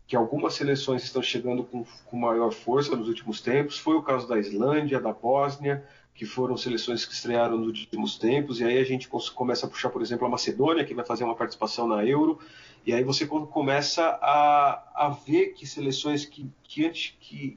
que 0.06 0.14
algumas 0.14 0.54
seleções 0.54 1.02
estão 1.02 1.20
chegando 1.20 1.64
com, 1.64 1.84
com 2.04 2.16
maior 2.16 2.52
força 2.52 2.94
nos 2.94 3.08
últimos 3.08 3.40
tempos. 3.40 3.76
Foi 3.76 3.96
o 3.96 4.02
caso 4.02 4.28
da 4.28 4.38
Islândia, 4.38 5.00
da 5.00 5.12
Bósnia, 5.12 5.84
que 6.16 6.24
foram 6.24 6.56
seleções 6.56 7.04
que 7.04 7.12
estrearam 7.12 7.58
nos 7.58 7.80
últimos 7.80 8.16
tempos. 8.16 8.58
E 8.60 8.64
aí 8.64 8.78
a 8.78 8.84
gente 8.84 9.06
começa 9.34 9.66
a 9.66 9.68
puxar, 9.68 9.90
por 9.90 10.00
exemplo, 10.00 10.26
a 10.26 10.30
Macedônia, 10.30 10.84
que 10.84 10.94
vai 10.94 11.04
fazer 11.04 11.24
uma 11.24 11.34
participação 11.34 11.86
na 11.86 12.04
Euro. 12.04 12.38
E 12.86 12.92
aí 12.94 13.04
você 13.04 13.26
começa 13.26 14.02
a, 14.22 14.82
a 14.94 15.08
ver 15.10 15.52
que 15.52 15.66
seleções 15.66 16.24
que, 16.24 16.48
que, 16.64 16.90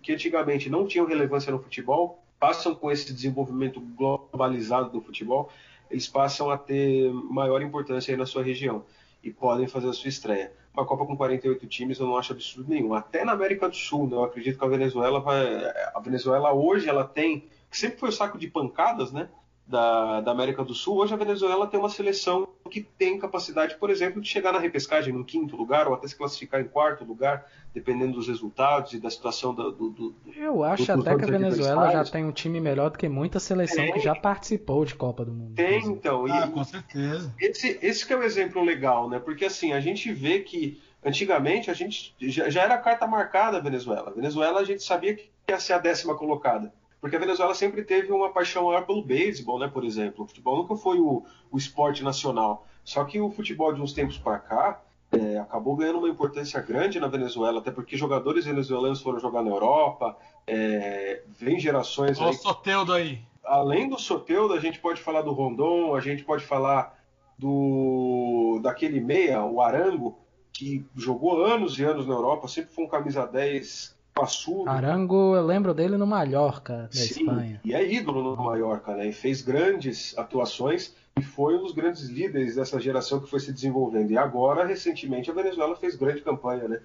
que, 0.02 0.12
antigamente 0.12 0.70
não 0.70 0.86
tinham 0.86 1.08
relevância 1.08 1.52
no 1.52 1.60
futebol 1.60 2.22
passam 2.38 2.76
com 2.76 2.92
esse 2.92 3.14
desenvolvimento 3.14 3.80
globalizado 3.80 4.90
do 4.90 5.02
futebol, 5.02 5.50
eles 5.90 6.08
passam 6.08 6.50
a 6.50 6.58
ter 6.58 7.12
maior 7.14 7.62
importância 7.62 8.14
aí 8.14 8.18
na 8.18 8.26
sua 8.26 8.44
região 8.44 8.84
e 9.24 9.30
podem 9.30 9.68
fazer 9.68 9.90
a 9.90 9.94
sua 9.94 10.10
estreia 10.10 10.52
uma 10.74 10.86
Copa 10.86 11.06
com 11.06 11.18
48 11.18 11.68
times 11.68 12.00
eu 12.00 12.08
não 12.08 12.18
acho 12.18 12.32
absurdo 12.32 12.70
nenhum. 12.70 12.94
Até 12.94 13.26
na 13.26 13.34
América 13.34 13.68
do 13.68 13.76
Sul, 13.76 14.08
né? 14.08 14.16
eu 14.16 14.24
acredito 14.24 14.58
que 14.58 14.66
a 14.66 14.68
Venezuela 14.68 15.20
vai. 15.20 15.66
A 15.94 16.00
Venezuela 16.00 16.54
hoje 16.54 16.88
ela 16.88 17.04
tem. 17.04 17.44
Sempre 17.72 18.00
foi 18.00 18.10
o 18.10 18.14
saco 18.14 18.38
de 18.38 18.48
pancadas, 18.48 19.12
né? 19.12 19.30
Da, 19.66 20.22
da 20.22 20.32
América 20.32 20.64
do 20.64 20.74
Sul. 20.74 20.98
Hoje 20.98 21.14
a 21.14 21.18
Venezuela 21.18 21.68
tem 21.68 21.80
uma 21.80 21.90
seleção 21.90 22.48
que 22.70 22.82
tem 22.82 23.20
capacidade, 23.20 23.76
por 23.76 23.90
exemplo, 23.90 24.22
de 24.22 24.28
chegar 24.28 24.52
na 24.52 24.60
repescagem 24.60 25.14
no 25.14 25.26
quinto 25.26 25.56
lugar 25.56 25.88
ou 25.88 25.94
até 25.94 26.08
se 26.08 26.16
classificar 26.16 26.62
em 26.62 26.66
quarto 26.66 27.04
lugar, 27.04 27.46
dependendo 27.74 28.14
dos 28.14 28.28
resultados 28.28 28.94
e 28.94 29.00
da 29.00 29.10
situação 29.10 29.54
do. 29.54 29.72
do, 29.72 29.90
do 29.90 30.16
eu 30.36 30.64
acho 30.64 30.86
do, 30.86 31.02
até 31.02 31.16
que 31.16 31.24
a 31.24 31.28
Venezuela 31.28 31.92
já 31.92 32.04
tem 32.04 32.26
um 32.26 32.32
time 32.32 32.60
melhor 32.60 32.92
do 32.92 32.98
que 32.98 33.10
muita 33.10 33.40
seleção 33.40 33.84
tem. 33.84 33.94
que 33.94 34.00
já 34.00 34.16
participou 34.16 34.86
de 34.86 34.96
Copa 34.96 35.26
do 35.26 35.32
Mundo. 35.32 35.56
Tem, 35.56 35.84
então. 35.86 36.26
Ah, 36.30 36.48
e, 36.48 36.52
com 36.52 36.64
certeza. 36.64 37.34
Esse, 37.40 37.80
esse 37.82 38.06
que 38.06 38.14
é 38.14 38.16
o 38.16 38.20
um 38.20 38.24
exemplo 38.24 38.64
legal, 38.64 39.10
né? 39.10 39.20
Porque 39.20 39.46
assim, 39.46 39.74
a 39.74 39.80
gente 39.80 40.12
vê 40.14 40.40
que 40.40 40.82
antigamente 41.04 41.72
a 41.72 41.74
gente 41.74 42.16
já, 42.20 42.50
já 42.50 42.64
era 42.64 42.78
carta 42.78 43.08
marcada 43.08 43.58
a 43.58 43.62
Venezuela. 43.62 44.10
A 44.10 44.14
Venezuela 44.14 44.60
a 44.60 44.64
gente 44.64 44.84
sabia 44.84 45.16
que 45.16 45.30
ia 45.48 45.60
ser 45.60 45.74
a 45.74 45.78
décima 45.80 46.16
colocada. 46.16 46.74
Porque 47.02 47.16
a 47.16 47.20
Venezuela 47.20 47.54
sempre 47.54 47.84
teve 47.84 48.12
uma 48.12 48.30
paixão 48.30 48.66
maior 48.66 48.86
pelo 48.86 49.02
beisebol, 49.02 49.58
né, 49.58 49.68
por 49.68 49.86
exemplo. 49.86 50.24
O 50.26 50.28
futebol 50.28 50.58
nunca 50.58 50.76
foi 50.76 51.00
o, 51.00 51.24
o 51.50 51.58
esporte 51.58 52.04
nacional. 52.04 52.68
Só 52.84 53.04
que 53.06 53.20
o 53.20 53.30
futebol 53.30 53.74
de 53.74 53.82
uns 53.82 53.94
tempos 53.94 54.18
para 54.18 54.40
cá 54.40 54.82
é, 55.12 55.40
acabou 55.40 55.76
ganhando 55.76 56.00
uma 56.00 56.10
importância 56.10 56.62
grande 56.62 57.00
na 57.00 57.08
Venezuela, 57.08 57.60
até 57.60 57.72
porque 57.72 57.98
jogadores 57.98 58.46
venezuelanos 58.46 59.02
foram 59.02 59.20
jogar 59.20 59.42
na 59.42 59.50
Europa, 59.50 60.18
é, 60.46 61.24
vem 61.28 61.60
gerações. 61.60 62.20
Olha 62.20 62.32
o 62.32 62.34
Soteudo 62.34 62.94
aí. 62.94 63.22
Além 63.44 63.90
do 63.90 64.00
Soteudo, 64.00 64.54
a 64.54 64.60
gente 64.60 64.80
pode 64.80 65.02
falar 65.02 65.22
do 65.22 65.32
Rondon, 65.32 65.96
a 65.96 66.00
gente 66.00 66.24
pode 66.24 66.46
falar 66.46 66.98
do 67.38 68.60
daquele 68.62 69.00
meia, 69.00 69.44
o 69.44 69.62
Arango, 69.62 70.20
que 70.52 70.86
jogou 70.96 71.44
anos 71.44 71.80
e 71.80 71.84
anos 71.84 72.06
na 72.06 72.14
Europa, 72.14 72.48
sempre 72.48 72.74
foi 72.74 72.84
um 72.84 72.88
camisa 72.88 73.26
10 73.26 73.98
passudo. 74.20 74.70
Arango, 74.70 75.36
eu 75.36 75.46
lembro 75.46 75.74
dele 75.74 75.98
no 75.98 76.06
Mallorca, 76.06 76.84
da 76.84 76.92
Sim, 76.92 77.22
Espanha. 77.22 77.62
E 77.64 77.74
é 77.74 77.94
ídolo 77.94 78.36
no 78.36 78.44
Mallorca, 78.44 78.96
né? 78.96 79.08
E 79.08 79.14
fez 79.14 79.42
grandes 79.42 80.18
atuações 80.18 80.94
e 81.18 81.22
foi 81.22 81.56
um 81.56 81.64
dos 81.64 81.72
grandes 81.72 82.10
líderes 82.10 82.56
dessa 82.56 82.80
geração 82.80 83.20
que 83.20 83.30
foi 83.30 83.40
se 83.40 83.54
desenvolvendo. 83.54 84.12
E 84.12 84.18
agora, 84.18 84.66
recentemente, 84.66 85.32
a 85.32 85.34
Venezuela 85.34 85.76
fez 85.76 85.96
grande 85.96 86.22
campanha, 86.22 86.68
né? 86.68 86.80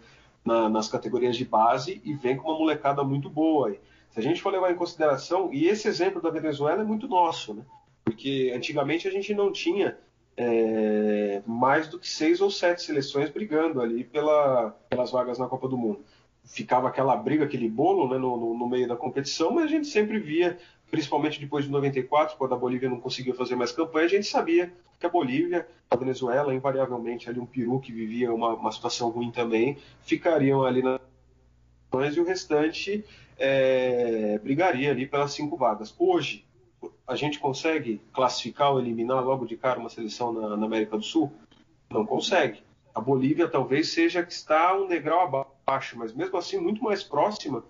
Na, 0.44 0.68
nas 0.68 0.88
categorias 0.88 1.36
de 1.36 1.44
base 1.44 2.02
e 2.04 2.12
vem 2.14 2.36
com 2.36 2.48
uma 2.48 2.58
molecada 2.58 3.02
muito 3.02 3.30
boa. 3.30 3.68
Aí. 3.68 3.80
Se 4.10 4.20
a 4.20 4.22
gente 4.22 4.42
for 4.42 4.52
levar 4.52 4.70
em 4.70 4.76
consideração, 4.76 5.52
e 5.52 5.66
esse 5.66 5.88
exemplo 5.88 6.20
da 6.20 6.30
Venezuela 6.30 6.82
é 6.82 6.84
muito 6.84 7.08
nosso, 7.08 7.54
né? 7.54 7.62
Porque 8.04 8.52
antigamente 8.54 9.08
a 9.08 9.10
gente 9.10 9.34
não 9.34 9.50
tinha 9.50 9.96
é, 10.36 11.42
mais 11.46 11.88
do 11.88 11.98
que 11.98 12.08
seis 12.08 12.40
ou 12.40 12.50
sete 12.50 12.82
seleções 12.82 13.30
brigando 13.30 13.80
ali 13.80 14.04
pela, 14.04 14.70
pelas 14.88 15.10
vagas 15.10 15.38
na 15.38 15.46
Copa 15.46 15.68
do 15.68 15.78
Mundo. 15.78 16.04
Ficava 16.44 16.88
aquela 16.88 17.16
briga, 17.16 17.44
aquele 17.44 17.68
bolo 17.68 18.08
né, 18.08 18.18
no, 18.18 18.36
no, 18.36 18.58
no, 18.58 18.68
meio 18.68 18.86
da 18.86 18.96
competição, 18.96 19.50
mas 19.50 19.64
a 19.64 19.68
gente 19.68 19.86
sempre 19.86 20.18
via, 20.18 20.58
principalmente 20.90 21.40
depois 21.40 21.64
de 21.64 21.70
94, 21.70 22.36
quando 22.36 22.54
a 22.54 22.58
Bolívia 22.58 22.88
não 22.88 23.00
conseguiu 23.00 23.34
fazer 23.34 23.56
mais 23.56 23.72
campanha, 23.72 24.06
a 24.06 24.10
gente 24.10 24.26
sabia 24.26 24.72
que 25.00 25.06
a 25.06 25.08
Bolívia, 25.08 25.66
a 25.90 25.96
Venezuela, 25.96 26.54
invariavelmente 26.54 27.28
ali 27.28 27.40
um 27.40 27.46
peru 27.46 27.80
que 27.80 27.92
vivia 27.92 28.32
uma, 28.32 28.54
uma 28.54 28.72
situação 28.72 29.08
ruim 29.08 29.30
também, 29.30 29.78
ficariam 30.02 30.64
ali 30.64 30.82
na 30.82 31.00
e 31.94 32.20
o 32.20 32.24
restante 32.24 33.04
é, 33.38 34.38
brigaria 34.42 34.90
ali 34.90 35.06
pelas 35.06 35.32
cinco 35.32 35.56
vagas. 35.56 35.94
Hoje, 35.96 36.44
a 37.06 37.14
gente 37.14 37.38
consegue 37.38 38.00
classificar 38.12 38.72
ou 38.72 38.80
eliminar 38.80 39.24
logo 39.24 39.46
de 39.46 39.56
cara 39.56 39.78
uma 39.78 39.88
seleção 39.88 40.32
na, 40.32 40.56
na, 40.56 40.66
América 40.66 40.96
do 40.96 41.04
Sul? 41.04 41.32
Não 41.90 42.04
consegue. 42.04 42.62
A 42.94 43.00
Bolívia 43.00 43.48
talvez 43.48 43.92
seja 43.92 44.24
que 44.24 44.32
está 44.32 44.74
um 44.74 44.88
degrau 44.88 45.20
abaixo, 45.20 45.50
mas 45.96 46.12
mesmo 46.12 46.36
assim 46.36 46.58
muito 46.58 46.82
mais 46.82 47.02
próxima 47.02 47.64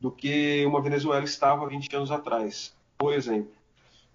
do 0.00 0.10
que 0.10 0.64
uma 0.66 0.80
Venezuela 0.80 1.24
estava 1.24 1.66
20 1.66 1.94
anos 1.96 2.10
atrás, 2.10 2.74
por 2.96 3.12
exemplo. 3.12 3.50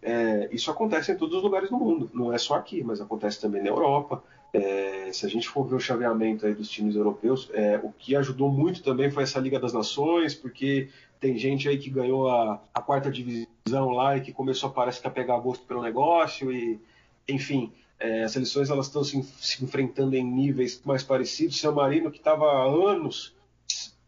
É, 0.02 0.50
isso 0.52 0.70
acontece 0.70 1.12
em 1.12 1.18
todos 1.18 1.38
os 1.38 1.44
lugares 1.44 1.70
do 1.70 1.78
mundo, 1.78 2.10
não 2.14 2.34
é 2.34 2.38
só 2.38 2.56
aqui, 2.56 2.84
mas 2.84 3.00
acontece 3.00 3.40
também 3.40 3.62
na 3.62 3.70
Europa. 3.70 4.24
É, 4.54 5.10
se 5.12 5.26
a 5.26 5.30
gente 5.30 5.50
for 5.50 5.64
ver 5.66 5.76
o 5.76 5.80
chaveamento 5.80 6.52
dos 6.54 6.70
times 6.70 6.96
europeus, 6.96 7.50
é, 7.54 7.80
o 7.82 7.92
que 7.92 8.16
ajudou 8.16 8.52
muito 8.52 8.84
também 8.84 9.10
foi 9.10 9.24
essa 9.24 9.40
Liga 9.40 9.60
das 9.60 9.74
Nações, 9.74 10.36
porque 10.36 10.90
tem 11.20 11.38
gente 11.38 11.68
aí 11.68 11.78
que 11.78 11.90
ganhou 11.90 12.30
a, 12.30 12.62
a 12.74 12.82
quarta 12.82 13.10
divisão 13.10 13.90
lá 13.90 14.18
e 14.18 14.22
que 14.22 14.32
começou, 14.32 14.70
parece 14.70 15.02
que, 15.02 15.08
a 15.08 15.12
pegar 15.12 15.40
gosto 15.40 15.66
pelo 15.66 15.82
negócio 15.82 16.52
e, 16.52 16.80
enfim, 17.28 17.72
é, 18.00 18.24
as 18.24 18.32
seleções 18.32 18.70
elas 18.70 18.88
estão 18.88 19.04
se, 19.04 19.22
se, 19.24 19.64
enfrentando 19.64 20.16
em 20.16 20.24
níveis 20.24 20.82
mais 20.84 21.04
parecidos. 21.04 21.60
San 21.60 21.72
Marino, 21.72 22.12
que 22.12 22.18
estava 22.18 22.46
há 22.46 22.64
anos 22.66 23.36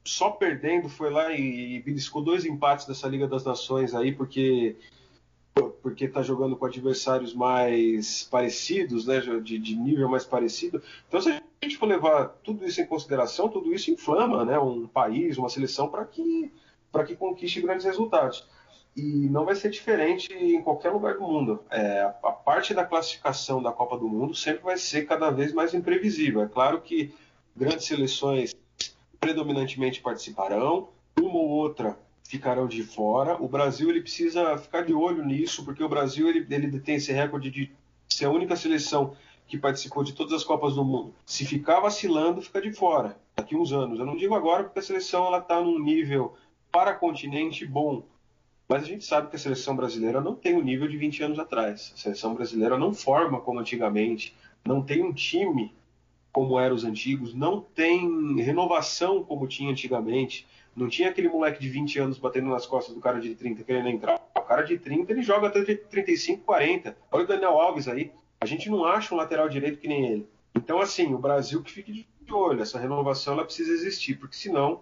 só 0.04 0.30
perdendo, 0.30 0.88
foi 0.88 1.10
lá 1.10 1.32
e, 1.34 1.78
e 1.78 1.82
beliscou 1.82 2.22
dois 2.22 2.46
empates 2.46 2.86
dessa 2.86 3.08
Liga 3.08 3.28
das 3.28 3.44
Nações 3.44 3.96
aí, 3.96 4.12
porque 4.12 4.76
porque 5.82 6.06
está 6.06 6.22
jogando 6.22 6.58
com 6.58 6.66
adversários 6.66 7.34
mais 7.34 8.24
parecidos, 8.24 9.06
né, 9.06 9.22
de, 9.42 9.58
de, 9.58 9.76
nível 9.76 10.10
mais 10.10 10.26
parecido. 10.26 10.82
Então, 11.08 11.22
se 11.22 11.30
a 11.30 11.42
gente 11.64 11.78
for 11.78 11.86
levar 11.86 12.28
tudo 12.44 12.66
isso 12.66 12.82
em 12.82 12.86
consideração, 12.86 13.48
tudo 13.48 13.74
isso 13.74 13.90
inflama 13.90 14.44
né, 14.44 14.60
um 14.60 14.86
país, 14.88 15.38
uma 15.38 15.48
seleção, 15.48 15.88
para 15.88 16.04
que 16.04 16.52
para 16.92 17.04
que 17.04 17.16
conquiste 17.16 17.62
grandes 17.62 17.86
resultados. 17.86 18.48
E 18.96 19.28
não 19.30 19.44
vai 19.44 19.56
ser 19.56 19.70
diferente 19.70 20.34
em 20.34 20.62
qualquer 20.62 20.90
lugar 20.90 21.16
do 21.16 21.22
mundo. 21.22 21.64
É, 21.70 22.02
a 22.02 22.32
parte 22.32 22.74
da 22.74 22.86
classificação 22.86 23.62
da 23.62 23.72
Copa 23.72 23.98
do 23.98 24.08
Mundo 24.08 24.34
sempre 24.34 24.64
vai 24.64 24.78
ser 24.78 25.06
cada 25.06 25.30
vez 25.30 25.52
mais 25.52 25.74
imprevisível. 25.74 26.42
É 26.42 26.48
claro 26.48 26.82
que 26.82 27.14
grandes 27.56 27.86
seleções 27.86 28.56
predominantemente 29.20 30.02
participarão, 30.02 30.90
uma 31.20 31.40
ou 31.40 31.50
outra 31.50 31.98
ficarão 32.24 32.68
de 32.68 32.84
fora. 32.84 33.36
O 33.42 33.48
Brasil 33.48 33.90
ele 33.90 34.02
precisa 34.02 34.58
ficar 34.58 34.84
de 34.84 34.94
olho 34.94 35.26
nisso, 35.26 35.66
porque 35.66 35.84
o 35.84 35.90
Brasil 35.90 36.30
ele, 36.30 36.46
ele 36.50 36.80
tem 36.80 36.96
esse 36.96 37.12
recorde 37.12 37.52
de 37.52 37.72
ser 38.08 38.26
a 38.26 38.32
única 38.32 38.56
seleção 38.56 39.16
que 39.48 39.58
participou 39.58 40.04
de 40.04 40.14
todas 40.14 40.34
as 40.34 40.44
Copas 40.44 40.76
do 40.76 40.84
Mundo. 40.84 41.14
Se 41.26 41.46
ficar 41.46 41.80
vacilando, 41.80 42.42
fica 42.42 42.62
de 42.62 42.72
fora 42.72 43.18
daqui 43.36 43.56
uns 43.56 43.72
anos. 43.72 44.00
Eu 44.00 44.06
não 44.06 44.16
digo 44.16 44.34
agora 44.34 44.64
porque 44.64 44.80
a 44.80 44.82
seleção 44.82 45.26
ela 45.26 45.40
está 45.40 45.62
num 45.62 45.80
nível 45.80 46.34
para 46.72 46.94
continente 46.94 47.66
bom. 47.66 48.04
Mas 48.68 48.84
a 48.84 48.86
gente 48.86 49.06
sabe 49.06 49.30
que 49.30 49.36
a 49.36 49.40
seleção 49.40 49.76
brasileira 49.76 50.20
não 50.20 50.36
tem 50.36 50.56
o 50.56 50.62
nível 50.62 50.88
de 50.88 50.98
20 50.98 51.24
anos 51.24 51.40
atrás. 51.40 51.94
A 51.94 51.98
seleção 51.98 52.34
brasileira 52.34 52.78
não 52.78 52.94
forma 52.94 53.40
como 53.40 53.60
antigamente, 53.60 54.36
não 54.66 54.82
tem 54.82 55.04
um 55.04 55.14
time 55.14 55.74
como 56.34 56.60
eram 56.60 56.76
os 56.76 56.84
antigos, 56.84 57.34
não 57.34 57.62
tem 57.62 58.36
renovação 58.42 59.24
como 59.24 59.48
tinha 59.48 59.72
antigamente. 59.72 60.46
Não 60.76 60.90
tinha 60.90 61.10
aquele 61.10 61.30
moleque 61.30 61.62
de 61.62 61.70
20 61.70 62.00
anos 62.00 62.18
batendo 62.18 62.50
nas 62.50 62.66
costas 62.66 62.94
do 62.94 63.00
cara 63.00 63.22
de 63.22 63.34
30 63.34 63.64
querendo 63.64 63.88
entrar. 63.88 64.20
O 64.36 64.42
cara 64.42 64.64
de 64.64 64.78
30 64.78 65.14
ele 65.14 65.22
joga 65.22 65.48
até 65.48 65.64
de 65.64 65.76
35, 65.78 66.44
40. 66.44 66.98
Olha 67.10 67.24
o 67.24 67.28
Daniel 67.28 67.58
Alves 67.58 67.88
aí. 67.88 68.12
A 68.42 68.46
gente 68.46 68.70
não 68.70 68.84
acha 68.84 69.14
um 69.14 69.18
lateral 69.18 69.48
direito 69.48 69.80
que 69.80 69.88
nem 69.88 70.06
ele. 70.06 70.30
Então, 70.54 70.80
assim, 70.80 71.14
o 71.14 71.18
Brasil 71.18 71.64
que 71.64 71.72
fique 71.72 72.06
de 72.22 72.34
olho. 72.34 72.62
Essa 72.62 72.80
renovação 72.80 73.34
ela 73.34 73.46
precisa 73.46 73.72
existir, 73.72 74.16
porque 74.16 74.36
senão 74.36 74.82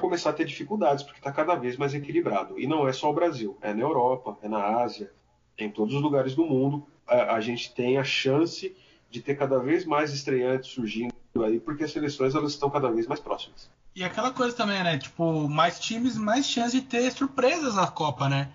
começar 0.00 0.30
a 0.30 0.32
ter 0.32 0.44
dificuldades, 0.44 1.04
porque 1.04 1.18
está 1.18 1.32
cada 1.32 1.54
vez 1.54 1.76
mais 1.76 1.94
equilibrado. 1.94 2.58
E 2.58 2.66
não 2.66 2.86
é 2.88 2.92
só 2.92 3.10
o 3.10 3.14
Brasil, 3.14 3.56
é 3.60 3.72
na 3.72 3.82
Europa, 3.82 4.36
é 4.42 4.48
na 4.48 4.82
Ásia, 4.82 5.10
em 5.56 5.70
todos 5.70 5.94
os 5.94 6.02
lugares 6.02 6.34
do 6.34 6.44
mundo. 6.44 6.86
A, 7.06 7.36
a 7.36 7.40
gente 7.40 7.72
tem 7.72 7.98
a 7.98 8.04
chance 8.04 8.76
de 9.10 9.22
ter 9.22 9.36
cada 9.36 9.58
vez 9.58 9.84
mais 9.84 10.12
estreantes 10.12 10.70
surgindo 10.70 11.14
aí, 11.44 11.60
porque 11.60 11.84
as 11.84 11.92
seleções 11.92 12.34
elas 12.34 12.52
estão 12.52 12.68
cada 12.68 12.90
vez 12.90 13.06
mais 13.06 13.20
próximas. 13.20 13.70
E 13.94 14.02
aquela 14.02 14.32
coisa 14.32 14.56
também, 14.56 14.82
né? 14.82 14.98
Tipo, 14.98 15.48
mais 15.48 15.78
times, 15.78 16.16
mais 16.16 16.46
chance 16.46 16.78
de 16.78 16.84
ter 16.84 17.10
surpresas 17.12 17.76
na 17.76 17.86
Copa, 17.86 18.28
né? 18.28 18.50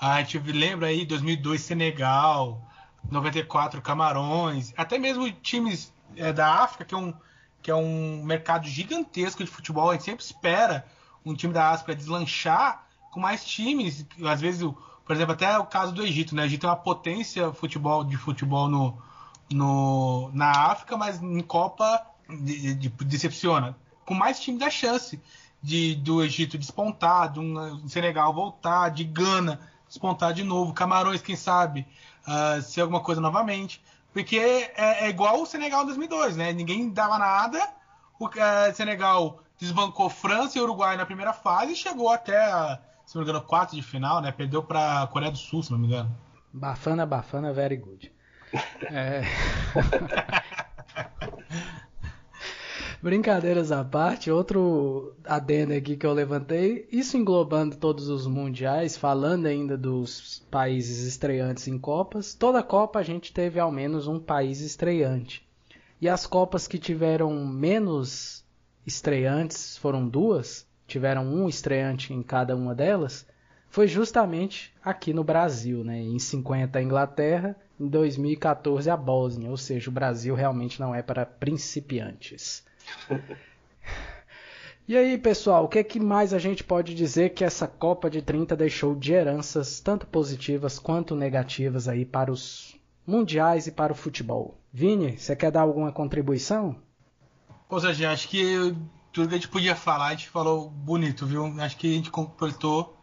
A 0.00 0.22
gente 0.22 0.38
lembra 0.52 0.86
aí 0.88 1.04
2002 1.04 1.60
Senegal, 1.60 2.62
94 3.10 3.82
Camarões, 3.82 4.72
até 4.76 4.98
mesmo 4.98 5.30
times 5.30 5.92
é, 6.16 6.32
da 6.32 6.62
África, 6.62 6.84
que 6.84 6.94
é 6.94 6.98
um 6.98 7.12
que 7.62 7.70
é 7.70 7.74
um 7.74 8.22
mercado 8.22 8.66
gigantesco 8.66 9.44
de 9.44 9.50
futebol. 9.50 9.90
A 9.90 9.92
gente 9.94 10.04
sempre 10.04 10.24
espera 10.24 10.86
um 11.24 11.34
time 11.34 11.52
da 11.52 11.70
África 11.70 11.94
deslanchar 11.94 12.86
com 13.10 13.20
mais 13.20 13.44
times. 13.44 14.06
Às 14.24 14.40
vezes, 14.40 14.62
por 15.04 15.14
exemplo, 15.14 15.32
até 15.32 15.58
o 15.58 15.66
caso 15.66 15.92
do 15.92 16.02
Egito, 16.02 16.34
né? 16.34 16.42
O 16.42 16.44
Egito 16.46 16.66
é 16.66 16.70
uma 16.70 16.76
potência 16.76 17.52
futebol, 17.52 18.04
de 18.04 18.16
futebol 18.16 18.68
no, 18.68 18.96
no, 19.50 20.30
na 20.32 20.50
África, 20.50 20.96
mas 20.96 21.22
em 21.22 21.40
Copa 21.40 22.06
de, 22.28 22.74
de, 22.74 22.88
decepciona. 22.88 23.76
Com 24.04 24.14
mais 24.14 24.40
times 24.40 24.60
dá 24.60 24.70
chance 24.70 25.20
de, 25.62 25.94
do 25.96 26.22
Egito 26.22 26.56
despontar, 26.56 27.32
do 27.32 27.40
um, 27.40 27.88
Senegal 27.88 28.32
voltar, 28.32 28.90
de 28.90 29.04
Gana 29.04 29.60
despontar 29.88 30.34
de 30.34 30.44
novo, 30.44 30.72
Camarões, 30.72 31.22
quem 31.22 31.34
sabe, 31.34 31.86
uh, 32.26 32.62
ser 32.62 32.82
alguma 32.82 33.00
coisa 33.00 33.20
novamente. 33.20 33.82
Porque 34.12 34.38
é, 34.38 35.04
é 35.04 35.08
igual 35.08 35.42
o 35.42 35.46
Senegal 35.46 35.82
em 35.82 35.86
2002, 35.86 36.36
né? 36.36 36.52
Ninguém 36.52 36.90
dava 36.90 37.18
nada. 37.18 37.60
O 38.18 38.28
é, 38.36 38.72
Senegal 38.72 39.40
desbancou 39.58 40.08
França 40.08 40.58
e 40.58 40.60
Uruguai 40.60 40.96
na 40.96 41.06
primeira 41.06 41.32
fase 41.32 41.72
e 41.72 41.76
chegou 41.76 42.08
até, 42.08 42.36
a, 42.36 42.80
se 43.04 43.14
não 43.14 43.22
me 43.22 43.28
engano, 43.28 43.44
quarto 43.44 43.74
de 43.74 43.82
final, 43.82 44.20
né? 44.20 44.32
Perdeu 44.32 44.62
para 44.62 45.02
a 45.02 45.06
Coreia 45.06 45.30
do 45.30 45.38
Sul, 45.38 45.62
se 45.62 45.70
não 45.70 45.78
me 45.78 45.86
engano. 45.86 46.14
Bafana, 46.52 47.06
bafana, 47.06 47.52
very 47.52 47.76
good. 47.76 48.12
É... 48.90 49.22
Brincadeiras 53.00 53.70
à 53.70 53.84
parte, 53.84 54.28
outro 54.28 55.14
adendo 55.24 55.72
aqui 55.72 55.96
que 55.96 56.04
eu 56.04 56.12
levantei, 56.12 56.88
isso 56.90 57.16
englobando 57.16 57.76
todos 57.76 58.08
os 58.08 58.26
mundiais, 58.26 58.96
falando 58.96 59.46
ainda 59.46 59.78
dos 59.78 60.44
países 60.50 61.06
estreantes 61.06 61.68
em 61.68 61.78
Copas, 61.78 62.34
toda 62.34 62.60
Copa 62.60 62.98
a 62.98 63.02
gente 63.04 63.32
teve 63.32 63.60
ao 63.60 63.70
menos 63.70 64.08
um 64.08 64.18
país 64.18 64.60
estreante. 64.60 65.46
E 66.00 66.08
as 66.08 66.26
Copas 66.26 66.66
que 66.66 66.76
tiveram 66.76 67.46
menos 67.46 68.44
estreantes, 68.84 69.78
foram 69.78 70.08
duas, 70.08 70.66
tiveram 70.84 71.24
um 71.24 71.48
estreante 71.48 72.12
em 72.12 72.20
cada 72.20 72.56
uma 72.56 72.74
delas, 72.74 73.24
foi 73.70 73.86
justamente 73.86 74.74
aqui 74.82 75.12
no 75.12 75.22
Brasil, 75.22 75.84
né? 75.84 76.00
Em 76.00 76.18
50 76.18 76.76
a 76.76 76.82
Inglaterra, 76.82 77.54
em 77.78 77.86
2014 77.86 78.90
a 78.90 78.96
Bósnia, 78.96 79.50
ou 79.50 79.56
seja, 79.56 79.88
o 79.88 79.92
Brasil 79.92 80.34
realmente 80.34 80.80
não 80.80 80.92
é 80.92 81.00
para 81.00 81.24
principiantes. 81.24 82.66
E 84.88 84.96
aí, 84.96 85.18
pessoal, 85.18 85.64
o 85.64 85.68
que, 85.68 85.78
é 85.78 85.84
que 85.84 86.00
mais 86.00 86.32
a 86.32 86.38
gente 86.38 86.64
pode 86.64 86.94
dizer 86.94 87.34
que 87.34 87.44
essa 87.44 87.68
Copa 87.68 88.08
de 88.08 88.22
30 88.22 88.56
deixou 88.56 88.94
de 88.94 89.12
heranças, 89.12 89.80
tanto 89.80 90.06
positivas 90.06 90.78
quanto 90.78 91.14
negativas 91.14 91.86
aí 91.88 92.06
para 92.06 92.32
os 92.32 92.74
mundiais 93.06 93.66
e 93.66 93.72
para 93.72 93.92
o 93.92 93.94
futebol? 93.94 94.58
Vini, 94.72 95.18
você 95.18 95.36
quer 95.36 95.50
dar 95.50 95.60
alguma 95.60 95.92
contribuição? 95.92 96.74
Pô, 97.68 97.78
Sérgio, 97.78 98.08
acho 98.08 98.28
que 98.28 98.74
tudo 99.12 99.28
que 99.28 99.34
a 99.34 99.38
gente 99.38 99.48
podia 99.48 99.76
falar, 99.76 100.06
a 100.06 100.10
gente 100.12 100.30
falou 100.30 100.70
bonito, 100.70 101.26
viu? 101.26 101.44
Acho 101.60 101.76
que 101.76 101.92
a 101.92 101.94
gente 101.94 102.10
completou 102.10 102.96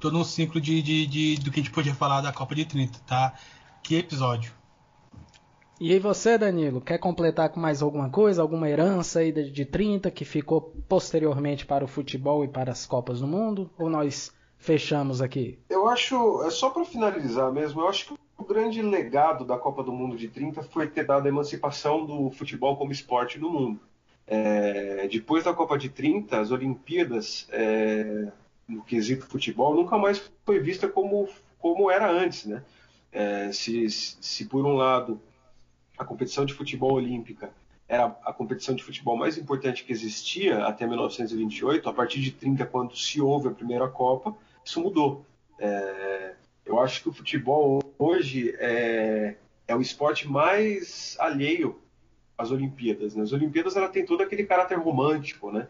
todo 0.00 0.18
um 0.18 0.24
ciclo 0.24 0.58
de, 0.58 0.80
de, 0.80 1.06
de, 1.06 1.36
do 1.36 1.50
que 1.50 1.60
a 1.60 1.62
gente 1.62 1.72
podia 1.72 1.94
falar 1.94 2.22
da 2.22 2.32
Copa 2.32 2.54
de 2.54 2.64
30, 2.64 2.98
tá? 3.00 3.34
Que 3.82 3.96
episódio. 3.96 4.52
E 5.78 5.92
aí 5.92 5.98
você, 5.98 6.38
Danilo, 6.38 6.80
quer 6.80 6.96
completar 6.96 7.50
com 7.50 7.60
mais 7.60 7.82
alguma 7.82 8.08
coisa, 8.08 8.40
alguma 8.40 8.68
herança 8.68 9.20
aí 9.20 9.30
de, 9.30 9.50
de 9.50 9.64
30 9.66 10.10
que 10.10 10.24
ficou 10.24 10.72
posteriormente 10.88 11.66
para 11.66 11.84
o 11.84 11.88
futebol 11.88 12.42
e 12.42 12.48
para 12.48 12.72
as 12.72 12.86
Copas 12.86 13.20
do 13.20 13.26
Mundo? 13.26 13.70
Ou 13.78 13.90
nós 13.90 14.32
fechamos 14.56 15.20
aqui? 15.20 15.58
Eu 15.68 15.86
acho, 15.88 16.42
é 16.44 16.50
só 16.50 16.70
para 16.70 16.84
finalizar 16.84 17.52
mesmo, 17.52 17.82
eu 17.82 17.88
acho 17.88 18.06
que 18.06 18.14
o 18.38 18.44
grande 18.44 18.80
legado 18.80 19.44
da 19.44 19.58
Copa 19.58 19.82
do 19.82 19.92
Mundo 19.92 20.16
de 20.16 20.28
30 20.28 20.62
foi 20.62 20.88
ter 20.88 21.04
dado 21.04 21.26
a 21.26 21.28
emancipação 21.28 22.06
do 22.06 22.30
futebol 22.30 22.76
como 22.76 22.92
esporte 22.92 23.38
no 23.38 23.50
mundo. 23.50 23.80
É, 24.26 25.06
depois 25.08 25.44
da 25.44 25.52
Copa 25.52 25.76
de 25.78 25.88
30, 25.88 26.40
as 26.40 26.50
Olimpíadas, 26.50 27.46
é, 27.50 28.32
no 28.66 28.82
quesito 28.82 29.26
futebol, 29.26 29.74
nunca 29.74 29.96
mais 29.96 30.30
foi 30.44 30.58
vista 30.58 30.88
como, 30.88 31.28
como 31.58 31.90
era 31.90 32.10
antes. 32.10 32.46
Né? 32.46 32.62
É, 33.12 33.52
se, 33.52 33.88
se, 33.90 34.44
por 34.46 34.64
um 34.66 34.74
lado, 34.74 35.20
a 35.98 36.04
competição 36.04 36.44
de 36.44 36.54
futebol 36.54 36.92
olímpica 36.92 37.52
era 37.88 38.06
a 38.24 38.32
competição 38.32 38.74
de 38.74 38.82
futebol 38.82 39.16
mais 39.16 39.38
importante 39.38 39.84
que 39.84 39.92
existia 39.92 40.64
até 40.64 40.86
1928, 40.86 41.88
a 41.88 41.92
partir 41.92 42.20
de 42.20 42.32
30, 42.32 42.66
quando 42.66 42.96
se 42.96 43.20
houve 43.20 43.48
a 43.48 43.52
primeira 43.52 43.88
Copa, 43.88 44.36
isso 44.64 44.80
mudou. 44.80 45.24
É, 45.58 46.34
eu 46.64 46.80
acho 46.80 47.02
que 47.02 47.08
o 47.08 47.12
futebol 47.12 47.80
hoje 47.96 48.54
é, 48.58 49.36
é 49.68 49.76
o 49.76 49.80
esporte 49.80 50.28
mais 50.28 51.16
alheio 51.20 51.80
às 52.36 52.50
Olimpíadas. 52.50 53.14
Né? 53.14 53.22
As 53.22 53.32
Olimpíadas 53.32 53.76
ela 53.76 53.88
tem 53.88 54.04
todo 54.04 54.22
aquele 54.22 54.44
caráter 54.44 54.78
romântico 54.78 55.52
né, 55.52 55.68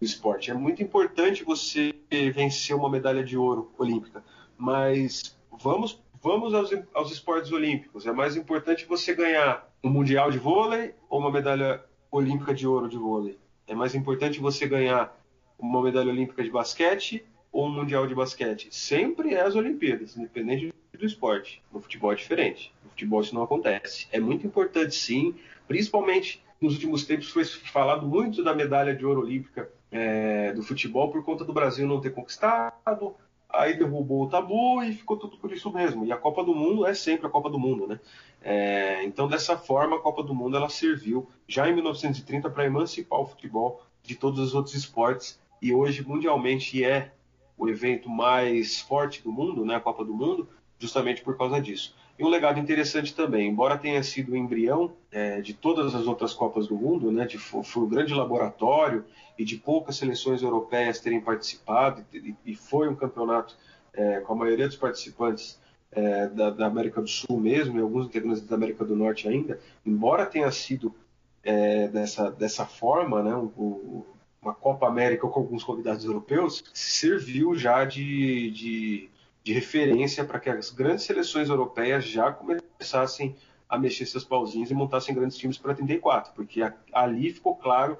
do 0.00 0.04
esporte. 0.06 0.50
É 0.50 0.54
muito 0.54 0.82
importante 0.82 1.44
você 1.44 1.94
vencer 2.34 2.74
uma 2.74 2.88
medalha 2.88 3.22
de 3.22 3.36
ouro 3.36 3.70
olímpica, 3.76 4.24
mas 4.56 5.36
vamos, 5.60 6.02
vamos 6.22 6.54
aos, 6.54 6.70
aos 6.94 7.12
esportes 7.12 7.52
olímpicos. 7.52 8.06
É 8.06 8.12
mais 8.12 8.36
importante 8.36 8.86
você 8.86 9.14
ganhar 9.14 9.67
um 9.82 9.90
mundial 9.90 10.30
de 10.30 10.38
vôlei 10.38 10.94
ou 11.08 11.20
uma 11.20 11.30
medalha 11.30 11.84
olímpica 12.10 12.54
de 12.54 12.66
ouro 12.66 12.88
de 12.88 12.96
vôlei? 12.96 13.38
É 13.66 13.74
mais 13.74 13.94
importante 13.94 14.40
você 14.40 14.66
ganhar 14.66 15.16
uma 15.58 15.82
medalha 15.82 16.10
olímpica 16.10 16.42
de 16.42 16.50
basquete 16.50 17.24
ou 17.52 17.66
um 17.66 17.72
mundial 17.72 18.06
de 18.06 18.14
basquete? 18.14 18.68
Sempre 18.70 19.34
é 19.34 19.40
as 19.40 19.54
Olimpíadas, 19.54 20.16
independente 20.16 20.72
do 20.98 21.06
esporte. 21.06 21.62
No 21.72 21.80
futebol 21.80 22.12
é 22.12 22.16
diferente. 22.16 22.72
No 22.82 22.90
futebol 22.90 23.20
isso 23.20 23.34
não 23.34 23.42
acontece. 23.42 24.08
É 24.10 24.18
muito 24.18 24.46
importante, 24.46 24.94
sim, 24.94 25.34
principalmente 25.66 26.42
nos 26.60 26.74
últimos 26.74 27.04
tempos 27.04 27.30
foi 27.30 27.44
falado 27.44 28.06
muito 28.06 28.42
da 28.42 28.54
medalha 28.54 28.94
de 28.94 29.06
ouro 29.06 29.20
olímpica 29.20 29.70
é, 29.90 30.52
do 30.52 30.62
futebol 30.62 31.10
por 31.10 31.24
conta 31.24 31.44
do 31.44 31.52
Brasil 31.52 31.86
não 31.86 32.00
ter 32.00 32.10
conquistado, 32.10 33.14
aí 33.48 33.78
derrubou 33.78 34.24
o 34.24 34.28
tabu 34.28 34.82
e 34.82 34.92
ficou 34.92 35.16
tudo 35.16 35.36
por 35.38 35.52
isso 35.52 35.72
mesmo. 35.72 36.04
E 36.04 36.12
a 36.12 36.16
Copa 36.16 36.44
do 36.44 36.54
Mundo 36.54 36.86
é 36.86 36.94
sempre 36.94 37.26
a 37.26 37.30
Copa 37.30 37.48
do 37.48 37.58
Mundo, 37.58 37.86
né? 37.86 38.00
É, 38.40 39.04
então, 39.04 39.28
dessa 39.28 39.56
forma, 39.56 39.96
a 39.96 40.00
Copa 40.00 40.22
do 40.22 40.34
Mundo 40.34 40.56
ela 40.56 40.68
serviu 40.68 41.28
já 41.46 41.68
em 41.68 41.74
1930 41.74 42.48
para 42.50 42.64
emancipar 42.64 43.20
o 43.20 43.26
futebol 43.26 43.82
de 44.02 44.14
todos 44.14 44.38
os 44.38 44.54
outros 44.54 44.74
esportes 44.74 45.40
e 45.60 45.74
hoje 45.74 46.06
mundialmente 46.06 46.84
é 46.84 47.12
o 47.56 47.68
evento 47.68 48.08
mais 48.08 48.80
forte 48.80 49.22
do 49.22 49.32
mundo, 49.32 49.64
né? 49.64 49.74
A 49.74 49.80
Copa 49.80 50.04
do 50.04 50.14
Mundo, 50.14 50.48
justamente 50.78 51.22
por 51.22 51.36
causa 51.36 51.60
disso. 51.60 51.94
E 52.18 52.24
um 52.24 52.28
legado 52.28 52.58
interessante 52.58 53.14
também, 53.14 53.48
embora 53.48 53.78
tenha 53.78 54.02
sido 54.02 54.32
o 54.32 54.36
embrião 54.36 54.92
é, 55.10 55.40
de 55.40 55.54
todas 55.54 55.94
as 55.94 56.06
outras 56.06 56.34
Copas 56.34 56.66
do 56.66 56.74
Mundo, 56.74 57.12
né, 57.12 57.24
de, 57.24 57.38
foi 57.38 57.82
um 57.84 57.88
grande 57.88 58.12
laboratório 58.12 59.04
e 59.38 59.44
de 59.44 59.56
poucas 59.56 59.96
seleções 59.96 60.42
europeias 60.42 60.98
terem 60.98 61.20
participado, 61.20 62.04
e, 62.12 62.34
e 62.44 62.56
foi 62.56 62.88
um 62.88 62.96
campeonato 62.96 63.56
é, 63.92 64.18
com 64.20 64.32
a 64.32 64.36
maioria 64.36 64.66
dos 64.66 64.76
participantes 64.76 65.60
é, 65.92 66.26
da, 66.28 66.50
da, 66.50 66.66
América 66.66 67.00
do 67.00 67.08
Sul 67.08 67.40
mesmo, 67.40 67.78
e 67.78 67.82
alguns 67.82 68.06
integrantes 68.06 68.42
da 68.42 68.56
América 68.56 68.84
do 68.84 68.96
Norte 68.96 69.28
ainda, 69.28 69.58
embora 69.84 70.26
tenha 70.26 70.50
sido 70.50 70.94
é, 71.42 71.88
dessa, 71.88 72.30
dessa 72.30 72.66
forma, 72.66 73.22
né, 73.22 73.34
um, 73.34 74.04
uma 74.40 74.54
Copa 74.54 74.86
América 74.86 75.26
com 75.26 75.40
alguns 75.40 75.64
convidados 75.64 76.04
europeus, 76.04 76.62
serviu 76.72 77.54
já 77.54 77.84
de, 77.84 78.50
de 78.50 79.10
de 79.48 79.54
referência 79.54 80.26
para 80.26 80.38
que 80.38 80.50
as 80.50 80.70
grandes 80.70 81.04
seleções 81.06 81.48
europeias 81.48 82.04
já 82.04 82.30
começassem 82.30 83.34
a 83.66 83.78
mexer 83.78 84.04
seus 84.04 84.22
pauzinhos 84.22 84.70
e 84.70 84.74
montassem 84.74 85.14
grandes 85.14 85.38
times 85.38 85.56
para 85.56 85.74
34, 85.74 86.34
porque 86.34 86.60
ali 86.92 87.32
ficou 87.32 87.56
claro 87.56 87.98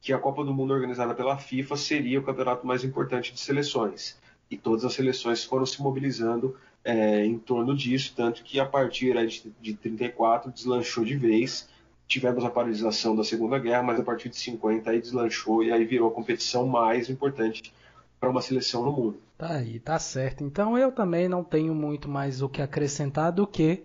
que 0.00 0.12
a 0.12 0.18
Copa 0.20 0.44
do 0.44 0.54
Mundo 0.54 0.72
organizada 0.72 1.12
pela 1.12 1.36
FIFA 1.36 1.76
seria 1.76 2.20
o 2.20 2.22
campeonato 2.22 2.64
mais 2.64 2.84
importante 2.84 3.32
de 3.32 3.40
seleções. 3.40 4.16
E 4.48 4.56
todas 4.56 4.84
as 4.84 4.94
seleções 4.94 5.42
foram 5.42 5.66
se 5.66 5.82
mobilizando 5.82 6.56
é, 6.84 7.24
em 7.24 7.38
torno 7.38 7.74
disso, 7.74 8.12
tanto 8.14 8.42
que 8.44 8.60
a 8.60 8.66
partir 8.66 9.14
de, 9.26 9.52
de 9.60 9.74
34 9.74 10.52
deslanchou 10.52 11.04
de 11.04 11.16
vez. 11.16 11.68
Tivemos 12.06 12.44
a 12.44 12.50
paralisação 12.50 13.16
da 13.16 13.24
Segunda 13.24 13.58
Guerra, 13.58 13.82
mas 13.82 13.98
a 13.98 14.02
partir 14.02 14.28
de 14.28 14.36
50 14.36 14.90
aí 14.90 15.00
deslanchou 15.00 15.62
e 15.62 15.72
aí 15.72 15.84
virou 15.86 16.10
a 16.10 16.12
competição 16.12 16.66
mais 16.66 17.08
importante 17.08 17.72
para 18.20 18.28
uma 18.28 18.42
seleção 18.42 18.84
no 18.84 18.92
mundo. 18.92 19.18
Tá 19.38 19.54
aí, 19.54 19.80
tá 19.80 19.98
certo. 19.98 20.44
Então 20.44 20.76
eu 20.76 20.92
também 20.92 21.28
não 21.28 21.42
tenho 21.42 21.74
muito 21.74 22.08
mais 22.08 22.42
o 22.42 22.48
que 22.48 22.60
acrescentar 22.60 23.32
do 23.32 23.46
que 23.46 23.84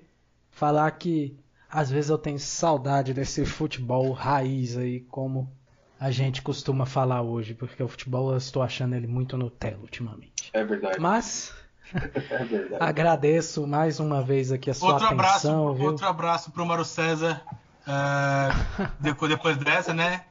falar 0.51 0.91
que 0.91 1.38
às 1.69 1.89
vezes 1.89 2.09
eu 2.09 2.17
tenho 2.17 2.39
saudade 2.39 3.13
desse 3.13 3.45
futebol 3.45 4.11
raiz 4.11 4.76
aí, 4.76 5.01
como 5.01 5.49
a 5.99 6.11
gente 6.11 6.41
costuma 6.41 6.85
falar 6.85 7.21
hoje, 7.21 7.53
porque 7.53 7.81
o 7.81 7.88
futebol 7.88 8.31
eu 8.31 8.38
estou 8.38 8.61
achando 8.61 8.95
ele 8.95 9.07
muito 9.07 9.38
Nutella 9.38 9.81
ultimamente. 9.81 10.49
É 10.51 10.63
verdade. 10.63 10.99
Mas 10.99 11.53
é 11.93 12.77
agradeço 12.79 13.65
mais 13.67 13.99
uma 13.99 14.21
vez 14.21 14.51
aqui 14.51 14.69
a 14.69 14.73
sua 14.73 14.93
outro 14.93 15.07
atenção. 15.07 15.19
Abraço, 15.19 15.73
viu? 15.73 15.85
Outro 15.87 16.07
abraço 16.07 16.51
pro 16.51 16.65
Mário 16.65 16.85
César 16.85 17.41
uh, 17.87 18.87
depois 19.27 19.57
dessa, 19.57 19.93
né? 19.93 20.25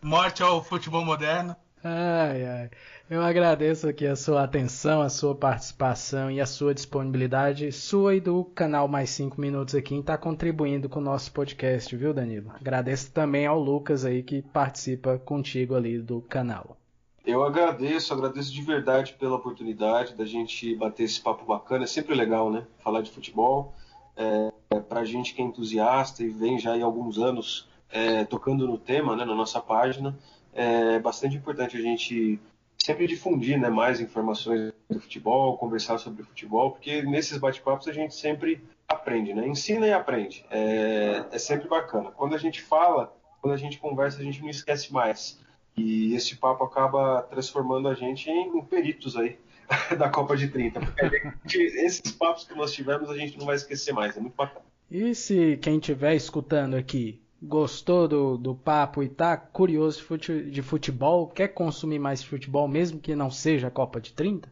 Morte 0.00 0.42
ao 0.42 0.62
futebol 0.62 1.04
moderno. 1.04 1.54
Ai, 1.84 2.44
ai. 2.46 2.70
Eu 3.10 3.22
agradeço 3.22 3.88
aqui 3.88 4.06
a 4.06 4.16
sua 4.16 4.44
atenção, 4.44 5.02
a 5.02 5.10
sua 5.10 5.34
participação 5.34 6.30
e 6.30 6.40
a 6.40 6.46
sua 6.46 6.72
disponibilidade, 6.72 7.70
sua 7.72 8.14
e 8.14 8.20
do 8.20 8.44
canal 8.44 8.88
Mais 8.88 9.10
5 9.10 9.40
Minutos 9.40 9.74
aqui, 9.74 9.94
em 9.94 10.00
estar 10.00 10.16
tá 10.16 10.22
contribuindo 10.22 10.88
com 10.88 11.00
o 11.00 11.02
nosso 11.02 11.30
podcast, 11.32 11.94
viu, 11.94 12.14
Danilo? 12.14 12.52
Agradeço 12.58 13.10
também 13.10 13.46
ao 13.46 13.58
Lucas 13.60 14.04
aí 14.04 14.22
que 14.22 14.40
participa 14.40 15.18
contigo 15.18 15.74
ali 15.74 15.98
do 15.98 16.22
canal. 16.22 16.78
Eu 17.24 17.44
agradeço, 17.44 18.12
agradeço 18.12 18.52
de 18.52 18.62
verdade 18.62 19.14
pela 19.14 19.36
oportunidade 19.36 20.14
da 20.14 20.24
gente 20.24 20.74
bater 20.74 21.04
esse 21.04 21.20
papo 21.20 21.44
bacana. 21.44 21.84
É 21.84 21.86
sempre 21.86 22.14
legal, 22.14 22.50
né? 22.50 22.66
Falar 22.78 23.00
de 23.02 23.10
futebol. 23.10 23.74
É, 24.16 24.52
é 24.70 24.80
pra 24.80 25.04
gente 25.04 25.34
que 25.34 25.40
é 25.40 25.44
entusiasta 25.44 26.22
e 26.22 26.28
vem 26.28 26.58
já 26.58 26.76
em 26.76 26.82
alguns 26.82 27.18
anos 27.18 27.68
é, 27.92 28.24
tocando 28.24 28.66
no 28.66 28.78
tema, 28.78 29.14
né, 29.14 29.24
na 29.24 29.34
nossa 29.34 29.60
página, 29.60 30.18
é 30.52 30.98
bastante 30.98 31.36
importante 31.36 31.76
a 31.76 31.80
gente 31.80 32.40
sempre 32.78 33.06
difundir 33.06 33.60
né, 33.60 33.68
mais 33.68 34.00
informações 34.00 34.72
do 34.90 35.00
futebol, 35.00 35.56
conversar 35.58 35.98
sobre 35.98 36.24
futebol, 36.24 36.72
porque 36.72 37.02
nesses 37.02 37.38
bate-papos 37.38 37.86
a 37.86 37.92
gente 37.92 38.14
sempre 38.14 38.64
aprende, 38.88 39.32
né? 39.32 39.46
Ensina 39.46 39.86
e 39.86 39.92
aprende. 39.92 40.44
É, 40.50 41.24
é 41.30 41.38
sempre 41.38 41.68
bacana. 41.68 42.10
Quando 42.10 42.34
a 42.34 42.38
gente 42.38 42.60
fala, 42.60 43.14
quando 43.40 43.54
a 43.54 43.56
gente 43.56 43.78
conversa, 43.78 44.20
a 44.20 44.24
gente 44.24 44.42
não 44.42 44.48
esquece 44.48 44.92
mais. 44.92 45.40
E 45.76 46.14
esse 46.14 46.36
papo 46.36 46.64
acaba 46.64 47.22
transformando 47.22 47.88
a 47.88 47.94
gente 47.94 48.30
em 48.30 48.62
peritos 48.62 49.16
aí 49.16 49.38
da 49.98 50.08
Copa 50.08 50.36
de 50.36 50.48
30. 50.48 50.80
Porque 50.80 51.58
esses 51.58 52.12
papos 52.12 52.44
que 52.44 52.54
nós 52.54 52.72
tivemos 52.72 53.08
a 53.10 53.16
gente 53.16 53.38
não 53.38 53.46
vai 53.46 53.56
esquecer 53.56 53.92
mais. 53.92 54.16
É 54.16 54.20
muito 54.20 54.34
bacana. 54.34 54.64
E 54.90 55.14
se 55.14 55.56
quem 55.62 55.78
estiver 55.78 56.14
escutando 56.14 56.74
aqui 56.74 57.20
gostou 57.42 58.06
do, 58.06 58.36
do 58.36 58.54
papo 58.54 59.02
e 59.02 59.08
tá 59.08 59.36
curioso 59.36 59.98
de, 59.98 60.04
fute, 60.04 60.42
de 60.50 60.62
futebol, 60.62 61.26
quer 61.26 61.48
consumir 61.48 61.98
mais 61.98 62.22
futebol, 62.22 62.68
mesmo 62.68 63.00
que 63.00 63.16
não 63.16 63.30
seja 63.30 63.68
a 63.68 63.70
Copa 63.70 64.00
de 64.00 64.12
30, 64.12 64.48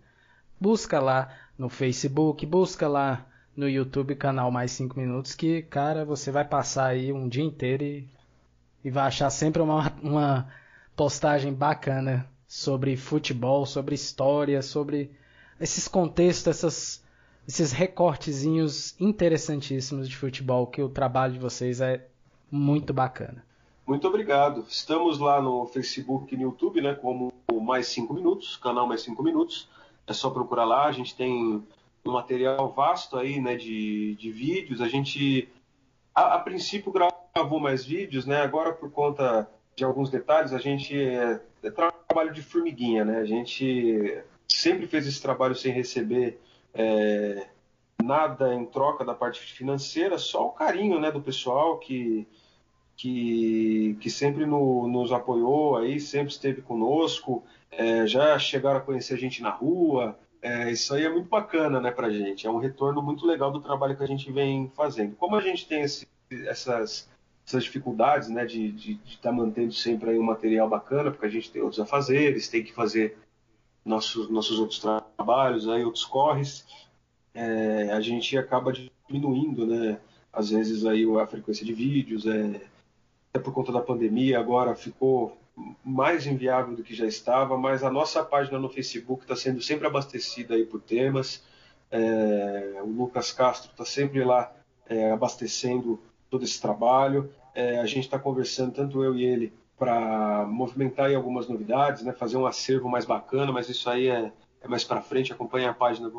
busca 0.58 0.98
lá 0.98 1.32
no 1.56 1.68
Facebook, 1.68 2.44
busca 2.46 2.88
lá 2.88 3.26
no 3.54 3.68
YouTube, 3.68 4.14
canal 4.16 4.50
Mais 4.50 4.72
5 4.72 4.98
Minutos, 4.98 5.34
que, 5.34 5.62
cara, 5.62 6.04
você 6.04 6.30
vai 6.30 6.44
passar 6.44 6.86
aí 6.86 7.12
um 7.12 7.28
dia 7.28 7.44
inteiro 7.44 7.84
e, 7.84 8.08
e 8.82 8.90
vai 8.90 9.06
achar 9.06 9.30
sempre 9.30 9.60
uma, 9.62 9.92
uma 10.02 10.48
postagem 10.96 11.52
bacana 11.52 12.28
sobre 12.46 12.96
futebol, 12.96 13.64
sobre 13.64 13.94
história, 13.94 14.60
sobre 14.60 15.10
esses 15.60 15.86
contextos, 15.86 16.46
essas, 16.48 17.04
esses 17.46 17.70
recortezinhos 17.70 18.98
interessantíssimos 19.00 20.08
de 20.08 20.16
futebol, 20.16 20.66
que 20.66 20.82
o 20.82 20.88
trabalho 20.88 21.34
de 21.34 21.38
vocês 21.38 21.80
é 21.80 22.06
muito 22.50 22.92
bacana. 22.92 23.44
Muito 23.86 24.06
obrigado. 24.06 24.64
Estamos 24.68 25.18
lá 25.18 25.40
no 25.40 25.66
Facebook 25.66 26.32
e 26.34 26.36
no 26.36 26.44
YouTube, 26.44 26.80
né? 26.80 26.94
Como 26.94 27.32
Mais 27.52 27.88
5 27.88 28.14
Minutos, 28.14 28.56
canal 28.56 28.86
Mais 28.86 29.02
5 29.02 29.22
Minutos. 29.22 29.68
É 30.06 30.12
só 30.12 30.30
procurar 30.30 30.64
lá. 30.64 30.86
A 30.86 30.92
gente 30.92 31.16
tem 31.16 31.62
um 32.04 32.12
material 32.12 32.72
vasto 32.72 33.16
aí, 33.16 33.40
né? 33.40 33.56
De, 33.56 34.14
de 34.14 34.30
vídeos. 34.30 34.80
A 34.80 34.88
gente, 34.88 35.48
a, 36.14 36.34
a 36.34 36.38
princípio, 36.38 36.92
gravou 36.92 37.60
mais 37.60 37.84
vídeos, 37.84 38.26
né? 38.26 38.40
Agora, 38.42 38.72
por 38.72 38.90
conta 38.90 39.48
de 39.80 39.84
alguns 39.84 40.10
detalhes, 40.10 40.52
a 40.52 40.58
gente 40.58 40.94
é, 40.94 41.40
é 41.62 41.70
trabalho 41.70 42.34
de 42.34 42.42
formiguinha, 42.42 43.02
né? 43.02 43.18
A 43.18 43.24
gente 43.24 44.22
sempre 44.46 44.86
fez 44.86 45.06
esse 45.06 45.22
trabalho 45.22 45.54
sem 45.54 45.72
receber 45.72 46.38
é, 46.74 47.46
nada 48.02 48.54
em 48.54 48.66
troca 48.66 49.04
da 49.06 49.14
parte 49.14 49.40
financeira, 49.40 50.18
só 50.18 50.46
o 50.46 50.52
carinho, 50.52 51.00
né? 51.00 51.10
Do 51.10 51.22
pessoal 51.22 51.78
que 51.78 52.28
que, 52.94 53.96
que 53.98 54.10
sempre 54.10 54.44
no, 54.44 54.86
nos 54.86 55.10
apoiou 55.10 55.78
aí, 55.78 55.98
sempre 55.98 56.30
esteve 56.30 56.60
conosco, 56.60 57.42
é, 57.70 58.06
já 58.06 58.38
chegaram 58.38 58.76
a 58.76 58.82
conhecer 58.82 59.14
a 59.14 59.16
gente 59.16 59.40
na 59.40 59.48
rua. 59.48 60.18
É, 60.42 60.70
isso 60.70 60.92
aí 60.92 61.06
é 61.06 61.08
muito 61.08 61.26
bacana 61.26 61.80
né, 61.80 61.90
para 61.90 62.08
a 62.08 62.10
gente. 62.10 62.46
É 62.46 62.50
um 62.50 62.58
retorno 62.58 63.00
muito 63.00 63.26
legal 63.26 63.50
do 63.50 63.62
trabalho 63.62 63.96
que 63.96 64.02
a 64.02 64.06
gente 64.06 64.30
vem 64.30 64.70
fazendo. 64.76 65.16
Como 65.16 65.34
a 65.34 65.40
gente 65.40 65.66
tem 65.66 65.80
esse, 65.80 66.06
essas, 66.46 67.08
essas 67.50 67.64
dificuldades 67.64 68.28
né, 68.28 68.46
de 68.46 68.98
estar 69.04 69.30
tá 69.30 69.32
mantendo 69.32 69.72
sempre 69.72 70.10
aí 70.10 70.18
um 70.18 70.22
material 70.22 70.68
bacana, 70.68 71.10
porque 71.10 71.26
a 71.26 71.30
gente 71.30 71.50
tem 71.50 71.60
outros 71.60 71.80
afazeres, 71.80 72.48
tem 72.48 72.62
que 72.62 72.72
fazer 72.72 73.18
nossos, 73.84 74.30
nossos 74.30 74.58
outros 74.58 74.80
trabalhos, 75.16 75.68
aí, 75.68 75.84
outros 75.84 76.04
corres, 76.04 76.64
é, 77.34 77.90
a 77.92 78.00
gente 78.00 78.36
acaba 78.38 78.72
diminuindo, 78.72 79.66
né? 79.66 79.98
Às 80.32 80.50
vezes 80.50 80.86
aí 80.86 81.04
a 81.18 81.26
frequência 81.26 81.66
de 81.66 81.72
vídeos, 81.72 82.24
é, 82.26 82.60
até 83.32 83.42
por 83.42 83.52
conta 83.52 83.72
da 83.72 83.80
pandemia, 83.80 84.38
agora 84.38 84.76
ficou 84.76 85.36
mais 85.84 86.26
inviável 86.26 86.76
do 86.76 86.84
que 86.84 86.94
já 86.94 87.06
estava, 87.06 87.58
mas 87.58 87.82
a 87.82 87.90
nossa 87.90 88.24
página 88.24 88.58
no 88.58 88.68
Facebook 88.68 89.22
está 89.22 89.34
sendo 89.34 89.60
sempre 89.60 89.86
abastecida 89.86 90.54
aí 90.54 90.64
por 90.64 90.80
temas. 90.80 91.42
É, 91.90 92.80
o 92.82 92.86
Lucas 92.86 93.32
Castro 93.32 93.72
está 93.72 93.84
sempre 93.84 94.22
lá 94.24 94.52
é, 94.88 95.10
abastecendo 95.10 96.00
todo 96.30 96.44
esse 96.44 96.60
trabalho. 96.60 97.30
É, 97.54 97.78
a 97.78 97.86
gente 97.86 98.04
está 98.04 98.18
conversando, 98.18 98.72
tanto 98.72 99.02
eu 99.02 99.16
e 99.16 99.24
ele, 99.24 99.52
para 99.78 100.46
movimentar 100.46 101.14
algumas 101.14 101.48
novidades, 101.48 102.02
né, 102.02 102.12
fazer 102.12 102.36
um 102.36 102.46
acervo 102.46 102.88
mais 102.88 103.04
bacana, 103.04 103.50
mas 103.52 103.68
isso 103.68 103.88
aí 103.88 104.08
é, 104.08 104.32
é 104.60 104.68
mais 104.68 104.84
para 104.84 105.00
frente. 105.00 105.32
Acompanhe 105.32 105.66
a 105.66 105.74
página, 105.74 106.10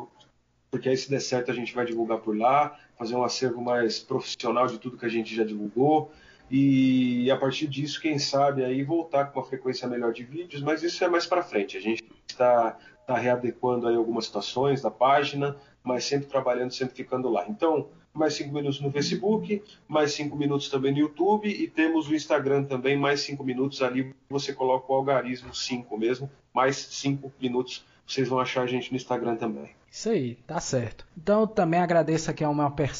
porque 0.70 0.88
aí 0.88 0.96
se 0.96 1.08
der 1.10 1.20
certo 1.20 1.50
a 1.50 1.54
gente 1.54 1.74
vai 1.74 1.84
divulgar 1.84 2.18
por 2.18 2.36
lá, 2.36 2.78
fazer 2.96 3.14
um 3.14 3.24
acervo 3.24 3.60
mais 3.60 3.98
profissional 3.98 4.66
de 4.66 4.78
tudo 4.78 4.96
que 4.96 5.06
a 5.06 5.10
gente 5.10 5.34
já 5.34 5.44
divulgou 5.44 6.10
e 6.54 7.30
a 7.30 7.36
partir 7.38 7.66
disso, 7.66 7.98
quem 7.98 8.18
sabe 8.18 8.62
aí 8.62 8.82
voltar 8.82 9.32
com 9.32 9.40
uma 9.40 9.46
frequência 9.46 9.88
melhor 9.88 10.12
de 10.12 10.22
vídeos, 10.22 10.60
mas 10.60 10.82
isso 10.82 11.02
é 11.02 11.08
mais 11.08 11.26
para 11.26 11.42
frente. 11.42 11.78
A 11.78 11.80
gente 11.80 12.04
está 12.28 12.76
tá 13.06 13.16
readequando 13.16 13.88
aí 13.88 13.96
algumas 13.96 14.26
situações 14.26 14.82
da 14.82 14.90
página, 14.90 15.56
mas 15.82 16.04
sempre 16.04 16.26
trabalhando, 16.26 16.70
sempre 16.70 16.94
ficando 16.94 17.30
lá. 17.30 17.46
Então, 17.48 17.88
mais 18.14 18.34
cinco 18.34 18.54
minutos 18.54 18.80
no 18.80 18.90
Facebook, 18.90 19.62
mais 19.88 20.12
cinco 20.12 20.36
minutos 20.36 20.68
também 20.68 20.92
no 20.92 20.98
YouTube 20.98 21.48
e 21.48 21.66
temos 21.68 22.08
o 22.08 22.14
Instagram 22.14 22.64
também, 22.64 22.96
mais 22.96 23.20
cinco 23.20 23.42
minutos 23.42 23.82
ali. 23.82 24.14
Você 24.28 24.52
coloca 24.52 24.92
o 24.92 24.94
algarismo 24.94 25.54
5 25.54 25.96
mesmo, 25.98 26.30
mais 26.54 26.76
cinco 26.76 27.32
minutos. 27.40 27.84
Vocês 28.06 28.28
vão 28.28 28.38
achar 28.38 28.62
a 28.62 28.66
gente 28.66 28.90
no 28.90 28.96
Instagram 28.96 29.36
também. 29.36 29.70
Isso 29.90 30.08
aí, 30.08 30.36
tá 30.46 30.58
certo. 30.58 31.06
Então 31.16 31.46
também 31.46 31.80
agradeço 31.80 32.30
aqui 32.30 32.42
ao 32.42 32.54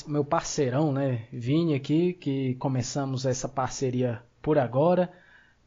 meu 0.07 0.25
parceirão, 0.25 0.93
né, 0.93 1.25
Vini 1.33 1.75
aqui, 1.75 2.13
que 2.15 2.55
começamos 2.57 3.27
essa 3.27 3.49
parceria 3.49 4.23
por 4.41 4.59
agora. 4.59 5.11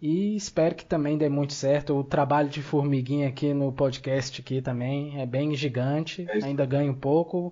E 0.01 0.35
espero 0.35 0.75
que 0.75 0.85
também 0.85 1.17
dê 1.17 1.29
muito 1.29 1.53
certo. 1.53 1.97
O 1.97 2.03
trabalho 2.03 2.49
de 2.49 2.61
formiguinha 2.61 3.27
aqui 3.27 3.53
no 3.53 3.71
podcast 3.71 4.39
aqui 4.41 4.61
também 4.61 5.19
é 5.19 5.25
bem 5.25 5.55
gigante. 5.55 6.27
É 6.29 6.43
Ainda 6.43 6.65
ganho 6.65 6.91
um 6.91 6.95
pouco, 6.95 7.51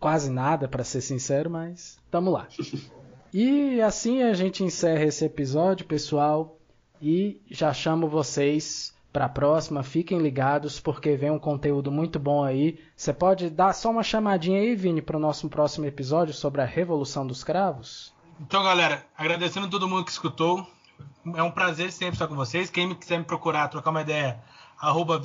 quase 0.00 0.30
nada 0.30 0.66
para 0.66 0.82
ser 0.82 1.02
sincero, 1.02 1.50
mas 1.50 1.98
tamo 2.10 2.30
lá. 2.30 2.48
E 3.32 3.80
assim 3.80 4.22
a 4.22 4.32
gente 4.32 4.64
encerra 4.64 5.04
esse 5.04 5.24
episódio, 5.24 5.86
pessoal, 5.86 6.58
e 7.00 7.40
já 7.48 7.72
chamo 7.72 8.08
vocês 8.08 8.92
para 9.12 9.26
a 9.26 9.28
próxima. 9.28 9.82
Fiquem 9.82 10.18
ligados 10.18 10.80
porque 10.80 11.16
vem 11.16 11.30
um 11.30 11.38
conteúdo 11.38 11.92
muito 11.92 12.18
bom 12.18 12.42
aí. 12.42 12.80
Você 12.96 13.12
pode 13.12 13.50
dar 13.50 13.72
só 13.72 13.90
uma 13.90 14.02
chamadinha 14.02 14.60
aí, 14.60 14.74
Vini, 14.74 15.02
para 15.02 15.16
o 15.16 15.20
nosso 15.20 15.48
próximo 15.48 15.86
episódio 15.86 16.34
sobre 16.34 16.62
a 16.62 16.64
Revolução 16.64 17.26
dos 17.26 17.44
Cravos? 17.44 18.12
Então, 18.40 18.62
galera, 18.64 19.04
agradecendo 19.16 19.68
todo 19.68 19.88
mundo 19.88 20.04
que 20.04 20.10
escutou. 20.10 20.66
É 21.34 21.42
um 21.42 21.50
prazer 21.50 21.92
sempre 21.92 22.14
estar 22.14 22.26
com 22.26 22.34
vocês. 22.34 22.70
Quem 22.70 22.94
quiser 22.94 23.18
me 23.18 23.24
procurar, 23.24 23.68
trocar 23.68 23.90
uma 23.90 24.00
ideia, 24.00 24.40
arroba 24.78 25.20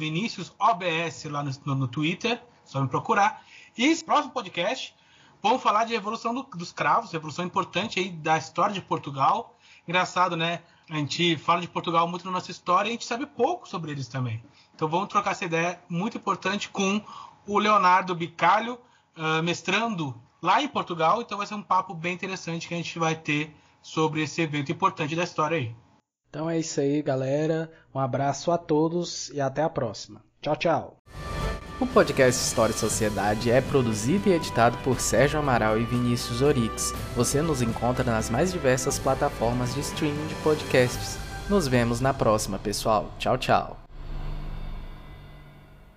lá 1.31 1.43
no, 1.43 1.52
no, 1.65 1.76
no 1.76 1.88
Twitter, 1.88 2.41
só 2.65 2.81
me 2.81 2.88
procurar. 2.88 3.41
E 3.77 3.85
esse 3.85 4.03
próximo 4.03 4.34
podcast, 4.34 4.95
vamos 5.41 5.61
falar 5.61 5.84
de 5.84 5.93
Revolução 5.93 6.34
do, 6.34 6.43
dos 6.43 6.72
Cravos, 6.72 7.11
revolução 7.11 7.45
importante 7.45 7.99
aí 7.99 8.10
da 8.10 8.38
história 8.38 8.73
de 8.73 8.81
Portugal. 8.81 9.57
Engraçado, 9.88 10.38
né? 10.38 10.61
A 10.89 10.95
gente 10.95 11.38
fala 11.38 11.61
de 11.61 11.68
Portugal 11.68 12.07
muito 12.07 12.26
na 12.26 12.31
nossa 12.31 12.52
história 12.52 12.88
e 12.88 12.91
a 12.91 12.93
gente 12.93 13.06
sabe 13.06 13.26
pouco 13.26 13.68
sobre 13.68 13.91
eles 13.91 14.07
também. 14.07 14.41
Então 14.73 14.88
vamos 14.88 15.10
trocar 15.10 15.31
essa 15.31 15.45
ideia 15.45 15.80
muito 15.89 16.18
importante 16.18 16.69
com 16.69 17.02
o 17.47 17.60
Leonardo 17.60 18.15
Bicalho, 18.15 18.80
uh, 19.18 19.43
mestrando 19.43 20.15
lá 20.41 20.61
em 20.61 20.68
Portugal. 20.68 21.22
Então 21.22 21.38
vai 21.38 21.47
ser 21.47 21.56
um 21.56 21.61
papo 21.61 21.93
bem 21.93 22.14
interessante 22.14 22.68
que 22.68 22.73
a 22.73 22.77
gente 22.77 22.97
vai 22.97 23.15
ter 23.15 23.56
sobre 23.81 24.23
esse 24.23 24.41
evento 24.41 24.72
importante 24.72 25.15
da 25.15 25.23
história 25.23 25.57
aí. 25.57 25.76
Então 26.30 26.49
é 26.49 26.60
isso 26.60 26.80
aí, 26.80 27.02
galera. 27.02 27.72
Um 27.93 27.99
abraço 27.99 28.52
a 28.52 28.57
todos 28.57 29.30
e 29.30 29.41
até 29.41 29.64
a 29.64 29.69
próxima. 29.69 30.23
Tchau, 30.41 30.56
tchau. 30.56 30.97
O 31.77 31.85
podcast 31.85 32.41
História 32.41 32.73
e 32.73 32.77
Sociedade 32.77 33.52
é 33.52 33.60
produzido 33.60 34.30
e 34.30 34.34
editado 34.34 34.77
por 34.77 35.02
Sérgio 35.02 35.39
Amaral 35.39 35.77
e 35.77 35.84
Vinícius 35.84 36.41
Orix. 36.41 36.93
Você 37.18 37.41
nos 37.41 37.61
encontra 37.61 38.03
nas 38.06 38.30
mais 38.30 38.53
diversas 38.53 38.97
plataformas 38.97 39.73
de 39.73 39.81
streaming 39.81 40.27
de 40.27 40.35
podcasts. 40.35 41.18
Nos 41.49 41.68
vemos 41.68 41.99
na 41.99 42.14
próxima, 42.14 42.57
pessoal. 42.57 43.14
Tchau, 43.19 43.38
tchau. 43.38 43.85